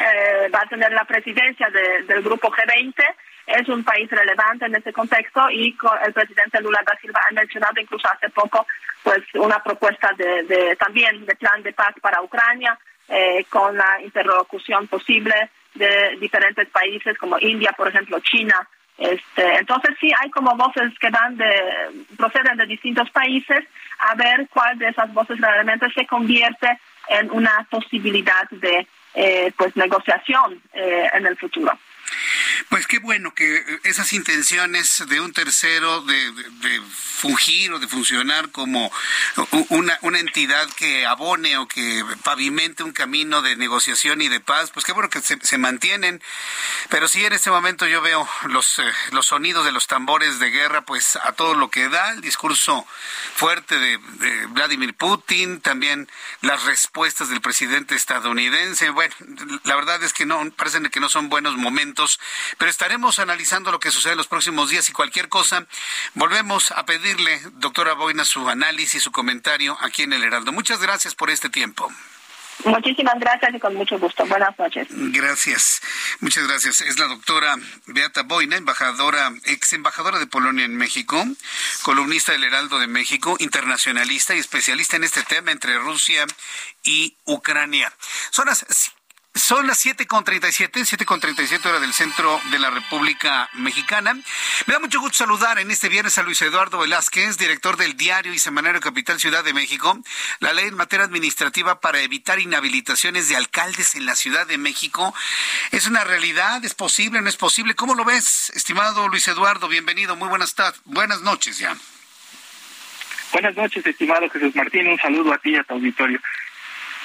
eh, 0.01 0.49
va 0.53 0.61
a 0.63 0.69
tener 0.69 0.93
la 0.93 1.05
presidencia 1.05 1.69
del 1.71 2.23
grupo 2.23 2.51
G20. 2.51 2.95
Es 3.47 3.69
un 3.69 3.85
país 3.85 4.11
relevante 4.11 4.67
en 4.67 4.75
ese 4.75 4.93
contexto 4.93 5.51
y 5.51 5.77
el 6.07 6.13
presidente 6.13 6.61
Lula 6.61 6.81
da 6.85 6.99
Silva 6.99 7.21
ha 7.29 7.35
mencionado 7.35 7.79
incluso 7.79 8.09
hace 8.09 8.31
poco 8.31 8.67
pues 9.03 9.23
una 9.35 9.63
propuesta 9.63 10.11
de, 10.17 10.75
también 10.77 11.27
de 11.27 11.37
plan 11.37 11.63
de 11.63 11.75
paz 11.75 11.95
para 12.01 12.23
Ucrania 12.23 12.79
eh, 13.09 13.45
con 13.51 13.77
la 13.77 14.01
interlocución 14.03 14.89
posible 14.89 15.51
de 15.75 16.17
diferentes 16.19 16.69
países 16.71 17.19
como 17.19 17.39
India, 17.39 17.73
por 17.77 17.89
ejemplo, 17.89 18.19
China. 18.21 18.67
Este, 18.97 19.57
entonces 19.59 19.95
sí 20.01 20.11
hay 20.23 20.31
como 20.31 20.57
voces 20.57 20.97
que 20.99 21.11
van 21.11 21.37
de 21.37 21.53
proceden 22.17 22.57
de 22.57 22.67
distintos 22.67 23.11
países 23.11 23.65
a 23.99 24.15
ver 24.15 24.49
cuál 24.49 24.79
de 24.79 24.89
esas 24.89 25.13
voces 25.13 25.39
realmente 25.41 25.91
se 25.91 26.07
convierte 26.07 26.79
en 27.09 27.31
una 27.31 27.67
posibilidad 27.69 28.49
de 28.51 28.87
eh, 29.15 29.53
pues 29.57 29.77
negociación 29.77 30.61
eh, 30.73 31.09
en 31.15 31.27
el 31.27 31.37
futuro. 31.37 31.73
Pues 32.69 32.87
qué 32.87 32.99
bueno 32.99 33.35
que 33.35 33.65
esas 33.85 34.13
intenciones 34.13 35.05
de 35.09 35.21
un 35.21 35.33
tercero 35.33 36.03
de, 36.03 36.81
fungir 36.95 37.73
o 37.73 37.79
de 37.79 37.89
funcionar 37.89 38.51
como 38.51 38.93
una, 39.71 39.99
una, 40.03 40.19
entidad 40.19 40.69
que 40.75 41.07
abone 41.07 41.57
o 41.57 41.67
que 41.67 42.05
pavimente 42.23 42.83
un 42.83 42.93
camino 42.93 43.41
de 43.41 43.57
negociación 43.57 44.21
y 44.21 44.29
de 44.29 44.41
paz, 44.41 44.71
pues 44.71 44.85
qué 44.85 44.93
bueno 44.93 45.09
que 45.09 45.21
se, 45.21 45.59
mantienen. 45.59 46.23
Pero 46.91 47.09
sí, 47.09 47.25
en 47.25 47.33
este 47.33 47.51
momento 47.51 47.87
yo 47.87 48.03
veo 48.03 48.29
los, 48.49 48.79
eh, 48.79 48.83
los 49.13 49.27
sonidos 49.27 49.65
de 49.65 49.73
los 49.73 49.87
tambores 49.87 50.39
de 50.39 50.51
guerra, 50.51 50.83
pues 50.83 51.17
a 51.17 51.33
todo 51.33 51.55
lo 51.55 51.71
que 51.71 51.89
da, 51.89 52.13
el 52.13 52.21
discurso 52.21 52.87
fuerte 53.37 53.79
de, 53.79 53.99
de 53.99 54.47
Vladimir 54.47 54.95
Putin, 54.95 55.61
también 55.61 56.09
las 56.43 56.65
respuestas 56.65 57.29
del 57.29 57.41
presidente 57.41 57.95
estadounidense. 57.95 58.91
Bueno, 58.91 59.15
la 59.65 59.77
verdad 59.77 60.03
es 60.03 60.13
que 60.13 60.27
no, 60.27 60.51
parecen 60.53 60.89
que 60.91 61.01
no 61.01 61.09
son 61.09 61.29
buenos 61.29 61.57
momentos 61.57 61.94
pero 62.59 62.71
estaremos 62.71 63.19
analizando 63.19 63.71
lo 63.71 63.81
que 63.81 63.91
sucede 63.91 64.13
en 64.13 64.19
los 64.19 64.27
próximos 64.27 64.71
días 64.71 64.89
y 64.89 64.93
cualquier 64.93 65.29
cosa. 65.29 65.67
Volvemos 66.15 66.73
a 66.73 66.85
pedirle, 66.85 67.41
doctora 67.55 67.95
Boina, 67.95 68.25
su 68.25 68.49
análisis, 68.49 69.03
su 69.03 69.13
comentario 69.13 69.77
aquí 69.81 70.03
en 70.03 70.13
el 70.13 70.25
Heraldo. 70.25 70.53
Muchas 70.53 70.81
gracias 70.81 71.15
por 71.15 71.31
este 71.31 71.49
tiempo. 71.49 71.91
Muchísimas 72.65 73.19
gracias 73.19 73.55
y 73.55 73.59
con 73.59 73.75
mucho 73.75 73.99
gusto. 73.99 74.25
Buenas 74.27 74.57
noches. 74.59 74.87
Gracias. 74.91 75.83
Muchas 76.21 76.47
gracias. 76.47 76.81
Es 76.81 76.99
la 76.99 77.07
doctora 77.07 77.57
Beata 77.87 78.23
Boina, 78.23 78.57
embajadora, 78.57 79.33
ex 79.45 79.73
embajadora 79.73 80.19
de 80.19 80.27
Polonia 80.27 80.65
en 80.65 80.77
México, 80.77 81.23
columnista 81.83 82.33
del 82.33 82.45
Heraldo 82.45 82.79
de 82.79 82.87
México, 82.87 83.37
internacionalista 83.41 84.35
y 84.35 84.39
especialista 84.39 84.97
en 84.97 85.05
este 85.05 85.23
tema 85.25 85.51
entre 85.51 85.79
Rusia 85.79 86.27
y 86.83 87.17
Ucrania. 87.25 87.93
Son 88.31 88.47
las 88.47 88.65
son 89.35 89.67
las 89.67 89.85
7.37, 89.85 90.71
7.37 90.71 91.67
hora 91.67 91.81
del 91.81 91.93
centro 91.93 92.41
de 92.53 92.59
la 92.59 92.71
República 92.71 93.49
Mexicana. 93.55 94.15
Me 94.15 94.75
da 94.75 94.79
mucho 94.79 95.01
gusto 95.01 95.19
saludar 95.19 95.59
en 95.59 95.71
este 95.73 95.89
viernes 95.89 96.17
a 96.19 96.23
Luis 96.23 96.41
Eduardo 96.41 96.79
Velázquez, 96.79 97.37
director 97.37 97.77
del 97.77 97.97
diario 97.97 98.33
y 98.33 98.39
semanario 98.39 98.81
Capital 98.81 99.19
Ciudad 99.19 99.43
de 99.43 99.53
México. 99.53 99.99
La 100.39 100.53
ley 100.53 100.69
en 100.69 100.77
materia 100.77 101.05
administrativa 101.05 101.81
para 101.81 102.01
evitar 102.01 102.39
inhabilitaciones 102.39 103.29
de 103.29 103.35
alcaldes 103.37 103.97
en 103.97 104.07
la 104.07 104.15
Ciudad 104.15 104.47
de 104.47 104.57
México 104.57 105.13
es 105.73 105.89
una 105.89 106.05
realidad, 106.05 106.65
es 106.65 106.75
posible, 106.75 107.21
no 107.21 107.29
es 107.29 107.37
posible. 107.37 107.75
¿Cómo 107.75 107.95
lo 107.95 108.05
ves, 108.05 108.51
estimado 108.55 109.09
Luis 109.09 109.27
Eduardo? 109.27 109.67
Bienvenido, 109.67 110.15
muy 110.15 110.29
buenas, 110.29 110.55
buenas 110.85 111.23
noches 111.23 111.59
ya. 111.59 111.77
Buenas 113.33 113.57
noches, 113.57 113.85
estimado 113.85 114.31
Jesús 114.31 114.55
Martín. 114.55 114.87
Un 114.87 114.99
saludo 114.99 115.33
a 115.33 115.39
ti 115.39 115.51
y 115.51 115.57
a 115.57 115.65
tu 115.65 115.75
auditorio 115.75 116.21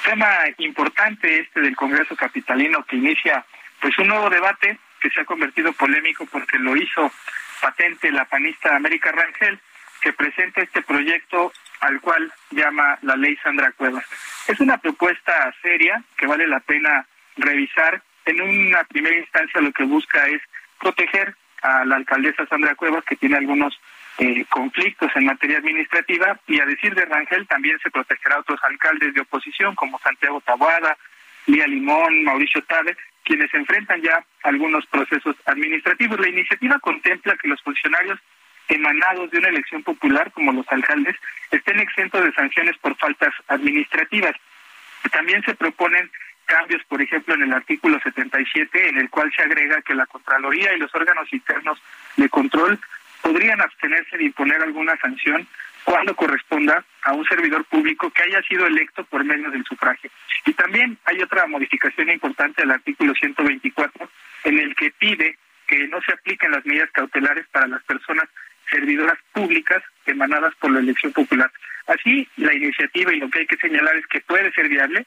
tema 0.03 0.27
importante 0.57 1.39
este 1.39 1.61
del 1.61 1.75
Congreso 1.75 2.15
Capitalino 2.15 2.83
que 2.83 2.95
inicia 2.95 3.45
pues 3.81 3.97
un 3.97 4.07
nuevo 4.07 4.29
debate 4.29 4.77
que 4.99 5.09
se 5.09 5.21
ha 5.21 5.25
convertido 5.25 5.71
polémico 5.73 6.25
porque 6.25 6.59
lo 6.59 6.75
hizo 6.75 7.11
patente 7.61 8.11
la 8.11 8.25
panista 8.25 8.75
América 8.75 9.11
Rangel, 9.11 9.59
que 10.01 10.13
presenta 10.13 10.61
este 10.61 10.81
proyecto 10.81 11.51
al 11.81 11.99
cual 12.01 12.31
llama 12.51 12.97
la 13.01 13.15
ley 13.15 13.37
Sandra 13.37 13.71
Cuevas. 13.71 14.05
Es 14.47 14.59
una 14.59 14.77
propuesta 14.77 15.53
seria 15.61 16.03
que 16.17 16.27
vale 16.27 16.47
la 16.47 16.59
pena 16.59 17.05
revisar. 17.37 18.01
En 18.25 18.41
una 18.41 18.83
primera 18.83 19.17
instancia 19.17 19.61
lo 19.61 19.71
que 19.71 19.83
busca 19.83 20.27
es 20.27 20.41
proteger 20.79 21.35
a 21.61 21.85
la 21.85 21.95
alcaldesa 21.97 22.45
Sandra 22.47 22.75
Cuevas, 22.75 23.03
que 23.05 23.15
tiene 23.15 23.37
algunos 23.37 23.79
eh, 24.19 24.45
conflictos 24.49 25.09
en 25.15 25.25
materia 25.25 25.59
administrativa 25.59 26.37
y 26.45 26.59
a 26.59 26.65
decir 26.65 26.93
de 26.93 27.05
Rangel 27.05 27.47
también 27.47 27.79
se 27.81 27.89
protegerá 27.89 28.35
a 28.35 28.39
otros 28.39 28.59
alcaldes 28.63 29.13
de 29.13 29.21
oposición 29.21 29.75
como 29.75 29.97
Santiago 29.99 30.41
Taboada, 30.41 30.97
Lía 31.45 31.65
Limón, 31.65 32.25
Mauricio 32.25 32.61
Tabe, 32.63 32.97
quienes 33.23 33.53
enfrentan 33.53 34.01
ya 34.01 34.21
algunos 34.43 34.85
procesos 34.87 35.37
administrativos. 35.45 36.19
La 36.19 36.27
iniciativa 36.27 36.79
contempla 36.79 37.37
que 37.37 37.47
los 37.47 37.61
funcionarios 37.61 38.19
emanados 38.67 39.31
de 39.31 39.37
una 39.37 39.49
elección 39.49 39.83
popular 39.83 40.31
como 40.33 40.51
los 40.51 40.67
alcaldes 40.69 41.15
estén 41.49 41.79
exentos 41.79 42.21
de 42.21 42.33
sanciones 42.33 42.77
por 42.77 42.97
faltas 42.97 43.33
administrativas. 43.47 44.35
También 45.13 45.41
se 45.43 45.55
proponen 45.55 46.11
cambios, 46.43 46.83
por 46.89 47.01
ejemplo, 47.01 47.35
en 47.35 47.43
el 47.43 47.53
artículo 47.53 47.99
77, 48.03 48.89
en 48.89 48.97
el 48.97 49.09
cual 49.09 49.31
se 49.33 49.43
agrega 49.43 49.81
que 49.81 49.95
la 49.95 50.05
Contraloría 50.07 50.73
y 50.73 50.79
los 50.79 50.93
órganos 50.93 51.31
internos 51.31 51.81
de 52.17 52.27
control 52.27 52.79
podrían 53.21 53.61
abstenerse 53.61 54.17
de 54.17 54.25
imponer 54.25 54.61
alguna 54.61 54.97
sanción 54.97 55.47
cuando 55.83 56.15
corresponda 56.15 56.83
a 57.03 57.13
un 57.13 57.25
servidor 57.25 57.65
público 57.65 58.09
que 58.11 58.23
haya 58.23 58.41
sido 58.43 58.67
electo 58.67 59.03
por 59.05 59.23
medio 59.23 59.49
del 59.49 59.63
sufragio. 59.65 60.09
Y 60.45 60.53
también 60.53 60.97
hay 61.05 61.21
otra 61.21 61.47
modificación 61.47 62.09
importante 62.09 62.61
del 62.61 62.71
artículo 62.71 63.13
124 63.13 64.09
en 64.45 64.59
el 64.59 64.75
que 64.75 64.91
pide 64.91 65.37
que 65.67 65.87
no 65.87 66.01
se 66.01 66.13
apliquen 66.13 66.51
las 66.51 66.65
medidas 66.65 66.89
cautelares 66.91 67.45
para 67.51 67.67
las 67.67 67.83
personas 67.83 68.25
servidoras 68.69 69.17
públicas 69.33 69.83
emanadas 70.05 70.53
por 70.55 70.71
la 70.71 70.79
elección 70.79 71.13
popular. 71.13 71.51
Así, 71.87 72.27
la 72.37 72.53
iniciativa 72.53 73.13
y 73.13 73.19
lo 73.19 73.29
que 73.29 73.39
hay 73.39 73.47
que 73.47 73.57
señalar 73.57 73.95
es 73.95 74.05
que 74.07 74.21
puede 74.21 74.51
ser 74.51 74.69
viable, 74.69 75.05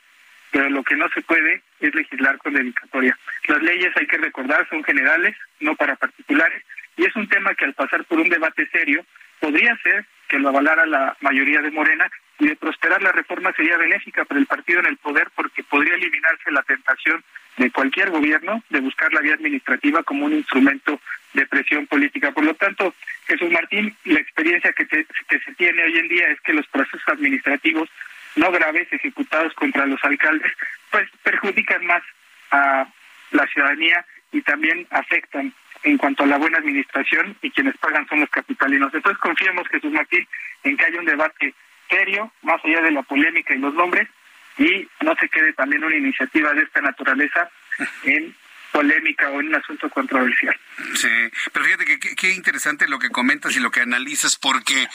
pero 0.50 0.68
lo 0.68 0.82
que 0.82 0.96
no 0.96 1.08
se 1.10 1.22
puede 1.22 1.62
es 1.80 1.94
legislar 1.94 2.38
con 2.38 2.54
dedicatoria. 2.54 3.16
Las 3.48 3.62
leyes, 3.62 3.96
hay 3.96 4.06
que 4.06 4.18
recordar, 4.18 4.68
son 4.68 4.84
generales, 4.84 5.36
no 5.60 5.74
para 5.76 5.96
particulares, 5.96 6.62
y 6.96 7.04
es 7.04 7.16
un 7.16 7.28
tema 7.28 7.54
que 7.54 7.64
al 7.64 7.74
pasar 7.74 8.04
por 8.04 8.18
un 8.18 8.28
debate 8.28 8.68
serio 8.68 9.04
podría 9.40 9.76
ser 9.82 10.04
que 10.28 10.38
lo 10.38 10.48
avalara 10.48 10.86
la 10.86 11.16
mayoría 11.20 11.60
de 11.60 11.70
Morena 11.70 12.10
y 12.38 12.46
de 12.46 12.56
prosperar 12.56 13.02
la 13.02 13.12
reforma 13.12 13.52
sería 13.52 13.76
benéfica 13.76 14.24
para 14.24 14.40
el 14.40 14.46
partido 14.46 14.80
en 14.80 14.86
el 14.86 14.96
poder 14.96 15.28
porque 15.34 15.62
podría 15.62 15.94
eliminarse 15.94 16.50
la 16.50 16.62
tentación 16.62 17.22
de 17.56 17.70
cualquier 17.70 18.10
gobierno 18.10 18.62
de 18.70 18.80
buscar 18.80 19.12
la 19.12 19.20
vía 19.20 19.34
administrativa 19.34 20.02
como 20.02 20.26
un 20.26 20.32
instrumento 20.32 21.00
de 21.34 21.46
presión 21.46 21.86
política. 21.86 22.32
Por 22.32 22.44
lo 22.44 22.54
tanto, 22.54 22.94
Jesús 23.26 23.50
Martín, 23.50 23.94
la 24.04 24.20
experiencia 24.20 24.72
que, 24.72 24.86
que 24.86 25.38
se 25.40 25.54
tiene 25.54 25.84
hoy 25.84 25.98
en 25.98 26.08
día 26.08 26.28
es 26.28 26.40
que 26.40 26.52
los 26.52 26.66
procesos 26.68 27.06
administrativos 27.08 27.88
no 28.36 28.50
graves 28.50 28.90
ejecutados 28.92 29.52
contra 29.54 29.86
los 29.86 30.02
alcaldes, 30.02 30.52
pues 30.90 31.08
perjudican 31.22 31.84
más 31.86 32.02
a 32.50 32.86
la 33.30 33.46
ciudadanía 33.48 34.04
y 34.32 34.40
también 34.42 34.86
afectan 34.90 35.52
en 35.84 35.98
cuanto 35.98 36.22
a 36.22 36.26
la 36.26 36.38
buena 36.38 36.58
administración 36.58 37.36
y 37.42 37.50
quienes 37.50 37.76
pagan 37.78 38.06
son 38.08 38.20
los 38.20 38.30
capitalinos. 38.30 38.92
Entonces 38.94 39.18
confiemos, 39.20 39.66
Jesús 39.68 39.92
Martín, 39.92 40.26
en 40.64 40.76
que 40.76 40.84
haya 40.84 40.98
un 40.98 41.06
debate 41.06 41.54
serio, 41.88 42.32
más 42.42 42.64
allá 42.64 42.80
de 42.82 42.92
la 42.92 43.02
polémica 43.02 43.54
y 43.54 43.58
los 43.58 43.74
nombres, 43.74 44.08
y 44.58 44.88
no 45.00 45.14
se 45.16 45.28
quede 45.28 45.52
también 45.54 45.84
una 45.84 45.96
iniciativa 45.96 46.52
de 46.52 46.62
esta 46.62 46.80
naturaleza 46.80 47.50
en 48.04 48.34
polémica 48.72 49.28
o 49.28 49.40
en 49.40 49.48
un 49.48 49.54
asunto 49.54 49.88
controversial. 49.90 50.58
Sí, 50.94 51.08
pero 51.52 51.64
fíjate 51.64 51.84
que 51.84 52.16
qué 52.16 52.32
interesante 52.32 52.88
lo 52.88 52.98
que 52.98 53.10
comentas 53.10 53.54
y 53.54 53.60
lo 53.60 53.70
que 53.70 53.80
analizas, 53.80 54.36
porque 54.36 54.82
eh, 54.82 54.88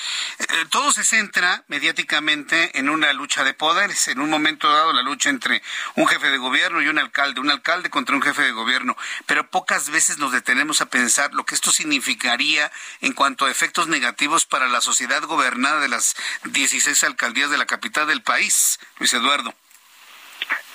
todo 0.69 0.91
se 0.91 1.03
centra 1.03 1.63
mediáticamente 1.67 2.79
en 2.79 2.89
una 2.89 3.13
lucha 3.13 3.43
de 3.43 3.53
poderes. 3.53 4.07
En 4.07 4.19
un 4.19 4.29
momento 4.29 4.71
dado, 4.71 4.91
la 4.93 5.03
lucha 5.03 5.29
entre 5.29 5.61
un 5.95 6.07
jefe 6.07 6.29
de 6.29 6.37
gobierno 6.37 6.81
y 6.81 6.87
un 6.87 6.97
alcalde, 6.97 7.39
un 7.39 7.51
alcalde 7.51 7.89
contra 7.89 8.15
un 8.15 8.21
jefe 8.21 8.41
de 8.41 8.51
gobierno, 8.51 8.97
pero 9.27 9.49
pocas 9.49 9.89
veces 9.91 10.17
nos 10.17 10.31
detenemos 10.31 10.81
a 10.81 10.89
pensar 10.89 11.33
lo 11.33 11.45
que 11.45 11.55
esto 11.55 11.71
significaría 11.71 12.71
en 13.01 13.13
cuanto 13.13 13.45
a 13.45 13.51
efectos 13.51 13.87
negativos 13.87 14.45
para 14.45 14.67
la 14.67 14.81
sociedad 14.81 15.21
gobernada 15.21 15.79
de 15.79 15.89
las 15.89 16.15
16 16.45 17.03
alcaldías 17.03 17.51
de 17.51 17.57
la 17.57 17.67
capital 17.67 18.07
del 18.07 18.23
país. 18.23 18.79
Luis 18.99 19.13
Eduardo. 19.13 19.53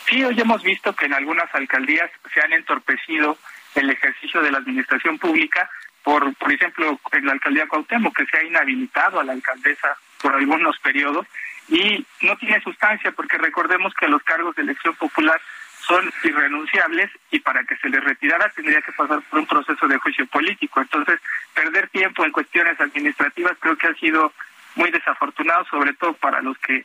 Sí, 0.08 0.22
hoy 0.24 0.38
hemos 0.40 0.62
visto 0.62 0.94
que 0.94 1.06
en 1.06 1.14
algunas 1.14 1.52
alcaldías 1.54 2.10
se 2.32 2.40
han 2.40 2.52
entorpecido 2.52 3.38
el 3.74 3.90
ejercicio 3.90 4.42
de 4.42 4.50
la 4.50 4.58
administración 4.58 5.18
pública, 5.18 5.70
por, 6.02 6.34
por 6.34 6.52
ejemplo, 6.52 6.98
en 7.12 7.26
la 7.26 7.32
alcaldía 7.32 7.66
Cuauhtémoc, 7.66 8.16
que 8.16 8.26
se 8.26 8.38
ha 8.38 8.44
inhabilitado 8.44 9.20
a 9.20 9.24
la 9.24 9.32
alcaldesa 9.32 9.96
por 10.20 10.34
algunos 10.34 10.78
periodos 10.80 11.26
y 11.68 12.04
no 12.22 12.36
tiene 12.36 12.60
sustancia 12.60 13.12
porque 13.12 13.38
recordemos 13.38 13.94
que 13.94 14.08
los 14.08 14.22
cargos 14.22 14.54
de 14.56 14.62
elección 14.62 14.94
popular 14.96 15.40
son 15.86 16.12
irrenunciables 16.22 17.10
y 17.30 17.40
para 17.40 17.64
que 17.64 17.76
se 17.76 17.88
les 17.88 18.02
retirara 18.02 18.48
tendría 18.50 18.82
que 18.82 18.92
pasar 18.92 19.20
por 19.22 19.40
un 19.40 19.46
proceso 19.46 19.88
de 19.88 19.98
juicio 19.98 20.26
político. 20.26 20.80
Entonces, 20.80 21.20
perder 21.54 21.88
tiempo 21.88 22.24
en 22.24 22.32
cuestiones 22.32 22.80
administrativas 22.80 23.56
creo 23.58 23.76
que 23.76 23.88
ha 23.88 23.94
sido 23.94 24.32
muy 24.74 24.90
desafortunado, 24.90 25.64
sobre 25.66 25.92
todo 25.94 26.12
para 26.14 26.40
los 26.40 26.56
que 26.58 26.84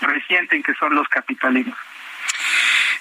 resienten 0.00 0.62
que 0.62 0.74
son 0.74 0.94
los 0.94 1.08
capitalinos. 1.08 1.76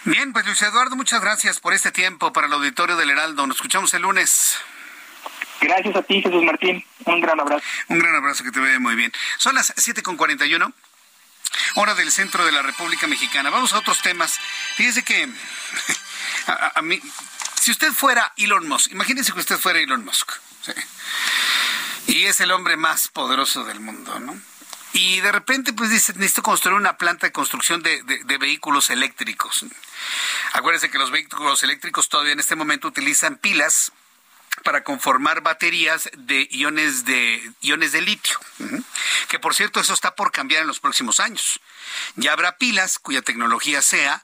Bien, 0.06 0.32
pues 0.32 0.46
Luis 0.46 0.62
Eduardo, 0.62 0.96
muchas 0.96 1.22
gracias 1.22 1.60
por 1.60 1.74
este 1.74 1.92
tiempo 1.92 2.32
para 2.32 2.48
el 2.48 2.54
auditorio 2.54 2.96
del 2.96 3.10
Heraldo. 3.10 3.46
Nos 3.46 3.58
escuchamos 3.58 3.94
el 3.94 4.04
lunes. 4.04 4.58
Gracias 5.60 5.94
a 5.94 6.02
ti, 6.04 6.22
Jesús 6.22 6.42
Martín. 6.44 6.84
Un 7.06 7.20
gran 7.20 7.38
abrazo. 7.38 7.64
Un 7.90 8.00
gran 8.00 8.16
abrazo, 8.16 8.46
que 8.46 8.52
te 8.52 8.62
vea 8.62 8.80
muy 8.80 8.96
bien. 8.96 9.12
Son 9.38 9.56
las 9.56 9.76
7.41, 9.76 10.74
hora 11.76 11.96
del 11.96 12.12
centro 12.12 12.46
de 12.46 12.54
la 12.54 12.62
República 12.62 13.08
Mexicana. 13.08 13.50
Vamos 13.50 13.74
a 13.74 13.80
otros 13.80 14.02
temas. 14.02 14.40
Fíjese 14.76 15.04
que 15.04 15.28
a, 16.48 16.82
mí, 16.82 17.02
si 17.60 17.72
usted 17.72 17.92
fuera 17.92 18.32
Elon 18.38 18.70
Musk, 18.70 18.92
imagínese 18.92 19.34
que 19.34 19.40
usted 19.40 19.58
fuera 19.58 19.80
Elon 19.80 20.06
Musk. 20.06 20.32
Y 22.08 22.26
es 22.26 22.40
el 22.40 22.52
hombre 22.52 22.78
más 22.78 23.10
poderoso 23.10 23.66
del 23.66 23.82
mundo, 23.82 24.18
¿no? 24.20 24.40
Y 24.94 25.22
de 25.22 25.32
repente, 25.32 25.74
pues 25.74 25.92
dice, 25.92 26.14
necesito 26.14 26.42
construir 26.42 26.78
una 26.78 26.98
planta 26.98 27.28
de 27.28 27.32
construcción 27.32 27.84
de, 27.84 28.02
vehículos 28.40 28.90
eléctricos. 28.90 29.66
Acuérdense 30.54 30.90
que 30.90 30.98
los 30.98 31.12
vehículos 31.12 31.62
eléctricos 31.64 32.10
todavía 32.10 32.34
en 32.34 32.40
este 32.40 32.56
momento 32.56 32.88
utilizan 32.88 33.38
pilas 33.38 33.92
para 34.64 34.84
conformar 34.84 35.42
baterías 35.42 36.10
de 36.18 36.48
iones 36.52 37.06
de 37.06 37.52
iones 37.62 37.92
de 37.92 38.02
litio, 38.02 38.38
que 39.30 39.40
por 39.40 39.56
cierto 39.56 39.80
eso 39.80 39.94
está 39.94 40.16
por 40.16 40.32
cambiar 40.32 40.62
en 40.62 40.68
los 40.68 40.80
próximos 40.80 41.20
años. 41.20 41.62
Ya 42.16 42.34
habrá 42.34 42.58
pilas 42.58 43.00
cuya 43.00 43.22
tecnología 43.22 43.82
sea 43.82 44.24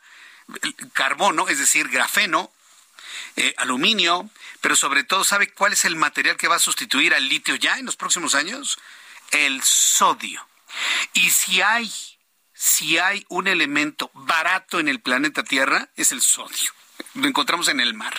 carbono, 0.93 1.47
es 1.47 1.59
decir, 1.59 1.89
grafeno, 1.89 2.51
eh, 3.35 3.53
aluminio, 3.57 4.29
pero 4.61 4.75
sobre 4.75 5.03
todo, 5.03 5.23
¿sabe 5.23 5.51
cuál 5.51 5.73
es 5.73 5.85
el 5.85 5.95
material 5.95 6.37
que 6.37 6.47
va 6.47 6.55
a 6.55 6.59
sustituir 6.59 7.13
al 7.13 7.29
litio 7.29 7.55
ya 7.55 7.77
en 7.77 7.85
los 7.85 7.95
próximos 7.95 8.33
años? 8.33 8.77
El 9.31 9.61
sodio. 9.63 10.45
Y 11.13 11.29
si 11.29 11.61
hay, 11.61 11.91
si 12.53 12.97
hay 12.97 13.25
un 13.29 13.47
elemento 13.47 14.11
barato 14.13 14.79
en 14.79 14.87
el 14.87 15.01
planeta 15.01 15.43
Tierra, 15.43 15.89
es 15.95 16.11
el 16.11 16.21
sodio. 16.21 16.71
Lo 17.13 17.27
encontramos 17.27 17.67
en 17.67 17.79
el 17.79 17.93
mar, 17.93 18.17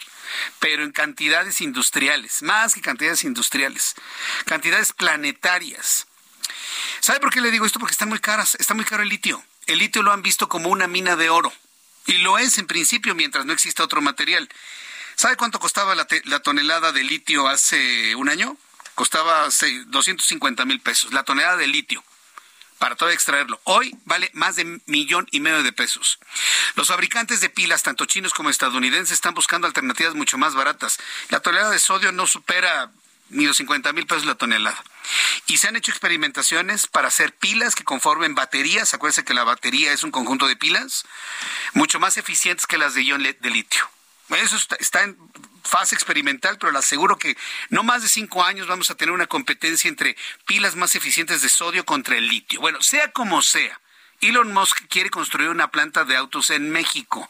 pero 0.59 0.83
en 0.83 0.93
cantidades 0.93 1.61
industriales, 1.61 2.43
más 2.43 2.75
que 2.75 2.81
cantidades 2.81 3.25
industriales, 3.25 3.95
cantidades 4.45 4.93
planetarias. 4.93 6.07
¿Sabe 7.01 7.21
por 7.21 7.33
qué 7.33 7.41
le 7.41 7.51
digo 7.51 7.67
esto? 7.67 7.79
Porque 7.79 7.93
está 7.93 8.07
muy 8.07 8.19
caras, 8.19 8.57
está 8.59 8.75
muy 8.75 8.85
caro 8.85 9.03
el 9.03 9.09
litio. 9.09 9.43
El 9.67 9.79
litio 9.79 10.03
lo 10.03 10.13
han 10.13 10.23
visto 10.23 10.49
como 10.49 10.71
una 10.71 10.87
mina 10.87 11.17
de 11.17 11.31
oro. 11.31 11.53
Y 12.07 12.19
lo 12.19 12.39
es 12.39 12.59
en 12.59 12.67
principio 12.67 13.15
mientras 13.15 13.47
no 13.47 13.53
exista 13.53 13.83
otro 13.83 14.01
material. 14.01 14.49
¿Sabe 15.17 15.37
cuánto 15.37 15.59
costaba 15.59 15.95
la, 15.95 16.07
tonelada 16.41 16.93
de 16.93 17.03
litio 17.03 17.49
hace 17.49 18.15
un 18.15 18.29
año? 18.29 18.57
Costaba 18.95 19.49
250 19.87 20.65
mil 20.65 20.81
pesos, 20.81 21.13
la 21.13 21.25
tonelada 21.25 21.57
de 21.57 21.67
litio 21.67 22.05
para 22.79 22.97
todo 22.97 23.11
extraerlo. 23.11 23.61
Hoy 23.65 23.97
vale 24.05 24.31
más 24.35 24.57
de 24.57 24.81
millón 24.87 25.27
y 25.31 25.41
medio 25.41 25.63
de 25.63 25.73
pesos. 25.73 26.19
Los 26.75 26.89
fabricantes 26.89 27.41
de 27.41 27.51
pilas, 27.51 27.83
tanto 27.83 28.05
chinos 28.07 28.35
como 28.35 28.51
estadounidenses, 28.51 29.15
están 29.15 29.35
buscando 29.35 29.67
alternativas 29.67 30.15
mucho 30.15 30.39
más 30.39 30.55
baratas. 30.55 30.99
La 31.31 31.41
tonelada 31.41 31.71
de 31.71 31.79
sodio 31.79 32.13
no 32.13 32.27
supera 32.27 32.91
ni 33.29 33.47
los 33.47 33.57
50 33.57 33.93
mil 33.93 34.07
pesos 34.07 34.25
la 34.25 34.37
tonelada. 34.37 34.83
Y 35.47 35.59
se 35.59 35.69
han 35.69 35.77
hecho 35.77 35.91
experimentaciones 35.91 36.87
para 36.87 37.09
hacer 37.09 37.35
pilas 37.35 37.75
que 37.75 37.85
conformen 37.85 38.35
baterías. 38.35 38.95
Acuérdense 38.95 39.25
que 39.25 39.35
la 39.35 39.45
batería 39.45 39.93
es 39.93 40.05
un 40.05 40.11
conjunto 40.11 40.47
de 40.47 40.57
pilas 40.57 41.05
mucho 41.75 41.99
más 41.99 42.17
eficientes 42.17 42.67
que 42.67 42.79
las 42.79 42.95
de 42.95 43.05
ion 43.05 43.23
de 43.23 43.51
litio. 43.51 43.89
Eso 44.29 44.57
está, 44.79 45.03
en 45.03 45.17
fase 45.67 45.95
experimental, 45.95 46.59
pero 46.59 46.73
le 46.73 46.79
aseguro 46.79 47.19
que 47.19 47.37
no 47.69 47.83
más 47.83 48.03
de 48.03 48.09
cinco 48.09 48.43
años 48.43 48.67
vamos 48.67 48.91
a 48.91 48.95
tener 48.95 49.13
una 49.13 49.27
competencia 49.27 49.89
entre 49.89 50.17
pilas 50.47 50.77
más 50.77 50.95
eficientes 50.95 51.43
de 51.43 51.49
sodio 51.49 51.85
contra 51.85 52.17
el 52.17 52.29
litio. 52.29 52.61
Bueno, 52.61 52.81
sea 52.81 53.13
como 53.13 53.43
sea, 53.43 53.81
Elon 54.21 54.53
Musk 54.53 54.87
quiere 54.89 55.11
construir 55.11 55.51
una 55.51 55.71
planta 55.71 56.05
de 56.05 56.17
autos 56.17 56.51
en 56.51 56.71
México. 56.71 57.29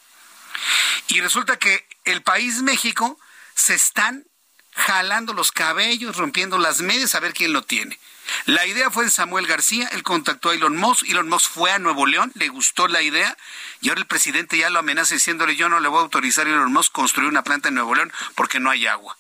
Y 1.09 1.21
resulta 1.21 1.59
que 1.59 1.87
el 2.05 2.23
país 2.23 2.63
México 2.63 3.19
se 3.55 3.75
están 3.75 4.27
jalando 4.75 5.33
los 5.33 5.53
cabellos, 5.53 6.17
rompiendo 6.17 6.59
las 6.59 6.81
medias 6.81 7.15
a 7.15 7.21
ver 7.21 7.33
quién 7.33 7.53
lo 7.53 7.63
tiene. 7.63 7.99
La 8.47 8.67
idea 8.67 8.91
fue 8.91 9.05
de 9.05 9.11
Samuel 9.11 9.47
García, 9.47 9.89
él 9.93 10.03
contactó 10.03 10.51
a 10.51 10.55
Elon 10.55 10.77
Musk, 10.77 11.05
Elon 11.09 11.29
Musk 11.29 11.51
fue 11.51 11.71
a 11.71 11.79
Nuevo 11.79 12.07
León, 12.07 12.33
le 12.35 12.49
gustó 12.49 12.89
la 12.89 13.03
idea 13.03 13.37
y 13.81 13.89
ahora 13.89 14.01
el 14.01 14.07
presidente 14.07 14.59
ya 14.59 14.71
lo 14.71 14.79
amenaza 14.79 15.15
diciéndole 15.15 15.57
yo 15.57 15.69
no 15.69 15.81
le 15.81 15.89
voy 15.89 15.99
a 15.99 16.03
autorizar 16.03 16.47
a 16.47 16.51
Elon 16.51 16.73
Musk 16.73 16.93
construir 16.93 17.29
una 17.29 17.43
planta 17.43 17.69
en 17.69 17.75
Nuevo 17.75 17.95
León 17.95 18.13
porque 18.35 18.61
no 18.61 18.71
hay 18.71 18.87
agua. 18.87 19.17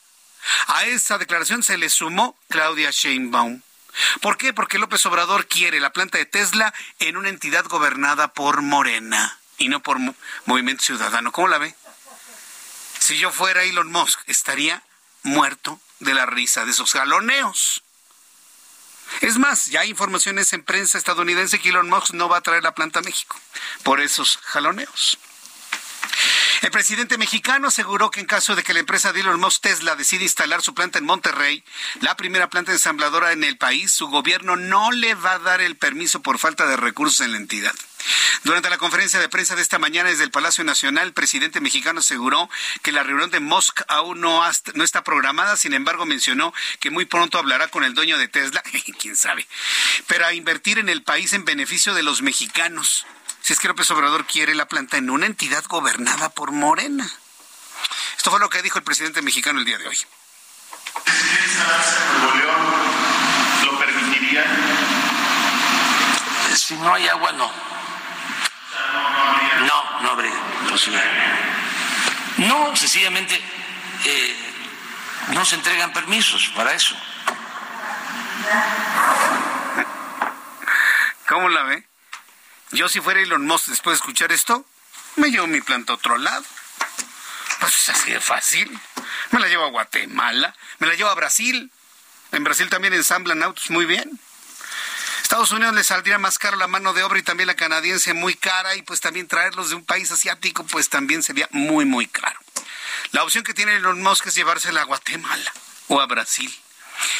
A 0.68 0.84
esa 0.84 1.18
declaración 1.18 1.62
se 1.62 1.78
le 1.78 1.88
sumó 1.88 2.38
Claudia 2.48 2.90
Sheinbaum. 2.90 3.62
¿Por 4.20 4.36
qué? 4.36 4.52
Porque 4.52 4.78
López 4.78 5.04
Obrador 5.06 5.46
quiere 5.46 5.80
la 5.80 5.92
planta 5.92 6.18
de 6.18 6.26
Tesla 6.26 6.74
en 6.98 7.16
una 7.16 7.28
entidad 7.28 7.64
gobernada 7.66 8.32
por 8.32 8.62
Morena 8.62 9.38
y 9.58 9.68
no 9.68 9.82
por 9.82 9.98
Movimiento 10.44 10.84
Ciudadano. 10.84 11.32
¿Cómo 11.32 11.48
la 11.48 11.58
ve? 11.58 11.74
Si 12.98 13.18
yo 13.18 13.30
fuera 13.30 13.62
Elon 13.62 13.90
Musk, 13.90 14.20
estaría 14.26 14.82
muerto 15.22 15.80
de 16.00 16.14
la 16.14 16.26
risa 16.26 16.64
de 16.64 16.72
esos 16.72 16.92
galoneos. 16.92 17.82
Es 19.20 19.38
más, 19.38 19.66
ya 19.66 19.80
hay 19.80 19.90
informaciones 19.90 20.52
en 20.52 20.62
prensa 20.62 20.98
estadounidense 20.98 21.58
que 21.58 21.70
Elon 21.70 21.88
Musk 21.88 22.14
no 22.14 22.28
va 22.28 22.38
a 22.38 22.42
traer 22.42 22.62
la 22.62 22.74
planta 22.74 23.00
a 23.00 23.02
México 23.02 23.36
por 23.82 24.00
esos 24.00 24.38
jaloneos. 24.38 25.18
El 26.62 26.70
presidente 26.70 27.18
mexicano 27.18 27.68
aseguró 27.68 28.10
que 28.10 28.20
en 28.20 28.26
caso 28.26 28.56
de 28.56 28.62
que 28.62 28.72
la 28.72 28.80
empresa 28.80 29.12
de 29.12 29.20
Elon 29.20 29.40
Musk 29.40 29.62
Tesla 29.62 29.96
decida 29.96 30.22
instalar 30.22 30.62
su 30.62 30.74
planta 30.74 30.98
en 30.98 31.04
Monterrey, 31.04 31.62
la 32.00 32.16
primera 32.16 32.48
planta 32.48 32.72
ensambladora 32.72 33.32
en 33.32 33.44
el 33.44 33.58
país, 33.58 33.92
su 33.92 34.08
gobierno 34.08 34.56
no 34.56 34.90
le 34.90 35.14
va 35.14 35.32
a 35.32 35.38
dar 35.38 35.60
el 35.60 35.76
permiso 35.76 36.22
por 36.22 36.38
falta 36.38 36.66
de 36.66 36.76
recursos 36.76 37.20
en 37.20 37.32
la 37.32 37.38
entidad. 37.38 37.74
Durante 38.44 38.70
la 38.70 38.78
conferencia 38.78 39.18
de 39.18 39.28
prensa 39.28 39.56
de 39.56 39.62
esta 39.62 39.78
mañana 39.78 40.10
desde 40.10 40.24
el 40.24 40.30
Palacio 40.30 40.62
Nacional, 40.64 41.08
el 41.08 41.12
presidente 41.12 41.60
mexicano 41.60 42.00
aseguró 42.00 42.48
que 42.82 42.92
la 42.92 43.02
reunión 43.02 43.30
de 43.30 43.40
Musk 43.40 43.82
aún 43.88 44.20
no, 44.20 44.42
está 44.48 45.02
programada, 45.02 45.56
sin 45.56 45.74
embargo 45.74 46.06
mencionó 46.06 46.54
que 46.80 46.90
muy 46.90 47.04
pronto 47.04 47.38
hablará 47.38 47.68
con 47.68 47.84
el 47.84 47.94
dueño 47.94 48.18
de 48.18 48.28
Tesla, 48.28 48.62
quién 49.00 49.16
sabe, 49.16 49.46
pero 50.06 50.30
invertir 50.30 50.78
en 50.78 50.88
el 50.88 51.02
país 51.02 51.32
en 51.32 51.44
beneficio 51.44 51.94
de 51.94 52.02
los 52.02 52.22
mexicanos. 52.22 53.04
Si 53.46 53.52
es 53.52 53.60
que 53.60 53.68
López 53.68 53.88
Obrador 53.92 54.26
quiere 54.26 54.56
la 54.56 54.66
planta 54.66 54.96
en 54.96 55.08
una 55.08 55.24
entidad 55.24 55.62
gobernada 55.68 56.30
por 56.30 56.50
Morena. 56.50 57.08
Esto 58.16 58.32
fue 58.32 58.40
lo 58.40 58.50
que 58.50 58.60
dijo 58.60 58.78
el 58.78 58.84
presidente 58.84 59.22
mexicano 59.22 59.60
el 59.60 59.64
día 59.64 59.78
de 59.78 59.86
hoy. 59.86 59.96
¿Lo 63.62 63.78
permitiría? 63.78 64.44
Si 66.56 66.74
no 66.74 66.92
hay 66.92 67.06
agua, 67.06 67.30
no. 67.34 67.52
No, 69.64 70.00
no 70.00 70.10
habría 70.10 70.34
posibilidad. 70.68 71.04
No, 72.38 72.74
sencillamente 72.74 73.40
eh, 74.06 74.36
no 75.28 75.44
se 75.44 75.54
entregan 75.54 75.92
permisos 75.92 76.48
para 76.56 76.72
eso. 76.72 76.96
¿Cómo 81.28 81.48
la 81.48 81.62
ve? 81.62 81.95
Yo 82.76 82.90
si 82.90 83.00
fuera 83.00 83.22
Elon 83.22 83.46
Musk 83.46 83.68
después 83.68 83.94
de 83.94 84.02
escuchar 84.02 84.32
esto, 84.32 84.66
me 85.16 85.30
llevo 85.30 85.46
mi 85.46 85.62
planta 85.62 85.94
a 85.94 85.96
otro 85.96 86.18
lado. 86.18 86.44
Pues 87.58 87.74
es 87.74 87.88
así 87.88 88.12
de 88.12 88.20
fácil. 88.20 88.78
Me 89.30 89.40
la 89.40 89.48
llevo 89.48 89.64
a 89.64 89.70
Guatemala, 89.70 90.54
me 90.78 90.86
la 90.86 90.94
llevo 90.94 91.08
a 91.08 91.14
Brasil. 91.14 91.72
En 92.32 92.44
Brasil 92.44 92.68
también 92.68 92.92
ensamblan 92.92 93.42
autos 93.42 93.70
muy 93.70 93.86
bien. 93.86 94.20
Estados 95.22 95.52
Unidos 95.52 95.74
le 95.74 95.84
saldría 95.84 96.18
más 96.18 96.38
caro 96.38 96.58
la 96.58 96.66
mano 96.66 96.92
de 96.92 97.02
obra 97.02 97.18
y 97.18 97.22
también 97.22 97.46
la 97.46 97.56
canadiense 97.56 98.12
muy 98.12 98.34
cara 98.34 98.76
y 98.76 98.82
pues 98.82 99.00
también 99.00 99.26
traerlos 99.26 99.70
de 99.70 99.76
un 99.76 99.84
país 99.84 100.12
asiático 100.12 100.66
pues 100.66 100.90
también 100.90 101.22
sería 101.22 101.48
muy 101.52 101.86
muy 101.86 102.06
caro. 102.06 102.38
La 103.12 103.24
opción 103.24 103.42
que 103.42 103.54
tiene 103.54 103.76
Elon 103.76 104.02
Musk 104.02 104.26
es 104.26 104.34
llevársela 104.34 104.82
a 104.82 104.84
Guatemala 104.84 105.50
o 105.88 105.98
a 105.98 106.06
Brasil. 106.06 106.54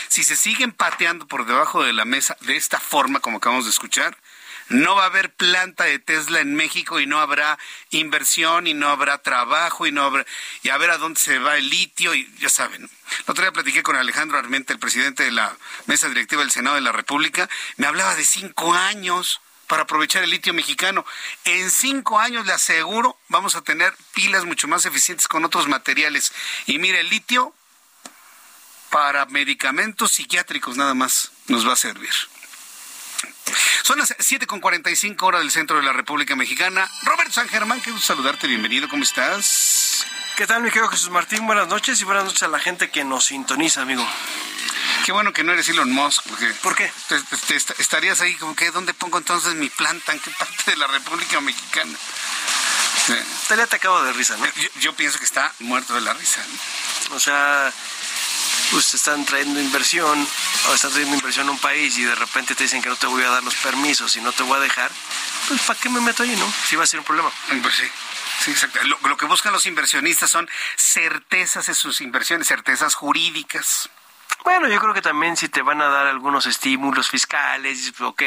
Si 0.09 0.23
se 0.23 0.37
siguen 0.37 0.73
pateando 0.73 1.27
por 1.27 1.47
debajo 1.47 1.83
de 1.83 1.95
la 1.95 2.05
mesa 2.05 2.37
de 2.41 2.57
esta 2.57 2.79
forma 2.79 3.21
como 3.21 3.39
acabamos 3.39 3.65
de 3.65 3.71
escuchar, 3.71 4.19
no 4.69 4.97
va 4.97 5.05
a 5.05 5.07
haber 5.07 5.33
planta 5.33 5.85
de 5.85 5.99
Tesla 5.99 6.41
en 6.41 6.55
México 6.55 6.99
y 7.01 7.07
no 7.07 7.21
habrá 7.21 7.59
inversión 7.91 8.67
y 8.67 8.75
no 8.75 8.89
habrá 8.89 9.19
trabajo 9.19 9.87
y 9.87 9.93
no 9.93 10.03
habrá 10.03 10.27
y 10.63 10.71
a 10.71 10.77
ver 10.77 10.91
a 10.91 10.99
dónde 10.99 11.21
se 11.21 11.39
va 11.39 11.57
el 11.57 11.69
litio 11.69 12.15
y 12.15 12.33
ya 12.39 12.49
saben. 12.49 12.83
El 12.83 12.91
otro 13.27 13.45
día 13.45 13.53
platiqué 13.53 13.83
con 13.83 13.97
Alejandro 13.97 14.39
Armenta, 14.39 14.73
el 14.73 14.79
presidente 14.79 15.23
de 15.23 15.33
la 15.33 15.57
mesa 15.87 16.09
directiva 16.09 16.43
del 16.43 16.51
Senado 16.51 16.77
de 16.77 16.83
la 16.83 16.93
República, 16.93 17.49
me 17.77 17.87
hablaba 17.87 18.15
de 18.17 18.25
cinco 18.25 18.75
años 18.75 19.41
para 19.67 19.83
aprovechar 19.83 20.23
el 20.23 20.31
litio 20.31 20.55
mexicano. 20.55 21.05
En 21.45 21.71
cinco 21.71 22.19
años 22.19 22.47
le 22.47 22.53
aseguro 22.53 23.19
vamos 23.29 23.57
a 23.57 23.63
tener 23.63 23.95
pilas 24.15 24.45
mucho 24.45 24.69
más 24.69 24.87
eficientes 24.87 25.29
con 25.29 25.45
otros 25.45 25.69
materiales. 25.69 26.33
Y 26.67 26.79
mire, 26.79 27.01
el 27.01 27.11
litio 27.11 27.55
para 28.91 29.27
medicamentos 29.27 30.13
psiquiátricos 30.13 30.77
nada 30.77 30.95
más 30.95 31.33
nos 31.49 31.67
va 31.67 31.73
a 31.73 31.77
servir. 31.77 32.13
Son 33.83 33.99
las 33.99 34.17
7.45 34.19 35.23
horas 35.23 35.41
del 35.41 35.51
centro 35.51 35.77
de 35.77 35.83
la 35.83 35.93
República 35.93 36.35
Mexicana. 36.37 36.91
Robert 37.03 37.31
San 37.31 37.49
Germán, 37.49 37.81
qué 37.81 37.91
gusto 37.91 38.07
saludarte, 38.07 38.47
bienvenido, 38.47 38.89
¿cómo 38.89 39.03
estás? 39.03 40.07
¿Qué 40.37 40.47
tal, 40.47 40.63
mi 40.63 40.71
querido 40.71 40.89
Jesús 40.89 41.11
Martín? 41.11 41.47
Buenas 41.47 41.69
noches 41.69 42.01
y 42.01 42.05
buenas 42.05 42.25
noches 42.25 42.43
a 42.43 42.49
la 42.49 42.59
gente 42.59 42.91
que 42.91 43.05
nos 43.05 43.27
sintoniza, 43.27 43.83
amigo. 43.83 44.07
Qué 45.05 45.13
bueno 45.13 45.33
que 45.33 45.45
no 45.45 45.53
eres 45.53 45.69
Elon 45.69 45.93
Musk, 45.93 46.25
porque 46.29 46.47
¿Por 46.63 46.75
qué? 46.75 46.91
estarías 47.79 48.21
ahí 48.21 48.35
como 48.35 48.57
que, 48.57 48.71
¿dónde 48.71 48.93
pongo 48.93 49.19
entonces 49.19 49.55
mi 49.55 49.71
planta? 49.71 50.13
¿En 50.13 50.21
qué 50.21 50.31
parte 50.33 50.73
de 50.73 50.77
la 50.77 50.89
República 50.89 51.41
Mexicana? 51.41 51.97
Estaría 53.43 53.65
atacado 53.65 54.03
de 54.03 54.13
risa, 54.13 54.37
¿no? 54.37 54.47
Yo, 54.81 54.95
pienso 54.95 55.19
que 55.19 55.25
está 55.25 55.53
muerto 55.61 55.95
de 55.95 56.01
la 56.01 56.13
risa. 56.13 56.45
O 57.13 57.21
sea, 57.21 57.73
pues 58.71 58.95
están 58.95 59.25
trayendo 59.25 59.61
inversión 59.61 60.27
o 60.69 60.75
están 60.75 60.91
trayendo 60.91 61.17
inversión 61.17 61.49
a 61.49 61.51
un 61.51 61.59
país 61.59 61.97
y 61.99 62.05
de 62.05 62.15
repente 62.15 62.55
te 62.55 62.65
dicen 62.65 62.83
que 62.83 62.89
no 62.89 62.97
te 62.97 63.07
voy 63.07 63.23
a 63.23 63.31
dar 63.31 63.43
los 63.43 63.55
permisos 63.57 64.17
y 64.17 64.21
no 64.21 64.33
te 64.33 64.43
voy 64.43 64.57
a 64.57 64.61
dejar, 64.61 64.91
pues 65.49 65.61
¿para 65.63 65.79
qué 65.79 65.89
me 65.89 66.01
meto 66.01 66.23
ahí, 66.23 66.35
no? 66.37 66.53
Si 66.69 66.77
va 66.77 66.85
a 66.85 66.87
ser 66.87 67.01
un 67.01 67.07
problema. 67.07 67.31
Pues 67.63 67.75
sí. 67.75 67.85
Sí, 68.45 68.51
exacto. 68.51 68.83
Lo, 68.85 68.99
lo, 69.09 69.17
que 69.17 69.27
buscan 69.27 69.53
los 69.53 69.67
inversionistas 69.67 70.31
son 70.31 70.49
certezas 70.77 71.69
en 71.69 71.75
sus 71.75 72.01
inversiones, 72.01 72.47
certezas 72.47 72.95
jurídicas. 72.95 73.89
Bueno, 74.45 74.69
yo 74.69 74.79
creo 74.79 74.95
que 74.95 75.03
también 75.03 75.37
si 75.37 75.49
te 75.49 75.63
van 75.63 75.81
a 75.81 75.89
dar 75.89 76.07
algunos 76.07 76.47
estímulos 76.47 77.09
fiscales, 77.09 77.93
ok. 78.01 78.23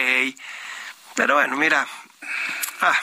Pero 1.16 1.36
bueno, 1.36 1.56
mira, 1.58 1.88
ah, 2.82 3.00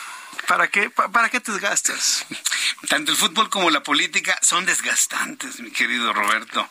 ¿para 0.46 0.68
qué, 0.68 0.90
para 0.90 1.28
qué 1.28 1.40
te 1.40 1.52
desgastas? 1.52 2.26
Tanto 2.88 3.12
el 3.12 3.16
fútbol 3.16 3.48
como 3.48 3.70
la 3.70 3.82
política 3.82 4.38
son 4.42 4.66
desgastantes, 4.66 5.60
mi 5.60 5.70
querido 5.70 6.12
Roberto. 6.12 6.68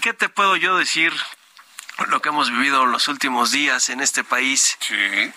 ¿Qué 0.00 0.12
te 0.12 0.28
puedo 0.28 0.56
yo 0.56 0.76
decir? 0.76 1.12
Lo 2.08 2.20
que 2.20 2.30
hemos 2.30 2.50
vivido 2.50 2.86
los 2.86 3.08
últimos 3.08 3.52
días 3.52 3.88
en 3.88 4.00
este 4.00 4.24
país. 4.24 4.76
Sí. 4.80 5.32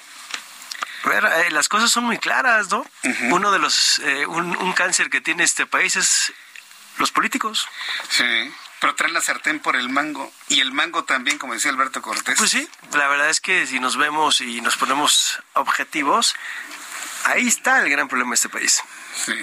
Ver, 1.06 1.26
eh, 1.26 1.52
las 1.52 1.70
cosas 1.70 1.92
son 1.92 2.06
muy 2.06 2.18
claras, 2.18 2.70
¿no? 2.70 2.86
Uno 3.30 3.52
de 3.52 3.60
los, 3.60 4.00
eh, 4.00 4.26
un, 4.26 4.74
cáncer 4.74 5.10
que 5.10 5.22
tiene 5.22 5.44
este 5.44 5.66
país 5.66 5.96
es 5.96 6.34
los 6.98 7.12
políticos. 7.12 7.68
Sí, 8.10 8.54
pero 8.80 8.96
traen 8.96 9.14
la 9.14 9.22
sartén 9.22 9.60
por 9.60 9.76
el 9.76 9.90
mango 9.90 10.34
y 10.50 10.60
el 10.60 10.72
mango 10.72 11.04
también, 11.04 11.38
como 11.38 11.54
decía 11.54 11.72
Alberto 11.72 12.02
Cortés. 12.02 12.38
Pues 12.38 12.50
sí, 12.50 12.68
la 12.94 13.08
verdad 13.08 13.30
es 13.30 13.40
que 13.40 13.68
si 13.68 13.80
nos 13.80 13.96
vemos 13.96 14.42
y 14.42 14.60
nos 14.62 14.76
ponemos 14.76 15.40
objetivos, 15.54 16.36
ahí 17.26 17.48
está 17.48 17.82
el 17.84 17.90
gran 17.90 18.08
problema 18.08 18.32
de 18.32 18.36
este 18.36 18.50
país. 18.50 18.82
Sí. 19.26 19.34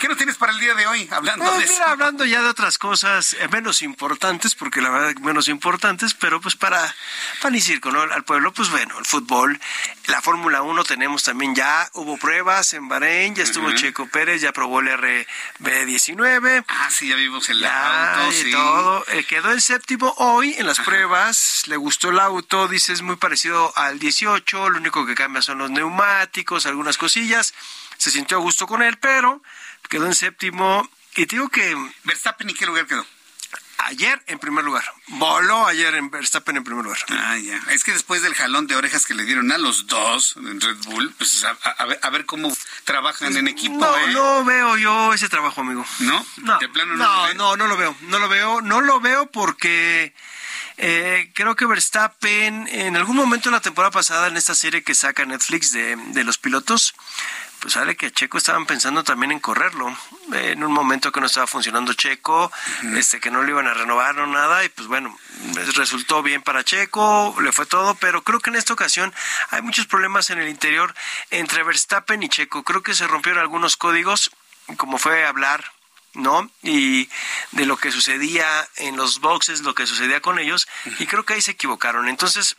¿Qué 0.00 0.08
nos 0.08 0.16
tienes 0.16 0.36
para 0.36 0.50
el 0.52 0.58
día 0.58 0.74
de 0.74 0.86
hoy? 0.86 1.06
Hablando 1.12 1.44
Eh, 1.54 1.58
de 1.58 1.64
eso. 1.64 1.74
mira, 1.74 1.90
hablando 1.90 2.24
ya 2.24 2.40
de 2.40 2.48
otras 2.48 2.78
cosas 2.78 3.34
eh, 3.34 3.48
menos 3.48 3.82
importantes, 3.82 4.54
porque 4.54 4.80
la 4.80 4.88
verdad 4.88 5.14
menos 5.20 5.46
importantes, 5.48 6.14
pero 6.14 6.40
pues 6.40 6.56
para, 6.56 6.94
para 7.42 7.50
ni 7.52 7.60
circo, 7.60 7.90
¿no? 7.90 8.00
Al 8.00 8.24
pueblo, 8.24 8.50
pues 8.52 8.70
bueno, 8.70 8.98
el 8.98 9.04
fútbol, 9.04 9.60
la 10.06 10.22
Fórmula 10.22 10.62
1 10.62 10.84
tenemos 10.84 11.22
también 11.22 11.54
ya, 11.54 11.86
hubo 11.92 12.16
pruebas 12.16 12.72
en 12.72 12.88
Bahrein, 12.88 13.34
ya 13.34 13.42
estuvo. 13.42 13.70
Checo 13.72 14.06
Pérez, 14.08 14.40
ya 14.40 14.52
probó 14.52 14.80
el 14.80 14.88
RB19. 14.88 16.64
Ah, 16.66 16.88
sí, 16.90 17.08
ya 17.08 17.16
vimos 17.16 17.48
el 17.50 17.60
Ya, 17.60 18.22
auto, 18.24 18.32
y 18.32 18.42
sí. 18.42 18.50
todo. 18.52 19.04
Eh, 19.08 19.24
quedó 19.24 19.52
en 19.52 19.60
séptimo 19.60 20.14
hoy 20.16 20.54
en 20.58 20.66
las 20.66 20.80
pruebas. 20.80 21.64
Le 21.66 21.76
gustó 21.76 22.08
el 22.08 22.20
auto, 22.20 22.68
dice 22.68 22.94
es 22.94 23.02
muy 23.02 23.16
parecido 23.16 23.72
al 23.76 23.98
18. 23.98 24.70
Lo 24.70 24.78
único 24.78 25.04
que 25.04 25.14
cambia 25.14 25.42
son 25.42 25.58
los 25.58 25.70
neumáticos, 25.70 26.64
algunas 26.64 26.96
cosillas. 26.96 27.52
Se 27.98 28.10
sintió 28.10 28.38
a 28.38 28.40
gusto 28.40 28.66
con 28.66 28.82
él, 28.82 28.96
pero 28.98 29.42
quedó 29.90 30.06
en 30.06 30.14
séptimo. 30.14 30.88
Y 31.16 31.26
te 31.26 31.36
digo 31.36 31.48
que 31.50 31.76
Verstappen, 32.04 32.48
¿en 32.48 32.56
qué 32.56 32.64
lugar 32.64 32.86
quedó? 32.86 33.04
ayer 33.84 34.22
en 34.26 34.38
primer 34.38 34.62
lugar. 34.62 34.84
Voló 35.08 35.66
ayer 35.66 35.94
en 35.94 36.10
Verstappen 36.10 36.56
en 36.56 36.64
primer 36.64 36.84
lugar. 36.84 36.98
Ah, 37.08 37.38
ya. 37.38 37.60
Es 37.70 37.82
que 37.82 37.92
después 37.92 38.20
del 38.22 38.34
jalón 38.34 38.66
de 38.66 38.76
orejas 38.76 39.06
que 39.06 39.14
le 39.14 39.24
dieron 39.24 39.50
a 39.52 39.58
los 39.58 39.86
dos 39.86 40.36
en 40.36 40.60
Red 40.60 40.76
Bull, 40.84 41.12
pues 41.16 41.44
a, 41.44 41.84
ver, 41.86 41.98
a 42.02 42.10
ver 42.10 42.26
cómo 42.26 42.54
trabajan 42.84 43.36
en 43.36 43.48
equipo, 43.48 43.78
No, 43.78 43.96
¿eh? 43.96 44.12
no 44.12 44.44
veo 44.44 44.76
yo 44.76 45.14
ese 45.14 45.28
trabajo, 45.30 45.62
amigo. 45.62 45.84
¿No? 46.00 46.24
No, 46.36 46.58
De 46.58 46.68
plano 46.68 46.94
no. 46.94 47.04
no, 47.28 47.34
no, 47.34 47.56
no 47.56 47.66
lo 47.66 47.76
veo, 47.78 47.96
no 48.02 48.18
lo 48.18 48.28
veo, 48.28 48.60
no 48.60 48.80
lo 48.82 49.00
veo 49.00 49.30
porque 49.30 50.14
eh, 50.76 51.30
creo 51.34 51.56
que 51.56 51.66
Verstappen 51.66 52.68
en 52.68 52.96
algún 52.96 53.16
momento 53.16 53.48
en 53.48 53.54
la 53.54 53.60
temporada 53.60 53.90
pasada 53.90 54.28
en 54.28 54.36
esta 54.36 54.54
serie 54.54 54.82
que 54.84 54.94
saca 54.94 55.24
Netflix 55.24 55.72
de, 55.72 55.96
de 55.96 56.24
los 56.24 56.36
pilotos, 56.38 56.94
pues 57.60 57.74
sale 57.74 57.96
que 57.96 58.10
Checo 58.10 58.38
estaban 58.38 58.66
pensando 58.66 59.04
también 59.04 59.32
en 59.32 59.40
correrlo. 59.40 59.88
Eh, 60.32 60.52
en 60.52 60.64
un 60.64 60.72
momento 60.72 61.12
que 61.12 61.20
no 61.20 61.26
estaba 61.26 61.46
funcionando 61.46 61.92
Checo, 61.92 62.50
este 62.96 63.20
que 63.20 63.30
no 63.30 63.42
le 63.42 63.50
iban 63.50 63.66
a 63.66 63.74
renovar 63.74 64.18
o 64.18 64.26
nada, 64.26 64.64
y 64.64 64.68
pues 64.70 64.88
bueno, 64.88 65.16
resultó 65.74 66.22
bien 66.22 66.42
para 66.42 66.64
Checo, 66.64 67.36
le 67.42 67.52
fue 67.52 67.66
todo, 67.66 67.94
pero 67.96 68.22
creo 68.22 68.40
que 68.40 68.50
en 68.50 68.56
esta 68.56 68.72
ocasión 68.72 69.12
hay 69.50 69.62
muchos 69.62 69.86
problemas 69.86 70.30
en 70.30 70.38
el 70.38 70.48
interior 70.48 70.94
entre 71.30 71.62
Verstappen 71.62 72.22
y 72.22 72.28
Checo. 72.28 72.62
Creo 72.64 72.82
que 72.82 72.94
se 72.94 73.06
rompieron 73.06 73.40
algunos 73.40 73.76
códigos, 73.76 74.30
como 74.76 74.98
fue 74.98 75.26
hablar 75.26 75.64
¿no? 76.14 76.50
Y 76.62 77.08
de 77.52 77.66
lo 77.66 77.76
que 77.76 77.92
sucedía 77.92 78.68
en 78.76 78.96
los 78.96 79.20
boxes, 79.20 79.60
lo 79.60 79.74
que 79.74 79.86
sucedía 79.86 80.20
con 80.20 80.38
ellos, 80.38 80.66
y 80.98 81.06
creo 81.06 81.24
que 81.24 81.34
ahí 81.34 81.42
se 81.42 81.52
equivocaron. 81.52 82.08
Entonces, 82.08 82.56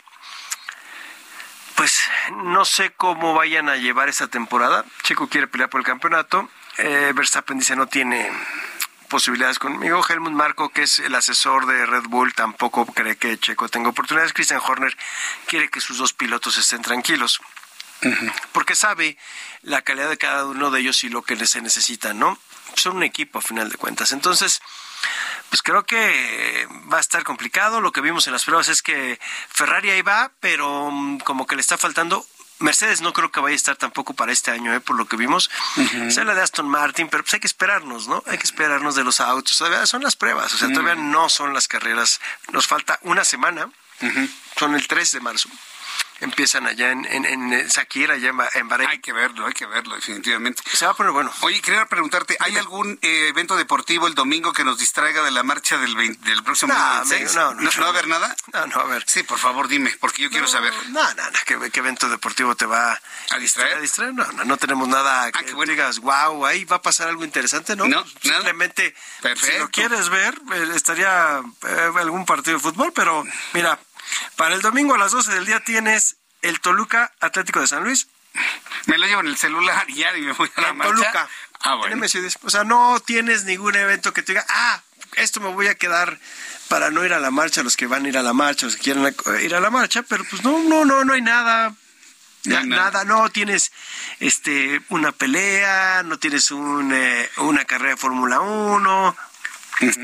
pues 1.74 2.02
no 2.44 2.64
sé 2.64 2.92
cómo 2.92 3.34
vayan 3.34 3.68
a 3.68 3.76
llevar 3.76 4.08
esa 4.08 4.28
temporada. 4.28 4.84
Checo 5.02 5.28
quiere 5.28 5.46
pelear 5.46 5.70
por 5.70 5.80
el 5.80 5.86
campeonato. 5.86 6.48
Eh, 6.78 7.12
Verstappen 7.14 7.58
dice 7.58 7.76
no 7.76 7.86
tiene 7.86 8.30
posibilidades 9.08 9.58
conmigo. 9.58 10.02
Helmut 10.08 10.32
Marco, 10.32 10.70
que 10.70 10.84
es 10.84 10.98
el 10.98 11.14
asesor 11.14 11.66
de 11.66 11.84
Red 11.84 12.04
Bull, 12.04 12.32
tampoco 12.34 12.86
cree 12.86 13.16
que 13.16 13.38
Checo 13.38 13.68
tenga 13.68 13.90
oportunidades. 13.90 14.32
Christian 14.32 14.60
Horner 14.66 14.96
quiere 15.46 15.68
que 15.68 15.80
sus 15.80 15.98
dos 15.98 16.14
pilotos 16.14 16.56
estén 16.56 16.82
tranquilos. 16.82 17.40
Porque 18.52 18.74
sabe 18.74 19.16
la 19.62 19.82
calidad 19.82 20.08
de 20.08 20.18
cada 20.18 20.46
uno 20.46 20.70
de 20.70 20.80
ellos 20.80 21.04
y 21.04 21.08
lo 21.08 21.22
que 21.22 21.36
se 21.46 21.60
necesita, 21.60 22.14
¿no? 22.14 22.38
Son 22.74 22.96
un 22.96 23.02
equipo 23.02 23.38
a 23.38 23.42
final 23.42 23.68
de 23.68 23.76
cuentas. 23.76 24.12
Entonces, 24.12 24.60
pues 25.48 25.62
creo 25.62 25.84
que 25.84 26.66
va 26.92 26.98
a 26.98 27.00
estar 27.00 27.24
complicado. 27.24 27.80
Lo 27.80 27.92
que 27.92 28.00
vimos 28.00 28.26
en 28.26 28.32
las 28.32 28.44
pruebas 28.44 28.68
es 28.68 28.82
que 28.82 29.18
Ferrari 29.48 29.90
ahí 29.90 30.02
va, 30.02 30.30
pero 30.40 30.90
mm, 30.90 31.18
como 31.18 31.46
que 31.46 31.56
le 31.56 31.60
está 31.60 31.76
faltando. 31.78 32.26
Mercedes 32.58 33.00
no 33.00 33.12
creo 33.12 33.32
que 33.32 33.40
vaya 33.40 33.54
a 33.54 33.56
estar 33.56 33.76
tampoco 33.76 34.14
para 34.14 34.32
este 34.32 34.50
año, 34.50 34.72
¿eh? 34.72 34.80
por 34.80 34.96
lo 34.96 35.06
que 35.06 35.16
vimos. 35.16 35.50
Se 36.10 36.24
la 36.24 36.34
de 36.34 36.42
Aston 36.42 36.68
Martin, 36.68 37.08
pero 37.08 37.24
pues 37.24 37.34
hay 37.34 37.40
que 37.40 37.46
esperarnos, 37.48 38.06
¿no? 38.06 38.22
Hay 38.26 38.38
que 38.38 38.44
esperarnos 38.44 38.94
de 38.94 39.02
los 39.02 39.20
autos. 39.20 39.58
Todavía 39.58 39.84
son 39.86 40.02
las 40.02 40.14
pruebas, 40.14 40.54
o 40.54 40.58
sea, 40.58 40.68
todavía 40.68 40.94
no 40.94 41.28
son 41.28 41.54
las 41.54 41.66
carreras. 41.66 42.20
Nos 42.52 42.68
falta 42.68 42.98
una 43.02 43.24
semana. 43.24 43.68
Son 44.56 44.74
el 44.74 44.86
3 44.86 45.12
de 45.12 45.20
marzo. 45.20 45.48
Empiezan 46.22 46.66
allá 46.66 46.92
en, 46.92 47.04
en, 47.04 47.24
en 47.52 47.70
Sakira, 47.70 48.14
allá 48.14 48.30
en, 48.30 48.36
Ba- 48.36 48.48
en 48.54 48.68
Bahrein. 48.68 48.88
Hay 48.90 49.00
que 49.00 49.12
verlo, 49.12 49.46
hay 49.46 49.52
que 49.54 49.66
verlo, 49.66 49.94
definitivamente. 49.96 50.62
Se 50.72 50.84
va 50.86 50.92
a 50.92 50.94
poner 50.94 51.12
bueno. 51.12 51.32
Oye, 51.40 51.60
quería 51.60 51.84
preguntarte, 51.86 52.36
¿hay 52.40 52.56
algún 52.56 52.98
eh, 53.02 53.28
evento 53.28 53.56
deportivo 53.56 54.06
el 54.06 54.14
domingo 54.14 54.52
que 54.52 54.64
nos 54.64 54.78
distraiga 54.78 55.22
de 55.22 55.30
la 55.32 55.42
marcha 55.42 55.78
del, 55.78 55.94
20 55.96 56.28
del 56.28 56.42
próximo 56.42 56.72
No, 56.72 56.94
26? 57.08 57.36
amigo, 57.36 57.54
no, 57.54 57.54
no, 57.54 57.62
¿No, 57.62 57.70
no. 57.74 57.80
va 57.80 57.86
a 57.86 57.90
haber 57.90 58.08
nada? 58.08 58.36
No, 58.52 58.66
no, 58.68 58.76
a 58.76 58.84
ver. 58.84 59.04
Sí, 59.06 59.22
por 59.24 59.38
favor, 59.38 59.66
dime, 59.68 59.94
porque 60.00 60.22
yo 60.22 60.30
quiero 60.30 60.46
saber. 60.46 60.72
No, 60.90 61.02
no, 61.14 61.30
no, 61.30 61.38
¿qué, 61.44 61.70
qué 61.70 61.80
evento 61.80 62.08
deportivo 62.08 62.54
te 62.54 62.66
va 62.66 63.00
¿A 63.30 63.38
distraer? 63.38 63.78
a 63.78 63.80
distraer? 63.80 64.14
No, 64.14 64.24
no, 64.32 64.44
no 64.44 64.56
tenemos 64.58 64.86
nada 64.88 65.30
que 65.32 65.44
qué 65.44 65.52
bueno. 65.54 65.72
digas, 65.72 65.98
wow, 65.98 66.46
ahí 66.46 66.64
va 66.64 66.76
a 66.76 66.82
pasar 66.82 67.08
algo 67.08 67.24
interesante, 67.24 67.74
¿no? 67.74 67.86
No, 67.88 68.04
Simplemente, 68.22 68.94
Perfecto. 69.20 69.52
si 69.54 69.58
lo 69.58 69.68
quieres 69.70 70.08
ver, 70.08 70.34
eh, 70.54 70.68
estaría 70.74 71.40
eh, 71.66 71.90
algún 71.98 72.24
partido 72.24 72.56
de 72.58 72.62
fútbol, 72.62 72.92
pero 72.94 73.24
mira, 73.52 73.78
para 74.36 74.54
el 74.54 74.62
domingo 74.62 74.94
a 74.94 74.98
las 74.98 75.12
12 75.12 75.32
del 75.32 75.46
día 75.46 75.60
tienes 75.60 76.16
el 76.42 76.60
Toluca 76.60 77.12
Atlético 77.20 77.60
de 77.60 77.66
San 77.66 77.84
Luis. 77.84 78.08
Me 78.86 78.98
lo 78.98 79.06
llevo 79.06 79.20
en 79.20 79.26
el 79.28 79.36
celular 79.36 79.84
y 79.88 79.94
ya 79.96 80.16
y 80.16 80.22
me 80.22 80.32
voy 80.32 80.50
a 80.56 80.60
la 80.60 80.68
en 80.70 80.76
marcha. 80.78 80.92
Toluca. 80.94 81.28
Ah, 81.60 81.72
en 81.74 81.78
bueno. 82.00 82.06
O 82.42 82.50
sea, 82.50 82.64
no 82.64 82.98
tienes 83.00 83.44
ningún 83.44 83.76
evento 83.76 84.12
que 84.12 84.22
te 84.22 84.32
diga, 84.32 84.44
ah, 84.48 84.82
esto 85.16 85.40
me 85.40 85.48
voy 85.52 85.68
a 85.68 85.74
quedar 85.76 86.18
para 86.68 86.90
no 86.90 87.04
ir 87.04 87.12
a 87.12 87.20
la 87.20 87.30
marcha, 87.30 87.62
los 87.62 87.76
que 87.76 87.86
van 87.86 88.06
a 88.06 88.08
ir 88.08 88.16
a 88.18 88.22
la 88.22 88.32
marcha, 88.32 88.66
los 88.66 88.76
que 88.76 88.82
quieren 88.82 89.06
eh, 89.06 89.42
ir 89.44 89.54
a 89.54 89.60
la 89.60 89.70
marcha, 89.70 90.02
pero 90.02 90.24
pues 90.24 90.42
no, 90.42 90.58
no, 90.64 90.84
no, 90.84 91.04
no 91.04 91.12
hay 91.12 91.20
nada. 91.22 91.74
No 92.44 92.56
hay 92.56 92.62
Ya, 92.62 92.64
nada. 92.64 92.90
nada, 92.90 93.04
no 93.04 93.28
tienes 93.28 93.70
este 94.18 94.80
una 94.88 95.12
pelea, 95.12 96.02
no 96.04 96.18
tienes 96.18 96.50
un, 96.50 96.92
eh, 96.92 97.30
una 97.36 97.64
carrera 97.66 97.90
de 97.90 97.96
Fórmula 97.96 98.40
1, 98.40 99.16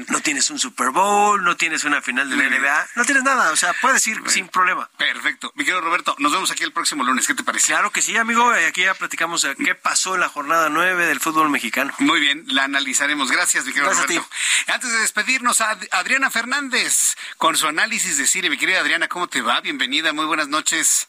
no 0.08 0.20
tienes 0.20 0.50
un 0.50 0.58
Super 0.58 0.90
Bowl, 0.90 1.42
no 1.42 1.56
tienes 1.56 1.84
una 1.84 2.02
final 2.02 2.28
de 2.30 2.36
la. 2.36 2.48
NBA, 2.48 2.88
no 2.96 3.04
tienes 3.04 3.22
nada, 3.24 3.50
o 3.52 3.56
sea, 3.56 3.74
puedes 3.80 4.06
ir 4.06 4.20
sin 4.26 4.48
problema. 4.48 4.88
Perfecto. 4.98 5.52
Mi 5.54 5.64
querido 5.64 5.80
Roberto, 5.80 6.14
nos 6.18 6.32
vemos 6.32 6.50
aquí 6.50 6.64
el 6.64 6.72
próximo 6.72 7.04
lunes. 7.04 7.26
¿Qué 7.26 7.34
te 7.34 7.42
parece? 7.44 7.66
Claro 7.68 7.90
que 7.90 8.02
sí, 8.02 8.16
amigo, 8.16 8.54
eh, 8.54 8.66
aquí 8.66 8.82
ya 8.82 8.94
platicamos 8.94 9.42
de 9.42 9.54
qué 9.56 9.74
pasó 9.74 10.14
en 10.14 10.20
la 10.20 10.28
jornada 10.28 10.68
9 10.68 11.06
del 11.06 11.20
fútbol 11.20 11.50
mexicano. 11.50 11.92
Muy 11.98 12.20
bien, 12.20 12.44
la 12.48 12.64
analizaremos. 12.64 13.30
Gracias, 13.30 13.64
mi 13.64 13.72
querido 13.72 13.90
Gracias 13.90 14.04
a 14.04 14.08
Roberto. 14.08 14.28
Antes 14.72 14.90
de 14.92 14.98
despedirnos, 15.00 15.60
a 15.60 15.70
Ad- 15.70 15.88
Adriana 15.92 16.30
Fernández 16.30 17.16
con 17.36 17.56
su 17.56 17.66
análisis 17.68 18.16
de 18.16 18.26
cine. 18.26 18.50
Mi 18.50 18.58
querida 18.58 18.80
Adriana, 18.80 19.08
¿cómo 19.08 19.28
te 19.28 19.40
va? 19.42 19.60
Bienvenida, 19.60 20.12
muy 20.12 20.24
buenas 20.26 20.48
noches. 20.48 21.08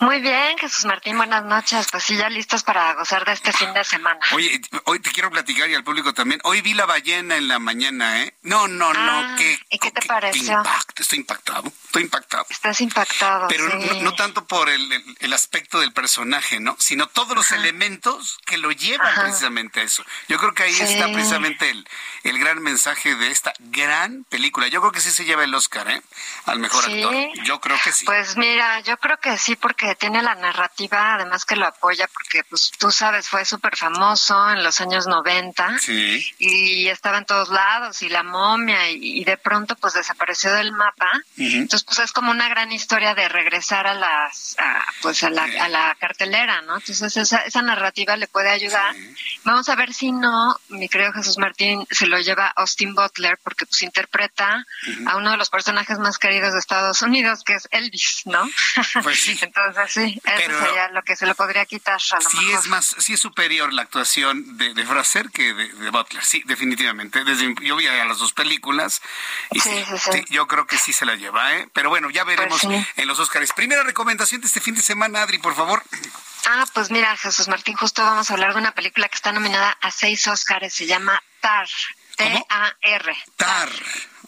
Muy 0.00 0.20
bien, 0.20 0.56
Jesús 0.58 0.84
Martín, 0.84 1.16
buenas 1.16 1.44
noches. 1.44 1.88
Pues 1.90 2.04
sí, 2.04 2.16
ya 2.16 2.28
listos 2.28 2.62
para 2.62 2.94
gozar 2.94 3.24
de 3.24 3.32
este 3.32 3.52
fin 3.52 3.74
de 3.74 3.82
semana. 3.82 4.20
Oye, 4.30 4.60
hoy 4.84 5.00
te 5.00 5.10
quiero 5.10 5.28
platicar 5.28 5.68
y 5.68 5.74
al 5.74 5.82
público 5.82 6.14
también. 6.14 6.40
Hoy 6.44 6.60
vi 6.60 6.72
la 6.74 6.86
ballena 6.86 7.36
en 7.36 7.48
la 7.48 7.58
mañana, 7.58 8.22
¿eh? 8.22 8.32
No, 8.42 8.68
no, 8.68 8.90
Ah, 8.94 9.28
no, 9.32 9.36
qué, 9.36 9.58
¿y 9.70 9.78
qué 9.80 9.90
te 9.90 10.00
qué 10.00 10.06
pareció? 10.08 10.52
impacto. 10.52 11.02
Estoy 11.02 11.18
impactado, 11.18 11.72
estoy 11.86 12.02
impactado. 12.04 12.46
Estás 12.48 12.80
impactado. 12.80 13.48
Pero 13.48 13.68
sí. 13.70 13.88
no, 13.96 14.02
no 14.02 14.14
tanto 14.14 14.46
por 14.46 14.68
el, 14.68 14.92
el- 14.92 15.16
el 15.18 15.32
aspecto 15.32 15.80
del 15.80 15.92
personaje, 15.92 16.60
¿no? 16.60 16.76
Sino 16.78 17.08
todos 17.08 17.34
los 17.36 17.50
elementos 17.50 18.38
que 18.46 18.56
lo 18.56 18.70
llevan 18.70 19.06
Ajá. 19.08 19.22
precisamente 19.22 19.80
a 19.80 19.82
eso. 19.82 20.04
Yo 20.28 20.38
creo 20.38 20.54
que 20.54 20.62
ahí 20.62 20.72
Sí. 20.74 20.84
está 20.84 21.06
precisamente 21.12 21.70
el, 21.70 21.88
el 22.22 22.38
gran 22.38 22.62
mensaje 22.62 23.16
de 23.16 23.32
esta 23.32 23.52
gran 23.58 24.22
película. 24.28 24.68
Yo 24.68 24.80
creo 24.80 24.92
que 24.92 25.00
sí 25.00 25.10
se 25.10 25.24
lleva 25.24 25.42
el 25.42 25.52
Oscar, 25.54 25.90
¿eh? 25.90 26.00
Al 26.46 26.60
mejor 26.60 26.84
Sí. 26.84 27.02
actor. 27.02 27.14
Yo 27.44 27.60
creo 27.60 27.76
que 27.82 27.90
sí. 27.92 28.04
Pues 28.04 28.36
mira, 28.36 28.78
yo 28.80 28.96
creo 28.98 29.16
que 29.18 29.36
sí, 29.38 29.56
porque 29.56 29.87
tiene 29.94 30.22
la 30.22 30.34
narrativa, 30.34 31.14
además 31.14 31.44
que 31.44 31.56
lo 31.56 31.66
apoya, 31.66 32.08
porque 32.12 32.44
pues 32.44 32.70
tú 32.78 32.90
sabes, 32.90 33.28
fue 33.28 33.44
súper 33.44 33.76
famoso 33.76 34.50
en 34.50 34.62
los 34.64 34.80
años 34.80 35.06
90 35.06 35.78
Sí. 35.80 36.24
y 36.38 36.88
estaba 36.88 37.18
en 37.18 37.24
todos 37.26 37.48
lados 37.50 38.02
y 38.02 38.08
la 38.08 38.22
momia 38.22 38.90
y, 38.90 39.20
y 39.20 39.24
de 39.24 39.36
pronto 39.36 39.76
pues 39.76 39.94
desapareció 39.94 40.52
del 40.54 40.72
mapa. 40.72 41.10
Entonces 41.36 41.84
pues 41.84 41.98
es 42.00 42.12
como 42.12 42.30
una 42.30 42.48
gran 42.48 42.72
historia 42.72 43.14
de 43.14 43.28
regresar 43.28 43.86
a 43.86 43.94
las, 43.94 44.56
a, 44.58 44.84
pues 45.02 45.22
a 45.22 45.30
la, 45.30 45.44
a 45.44 45.68
la 45.68 45.96
cartelera, 45.98 46.62
¿no? 46.62 46.76
Entonces 46.76 47.16
esa, 47.16 47.38
esa 47.38 47.62
narrativa 47.62 48.16
le 48.16 48.26
puede 48.28 48.50
ayudar. 48.50 48.94
Vamos 49.44 49.68
a 49.68 49.74
ver 49.76 49.92
si 49.94 50.12
no, 50.12 50.56
mi 50.68 50.88
querido 50.88 51.12
Jesús 51.12 51.38
Martín, 51.38 51.86
se 51.90 52.06
lo 52.06 52.18
lleva 52.18 52.48
Austin 52.56 52.94
Butler 52.94 53.38
porque 53.42 53.66
pues 53.66 53.82
interpreta 53.82 54.64
a 55.06 55.16
uno 55.16 55.30
de 55.30 55.36
los 55.36 55.50
personajes 55.50 55.98
más 55.98 56.18
queridos 56.18 56.52
de 56.52 56.58
Estados 56.58 57.02
Unidos, 57.02 57.42
que 57.44 57.54
es 57.54 57.68
Elvis, 57.70 58.22
¿no? 58.24 58.48
Pues 59.02 59.20
sí. 59.20 59.38
Entonces 59.42 59.77
sí, 59.86 60.20
eso 60.24 60.64
sería 60.64 60.88
lo 60.88 61.02
que 61.02 61.14
se 61.14 61.26
le 61.26 61.34
podría 61.34 61.64
quitar 61.66 61.94
a 62.10 62.14
lo 62.16 62.20
Sí 62.28 62.36
mejor. 62.38 62.60
es 62.60 62.66
más, 62.68 62.96
sí 62.98 63.12
es 63.12 63.20
superior 63.20 63.72
la 63.72 63.82
actuación 63.82 64.56
de, 64.56 64.74
de 64.74 64.86
Fraser 64.86 65.30
que 65.30 65.52
de, 65.54 65.68
de 65.68 65.90
Butler, 65.90 66.24
sí, 66.24 66.42
definitivamente. 66.46 67.22
Desde, 67.24 67.54
yo 67.62 67.76
vi 67.76 67.86
a 67.86 68.04
las 68.04 68.18
dos 68.18 68.32
películas 68.32 69.00
y 69.52 69.60
sí, 69.60 69.84
Sí, 69.88 70.10
sí, 70.12 70.24
yo 70.30 70.46
creo 70.46 70.66
que 70.66 70.78
sí 70.78 70.92
se 70.92 71.04
la 71.06 71.14
lleva, 71.14 71.54
¿eh? 71.54 71.68
Pero 71.72 71.90
bueno, 71.90 72.10
ya 72.10 72.24
veremos 72.24 72.62
Pues 72.62 72.86
en 72.96 73.06
los 73.08 73.18
Oscars. 73.18 73.52
Primera 73.52 73.82
recomendación 73.82 74.40
de 74.40 74.46
este 74.46 74.60
fin 74.60 74.74
de 74.74 74.82
semana, 74.82 75.22
Adri, 75.22 75.38
por 75.38 75.54
favor. 75.54 75.82
Ah, 76.46 76.64
pues 76.72 76.90
mira, 76.90 77.16
Jesús 77.16 77.46
Martín, 77.48 77.76
justo 77.76 78.02
vamos 78.02 78.30
a 78.30 78.34
hablar 78.34 78.54
de 78.54 78.60
una 78.60 78.72
película 78.72 79.08
que 79.08 79.16
está 79.16 79.32
nominada 79.32 79.76
a 79.80 79.90
seis 79.90 80.26
Óscares, 80.26 80.72
se 80.72 80.86
llama 80.86 81.22
Tar, 81.40 81.68
T-A-R. 82.16 83.16
Tar. 83.36 83.68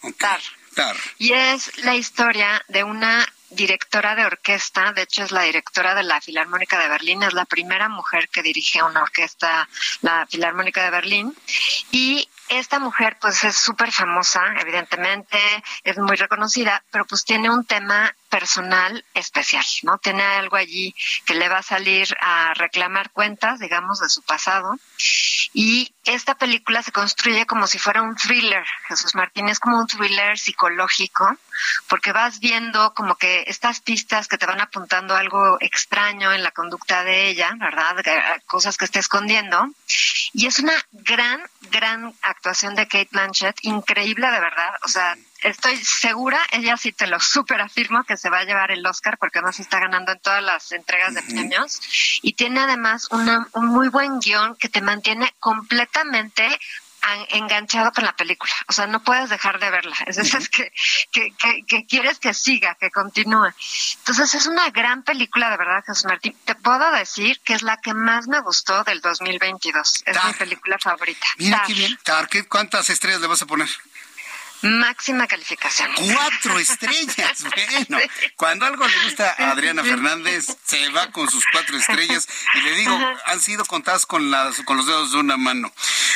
ok. 0.01 0.17
Tar. 0.17 0.39
Tar. 0.75 0.95
Y 1.17 1.33
es 1.33 1.77
la 1.83 1.95
historia 1.95 2.63
de 2.67 2.83
una 2.83 3.27
directora 3.51 4.15
de 4.15 4.25
orquesta, 4.25 4.93
de 4.93 5.03
hecho 5.03 5.23
es 5.23 5.31
la 5.31 5.43
directora 5.43 5.93
de 5.95 6.03
la 6.03 6.21
Filarmónica 6.21 6.79
de 6.79 6.89
Berlín, 6.89 7.23
es 7.23 7.33
la 7.33 7.45
primera 7.45 7.89
mujer 7.89 8.29
que 8.29 8.41
dirige 8.41 8.81
una 8.81 9.03
orquesta, 9.03 9.67
la 10.01 10.25
Filarmónica 10.29 10.83
de 10.83 10.89
Berlín, 10.89 11.35
y 11.91 12.27
esta 12.49 12.79
mujer 12.79 13.17
pues 13.21 13.43
es 13.43 13.55
súper 13.55 13.91
famosa, 13.91 14.41
evidentemente, 14.59 15.37
es 15.83 15.97
muy 15.97 16.15
reconocida, 16.15 16.83
pero 16.91 17.05
pues 17.05 17.23
tiene 17.23 17.49
un 17.49 17.65
tema 17.65 18.13
personal 18.31 19.05
especial, 19.13 19.65
¿no? 19.83 19.99
Tiene 19.99 20.23
algo 20.23 20.55
allí 20.55 20.95
que 21.25 21.35
le 21.35 21.49
va 21.49 21.59
a 21.59 21.63
salir 21.63 22.07
a 22.21 22.53
reclamar 22.55 23.11
cuentas, 23.11 23.59
digamos, 23.59 23.99
de 23.99 24.09
su 24.09 24.23
pasado. 24.23 24.79
Y 25.53 25.93
esta 26.05 26.35
película 26.35 26.81
se 26.81 26.93
construye 26.93 27.45
como 27.45 27.67
si 27.67 27.77
fuera 27.77 28.01
un 28.01 28.15
thriller, 28.15 28.65
Jesús 28.87 29.13
Martín, 29.15 29.49
es 29.49 29.59
como 29.59 29.77
un 29.77 29.87
thriller 29.87 30.39
psicológico, 30.39 31.37
porque 31.89 32.13
vas 32.13 32.39
viendo 32.39 32.93
como 32.93 33.15
que 33.15 33.43
estas 33.47 33.81
pistas 33.81 34.27
que 34.27 34.37
te 34.37 34.45
van 34.45 34.61
apuntando 34.61 35.15
algo 35.15 35.57
extraño 35.59 36.31
en 36.31 36.41
la 36.41 36.51
conducta 36.51 37.03
de 37.03 37.27
ella, 37.27 37.53
¿verdad? 37.59 37.97
Cosas 38.45 38.77
que 38.77 38.85
está 38.85 38.99
escondiendo. 38.99 39.67
Y 40.33 40.47
es 40.47 40.59
una 40.59 40.73
gran, 40.93 41.41
gran 41.69 42.15
actuación 42.21 42.75
de 42.75 42.87
Kate 42.87 43.09
Blanchett, 43.11 43.57
increíble 43.63 44.31
de 44.31 44.39
verdad. 44.39 44.73
O 44.83 44.87
sea, 44.87 45.17
estoy 45.41 45.77
segura, 45.77 46.39
ella 46.51 46.77
sí 46.77 46.91
te 46.91 47.07
lo 47.07 47.19
súper 47.19 47.61
afirmo, 47.61 48.03
que 48.03 48.17
se 48.17 48.29
va 48.29 48.39
a 48.39 48.43
llevar 48.43 48.71
el 48.71 48.85
Oscar 48.85 49.17
porque 49.17 49.39
además 49.39 49.59
está 49.59 49.79
ganando 49.79 50.11
en 50.11 50.19
todas 50.19 50.43
las 50.43 50.71
entregas 50.71 51.13
de 51.13 51.23
premios. 51.23 51.79
Y 52.21 52.33
tiene 52.33 52.61
además 52.61 53.07
una, 53.11 53.47
un 53.53 53.67
muy 53.67 53.89
buen 53.89 54.19
guion 54.19 54.55
que 54.55 54.69
te 54.69 54.81
mantiene 54.81 55.33
completamente 55.39 56.47
enganchado 57.29 57.91
con 57.91 58.03
la 58.03 58.15
película. 58.15 58.51
O 58.67 58.73
sea, 58.73 58.87
no 58.87 59.01
puedes 59.03 59.29
dejar 59.29 59.59
de 59.59 59.69
verla. 59.69 59.95
Es 60.05 60.17
decir, 60.17 60.49
que, 60.49 60.71
que, 61.11 61.63
que, 61.65 61.85
quieres 61.85 62.19
que 62.19 62.33
siga, 62.33 62.75
que 62.75 62.91
continúe. 62.91 63.51
Entonces, 63.99 64.35
es 64.35 64.45
una 64.45 64.69
gran 64.69 65.03
película, 65.03 65.49
de 65.49 65.57
verdad, 65.57 65.83
Jesús 65.85 66.05
Martín. 66.05 66.35
Te 66.45 66.55
puedo 66.55 66.91
decir 66.91 67.39
que 67.43 67.53
es 67.53 67.63
la 67.63 67.77
que 67.77 67.93
más 67.93 68.27
me 68.27 68.39
gustó 68.41 68.83
del 68.83 69.01
2022. 69.01 70.03
Es 70.05 70.23
mi 70.23 70.33
película 70.33 70.77
favorita. 70.79 71.25
Mira 71.37 71.63
qué 71.65 71.73
bien. 71.73 71.99
¿Cuántas 72.47 72.89
estrellas 72.89 73.21
le 73.21 73.27
vas 73.27 73.41
a 73.41 73.45
poner? 73.45 73.69
Máxima 74.61 75.27
calificación. 75.27 75.91
Cuatro 76.13 76.59
estrellas. 76.59 77.45
Bueno, 77.91 77.97
cuando 78.35 78.65
algo 78.65 78.87
le 78.87 79.03
gusta 79.03 79.35
a 79.37 79.51
Adriana 79.51 79.83
Fernández, 79.83 80.45
se 80.63 80.89
va 80.89 81.11
con 81.11 81.29
sus 81.29 81.43
cuatro 81.51 81.77
estrellas. 81.77 82.27
Y 82.55 82.61
le 82.61 82.71
digo, 82.75 82.97
han 83.25 83.41
sido 83.41 83.65
contadas 83.65 84.05
con, 84.05 84.31
las, 84.31 84.61
con 84.61 84.77
los 84.77 84.87
dedos 84.87 85.11
de 85.11 85.17
una 85.17 85.37
mano. 85.37 85.71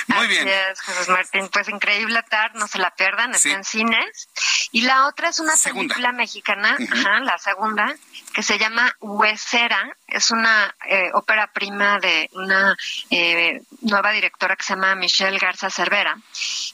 Muy 0.07 0.27
bien. 0.27 0.45
Gracias, 0.45 0.81
Jesús 0.81 1.09
Martín. 1.09 1.49
Pues 1.49 1.69
increíble 1.69 2.21
tarde, 2.23 2.59
no 2.59 2.67
se 2.67 2.77
la 2.77 2.95
pierdan, 2.95 3.33
está 3.33 3.51
en 3.51 3.63
cines. 3.63 4.29
Y 4.71 4.81
la 4.81 5.07
otra 5.07 5.29
es 5.29 5.39
una 5.39 5.53
película 5.55 6.11
mexicana, 6.11 6.77
la 7.23 7.37
segunda, 7.37 7.95
que 8.33 8.43
se 8.43 8.57
llama 8.57 8.95
Huesera. 8.99 9.97
Es 10.15 10.31
una 10.31 10.73
eh, 10.87 11.11
ópera 11.13 11.51
prima 11.51 11.99
de 11.99 12.29
una 12.31 12.77
eh, 13.09 13.61
nueva 13.81 14.11
directora 14.11 14.55
que 14.55 14.63
se 14.63 14.73
llama 14.73 14.95
Michelle 14.95 15.37
Garza 15.37 15.69
Cervera. 15.69 16.17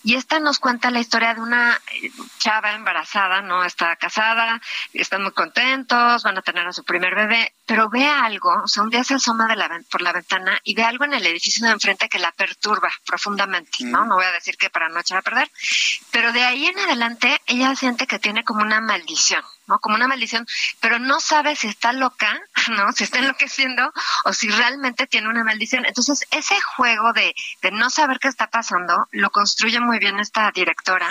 Y 0.04 0.14
esta 0.16 0.40
nos 0.40 0.60
cuenta 0.60 0.92
la 0.92 1.00
historia 1.00 1.34
de 1.34 1.42
una 1.42 1.82
chava 2.38 2.74
embarazada, 2.74 3.42
¿no? 3.42 3.64
Está 3.64 3.96
casada, 3.96 4.62
están 4.94 5.24
muy 5.24 5.32
contentos, 5.32 6.22
van 6.22 6.38
a 6.38 6.44
tener 6.44 6.68
a 6.68 6.72
su 6.72 6.84
primer 6.84 7.16
bebé, 7.16 7.54
pero 7.66 7.90
ve 7.90 8.06
algo, 8.06 8.50
o 8.64 8.68
sea, 8.68 8.84
un 8.84 8.90
día 8.90 9.04
se 9.04 9.16
asoma 9.16 9.48
de 9.48 9.56
la, 9.56 9.70
por 9.90 10.02
la 10.02 10.12
ventana 10.12 10.60
y 10.64 10.76
ve 10.76 10.84
algo 10.84 11.06
en 11.06 11.14
el 11.14 11.26
edificio 11.26 11.66
de 11.66 11.74
enfrente 11.74 12.10
que 12.10 12.20
la 12.20 12.32
perturba 12.32 12.92
profundamente, 13.06 13.86
¿no? 13.86 14.06
Mm. 14.06 14.10
No 14.10 14.16
voy 14.16 14.26
a 14.26 14.32
decir 14.32 14.58
que 14.58 14.70
para 14.70 14.90
no 14.90 15.00
echar 15.00 15.18
a 15.18 15.22
perder, 15.22 15.50
pero 16.12 16.32
de 16.32 16.44
ahí 16.44 16.68
en 16.68 16.78
adelante 16.78 17.42
ella 17.48 17.76
siente 17.76 18.08
que 18.08 18.20
tiene 18.20 18.44
como 18.44 18.62
una 18.62 18.82
maldición, 18.82 19.44
¿no? 19.72 19.80
Como 19.80 19.96
una 19.96 20.08
maldición, 20.08 20.46
pero 20.82 21.00
no 21.00 21.20
sabe 21.22 21.56
si 21.56 21.68
está 21.68 21.94
loca, 21.94 22.40
¿no? 22.70 22.92
Si 22.92 23.06
está 23.06 23.20
enloqueciendo 23.20 23.92
o 24.26 24.34
si 24.34 24.50
realmente 24.50 25.08
tiene 25.08 25.30
una 25.30 25.44
maldición. 25.44 25.86
Entonces, 25.86 26.28
ese 26.32 26.60
juego 26.76 27.14
de, 27.14 27.34
de 27.62 27.72
no 27.72 27.90
saber 27.90 28.20
qué 28.20 28.28
está 28.28 28.48
pasando 28.48 29.08
lo 29.12 29.30
construye 29.30 29.80
muy 29.80 30.00
bien 30.00 30.20
esta 30.20 30.52
directora 30.52 31.10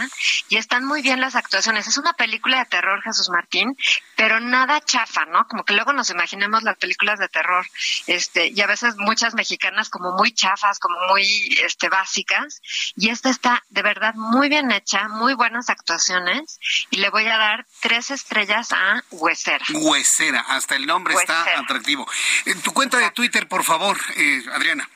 y 0.49 0.59
están 0.59 0.85
muy 0.85 1.01
bien 1.01 1.20
las 1.20 1.37
actuaciones. 1.37 1.87
Es 1.87 1.97
una 1.97 2.12
película 2.12 2.59
de 2.59 2.66
terror, 2.66 3.03
Jesús 3.03 3.31
Martín, 3.31 3.77
pero 4.16 4.39
nada 4.39 4.81
chafa, 4.82 5.24
¿no? 5.24 5.47
Como 5.49 5.65
que 5.65 5.73
luego 5.73 5.95
nos 5.95 6.11
imaginamos 6.11 6.62
las 6.62 6.77
películas 6.77 7.19
de 7.19 7.28
terror, 7.28 7.65
este, 8.07 8.49
y 8.49 8.61
a 8.61 8.66
veces 8.66 8.97
muchas 8.99 9.35
mexicanas 9.35 9.89
como 9.89 10.12
muy 10.12 10.32
chafas, 10.32 10.78
como 10.78 10.97
muy 11.09 11.59
este 11.65 11.89
básicas, 11.89 12.61
y 12.97 13.09
esta 13.09 13.31
está 13.31 13.62
de 13.70 13.82
verdad 13.82 14.15
muy 14.15 14.49
bien 14.49 14.70
hecha, 14.73 15.09
muy 15.09 15.32
buenas 15.35 15.70
actuaciones, 15.70 16.59
y 16.91 16.99
le 16.99 17.09
voy 17.09 17.27
a 17.27 17.39
dar 17.39 17.66
tres 17.81 18.11
estrellas 18.11 18.50
a 18.55 19.03
Huesera. 19.11 19.65
Huesera, 19.73 20.41
hasta 20.41 20.77
el 20.77 20.87
nombre 20.87 21.15
está 21.15 21.59
atractivo. 21.59 22.07
En 22.45 22.61
tu 22.63 22.73
cuenta 22.73 22.99
de 22.99 23.11
Twitter, 23.11 23.49
por 23.49 23.65
favor, 23.65 23.99
eh, 24.17 24.43
Adriana. 24.53 24.89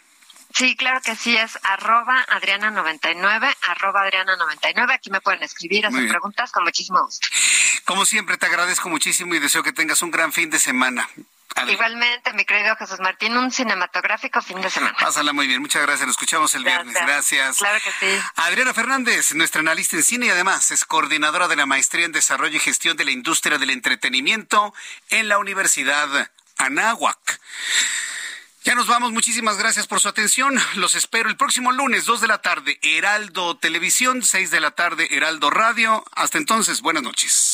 Sí, 0.54 0.76
claro 0.76 1.00
que 1.00 1.16
sí, 1.16 1.36
es 1.36 1.58
arroba 1.64 2.24
Adriana99, 2.28 3.56
arroba 3.62 4.06
Adriana99. 4.06 4.92
Aquí 4.92 5.10
me 5.10 5.20
pueden 5.20 5.42
escribir, 5.42 5.84
hacer 5.84 6.08
preguntas 6.08 6.52
con 6.52 6.62
muchísimo 6.62 7.02
gusto. 7.04 7.26
Como 7.84 8.04
siempre, 8.04 8.36
te 8.36 8.46
agradezco 8.46 8.88
muchísimo 8.88 9.34
y 9.34 9.40
deseo 9.40 9.64
que 9.64 9.72
tengas 9.72 10.00
un 10.02 10.12
gran 10.12 10.32
fin 10.32 10.50
de 10.50 10.60
semana. 10.60 11.08
Igualmente, 11.68 12.32
mi 12.32 12.44
querido 12.44 12.76
Jesús 12.76 13.00
Martín, 13.00 13.36
un 13.36 13.50
cinematográfico 13.50 14.42
fin 14.42 14.60
de 14.60 14.70
semana. 14.70 14.96
Pásala 14.98 15.32
muy 15.32 15.46
bien, 15.46 15.60
muchas 15.60 15.82
gracias. 15.82 16.06
Nos 16.06 16.14
escuchamos 16.14 16.54
el 16.54 16.64
viernes. 16.64 16.94
Gracias. 16.94 17.58
Claro 17.58 17.78
que 17.82 17.92
sí. 17.92 18.22
Adriana 18.36 18.74
Fernández, 18.74 19.34
nuestra 19.34 19.60
analista 19.60 19.96
en 19.96 20.02
cine 20.02 20.26
y 20.26 20.30
además 20.30 20.70
es 20.70 20.84
coordinadora 20.84 21.48
de 21.48 21.56
la 21.56 21.66
Maestría 21.66 22.04
en 22.06 22.12
Desarrollo 22.12 22.56
y 22.56 22.60
Gestión 22.60 22.96
de 22.96 23.04
la 23.04 23.12
Industria 23.12 23.58
del 23.58 23.70
Entretenimiento 23.70 24.74
en 25.10 25.28
la 25.28 25.38
Universidad 25.38 26.30
Anáhuac. 26.58 27.40
Ya 28.64 28.74
nos 28.74 28.86
vamos, 28.86 29.12
muchísimas 29.12 29.58
gracias 29.58 29.86
por 29.86 30.00
su 30.00 30.08
atención. 30.08 30.58
Los 30.76 30.94
espero 30.94 31.28
el 31.28 31.36
próximo 31.36 31.70
lunes, 31.70 32.06
2 32.06 32.22
de 32.22 32.28
la 32.28 32.40
tarde, 32.40 32.78
Heraldo 32.82 33.58
Televisión, 33.58 34.22
6 34.22 34.50
de 34.50 34.60
la 34.60 34.70
tarde, 34.70 35.06
Heraldo 35.10 35.50
Radio. 35.50 36.02
Hasta 36.12 36.38
entonces, 36.38 36.80
buenas 36.80 37.02
noches. 37.02 37.53